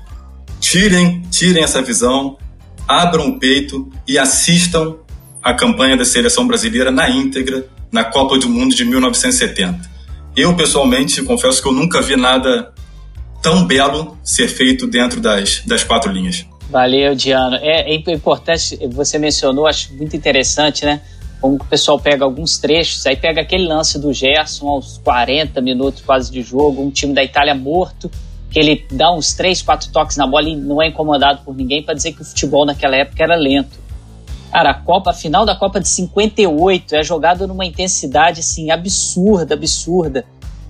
Tirem, 0.59 1.22
tirem 1.30 1.62
essa 1.62 1.80
visão, 1.80 2.36
abram 2.89 3.28
o 3.28 3.39
peito 3.39 3.89
e 4.06 4.18
assistam 4.18 4.97
a 5.43 5.55
campanha 5.55 5.97
da 5.97 6.05
seleção 6.05 6.47
brasileira 6.47 6.90
na 6.90 7.10
íntegra 7.10 7.66
na 7.90 8.05
Copa 8.05 8.39
do 8.39 8.48
Mundo 8.48 8.74
de 8.74 8.85
1970. 8.85 9.90
Eu, 10.36 10.55
pessoalmente, 10.56 11.20
confesso 11.23 11.60
que 11.60 11.69
eu 11.69 11.73
nunca 11.73 12.01
vi 12.01 12.16
nada 12.16 12.73
tão 13.43 13.66
belo 13.66 14.16
ser 14.23 14.48
feito 14.48 14.86
dentro 14.86 15.20
das, 15.20 15.62
das 15.66 15.82
quatro 15.82 16.10
linhas. 16.10 16.47
Valeu, 16.70 17.14
Diano. 17.14 17.56
É, 17.56 17.93
é 17.93 17.94
importante, 17.94 18.78
você 18.93 19.19
mencionou, 19.19 19.66
acho 19.66 19.93
muito 19.94 20.16
interessante, 20.16 20.86
né? 20.86 21.02
como 21.43 21.56
o 21.56 21.64
pessoal 21.64 21.98
pega 21.98 22.24
alguns 22.24 22.56
trechos, 22.56 23.05
aí 23.05 23.16
pega 23.16 23.40
aquele 23.40 23.66
lance 23.66 23.98
do 23.98 24.12
Gerson 24.12 24.69
aos 24.69 24.98
40 24.98 25.60
minutos 25.60 26.01
quase 26.01 26.31
de 26.31 26.40
jogo, 26.40 26.81
um 26.81 26.90
time 26.90 27.12
da 27.12 27.24
Itália 27.24 27.52
morto, 27.52 28.09
que 28.48 28.60
ele 28.60 28.86
dá 28.93 29.12
uns 29.12 29.35
3, 29.35 29.60
4 29.60 29.90
toques 29.90 30.16
na 30.16 30.24
bola 30.24 30.48
e 30.48 30.55
não 30.55 30.81
é 30.81 30.86
incomodado 30.86 31.43
por 31.44 31.52
ninguém 31.56 31.82
para 31.82 31.94
dizer 31.94 32.12
que 32.12 32.23
o 32.23 32.24
futebol 32.24 32.64
naquela 32.64 32.94
época 32.94 33.24
era 33.24 33.35
lento. 33.35 33.82
Cara, 34.53 34.70
a 34.70 34.74
Copa, 34.74 35.11
a 35.11 35.15
final 35.15 35.45
da 35.45 35.57
Copa 35.57 35.81
de 35.81 35.89
58 35.89 36.95
é 36.95 37.03
jogada 37.03 37.47
numa 37.47 37.65
intensidade 37.65 38.41
assim 38.41 38.70
absurda, 38.70 39.55
absurda. 39.55 40.24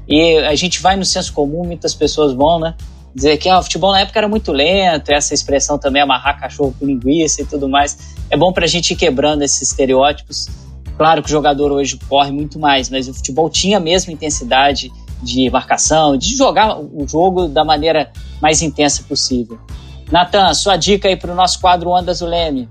E 0.09 0.39
a 0.39 0.55
gente 0.55 0.81
vai 0.81 0.97
no 0.97 1.05
senso 1.05 1.33
comum, 1.33 1.65
muitas 1.65 1.95
pessoas 1.95 2.33
vão, 2.33 2.59
né? 2.59 2.75
Dizer 3.15 3.37
que 3.37 3.49
ah, 3.49 3.59
o 3.59 3.63
futebol 3.63 3.93
na 3.93 4.01
época 4.01 4.19
era 4.19 4.29
muito 4.29 4.53
lento, 4.53 5.11
essa 5.11 5.35
expressão 5.35 5.77
também 5.79 6.01
amarrar 6.01 6.41
cachorro 6.41 6.75
com 6.79 6.87
linguiça 6.87 7.43
e 7.43 7.45
tudo 7.45 7.69
mais. 7.69 8.15
É 8.31 8.37
bom 8.37 8.53
pra 8.53 8.67
gente 8.67 8.93
ir 8.93 8.97
quebrando 8.97 9.43
esses 9.43 9.61
estereótipos 9.61 10.49
Claro 10.97 11.23
que 11.23 11.29
o 11.29 11.33
jogador 11.33 11.73
hoje 11.73 11.99
corre 12.09 12.31
muito 12.31 12.59
mais, 12.59 12.91
mas 12.91 13.09
o 13.09 13.15
futebol 13.15 13.49
tinha 13.49 13.79
a 13.79 13.81
mesma 13.81 14.13
intensidade 14.13 14.93
de 15.23 15.49
marcação, 15.51 16.17
de 16.17 16.37
jogar 16.37 16.79
o 16.79 17.07
jogo 17.09 17.49
da 17.49 17.65
maneira 17.65 18.13
mais 18.41 18.63
intensa 18.63 19.03
possível. 19.03 19.59
Natan, 20.11 20.53
sua 20.55 20.77
dica 20.77 21.09
aí 21.09 21.17
para 21.17 21.33
o 21.33 21.35
nosso 21.35 21.61
quadro 21.61 21.91
Ondas 21.91 22.19
do 22.19 22.27
Leme. 22.27 22.69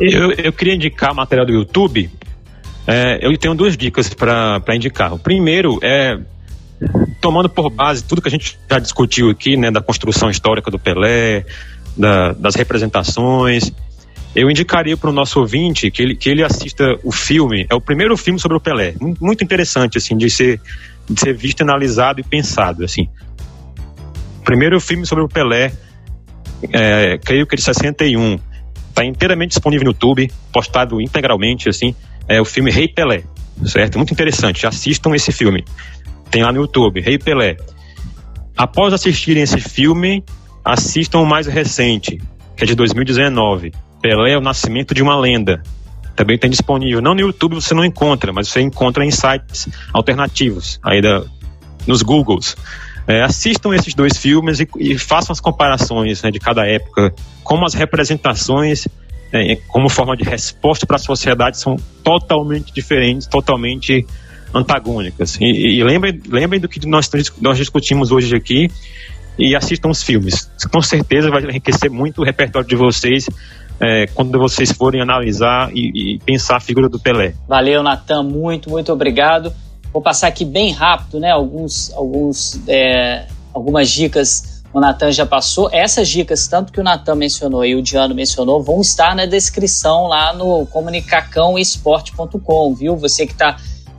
Eu, 0.00 0.32
eu 0.32 0.52
queria 0.52 0.74
indicar 0.74 1.14
material 1.14 1.46
do 1.46 1.52
YouTube. 1.52 2.10
É, 2.86 3.18
eu 3.20 3.36
tenho 3.36 3.54
duas 3.54 3.76
dicas 3.76 4.12
para 4.12 4.74
indicar. 4.74 5.12
O 5.12 5.18
primeiro 5.18 5.78
é 5.82 6.18
tomando 7.20 7.48
por 7.48 7.70
base 7.70 8.04
tudo 8.04 8.20
que 8.20 8.28
a 8.28 8.30
gente 8.30 8.58
já 8.70 8.78
discutiu 8.78 9.30
aqui, 9.30 9.56
né, 9.56 9.70
da 9.70 9.80
construção 9.80 10.28
histórica 10.28 10.70
do 10.70 10.78
Pelé, 10.78 11.46
da, 11.96 12.32
das 12.32 12.54
representações 12.54 13.72
eu 14.36 14.50
indicaria 14.50 14.96
para 14.98 15.08
o 15.08 15.12
nosso 15.12 15.40
ouvinte 15.40 15.90
que 15.90 16.02
ele, 16.02 16.14
que 16.14 16.28
ele 16.28 16.44
assista 16.44 16.98
o 17.02 17.10
filme. 17.10 17.66
É 17.70 17.74
o 17.74 17.80
primeiro 17.80 18.14
filme 18.18 18.38
sobre 18.38 18.58
o 18.58 18.60
Pelé. 18.60 18.94
Muito 19.18 19.42
interessante, 19.42 19.96
assim, 19.96 20.14
de 20.14 20.28
ser, 20.28 20.60
de 21.08 21.18
ser 21.18 21.32
visto, 21.32 21.62
analisado 21.62 22.20
e 22.20 22.22
pensado, 22.22 22.84
assim. 22.84 23.08
Primeiro 24.44 24.78
filme 24.78 25.06
sobre 25.06 25.24
o 25.24 25.28
Pelé, 25.28 25.72
é, 26.70 27.18
creio 27.24 27.46
que 27.46 27.54
é 27.54 27.56
de 27.56 27.62
61. 27.62 28.38
Está 28.96 29.04
inteiramente 29.04 29.50
disponível 29.50 29.84
no 29.84 29.90
YouTube, 29.90 30.32
postado 30.50 31.02
integralmente, 31.02 31.68
assim. 31.68 31.94
É 32.26 32.40
o 32.40 32.46
filme 32.46 32.70
Rei 32.70 32.88
Pelé, 32.88 33.24
certo? 33.66 33.98
Muito 33.98 34.10
interessante. 34.10 34.66
Assistam 34.66 35.14
esse 35.14 35.30
filme. 35.30 35.66
Tem 36.30 36.42
lá 36.42 36.50
no 36.50 36.62
YouTube, 36.62 37.02
Rei 37.02 37.18
Pelé. 37.18 37.58
Após 38.56 38.94
assistirem 38.94 39.42
esse 39.42 39.60
filme, 39.60 40.24
assistam 40.64 41.18
o 41.18 41.26
mais 41.26 41.46
recente, 41.46 42.18
que 42.56 42.64
é 42.64 42.66
de 42.66 42.74
2019 42.74 43.70
Pelé 44.00 44.32
é 44.32 44.38
o 44.38 44.40
nascimento 44.40 44.94
de 44.94 45.02
uma 45.02 45.18
lenda. 45.20 45.62
Também 46.14 46.38
tem 46.38 46.48
disponível. 46.48 47.02
Não 47.02 47.14
no 47.14 47.20
YouTube 47.20 47.56
você 47.56 47.74
não 47.74 47.84
encontra, 47.84 48.32
mas 48.32 48.48
você 48.48 48.62
encontra 48.62 49.04
em 49.04 49.10
sites 49.10 49.68
alternativos, 49.92 50.80
aí 50.82 51.02
da, 51.02 51.22
nos 51.86 52.00
Googles. 52.00 52.56
É, 53.06 53.22
assistam 53.22 53.72
esses 53.72 53.94
dois 53.94 54.16
filmes 54.16 54.60
e, 54.60 54.68
e 54.78 54.98
façam 54.98 55.32
as 55.32 55.40
comparações 55.40 56.22
né, 56.22 56.30
de 56.30 56.40
cada 56.40 56.66
época, 56.66 57.14
como 57.44 57.64
as 57.64 57.74
representações, 57.74 58.88
é, 59.32 59.56
como 59.68 59.88
forma 59.88 60.16
de 60.16 60.24
resposta 60.24 60.86
para 60.86 60.96
a 60.96 60.98
sociedade, 60.98 61.58
são 61.58 61.76
totalmente 62.02 62.72
diferentes, 62.72 63.26
totalmente 63.26 64.04
antagônicas. 64.52 65.36
E, 65.40 65.78
e 65.78 65.84
lembrem, 65.84 66.20
lembrem 66.28 66.60
do 66.60 66.68
que 66.68 66.84
nós, 66.86 67.10
nós 67.40 67.56
discutimos 67.56 68.10
hoje 68.10 68.34
aqui 68.34 68.68
e 69.38 69.54
assistam 69.54 69.90
os 69.90 70.02
filmes. 70.02 70.50
Com 70.72 70.80
certeza 70.80 71.30
vai 71.30 71.42
enriquecer 71.44 71.90
muito 71.90 72.22
o 72.22 72.24
repertório 72.24 72.68
de 72.68 72.76
vocês 72.76 73.26
é, 73.80 74.06
quando 74.08 74.38
vocês 74.38 74.72
forem 74.72 75.00
analisar 75.00 75.70
e, 75.72 76.14
e, 76.14 76.18
pensar 76.20 76.56
a 76.56 76.60
figura 76.60 76.88
do 76.88 76.98
Pelé. 76.98 77.34
Valeu, 77.46 77.82
Natan, 77.82 78.22
muito, 78.22 78.70
muito 78.70 78.92
obrigado. 78.92 79.52
Vou 79.96 80.02
passar 80.02 80.26
aqui 80.26 80.44
bem 80.44 80.72
rápido, 80.72 81.18
né? 81.18 81.30
Alguns, 81.30 81.90
alguns, 81.94 82.60
é, 82.68 83.24
algumas 83.54 83.88
dicas 83.88 84.62
o 84.70 84.78
Natan 84.78 85.10
já 85.10 85.24
passou. 85.24 85.70
Essas 85.72 86.06
dicas, 86.06 86.46
tanto 86.46 86.70
que 86.70 86.78
o 86.78 86.84
Natan 86.84 87.14
mencionou 87.14 87.64
e 87.64 87.74
o 87.74 87.80
Diano 87.80 88.14
mencionou, 88.14 88.62
vão 88.62 88.82
estar 88.82 89.16
na 89.16 89.24
descrição 89.24 90.06
lá 90.06 90.34
no 90.34 90.66
comunicacãoesporte.com, 90.66 92.74
viu? 92.74 92.94
Você 92.98 93.26
que 93.26 93.32
está 93.32 93.56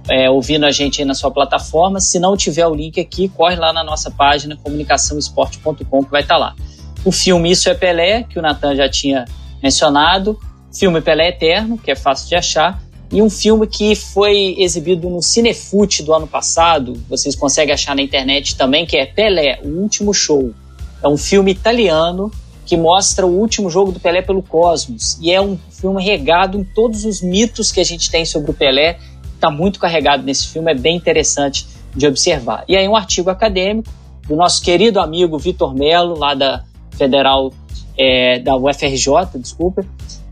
é, 0.07 0.29
ouvindo 0.29 0.67
a 0.67 0.71
gente 0.71 1.01
aí 1.01 1.07
na 1.07 1.15
sua 1.15 1.31
plataforma, 1.31 1.99
se 1.99 2.19
não 2.19 2.37
tiver 2.37 2.67
o 2.67 2.75
link 2.75 3.01
aqui, 3.01 3.27
corre 3.29 3.55
lá 3.55 3.73
na 3.73 3.83
nossa 3.83 4.11
página 4.11 4.55
comunicaçãoesporte.com 4.55 6.03
que 6.03 6.11
vai 6.11 6.21
estar 6.21 6.35
tá 6.35 6.39
lá. 6.39 6.55
O 7.03 7.11
filme 7.11 7.49
Isso 7.49 7.69
é 7.69 7.73
Pelé, 7.73 8.21
que 8.21 8.37
o 8.37 8.41
Natan 8.43 8.75
já 8.75 8.87
tinha 8.87 9.25
mencionado. 9.63 10.39
filme 10.71 11.01
Pelé 11.01 11.29
Eterno, 11.29 11.75
que 11.75 11.89
é 11.89 11.95
fácil 11.95 12.29
de 12.29 12.35
achar, 12.35 12.79
e 13.11 13.21
um 13.21 13.29
filme 13.29 13.65
que 13.65 13.95
foi 13.95 14.55
exibido 14.57 15.09
no 15.09 15.21
Cinefute 15.21 16.03
do 16.03 16.13
ano 16.13 16.27
passado, 16.27 16.93
vocês 17.09 17.35
conseguem 17.35 17.73
achar 17.73 17.95
na 17.95 18.01
internet 18.01 18.57
também, 18.57 18.85
que 18.85 18.97
é 18.97 19.05
Pelé, 19.05 19.59
o 19.63 19.67
Último 19.81 20.13
Show. 20.13 20.53
É 21.01 21.07
um 21.07 21.17
filme 21.17 21.51
italiano 21.51 22.31
que 22.65 22.75
mostra 22.75 23.25
o 23.25 23.29
último 23.29 23.69
jogo 23.69 23.93
do 23.93 23.99
Pelé 23.99 24.21
pelo 24.21 24.43
Cosmos. 24.43 25.17
E 25.21 25.31
é 25.31 25.41
um 25.41 25.57
filme 25.69 26.03
regado 26.03 26.59
em 26.59 26.65
todos 26.65 27.05
os 27.05 27.21
mitos 27.21 27.71
que 27.71 27.79
a 27.79 27.84
gente 27.84 28.11
tem 28.11 28.25
sobre 28.25 28.51
o 28.51 28.53
Pelé. 28.53 28.99
Está 29.34 29.49
muito 29.49 29.79
carregado 29.79 30.23
nesse 30.23 30.49
filme, 30.49 30.69
é 30.69 30.75
bem 30.75 30.97
interessante 30.97 31.65
de 31.95 32.05
observar. 32.05 32.65
E 32.67 32.75
aí 32.75 32.88
um 32.88 32.95
artigo 32.95 33.29
acadêmico 33.29 33.89
do 34.27 34.35
nosso 34.35 34.61
querido 34.61 34.99
amigo 34.99 35.39
Vitor 35.39 35.73
Melo, 35.73 36.19
lá 36.19 36.34
da 36.34 36.65
Federal, 36.91 37.53
é, 37.97 38.39
da 38.39 38.57
UFRJ, 38.57 39.39
desculpa, 39.39 39.85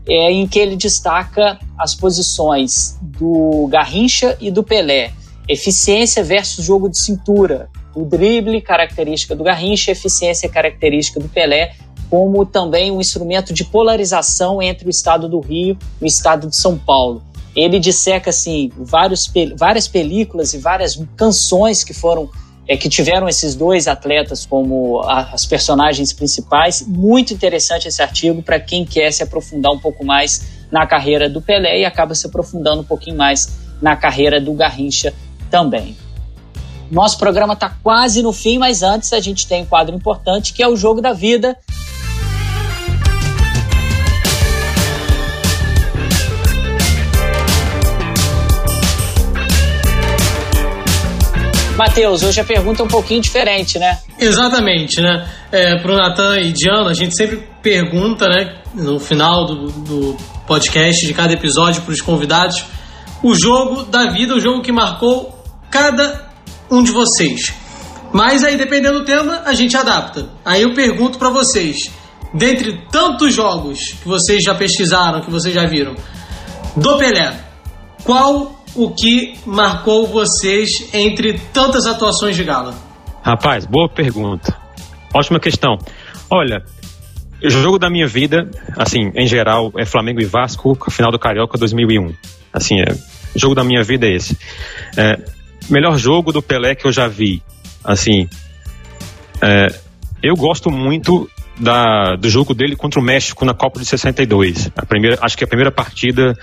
é, 0.08 0.30
em 0.30 0.46
que 0.46 0.58
ele 0.58 0.76
destaca 0.76 1.58
as 1.78 1.94
posições 1.94 2.98
do 3.02 3.66
Garrincha 3.68 4.36
e 4.40 4.50
do 4.50 4.62
Pelé. 4.62 5.12
Eficiência 5.48 6.22
versus 6.22 6.64
jogo 6.64 6.88
de 6.88 6.98
cintura. 6.98 7.68
O 7.94 8.04
drible, 8.04 8.60
característica 8.60 9.34
do 9.34 9.42
Garrincha, 9.42 9.90
eficiência, 9.90 10.48
característica 10.48 11.18
do 11.18 11.28
Pelé, 11.28 11.74
como 12.10 12.44
também 12.46 12.90
um 12.90 13.00
instrumento 13.00 13.52
de 13.52 13.64
polarização 13.64 14.62
entre 14.62 14.86
o 14.86 14.90
estado 14.90 15.28
do 15.28 15.40
Rio 15.40 15.76
e 16.00 16.04
o 16.04 16.06
estado 16.06 16.48
de 16.48 16.56
São 16.56 16.78
Paulo. 16.78 17.22
Ele 17.54 17.80
disseca 17.80 18.30
assim 18.30 18.70
vários, 18.76 19.32
várias 19.56 19.88
películas 19.88 20.52
e 20.52 20.58
várias 20.58 21.02
canções 21.16 21.82
que 21.82 21.94
foram 21.94 22.28
é, 22.68 22.76
que 22.76 22.88
tiveram 22.88 23.28
esses 23.28 23.54
dois 23.54 23.86
atletas 23.86 24.44
como 24.44 25.00
a, 25.02 25.32
as 25.32 25.46
personagens 25.46 26.12
principais. 26.12 26.84
Muito 26.86 27.32
interessante 27.32 27.86
esse 27.88 28.02
artigo 28.02 28.42
para 28.42 28.58
quem 28.58 28.84
quer 28.84 29.12
se 29.12 29.22
aprofundar 29.22 29.72
um 29.72 29.78
pouco 29.78 30.04
mais 30.04 30.56
na 30.70 30.86
carreira 30.86 31.28
do 31.28 31.40
Pelé 31.40 31.80
e 31.80 31.84
acaba 31.84 32.14
se 32.14 32.26
aprofundando 32.26 32.80
um 32.80 32.84
pouquinho 32.84 33.16
mais 33.16 33.56
na 33.80 33.96
carreira 33.96 34.40
do 34.40 34.52
Garrincha 34.52 35.14
também. 35.50 35.96
Nosso 36.90 37.18
programa 37.18 37.54
está 37.54 37.68
quase 37.82 38.22
no 38.22 38.32
fim, 38.32 38.58
mas 38.58 38.82
antes 38.82 39.12
a 39.12 39.20
gente 39.20 39.46
tem 39.46 39.62
um 39.62 39.66
quadro 39.66 39.94
importante 39.94 40.52
que 40.52 40.62
é 40.62 40.68
o 40.68 40.76
Jogo 40.76 41.00
da 41.00 41.12
Vida. 41.12 41.56
Matheus, 51.76 52.22
hoje 52.22 52.40
a 52.40 52.44
pergunta 52.44 52.82
é 52.82 52.84
um 52.84 52.88
pouquinho 52.88 53.20
diferente, 53.20 53.78
né? 53.78 53.98
Exatamente, 54.18 55.00
né? 55.00 55.28
É, 55.52 55.78
Para 55.78 55.92
o 55.92 55.96
Natan 55.96 56.40
e 56.40 56.52
Diana, 56.52 56.90
a 56.90 56.94
gente 56.94 57.14
sempre 57.14 57.46
pergunta, 57.62 58.26
né, 58.28 58.62
no 58.74 58.98
final 58.98 59.44
do, 59.44 59.70
do 59.70 60.16
podcast, 60.46 61.06
de 61.06 61.12
cada 61.12 61.34
episódio, 61.34 61.82
para 61.82 61.92
os 61.92 62.00
convidados, 62.00 62.64
o 63.22 63.34
jogo 63.34 63.82
da 63.82 64.06
vida, 64.10 64.34
o 64.34 64.40
jogo 64.40 64.62
que 64.62 64.72
marcou 64.72 65.38
cada 65.70 66.30
um 66.70 66.82
de 66.82 66.92
vocês. 66.92 67.52
Mas 68.10 68.42
aí, 68.42 68.56
dependendo 68.56 69.00
do 69.00 69.04
tema, 69.04 69.42
a 69.44 69.52
gente 69.52 69.76
adapta. 69.76 70.30
Aí 70.44 70.62
eu 70.62 70.72
pergunto 70.72 71.18
para 71.18 71.28
vocês, 71.28 71.90
dentre 72.32 72.86
tantos 72.90 73.34
jogos 73.34 73.94
que 74.02 74.08
vocês 74.08 74.42
já 74.42 74.54
pesquisaram, 74.54 75.20
que 75.20 75.30
vocês 75.30 75.54
já 75.54 75.66
viram, 75.66 75.94
do 76.74 76.96
Pelé, 76.96 77.34
qual 78.02 78.55
o 78.76 78.90
que 78.90 79.34
marcou 79.46 80.06
vocês 80.06 80.90
entre 80.92 81.38
tantas 81.52 81.86
atuações 81.86 82.36
de 82.36 82.44
gala? 82.44 82.74
Rapaz, 83.22 83.66
boa 83.66 83.88
pergunta. 83.88 84.56
Ótima 85.12 85.40
questão. 85.40 85.78
Olha, 86.30 86.62
o 87.42 87.50
jogo 87.50 87.78
da 87.78 87.88
minha 87.88 88.06
vida, 88.06 88.50
assim, 88.76 89.10
em 89.14 89.26
geral, 89.26 89.72
é 89.76 89.84
Flamengo 89.84 90.20
e 90.20 90.24
Vasco, 90.24 90.76
final 90.90 91.10
do 91.10 91.18
Carioca 91.18 91.58
2001. 91.58 92.14
Assim, 92.52 92.80
é, 92.80 92.92
o 93.34 93.38
jogo 93.38 93.54
da 93.54 93.64
minha 93.64 93.82
vida 93.82 94.06
é 94.06 94.14
esse. 94.14 94.38
É, 94.96 95.18
melhor 95.70 95.98
jogo 95.98 96.32
do 96.32 96.42
Pelé 96.42 96.74
que 96.74 96.86
eu 96.86 96.92
já 96.92 97.08
vi. 97.08 97.42
Assim, 97.82 98.28
é, 99.42 99.68
eu 100.22 100.34
gosto 100.34 100.70
muito 100.70 101.28
da, 101.58 102.16
do 102.16 102.28
jogo 102.28 102.54
dele 102.54 102.76
contra 102.76 103.00
o 103.00 103.02
México 103.02 103.44
na 103.44 103.54
Copa 103.54 103.80
de 103.80 103.86
62. 103.86 104.70
A 104.76 104.84
primeira, 104.84 105.18
acho 105.20 105.36
que 105.36 105.44
a 105.44 105.46
primeira 105.46 105.70
partida 105.70 106.34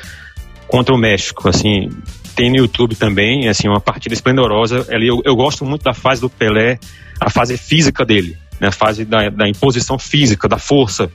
contra 0.68 0.94
o 0.94 0.98
México, 0.98 1.48
assim, 1.50 1.90
tem 2.36 2.50
no 2.50 2.58
YouTube 2.58 2.96
também, 2.96 3.48
assim, 3.48 3.68
uma 3.68 3.80
partida 3.80 4.14
esplendorosa. 4.14 4.86
Ali 4.90 5.08
eu, 5.08 5.22
eu 5.24 5.36
gosto 5.36 5.66
muito 5.66 5.84
da 5.84 5.94
fase 5.94 6.22
do 6.22 6.30
Pelé, 6.30 6.80
a 7.20 7.30
fase 7.30 7.58
física 7.58 8.06
dele, 8.06 8.38
né, 8.60 8.68
a 8.68 8.72
fase 8.72 9.06
da, 9.06 9.30
da 9.30 9.48
imposição 9.48 9.98
física, 10.00 10.48
da 10.48 10.58
força, 10.58 11.12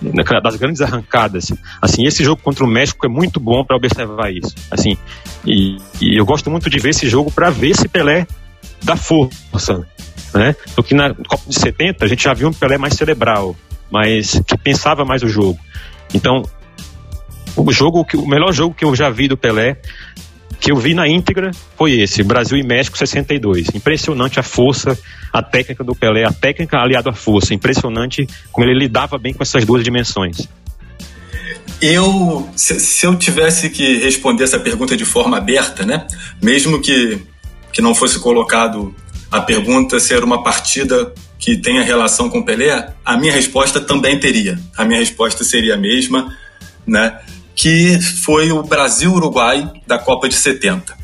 né, 0.00 0.22
das 0.42 0.56
grandes 0.56 0.80
arrancadas. 0.80 1.52
Assim, 1.80 2.04
esse 2.04 2.24
jogo 2.24 2.42
contra 2.42 2.64
o 2.64 2.68
México 2.68 3.06
é 3.06 3.08
muito 3.08 3.40
bom 3.40 3.64
para 3.64 3.76
observar 3.76 4.32
isso. 4.32 4.54
Assim, 4.70 4.96
e, 5.44 5.76
e, 6.00 6.18
eu 6.18 6.24
gosto 6.24 6.50
muito 6.50 6.68
de 6.68 6.78
ver 6.78 6.90
esse 6.90 7.08
jogo 7.08 7.30
para 7.30 7.50
ver 7.50 7.70
esse 7.70 7.88
Pelé 7.88 8.26
da 8.82 8.96
força, 8.96 9.86
né? 10.34 10.54
Porque 10.74 10.94
na 10.94 11.14
Copa 11.14 11.42
de 11.46 11.58
70 11.58 12.04
a 12.04 12.08
gente 12.08 12.24
já 12.24 12.34
viu 12.34 12.48
um 12.48 12.52
Pelé 12.52 12.78
mais 12.78 12.94
cerebral, 12.94 13.56
mas 13.90 14.40
que 14.46 14.56
pensava 14.58 15.04
mais 15.04 15.22
o 15.22 15.28
jogo. 15.28 15.58
Então, 16.12 16.42
o 17.56 17.72
jogo, 17.72 18.06
o 18.14 18.28
melhor 18.28 18.52
jogo 18.52 18.74
que 18.74 18.84
eu 18.84 18.94
já 18.94 19.10
vi 19.10 19.28
do 19.28 19.36
Pelé 19.36 19.78
que 20.60 20.72
eu 20.72 20.76
vi 20.76 20.94
na 20.94 21.06
íntegra 21.06 21.50
foi 21.76 22.00
esse, 22.00 22.22
Brasil 22.22 22.58
e 22.58 22.62
México 22.62 22.98
62. 22.98 23.68
Impressionante 23.74 24.40
a 24.40 24.42
força, 24.42 24.98
a 25.32 25.42
técnica 25.42 25.84
do 25.84 25.94
Pelé, 25.94 26.24
a 26.24 26.32
técnica 26.32 26.78
aliada 26.78 27.10
à 27.10 27.12
força. 27.12 27.54
Impressionante 27.54 28.26
como 28.50 28.66
ele 28.66 28.78
lidava 28.78 29.18
bem 29.18 29.32
com 29.32 29.42
essas 29.42 29.64
duas 29.64 29.84
dimensões. 29.84 30.48
Eu, 31.80 32.48
se, 32.56 32.80
se 32.80 33.06
eu 33.06 33.14
tivesse 33.14 33.70
que 33.70 33.98
responder 33.98 34.44
essa 34.44 34.58
pergunta 34.58 34.96
de 34.96 35.04
forma 35.04 35.38
aberta, 35.38 35.86
né, 35.86 36.06
mesmo 36.42 36.80
que, 36.80 37.22
que 37.72 37.80
não 37.80 37.94
fosse 37.94 38.18
colocado 38.18 38.94
a 39.30 39.40
pergunta 39.40 40.00
se 40.00 40.12
era 40.14 40.24
uma 40.24 40.42
partida 40.42 41.12
que 41.38 41.56
tenha 41.56 41.82
relação 41.82 42.28
com 42.28 42.42
Pelé, 42.42 42.94
a 43.04 43.16
minha 43.16 43.32
resposta 43.32 43.80
também 43.80 44.18
teria. 44.18 44.58
A 44.76 44.84
minha 44.84 44.98
resposta 44.98 45.44
seria 45.44 45.74
a 45.74 45.76
mesma, 45.76 46.36
né? 46.86 47.20
Que 47.58 48.00
foi 48.00 48.52
o 48.52 48.62
Brasil-Uruguai 48.62 49.68
da 49.84 49.98
Copa 49.98 50.28
de 50.28 50.36
70. 50.36 50.96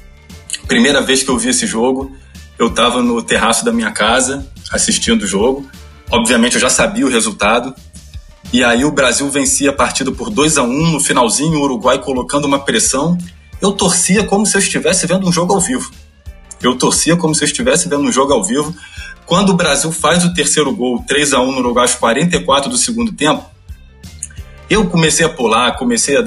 Primeira 0.68 1.02
vez 1.02 1.24
que 1.24 1.28
eu 1.28 1.36
vi 1.36 1.48
esse 1.48 1.66
jogo, 1.66 2.12
eu 2.56 2.68
estava 2.68 3.02
no 3.02 3.20
terraço 3.20 3.64
da 3.64 3.72
minha 3.72 3.90
casa 3.90 4.48
assistindo 4.70 5.22
o 5.22 5.26
jogo. 5.26 5.68
Obviamente 6.08 6.54
eu 6.54 6.60
já 6.60 6.70
sabia 6.70 7.04
o 7.04 7.10
resultado. 7.10 7.74
E 8.52 8.62
aí 8.62 8.84
o 8.84 8.92
Brasil 8.92 9.28
vencia 9.28 9.70
a 9.70 9.72
partida 9.72 10.12
por 10.12 10.30
2 10.30 10.56
a 10.56 10.62
1 10.62 10.92
no 10.92 11.00
finalzinho, 11.00 11.58
o 11.58 11.62
Uruguai 11.62 11.98
colocando 11.98 12.44
uma 12.44 12.60
pressão. 12.60 13.18
Eu 13.60 13.72
torcia 13.72 14.22
como 14.22 14.46
se 14.46 14.56
eu 14.56 14.60
estivesse 14.60 15.08
vendo 15.08 15.26
um 15.26 15.32
jogo 15.32 15.52
ao 15.52 15.60
vivo. 15.60 15.90
Eu 16.62 16.78
torcia 16.78 17.16
como 17.16 17.34
se 17.34 17.42
eu 17.42 17.46
estivesse 17.46 17.88
vendo 17.88 18.04
um 18.04 18.12
jogo 18.12 18.32
ao 18.32 18.44
vivo. 18.44 18.72
Quando 19.26 19.50
o 19.50 19.54
Brasil 19.54 19.90
faz 19.90 20.24
o 20.24 20.32
terceiro 20.32 20.72
gol, 20.72 21.02
3 21.04 21.32
a 21.32 21.40
1 21.40 21.50
no 21.50 21.58
Uruguai 21.58 21.82
aos 21.82 21.96
44 21.96 22.70
do 22.70 22.76
segundo 22.76 23.10
tempo, 23.10 23.44
eu 24.68 24.88
comecei 24.88 25.24
a 25.24 25.28
pular, 25.28 25.76
comecei 25.76 26.16
a 26.16 26.24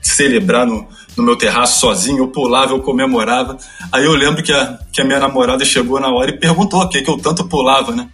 celebrar 0.00 0.66
no, 0.66 0.86
no 1.16 1.22
meu 1.22 1.36
terraço 1.36 1.80
sozinho, 1.80 2.18
eu 2.18 2.28
pulava, 2.28 2.72
eu 2.72 2.80
comemorava. 2.80 3.56
Aí 3.90 4.04
eu 4.04 4.12
lembro 4.14 4.42
que 4.42 4.52
a, 4.52 4.78
que 4.92 5.00
a 5.00 5.04
minha 5.04 5.20
namorada 5.20 5.64
chegou 5.64 6.00
na 6.00 6.08
hora 6.08 6.30
e 6.30 6.38
perguntou 6.38 6.80
o 6.80 6.88
que, 6.88 7.02
que 7.02 7.10
eu 7.10 7.18
tanto 7.18 7.48
pulava, 7.48 7.94
né? 7.94 8.08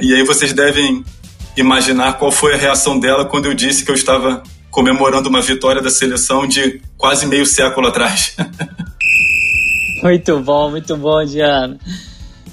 E 0.00 0.14
aí 0.14 0.22
vocês 0.22 0.52
devem 0.52 1.04
imaginar 1.56 2.14
qual 2.14 2.30
foi 2.30 2.54
a 2.54 2.56
reação 2.56 2.98
dela 2.98 3.24
quando 3.24 3.46
eu 3.46 3.54
disse 3.54 3.84
que 3.84 3.90
eu 3.90 3.94
estava 3.94 4.42
comemorando 4.70 5.28
uma 5.28 5.42
vitória 5.42 5.82
da 5.82 5.90
seleção 5.90 6.46
de 6.46 6.80
quase 6.96 7.26
meio 7.26 7.44
século 7.44 7.88
atrás. 7.88 8.36
muito 10.02 10.38
bom, 10.40 10.70
muito 10.70 10.96
bom, 10.96 11.24
Diana. 11.24 11.78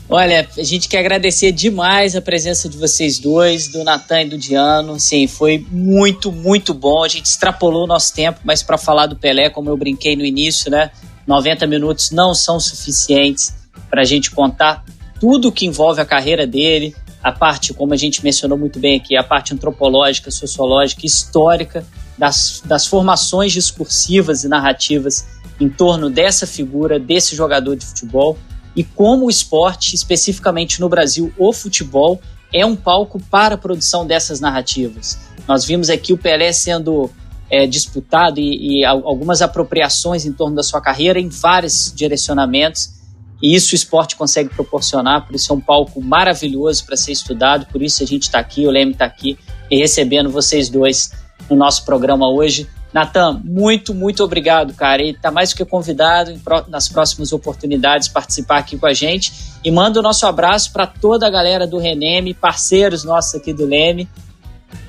Olha, 0.07 0.48
a 0.56 0.64
gente 0.64 0.88
quer 0.88 0.99
agradecer 0.99 1.52
demais 1.52 2.15
a 2.15 2.22
presença 2.22 2.69
de 2.69 2.77
vocês 2.77 3.18
dois, 3.18 3.68
do 3.68 3.84
Natan 3.84 4.22
e 4.22 4.30
do 4.30 4.38
Diano. 4.38 4.99
Sim, 4.99 5.26
foi 5.26 5.65
muito, 5.72 6.32
muito 6.32 6.76
bom. 6.76 7.03
A 7.03 7.07
gente 7.07 7.26
extrapolou 7.26 7.86
o 7.86 7.88
nosso 7.88 8.14
tempo, 8.14 8.40
mas 8.44 8.61
para 8.61 8.77
falar 8.77 9.07
do 9.07 9.15
Pelé, 9.15 9.49
como 9.49 9.69
eu 9.69 9.76
brinquei 9.76 10.15
no 10.15 10.23
início, 10.23 10.69
né? 10.69 10.91
90 11.26 11.65
minutos 11.65 12.11
não 12.11 12.36
são 12.36 12.60
suficientes 12.60 13.56
para 13.90 14.02
a 14.02 14.06
gente 14.06 14.30
contar 14.30 14.86
tudo 15.19 15.52
que 15.52 15.65
envolve 15.65 15.99
a 15.99 16.06
carreira 16.06 16.45
dele, 16.45 16.95
a 17.23 17.32
parte, 17.32 17.73
como 17.73 17.91
a 17.91 17.98
gente 17.98 18.23
mencionou 18.23 18.60
muito 18.60 18.80
bem 18.80 18.98
aqui, 18.98 19.18
a 19.18 19.23
parte 19.23 19.56
antropológica, 19.56 20.30
sociológica, 20.30 21.03
histórica 21.03 21.84
das, 22.15 22.61
das 22.64 22.86
formações 22.86 23.52
discursivas 23.52 24.44
e 24.44 24.48
narrativas 24.48 25.26
em 25.60 25.68
torno 25.68 26.11
dessa 26.11 26.45
figura, 26.45 26.99
desse 26.99 27.36
jogador 27.36 27.76
de 27.76 27.84
futebol 27.84 28.38
e 28.76 28.84
como 28.84 29.26
o 29.26 29.30
esporte, 29.30 29.96
especificamente 29.96 30.82
no 30.82 30.90
Brasil, 30.90 31.34
o 31.38 31.54
futebol, 31.54 32.20
é 32.54 32.66
um 32.66 32.76
palco 32.76 33.22
para 33.30 33.56
a 33.56 33.58
produção 33.58 34.06
dessas 34.06 34.40
narrativas. 34.40 35.18
Nós 35.48 35.66
vimos 35.66 35.90
aqui 35.90 36.14
o 36.14 36.18
Pelé 36.18 36.52
sendo 36.52 37.10
é, 37.50 37.66
disputado 37.68 38.40
e, 38.40 38.82
e, 38.82 38.86
algumas 38.86 39.42
apropriações 39.42 40.26
em 40.26 40.32
torno 40.32 40.56
da 40.56 40.64
sua 40.64 40.82
carreira 40.82 41.20
em 41.20 41.30
vários 41.30 41.94
direcionamentos, 41.96 42.96
e 43.42 43.54
isso 43.54 43.74
o 43.74 43.76
esporte 43.76 44.16
consegue 44.16 44.50
proporcionar, 44.50 45.26
por 45.26 45.36
isso 45.36 45.52
é 45.52 45.56
um 45.56 45.62
palco 45.62 46.02
maravilhoso 46.02 46.86
para 46.86 46.96
ser 46.96 47.12
estudado, 47.12 47.66
por 47.68 47.82
isso 47.82 48.02
a 48.02 48.06
gente 48.06 48.24
está 48.24 48.40
aqui, 48.40 48.66
o 48.66 48.72
Leme 48.72 48.94
está 48.94 49.06
aqui, 49.06 49.38
e 49.70 49.78
recebendo 49.78 50.30
vocês 50.30 50.70
dois 50.70 51.12
no 51.50 51.56
nosso 51.56 51.86
programa 51.86 52.28
hoje. 52.30 52.68
Natan, 52.96 53.42
muito, 53.44 53.94
muito 53.94 54.24
obrigado, 54.24 54.74
cara. 54.74 55.04
E 55.04 55.14
tá 55.14 55.30
mais 55.30 55.50
do 55.50 55.58
que 55.58 55.66
convidado 55.66 56.32
em, 56.32 56.40
nas 56.70 56.88
próximas 56.88 57.34
oportunidades 57.34 58.08
participar 58.08 58.60
aqui 58.60 58.78
com 58.78 58.88
a 58.88 58.94
gente. 58.94 59.34
E 59.66 59.70
manda 59.70 60.00
o 60.00 60.02
nosso 60.02 60.26
abraço 60.26 60.72
para 60.72 60.88
toda 60.88 61.28
a 61.28 61.30
galera 61.30 61.68
do 61.68 61.78
Reneme, 61.78 62.34
parceiros 62.34 63.04
nossos 63.04 63.36
aqui 63.36 63.52
do 63.52 63.66
Leme. 63.66 64.08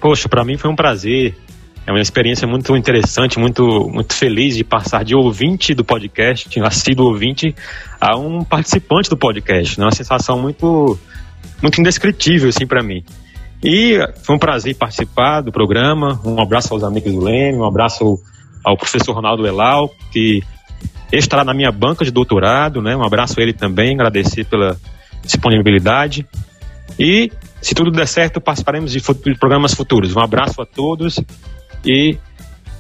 Poxa, 0.01 0.29
para 0.29 0.45
mim 0.45 0.57
foi 0.57 0.71
um 0.71 0.77
prazer. 0.77 1.37
É 1.85 1.91
uma 1.91 2.01
experiência 2.01 2.47
muito 2.47 2.77
interessante, 2.77 3.41
muito, 3.41 3.91
muito 3.93 4.15
feliz 4.15 4.55
de 4.55 4.63
passar 4.63 5.05
de 5.05 5.17
ouvinte 5.17 5.75
do 5.75 5.85
podcast, 5.85 6.61
assíduo 6.61 7.07
ouvinte, 7.07 7.57
a 8.01 8.17
um 8.17 8.45
participante 8.45 9.11
do 9.11 9.17
podcast. 9.17 9.81
É 9.81 9.83
uma 9.83 9.91
sensação 9.91 10.41
muito, 10.41 10.97
muito 11.61 11.81
indescritível, 11.81 12.51
assim, 12.51 12.69
para 12.69 12.85
mim. 12.85 13.03
E 13.63 13.99
foi 14.23 14.37
um 14.37 14.39
prazer 14.39 14.77
participar 14.77 15.41
do 15.41 15.51
programa. 15.51 16.21
Um 16.25 16.41
abraço 16.41 16.73
aos 16.73 16.85
amigos 16.85 17.13
do 17.13 17.21
Leme, 17.21 17.59
um 17.59 17.65
abraço 17.65 18.19
ao 18.65 18.77
professor 18.77 19.15
Ronaldo 19.15 19.47
Elal, 19.47 19.91
que 20.13 20.43
estará 21.13 21.45
na 21.45 21.55
minha 21.55 21.71
banca 21.71 22.05
de 22.05 22.11
doutorado, 22.11 22.83
né? 22.83 22.97
Um 22.97 23.05
abraço 23.05 23.39
a 23.39 23.43
ele 23.43 23.53
também, 23.53 23.95
agradecer 23.95 24.45
pela 24.45 24.77
disponibilidade. 25.23 26.27
E, 26.99 27.31
se 27.61 27.75
tudo 27.75 27.91
der 27.91 28.09
certo, 28.09 28.41
participaremos 28.41 28.93
de, 28.93 29.01
programas 29.39 29.75
futuros. 29.75 30.15
Um 30.15 30.21
abraço 30.21 30.61
a 30.61 30.67
todos 30.67 31.21
e 31.85 32.17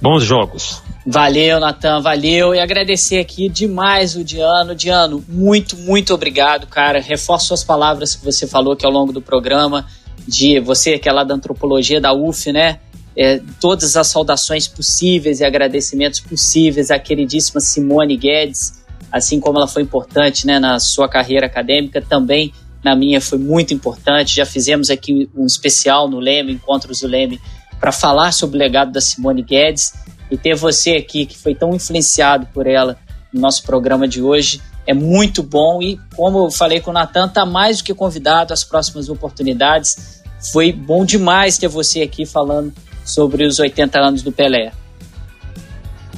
bons 0.00 0.24
jogos. 0.24 0.82
Valeu, 1.06 1.60
Natan, 1.60 2.00
valeu. 2.00 2.54
E 2.54 2.60
agradecer 2.60 3.18
aqui 3.18 3.48
demais 3.48 4.16
o 4.16 4.24
Diano. 4.24 4.74
Diano, 4.74 5.24
muito, 5.28 5.76
muito 5.76 6.12
obrigado, 6.12 6.66
cara. 6.66 7.00
Reforço 7.00 7.54
as 7.54 7.62
palavras 7.62 8.16
que 8.16 8.24
você 8.24 8.46
falou 8.46 8.72
aqui 8.72 8.84
ao 8.84 8.92
longo 8.92 9.12
do 9.12 9.22
programa 9.22 9.86
de 10.26 10.60
você 10.60 10.98
que 10.98 11.08
é 11.08 11.12
lá 11.12 11.24
da 11.24 11.34
antropologia 11.34 12.00
da 12.00 12.12
UF, 12.12 12.52
né? 12.52 12.80
É, 13.16 13.40
todas 13.60 13.96
as 13.96 14.08
saudações 14.08 14.68
possíveis 14.68 15.40
e 15.40 15.44
agradecimentos 15.44 16.20
possíveis 16.20 16.90
à 16.90 16.98
queridíssima 16.98 17.60
Simone 17.60 18.16
Guedes, 18.16 18.84
assim 19.10 19.40
como 19.40 19.56
ela 19.56 19.66
foi 19.66 19.82
importante 19.82 20.46
né, 20.46 20.58
na 20.58 20.78
sua 20.78 21.08
carreira 21.08 21.46
acadêmica, 21.46 22.02
também 22.02 22.52
na 22.84 22.94
minha 22.94 23.20
foi 23.20 23.38
muito 23.38 23.72
importante. 23.72 24.36
Já 24.36 24.44
fizemos 24.44 24.90
aqui 24.90 25.30
um 25.34 25.46
especial 25.46 26.08
no 26.08 26.20
Leme, 26.20 26.52
Encontros 26.52 27.00
do 27.00 27.08
Leme, 27.08 27.40
para 27.80 27.90
falar 27.90 28.32
sobre 28.32 28.56
o 28.56 28.60
legado 28.60 28.92
da 28.92 29.00
Simone 29.00 29.42
Guedes 29.42 29.94
e 30.30 30.36
ter 30.36 30.54
você 30.54 30.92
aqui 30.92 31.24
que 31.24 31.38
foi 31.38 31.54
tão 31.54 31.74
influenciado 31.74 32.46
por 32.52 32.66
ela 32.66 32.98
no 33.32 33.40
nosso 33.40 33.62
programa 33.62 34.06
de 34.06 34.22
hoje 34.22 34.60
é 34.86 34.94
muito 34.94 35.42
bom 35.42 35.82
e, 35.82 35.98
como 36.14 36.46
eu 36.46 36.50
falei 36.50 36.80
com 36.80 36.90
o 36.90 36.94
Natan, 36.94 37.26
está 37.26 37.44
mais 37.44 37.78
do 37.78 37.84
que 37.84 37.92
convidado 37.92 38.52
às 38.52 38.62
próximas 38.62 39.08
oportunidades. 39.08 40.22
Foi 40.52 40.72
bom 40.72 41.04
demais 41.04 41.58
ter 41.58 41.68
você 41.68 42.02
aqui 42.02 42.24
falando 42.24 42.72
sobre 43.04 43.44
os 43.44 43.58
80 43.58 43.98
anos 43.98 44.22
do 44.22 44.30
Pelé. 44.30 44.72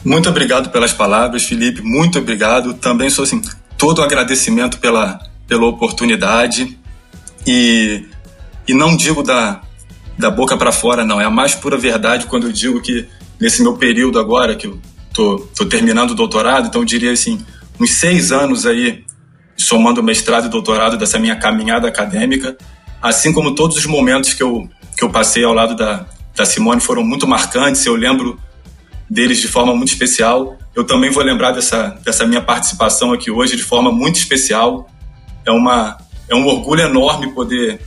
Muito 0.04 0.28
obrigado 0.28 0.70
pelas 0.70 0.92
palavras, 0.92 1.44
Felipe. 1.44 1.82
Muito 1.82 2.18
obrigado. 2.18 2.74
Também 2.74 3.10
sou 3.10 3.24
assim, 3.24 3.42
todo 3.76 4.02
agradecimento 4.02 4.78
pela, 4.78 5.18
pela 5.46 5.66
oportunidade. 5.66 6.78
E, 7.46 8.06
e 8.66 8.74
não 8.74 8.96
digo 8.96 9.22
da, 9.22 9.62
da 10.18 10.30
boca 10.30 10.56
para 10.56 10.72
fora, 10.72 11.04
não. 11.04 11.20
É 11.20 11.24
a 11.24 11.30
mais 11.30 11.54
pura 11.54 11.76
verdade 11.76 12.26
quando 12.26 12.46
eu 12.46 12.52
digo 12.52 12.80
que 12.80 13.06
nesse 13.40 13.62
meu 13.62 13.76
período 13.76 14.18
agora, 14.18 14.54
que 14.54 14.66
eu 14.66 14.78
tô, 15.12 15.38
tô 15.56 15.66
terminando 15.66 16.10
o 16.10 16.14
doutorado, 16.14 16.68
então 16.68 16.82
eu 16.82 16.84
diria 16.84 17.12
assim, 17.12 17.44
uns 17.80 17.92
seis 17.92 18.32
anos 18.32 18.66
aí, 18.66 19.05
somando 19.56 20.02
mestrado 20.02 20.46
e 20.46 20.50
doutorado 20.50 20.96
dessa 20.96 21.18
minha 21.18 21.36
caminhada 21.36 21.88
acadêmica, 21.88 22.56
assim 23.00 23.32
como 23.32 23.55
todos 23.55 23.76
os 23.76 23.86
momentos 23.86 24.34
que 24.34 24.42
eu, 24.42 24.68
que 24.96 25.05
eu 25.05 25.10
passei 25.10 25.44
ao 25.44 25.52
lado 25.52 25.76
da, 25.76 26.06
da 26.34 26.44
Simone 26.44 26.80
foram 26.80 27.02
muito 27.02 27.26
marcantes, 27.26 27.84
eu 27.86 27.94
lembro 27.94 28.38
deles 29.09 29.38
de 29.38 29.48
forma 29.48 29.74
muito 29.74 29.88
especial. 29.88 30.56
Eu 30.74 30.84
também 30.84 31.10
vou 31.10 31.22
lembrar 31.22 31.52
dessa, 31.52 31.98
dessa 32.05 32.26
minha 32.26 32.42
participação 32.42 33.12
aqui 33.12 33.30
hoje 33.30 33.56
de 33.56 33.62
forma 33.62 33.90
muito 33.90 34.16
especial. 34.16 34.88
É, 35.46 35.50
uma, 35.50 35.96
é 36.28 36.34
um 36.34 36.46
orgulho 36.46 36.82
enorme 36.82 37.32
poder, 37.32 37.80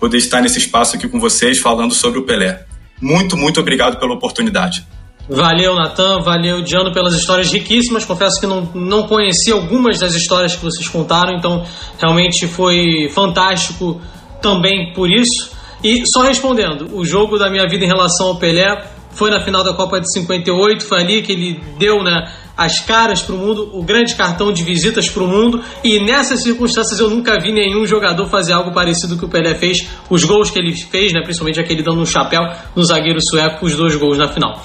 poder 0.00 0.18
estar 0.18 0.40
nesse 0.42 0.58
espaço 0.58 0.96
aqui 0.96 1.08
com 1.08 1.20
vocês 1.20 1.58
falando 1.58 1.94
sobre 1.94 2.18
o 2.18 2.22
Pelé. 2.22 2.66
Muito, 3.00 3.36
muito 3.36 3.60
obrigado 3.60 3.98
pela 3.98 4.14
oportunidade. 4.14 4.86
Valeu, 5.28 5.74
Natan. 5.74 6.20
Valeu, 6.20 6.62
Diano, 6.62 6.92
pelas 6.92 7.14
histórias 7.14 7.50
riquíssimas. 7.50 8.04
Confesso 8.04 8.40
que 8.40 8.46
não, 8.46 8.68
não 8.74 9.06
conheci 9.06 9.50
algumas 9.50 9.98
das 9.98 10.14
histórias 10.14 10.54
que 10.54 10.62
vocês 10.62 10.88
contaram, 10.88 11.34
então 11.36 11.64
realmente 11.98 12.46
foi 12.46 13.08
fantástico 13.10 14.00
também 14.42 14.92
por 14.92 15.10
isso. 15.10 15.52
E 15.82 16.04
só 16.06 16.22
respondendo, 16.22 16.96
o 16.96 17.04
jogo 17.04 17.38
da 17.38 17.50
minha 17.50 17.66
vida 17.68 17.84
em 17.84 17.88
relação 17.88 18.28
ao 18.28 18.36
Pelé 18.36 18.84
foi 19.14 19.30
na 19.30 19.40
final 19.40 19.62
da 19.62 19.72
Copa 19.72 20.00
de 20.00 20.12
58, 20.12 20.84
foi 20.84 21.00
ali 21.00 21.22
que 21.22 21.32
ele 21.32 21.60
deu 21.78 22.02
né, 22.02 22.30
as 22.56 22.80
caras 22.80 23.22
para 23.22 23.34
o 23.34 23.38
mundo, 23.38 23.70
o 23.72 23.82
grande 23.82 24.14
cartão 24.14 24.52
de 24.52 24.62
visitas 24.62 25.08
para 25.08 25.22
o 25.22 25.28
mundo, 25.28 25.62
e 25.84 26.00
nessas 26.00 26.42
circunstâncias 26.42 26.98
eu 26.98 27.08
nunca 27.08 27.38
vi 27.38 27.52
nenhum 27.52 27.86
jogador 27.86 28.26
fazer 28.28 28.52
algo 28.52 28.72
parecido 28.72 29.16
que 29.16 29.24
o 29.24 29.28
Pelé 29.28 29.54
fez, 29.54 29.88
os 30.10 30.24
gols 30.24 30.50
que 30.50 30.58
ele 30.58 30.74
fez, 30.74 31.12
né, 31.12 31.20
principalmente 31.22 31.60
aquele 31.60 31.82
dando 31.82 32.00
um 32.00 32.06
chapéu 32.06 32.42
no 32.74 32.82
zagueiro 32.82 33.20
sueco, 33.20 33.64
os 33.64 33.76
dois 33.76 33.94
gols 33.94 34.18
na 34.18 34.28
final. 34.28 34.60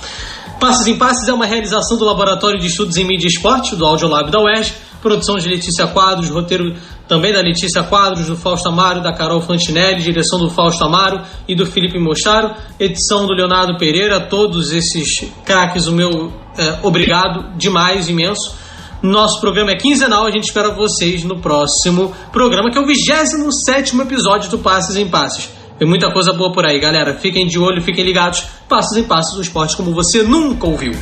Passes 0.59 0.87
em 0.87 0.97
Passes 0.97 1.25
é 1.29 1.33
uma 1.33 1.45
realização 1.45 1.97
do 1.97 2.03
Laboratório 2.03 2.59
de 2.59 2.67
Estudos 2.67 2.97
em 2.97 3.05
Mídia 3.05 3.27
e 3.27 3.29
Esporte, 3.29 3.77
do 3.77 3.85
Audiolab 3.85 4.29
da 4.29 4.41
UERJ, 4.41 4.73
produção 5.01 5.37
de 5.37 5.47
Letícia 5.47 5.87
Quadros, 5.87 6.29
roteiro 6.29 6.75
também 7.07 7.31
da 7.31 7.39
Letícia 7.39 7.81
Quadros, 7.81 8.27
do 8.27 8.35
Fausto 8.35 8.67
Amaro, 8.67 9.01
da 9.01 9.13
Carol 9.13 9.39
Fantinelli, 9.39 10.01
direção 10.01 10.37
do 10.37 10.49
Fausto 10.49 10.83
Amaro 10.83 11.21
e 11.47 11.55
do 11.55 11.65
Felipe 11.65 11.97
Mocharo, 11.97 12.53
edição 12.77 13.25
do 13.25 13.33
Leonardo 13.33 13.77
Pereira, 13.77 14.19
todos 14.19 14.73
esses 14.73 15.23
craques, 15.45 15.87
o 15.87 15.93
meu 15.93 16.33
é, 16.57 16.79
obrigado 16.83 17.55
demais, 17.57 18.09
imenso. 18.09 18.53
Nosso 19.01 19.39
programa 19.39 19.71
é 19.71 19.77
quinzenal, 19.77 20.25
a 20.25 20.31
gente 20.31 20.43
espera 20.43 20.75
vocês 20.75 21.23
no 21.23 21.39
próximo 21.39 22.13
programa, 22.33 22.69
que 22.69 22.77
é 22.77 22.81
o 22.81 22.85
27 22.85 23.97
episódio 24.01 24.51
do 24.51 24.59
Passes 24.59 24.97
em 24.97 25.07
Passes. 25.07 25.58
Tem 25.79 25.87
muita 25.87 26.11
coisa 26.11 26.33
boa 26.33 26.51
por 26.51 26.65
aí, 26.65 26.77
galera. 26.77 27.13
Fiquem 27.13 27.47
de 27.47 27.57
olho, 27.57 27.81
fiquem 27.81 28.03
ligados. 28.03 28.45
Passos 28.67 28.97
em 28.97 29.03
passos, 29.03 29.37
o 29.37 29.41
esporte 29.41 29.77
como 29.77 29.93
você 29.93 30.21
nunca 30.21 30.67
ouviu. 30.67 30.93